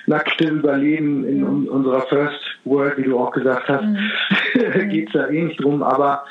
nackte 0.07 0.49
Überleben 0.49 1.25
in 1.25 1.41
mhm. 1.41 1.69
unserer 1.69 2.03
First 2.03 2.41
World, 2.65 2.97
wie 2.97 3.05
du 3.05 3.19
auch 3.19 3.31
gesagt 3.31 3.69
hast, 3.69 3.85
mhm. 3.85 4.89
geht 4.89 5.09
es 5.09 5.13
da 5.13 5.29
eh 5.29 5.45
nicht 5.45 5.63
drum, 5.63 5.83
aber 5.83 6.25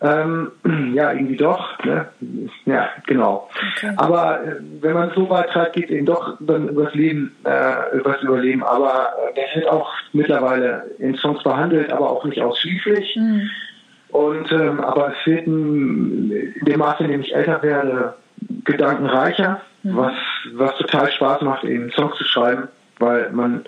ähm, 0.00 0.52
ja, 0.94 1.12
irgendwie 1.12 1.36
doch. 1.36 1.82
Ne? 1.84 2.06
Ja, 2.66 2.88
genau. 3.06 3.48
Okay. 3.76 3.92
Aber 3.96 4.44
äh, 4.44 4.56
wenn 4.80 4.94
man 4.94 5.10
so 5.14 5.28
weit 5.30 5.50
treibt, 5.50 5.74
geht 5.74 5.86
es 5.86 5.90
eben 5.90 6.06
doch 6.06 6.36
dann 6.40 6.68
übers 6.68 6.94
Leben, 6.94 7.34
äh, 7.44 7.96
übers 7.96 8.22
Überleben. 8.22 8.62
Aber 8.62 9.08
äh, 9.30 9.34
der 9.34 9.44
wird 9.54 9.70
auch 9.70 9.90
mittlerweile 10.12 10.84
in 10.98 11.16
Songs 11.16 11.42
behandelt, 11.42 11.92
aber 11.92 12.10
auch 12.10 12.24
nicht 12.24 12.40
ausschließlich. 12.40 13.16
Mhm. 13.16 13.50
Und 14.08 14.52
ähm, 14.52 14.80
aber 14.80 15.12
es 15.12 15.26
wird 15.26 15.46
in 15.46 16.54
dem 16.62 16.78
Maße, 16.78 17.04
in 17.04 17.10
dem 17.10 17.20
ich 17.22 17.34
älter 17.34 17.62
werde, 17.62 18.14
gedankenreicher, 18.64 19.60
mhm. 19.82 19.96
was, 19.96 20.14
was 20.54 20.76
total 20.76 21.10
Spaß 21.10 21.42
macht, 21.42 21.64
eben 21.64 21.90
Songs 21.92 22.16
zu 22.16 22.24
schreiben, 22.24 22.68
weil 22.98 23.30
man 23.30 23.64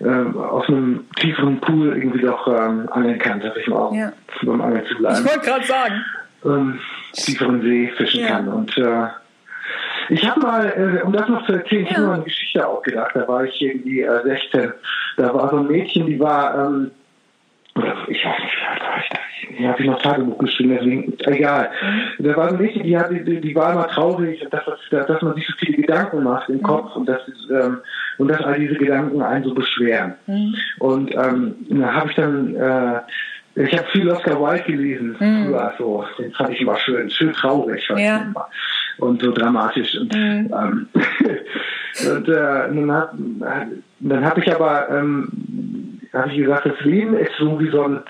äh, 0.00 0.38
aus 0.38 0.68
einem 0.68 1.06
tieferen 1.16 1.60
Pool 1.60 1.96
irgendwie 1.96 2.20
doch 2.20 2.46
ähm, 2.46 2.88
angeln 2.90 3.18
kann, 3.18 3.40
sag 3.40 3.56
ich 3.56 3.66
mal, 3.66 3.94
ja. 3.94 4.12
beim 4.42 4.60
Angeln 4.60 4.86
zu 4.86 4.96
bleiben. 4.96 5.24
Ich 5.24 5.30
wollte 5.30 5.46
gerade 5.46 5.64
sagen. 5.64 6.04
Ähm, 6.44 6.78
tieferen 7.12 7.62
See 7.62 7.88
fischen 7.96 8.20
ja. 8.20 8.28
kann. 8.28 8.48
Und 8.48 8.76
äh, 8.78 9.08
ich 10.10 10.28
habe 10.28 10.40
mal, 10.40 10.66
äh, 10.66 11.02
um 11.04 11.12
das 11.12 11.28
noch 11.28 11.44
zu 11.46 11.52
erzählen, 11.52 11.82
ich 11.82 11.90
ja. 11.90 11.96
habe 11.96 12.06
mal 12.06 12.14
eine 12.14 12.24
Geschichte 12.24 12.66
auch 12.66 12.82
gedacht. 12.82 13.10
Da 13.14 13.26
war 13.26 13.44
ich 13.44 13.60
irgendwie 13.60 14.02
äh, 14.02 14.22
16. 14.22 14.72
Da 15.16 15.34
war 15.34 15.50
so 15.50 15.56
ein 15.56 15.66
Mädchen, 15.66 16.06
die 16.06 16.20
war 16.20 16.66
ähm, 16.66 16.90
ich 18.08 18.24
weiß 18.24 18.38
nicht, 18.40 18.56
wie 18.56 18.66
alt 18.66 18.82
war 18.82 18.98
ich 18.98 19.08
da? 19.10 19.18
Ja, 19.58 19.70
habe 19.70 19.82
ich 19.82 19.88
noch 19.88 20.02
Tagebuch 20.02 20.38
geschrieben, 20.38 20.76
deswegen, 20.78 21.16
egal. 21.26 21.70
Mhm. 22.18 22.24
Da 22.24 22.36
war 22.36 22.50
so 22.50 22.56
richtig, 22.56 22.82
die, 22.82 22.98
die, 23.10 23.24
die, 23.24 23.40
die 23.40 23.54
war 23.54 23.72
immer 23.72 23.88
traurig, 23.88 24.44
dass, 24.50 24.64
dass, 24.64 25.06
dass 25.06 25.22
man 25.22 25.34
sich 25.34 25.46
so 25.46 25.54
viele 25.58 25.78
Gedanken 25.78 26.22
macht 26.22 26.48
im 26.48 26.56
mhm. 26.56 26.62
Kopf 26.62 26.94
und 26.96 27.08
dass, 27.08 27.22
ähm, 27.50 27.78
und 28.18 28.28
dass 28.28 28.40
all 28.42 28.58
diese 28.58 28.74
Gedanken 28.74 29.22
einen 29.22 29.44
so 29.44 29.54
beschweren. 29.54 30.14
Mhm. 30.26 30.54
Und 30.78 31.14
ähm, 31.14 31.54
da 31.70 31.92
habe 31.92 32.10
ich 32.10 32.16
dann, 32.16 32.54
äh, 32.54 33.00
ich 33.56 33.72
habe 33.76 33.88
viel 33.90 34.08
Oscar 34.10 34.40
Wilde 34.40 34.64
gelesen, 34.64 35.16
mhm. 35.18 35.46
früher, 35.46 35.74
so, 35.78 36.04
den 36.18 36.32
fand 36.32 36.50
ich 36.50 36.60
immer 36.60 36.76
schön, 36.76 37.10
schön 37.10 37.32
traurig, 37.32 37.86
fand 37.86 38.00
ja. 38.00 38.18
ich 38.18 38.22
immer. 38.26 38.48
Und 38.98 39.22
so 39.22 39.32
dramatisch. 39.32 39.96
Und, 39.96 40.14
mhm. 40.14 40.52
ähm, 40.52 40.88
und 42.12 42.28
äh, 42.28 42.32
dann 42.32 42.92
habe 42.92 43.18
dann 44.00 44.24
hab 44.24 44.38
ich 44.38 44.54
aber, 44.54 44.88
ähm, 44.90 45.28
habe 46.12 46.30
ich 46.30 46.38
gesagt, 46.38 46.66
das 46.66 46.80
Leben 46.84 47.14
ist 47.14 47.32
so 47.38 47.58
wie 47.60 47.70
so 47.70 47.82
ein 47.82 48.00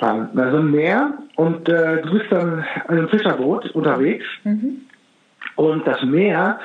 ähm, 0.00 0.28
so 0.34 0.58
ein 0.58 0.70
Meer 0.70 1.12
und 1.36 1.68
äh, 1.68 2.02
du 2.02 2.12
bist 2.12 2.26
dann 2.30 2.64
in 2.88 2.98
einem 2.98 3.08
Fischerboot 3.08 3.70
unterwegs 3.72 4.24
mhm. 4.44 4.82
und 5.56 5.86
das 5.86 6.02
Meer 6.04 6.60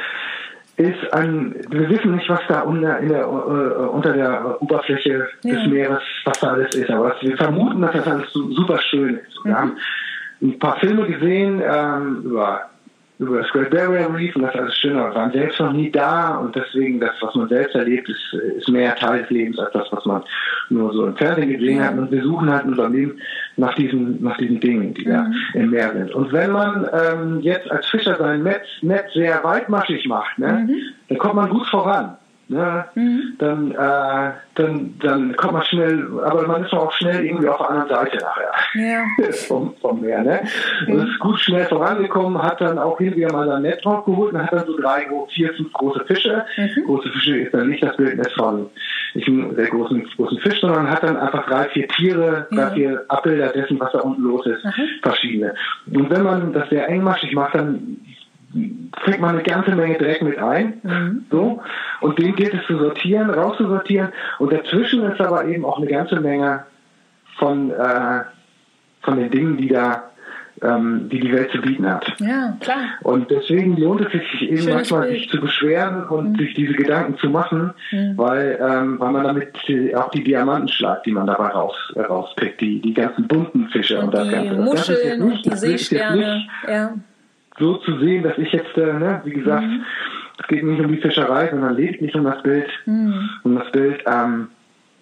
ist 0.77 1.14
ein, 1.14 1.55
wir 1.69 1.89
wissen 1.89 2.15
nicht, 2.15 2.27
was 2.30 2.41
da 2.47 2.61
unter, 2.61 2.97
in 2.99 3.10
der, 3.10 3.31
uh, 3.31 3.89
unter 3.89 4.14
der 4.14 4.60
Oberfläche 4.60 5.27
ja. 5.43 5.53
des 5.53 5.68
Meeres, 5.68 6.01
was 6.26 6.39
da 6.39 6.53
alles 6.53 6.73
ist, 6.73 6.89
aber 6.89 7.15
wir 7.22 7.38
vermuten, 7.38 7.81
dass 7.81 7.93
das 7.93 8.07
alles 8.07 8.34
super 8.34 8.80
schön 8.81 9.18
ist. 9.18 9.38
Wir 9.43 9.51
mhm. 9.51 9.57
haben 9.57 9.77
ein 10.41 10.60
paar 10.60 10.80
Filme 10.80 11.05
gesehen 11.05 11.61
ähm, 11.64 12.22
über 12.23 12.69
über 13.19 13.41
das 13.41 13.49
Great 13.52 13.69
Barrier 13.69 14.14
Reef 14.14 14.35
und 14.35 14.41
das 14.41 14.56
alles 14.56 14.76
schön, 14.76 14.98
aber 14.98 15.11
wir 15.11 15.15
waren 15.15 15.31
selbst 15.31 15.60
noch 15.60 15.72
nie 15.72 15.91
da 15.91 16.38
und 16.38 16.56
deswegen 16.56 16.99
das, 16.99 17.11
was 17.22 17.35
man 17.35 17.48
selbst 17.48 17.76
erlebt, 17.76 18.10
ist, 18.10 18.34
ist 18.57 18.69
mehr 18.69 18.95
Teil 18.95 19.22
des 19.22 19.30
Lebens 19.30 19.60
als 19.60 19.72
das, 19.73 19.88
was 19.91 20.06
man 20.06 20.23
nur 20.69 20.91
so 20.94 21.06
im 21.06 21.15
Fernsehen 21.15 21.49
gesehen 21.49 21.84
hat 21.84 21.98
und 21.98 22.11
wir 22.11 22.23
suchen 22.23 22.52
halt 22.52 22.64
in 22.64 22.72
unserem 22.72 22.94
Leben 22.94 23.19
nach 23.57 23.76
diesen, 23.76 24.22
nach 24.23 24.38
diesen 24.38 24.60
Dingen, 24.60 24.94
die 24.94 25.06
da 25.06 25.23
mhm. 25.23 25.35
im 25.53 25.69
Meer 25.69 25.94
sind. 25.94 26.14
Und 26.14 26.31
wenn 26.34 26.52
man 26.52 26.88
ähm, 26.91 27.40
jetzt 27.41 27.69
als 27.72 27.85
Fischer 27.88 28.18
sein 28.18 28.44
Netz, 28.44 28.65
Netz 28.81 29.14
sehr 29.14 29.44
weitmaschig 29.44 30.06
macht, 30.07 30.40
ne, 30.40 30.65
mhm. 30.68 30.76
dann 31.10 31.18
kommt 31.18 31.35
man 31.35 31.49
gut 31.49 31.68
voran 31.68 32.18
ne, 32.48 32.86
mhm. 32.95 33.36
dann, 33.40 33.72
äh, 33.72 34.32
dann, 34.56 34.94
dann 35.02 35.36
kommt 35.36 35.53
man 35.53 35.64
schnell, 35.64 36.07
aber 36.24 36.48
man 36.48 36.64
ist 36.64 36.74
auch 36.74 36.91
schnell 36.94 37.26
irgendwie 37.26 37.48
auf 37.48 37.57
der 37.57 37.70
anderen 37.70 37.90
Seite 37.90 38.18
nachher 38.18 38.52
ja. 38.76 39.32
vom, 39.48 39.76
vom 39.82 40.02
Meer. 40.02 40.24
Ne? 40.24 40.41
Mhm. 40.88 40.94
Und 40.94 41.07
ist 41.07 41.20
gut 41.20 41.40
schnell 41.40 41.65
vorangekommen, 41.65 42.41
hat 42.41 42.61
dann 42.61 42.78
auch 42.78 42.98
hin 42.98 43.15
wieder 43.15 43.32
mal 43.32 43.48
sein 43.48 43.61
Netz 43.61 43.84
geholt 43.84 44.34
und 44.34 44.41
hat 44.41 44.53
dann 44.53 44.65
so 44.65 44.78
drei, 44.78 45.07
vier, 45.34 45.53
fünf 45.53 45.72
große 45.74 46.06
Fische. 46.06 46.45
Mhm. 46.57 46.86
Große 46.86 47.10
Fische 47.10 47.38
ist 47.38 47.53
dann 47.53 47.70
nicht 47.70 47.84
das 47.84 47.95
Bildnis 47.98 48.32
von 48.34 48.70
nicht 49.14 49.28
einem 49.28 49.56
sehr 49.56 49.68
großen, 49.68 50.07
großen 50.15 50.40
Fisch, 50.40 50.60
sondern 50.60 50.90
hat 50.90 51.03
dann 51.03 51.18
einfach 51.18 51.45
drei, 51.48 51.70
vier 51.70 51.88
Tiere, 51.90 52.48
drei, 52.52 52.72
vier 52.72 53.06
Abbilder 53.10 53.49
dessen, 53.49 53.80
was 53.80 53.91
da 53.91 53.99
unten 53.99 54.24
los 54.24 54.45
ist, 54.45 54.64
mhm. 54.64 54.72
verschiedene. 55.02 55.53
Und 55.94 56.10
wenn 56.10 56.24
man 56.24 56.53
das 56.53 56.70
sehr 56.70 56.88
engmaschig 56.90 57.34
macht, 57.34 57.56
dann 57.56 57.98
kriegt 59.04 59.20
man 59.20 59.36
eine 59.36 59.44
ganze 59.44 59.72
Menge 59.76 59.98
Dreck 59.98 60.22
mit 60.22 60.38
ein. 60.38 60.80
Mhm. 60.84 61.26
So. 61.32 61.62
Und 62.02 62.20
den 62.20 62.36
gilt 62.36 62.54
es 62.54 62.66
zu 62.68 62.78
sortieren, 62.78 63.30
rauszusortieren. 63.30 64.10
Und 64.40 64.54
dazwischen 64.54 65.04
ist 65.12 65.22
aber 65.22 65.46
eben 65.46 65.66
auch 65.66 65.78
eine 65.78 65.88
ganze 65.88 66.20
Menge 66.20 66.66
von, 67.38 67.72
äh, 67.72 68.22
von 69.02 69.18
den 69.18 69.32
Dingen, 69.32 69.58
die 69.58 69.68
da 69.68 70.10
ähm, 70.62 71.10
die 71.12 71.20
die 71.20 71.32
Welt 71.32 71.52
zu 71.52 71.60
bieten 71.60 71.90
hat. 71.90 72.06
Ja, 72.20 72.56
klar. 72.60 72.78
Und 73.02 73.30
deswegen 73.32 73.76
lohnt 73.76 74.02
es 74.02 74.12
sich 74.12 74.42
eben 74.44 74.58
Schönes 74.58 74.74
manchmal, 74.74 75.08
Bild. 75.08 75.20
sich 75.20 75.30
zu 75.30 75.42
beschweren 75.42 76.06
und 76.06 76.34
mhm. 76.34 76.36
sich 76.38 76.54
diese 76.54 76.74
Gedanken 76.74 77.18
zu 77.18 77.30
machen, 77.30 77.74
mhm. 77.92 78.18
weil, 78.18 78.60
ähm, 78.62 79.00
weil 79.00 79.12
man 79.12 79.24
damit 79.24 79.58
auch 79.96 80.12
die 80.12 80.24
Diamanten 80.24 80.70
schlagt, 80.70 81.06
die 81.06 81.12
man 81.12 81.28
dabei 81.28 81.48
raus, 81.48 81.76
äh, 81.96 82.02
rauspickt, 82.02 82.62
die, 82.62 82.80
die 82.80 82.94
ganzen 82.94 83.28
bunten 83.28 83.68
Fische 83.70 83.98
und, 83.98 84.06
und 84.06 84.14
das 84.14 84.30
Ganze. 84.30 84.54
Muscheln 84.54 85.22
und 85.22 85.46
die 85.46 85.56
Seesterne. 85.56 86.46
Ja 86.68 86.94
so 87.60 87.76
zu 87.78 88.00
sehen, 88.00 88.24
dass 88.24 88.38
ich 88.38 88.52
jetzt, 88.52 88.78
äh, 88.78 88.94
ne, 88.94 89.22
wie 89.26 89.32
gesagt, 89.34 89.66
mhm. 89.66 89.86
es 90.40 90.48
geht 90.48 90.64
nicht 90.64 90.82
um 90.82 90.92
die 90.92 90.98
Fischerei, 90.98 91.50
sondern 91.50 91.76
lediglich 91.76 92.16
um 92.16 92.24
das 92.24 92.42
Bild, 92.42 92.68
mhm. 92.86 93.30
um 93.44 93.56
das 93.56 93.72
Bild 93.72 94.04
ähm, 94.06 94.50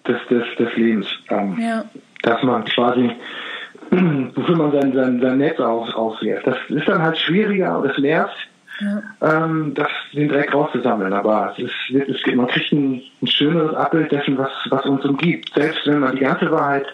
des, 0.06 0.18
des, 0.28 0.44
des 0.58 0.76
Lebens. 0.76 1.06
Ähm, 1.30 1.56
ja. 1.58 1.84
Dass 2.22 2.42
man 2.42 2.64
quasi, 2.64 3.10
wofür 3.90 4.56
man 4.56 4.72
sein, 4.72 4.92
sein, 4.92 5.20
sein 5.20 5.38
Netz 5.38 5.58
aus, 5.60 5.94
auswirft. 5.94 6.46
Das 6.46 6.56
ist 6.68 6.88
dann 6.88 7.02
halt 7.02 7.18
schwieriger 7.18 7.78
und 7.78 7.90
es 7.90 7.98
nervt, 7.98 8.36
ja. 8.80 9.02
ähm, 9.20 9.72
das, 9.74 9.88
den 10.12 10.28
Dreck 10.28 10.52
rauszusammeln. 10.52 11.12
Aber 11.12 11.54
es 11.56 11.64
ist, 11.64 12.08
es 12.08 12.34
man 12.34 12.46
kriegt 12.48 12.72
ein, 12.72 13.00
ein 13.22 13.26
schöneres 13.26 13.74
Abbild 13.74 14.12
dessen, 14.12 14.36
was, 14.36 14.50
was 14.68 14.84
uns 14.86 15.04
umgibt. 15.04 15.52
Selbst 15.54 15.86
wenn 15.86 16.00
man 16.00 16.16
die 16.16 16.22
ganze 16.22 16.50
Wahrheit 16.50 16.86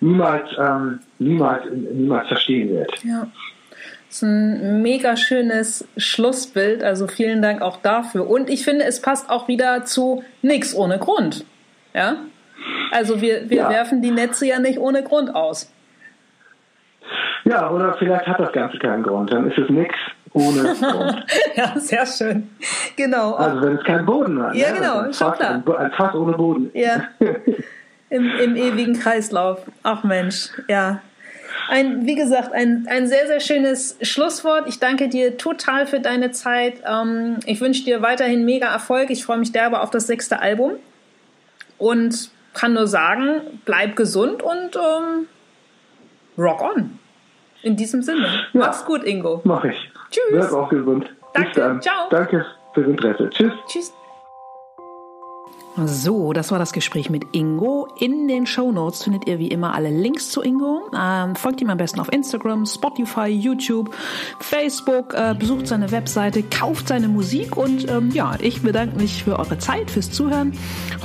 niemals, 0.00 0.48
ähm, 0.58 1.00
niemals, 1.18 1.64
niemals 1.70 2.28
verstehen 2.28 2.70
wird. 2.70 2.92
Ja. 3.04 3.26
Das 4.08 4.16
ist 4.16 4.22
ein 4.22 4.80
mega 4.80 5.18
schönes 5.18 5.86
Schlussbild, 5.98 6.82
also 6.82 7.06
vielen 7.06 7.42
Dank 7.42 7.60
auch 7.60 7.76
dafür. 7.76 8.28
Und 8.28 8.48
ich 8.48 8.64
finde, 8.64 8.86
es 8.86 9.02
passt 9.02 9.28
auch 9.28 9.48
wieder 9.48 9.84
zu 9.84 10.24
nichts 10.40 10.74
ohne 10.74 10.98
Grund. 10.98 11.44
Ja? 11.92 12.16
Also 12.90 13.20
wir, 13.20 13.50
wir 13.50 13.58
ja. 13.58 13.70
werfen 13.70 14.00
die 14.00 14.10
Netze 14.10 14.46
ja 14.46 14.58
nicht 14.60 14.78
ohne 14.78 15.02
Grund 15.02 15.34
aus. 15.34 15.70
Ja, 17.44 17.70
oder 17.70 17.94
vielleicht 17.98 18.26
hat 18.26 18.40
das 18.40 18.52
Ganze 18.52 18.78
keinen 18.78 19.02
Grund, 19.02 19.30
dann 19.30 19.50
ist 19.50 19.58
es 19.58 19.68
nichts 19.68 19.96
ohne 20.32 20.74
Grund. 20.80 21.26
ja, 21.54 21.78
sehr 21.78 22.06
schön. 22.06 22.50
Genau. 22.96 23.34
Also 23.34 23.60
wenn 23.60 23.76
es 23.76 23.84
keinen 23.84 24.06
Boden 24.06 24.42
hat. 24.42 24.54
Ja, 24.54 24.70
ne? 24.70 24.76
genau, 24.76 24.98
also 25.00 25.24
schon 25.24 25.34
klar. 25.34 25.62
Ein 25.78 25.92
Fass 25.92 26.14
ohne 26.14 26.32
Boden. 26.32 26.70
Ja. 26.72 27.08
Im, 28.10 28.30
Im 28.38 28.56
ewigen 28.56 28.98
Kreislauf. 28.98 29.60
Ach 29.82 30.02
Mensch, 30.02 30.48
ja 30.66 31.02
ein, 31.68 32.06
wie 32.06 32.14
gesagt, 32.14 32.52
ein, 32.52 32.86
ein 32.88 33.06
sehr, 33.06 33.26
sehr 33.26 33.40
schönes 33.40 33.96
Schlusswort. 34.02 34.66
Ich 34.66 34.78
danke 34.78 35.08
dir 35.08 35.36
total 35.36 35.86
für 35.86 36.00
deine 36.00 36.30
Zeit. 36.30 36.82
Ähm, 36.86 37.36
ich 37.46 37.60
wünsche 37.60 37.84
dir 37.84 38.02
weiterhin 38.02 38.44
mega 38.44 38.66
Erfolg. 38.68 39.10
Ich 39.10 39.24
freue 39.24 39.38
mich 39.38 39.52
derbe 39.52 39.80
auf 39.80 39.90
das 39.90 40.06
sechste 40.06 40.40
Album 40.40 40.72
und 41.76 42.30
kann 42.54 42.74
nur 42.74 42.86
sagen, 42.86 43.60
bleib 43.64 43.96
gesund 43.96 44.42
und 44.42 44.76
ähm, 44.76 45.26
rock 46.36 46.62
on. 46.62 46.98
In 47.62 47.76
diesem 47.76 48.02
Sinne. 48.02 48.26
Ja, 48.52 48.60
Mach's 48.60 48.84
gut, 48.84 49.04
Ingo. 49.04 49.40
Mach 49.44 49.64
ich. 49.64 49.90
Tschüss. 50.10 50.22
Bleib 50.30 50.52
auch 50.52 50.68
gesund. 50.68 51.10
Danke. 51.34 51.78
Ciao. 51.80 52.08
Danke 52.10 52.46
fürs 52.72 52.86
Interesse. 52.86 53.28
Tschüss. 53.30 53.52
Tschüss. 53.66 53.92
So, 55.86 56.32
das 56.32 56.50
war 56.50 56.58
das 56.58 56.72
Gespräch 56.72 57.08
mit 57.08 57.36
Ingo. 57.36 57.86
In 58.00 58.26
den 58.26 58.46
Show 58.46 58.72
Notes 58.72 59.04
findet 59.04 59.28
ihr 59.28 59.38
wie 59.38 59.46
immer 59.46 59.74
alle 59.74 59.90
Links 59.90 60.30
zu 60.30 60.42
Ingo. 60.42 60.90
Ähm, 60.98 61.36
folgt 61.36 61.60
ihm 61.60 61.70
am 61.70 61.78
besten 61.78 62.00
auf 62.00 62.12
Instagram, 62.12 62.66
Spotify, 62.66 63.26
YouTube, 63.26 63.94
Facebook, 64.40 65.14
äh, 65.14 65.36
besucht 65.38 65.68
seine 65.68 65.92
Webseite, 65.92 66.42
kauft 66.42 66.88
seine 66.88 67.06
Musik 67.06 67.56
und 67.56 67.88
ähm, 67.88 68.10
ja, 68.10 68.34
ich 68.40 68.62
bedanke 68.62 68.96
mich 68.96 69.22
für 69.22 69.38
eure 69.38 69.58
Zeit, 69.58 69.90
fürs 69.90 70.10
Zuhören. 70.10 70.52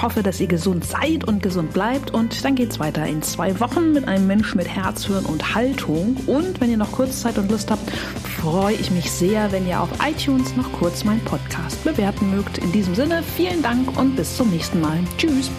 Hoffe, 0.02 0.24
dass 0.24 0.40
ihr 0.40 0.48
gesund 0.48 0.86
seid 0.86 1.24
und 1.28 1.44
gesund 1.44 1.74
bleibt 1.74 2.12
und 2.12 2.44
dann 2.44 2.56
geht's 2.56 2.80
weiter 2.80 3.06
in 3.06 3.22
zwei 3.22 3.60
Wochen 3.60 3.94
mit 3.94 4.08
einem 4.08 4.26
Mensch 4.26 4.56
mit 4.56 4.68
Herz, 4.68 5.06
Hirn 5.06 5.26
und 5.26 5.54
Haltung. 5.54 6.18
Und 6.26 6.62
wenn 6.62 6.72
ihr 6.72 6.78
noch 6.78 6.92
kurz 6.92 7.22
Zeit 7.22 7.38
und 7.38 7.52
Lust 7.52 7.70
habt, 7.70 7.92
freue 8.42 8.74
ich 8.74 8.90
mich 8.90 9.12
sehr, 9.12 9.52
wenn 9.52 9.68
ihr 9.68 9.82
auf 9.82 9.90
iTunes 10.04 10.56
noch 10.56 10.72
kurz 10.74 11.04
meinen 11.04 11.24
Podcast 11.24 11.84
bewerten 11.84 12.36
mögt. 12.36 12.58
In 12.58 12.72
diesem 12.72 12.96
Sinne, 12.96 13.22
vielen 13.36 13.62
Dank 13.62 14.00
und 14.00 14.16
bis 14.16 14.36
zum 14.36 14.50
nächsten 14.50 14.62
Mal 14.62 14.63
nächsten 14.64 14.80
Mal. 14.80 15.00
Tschüss. 15.18 15.52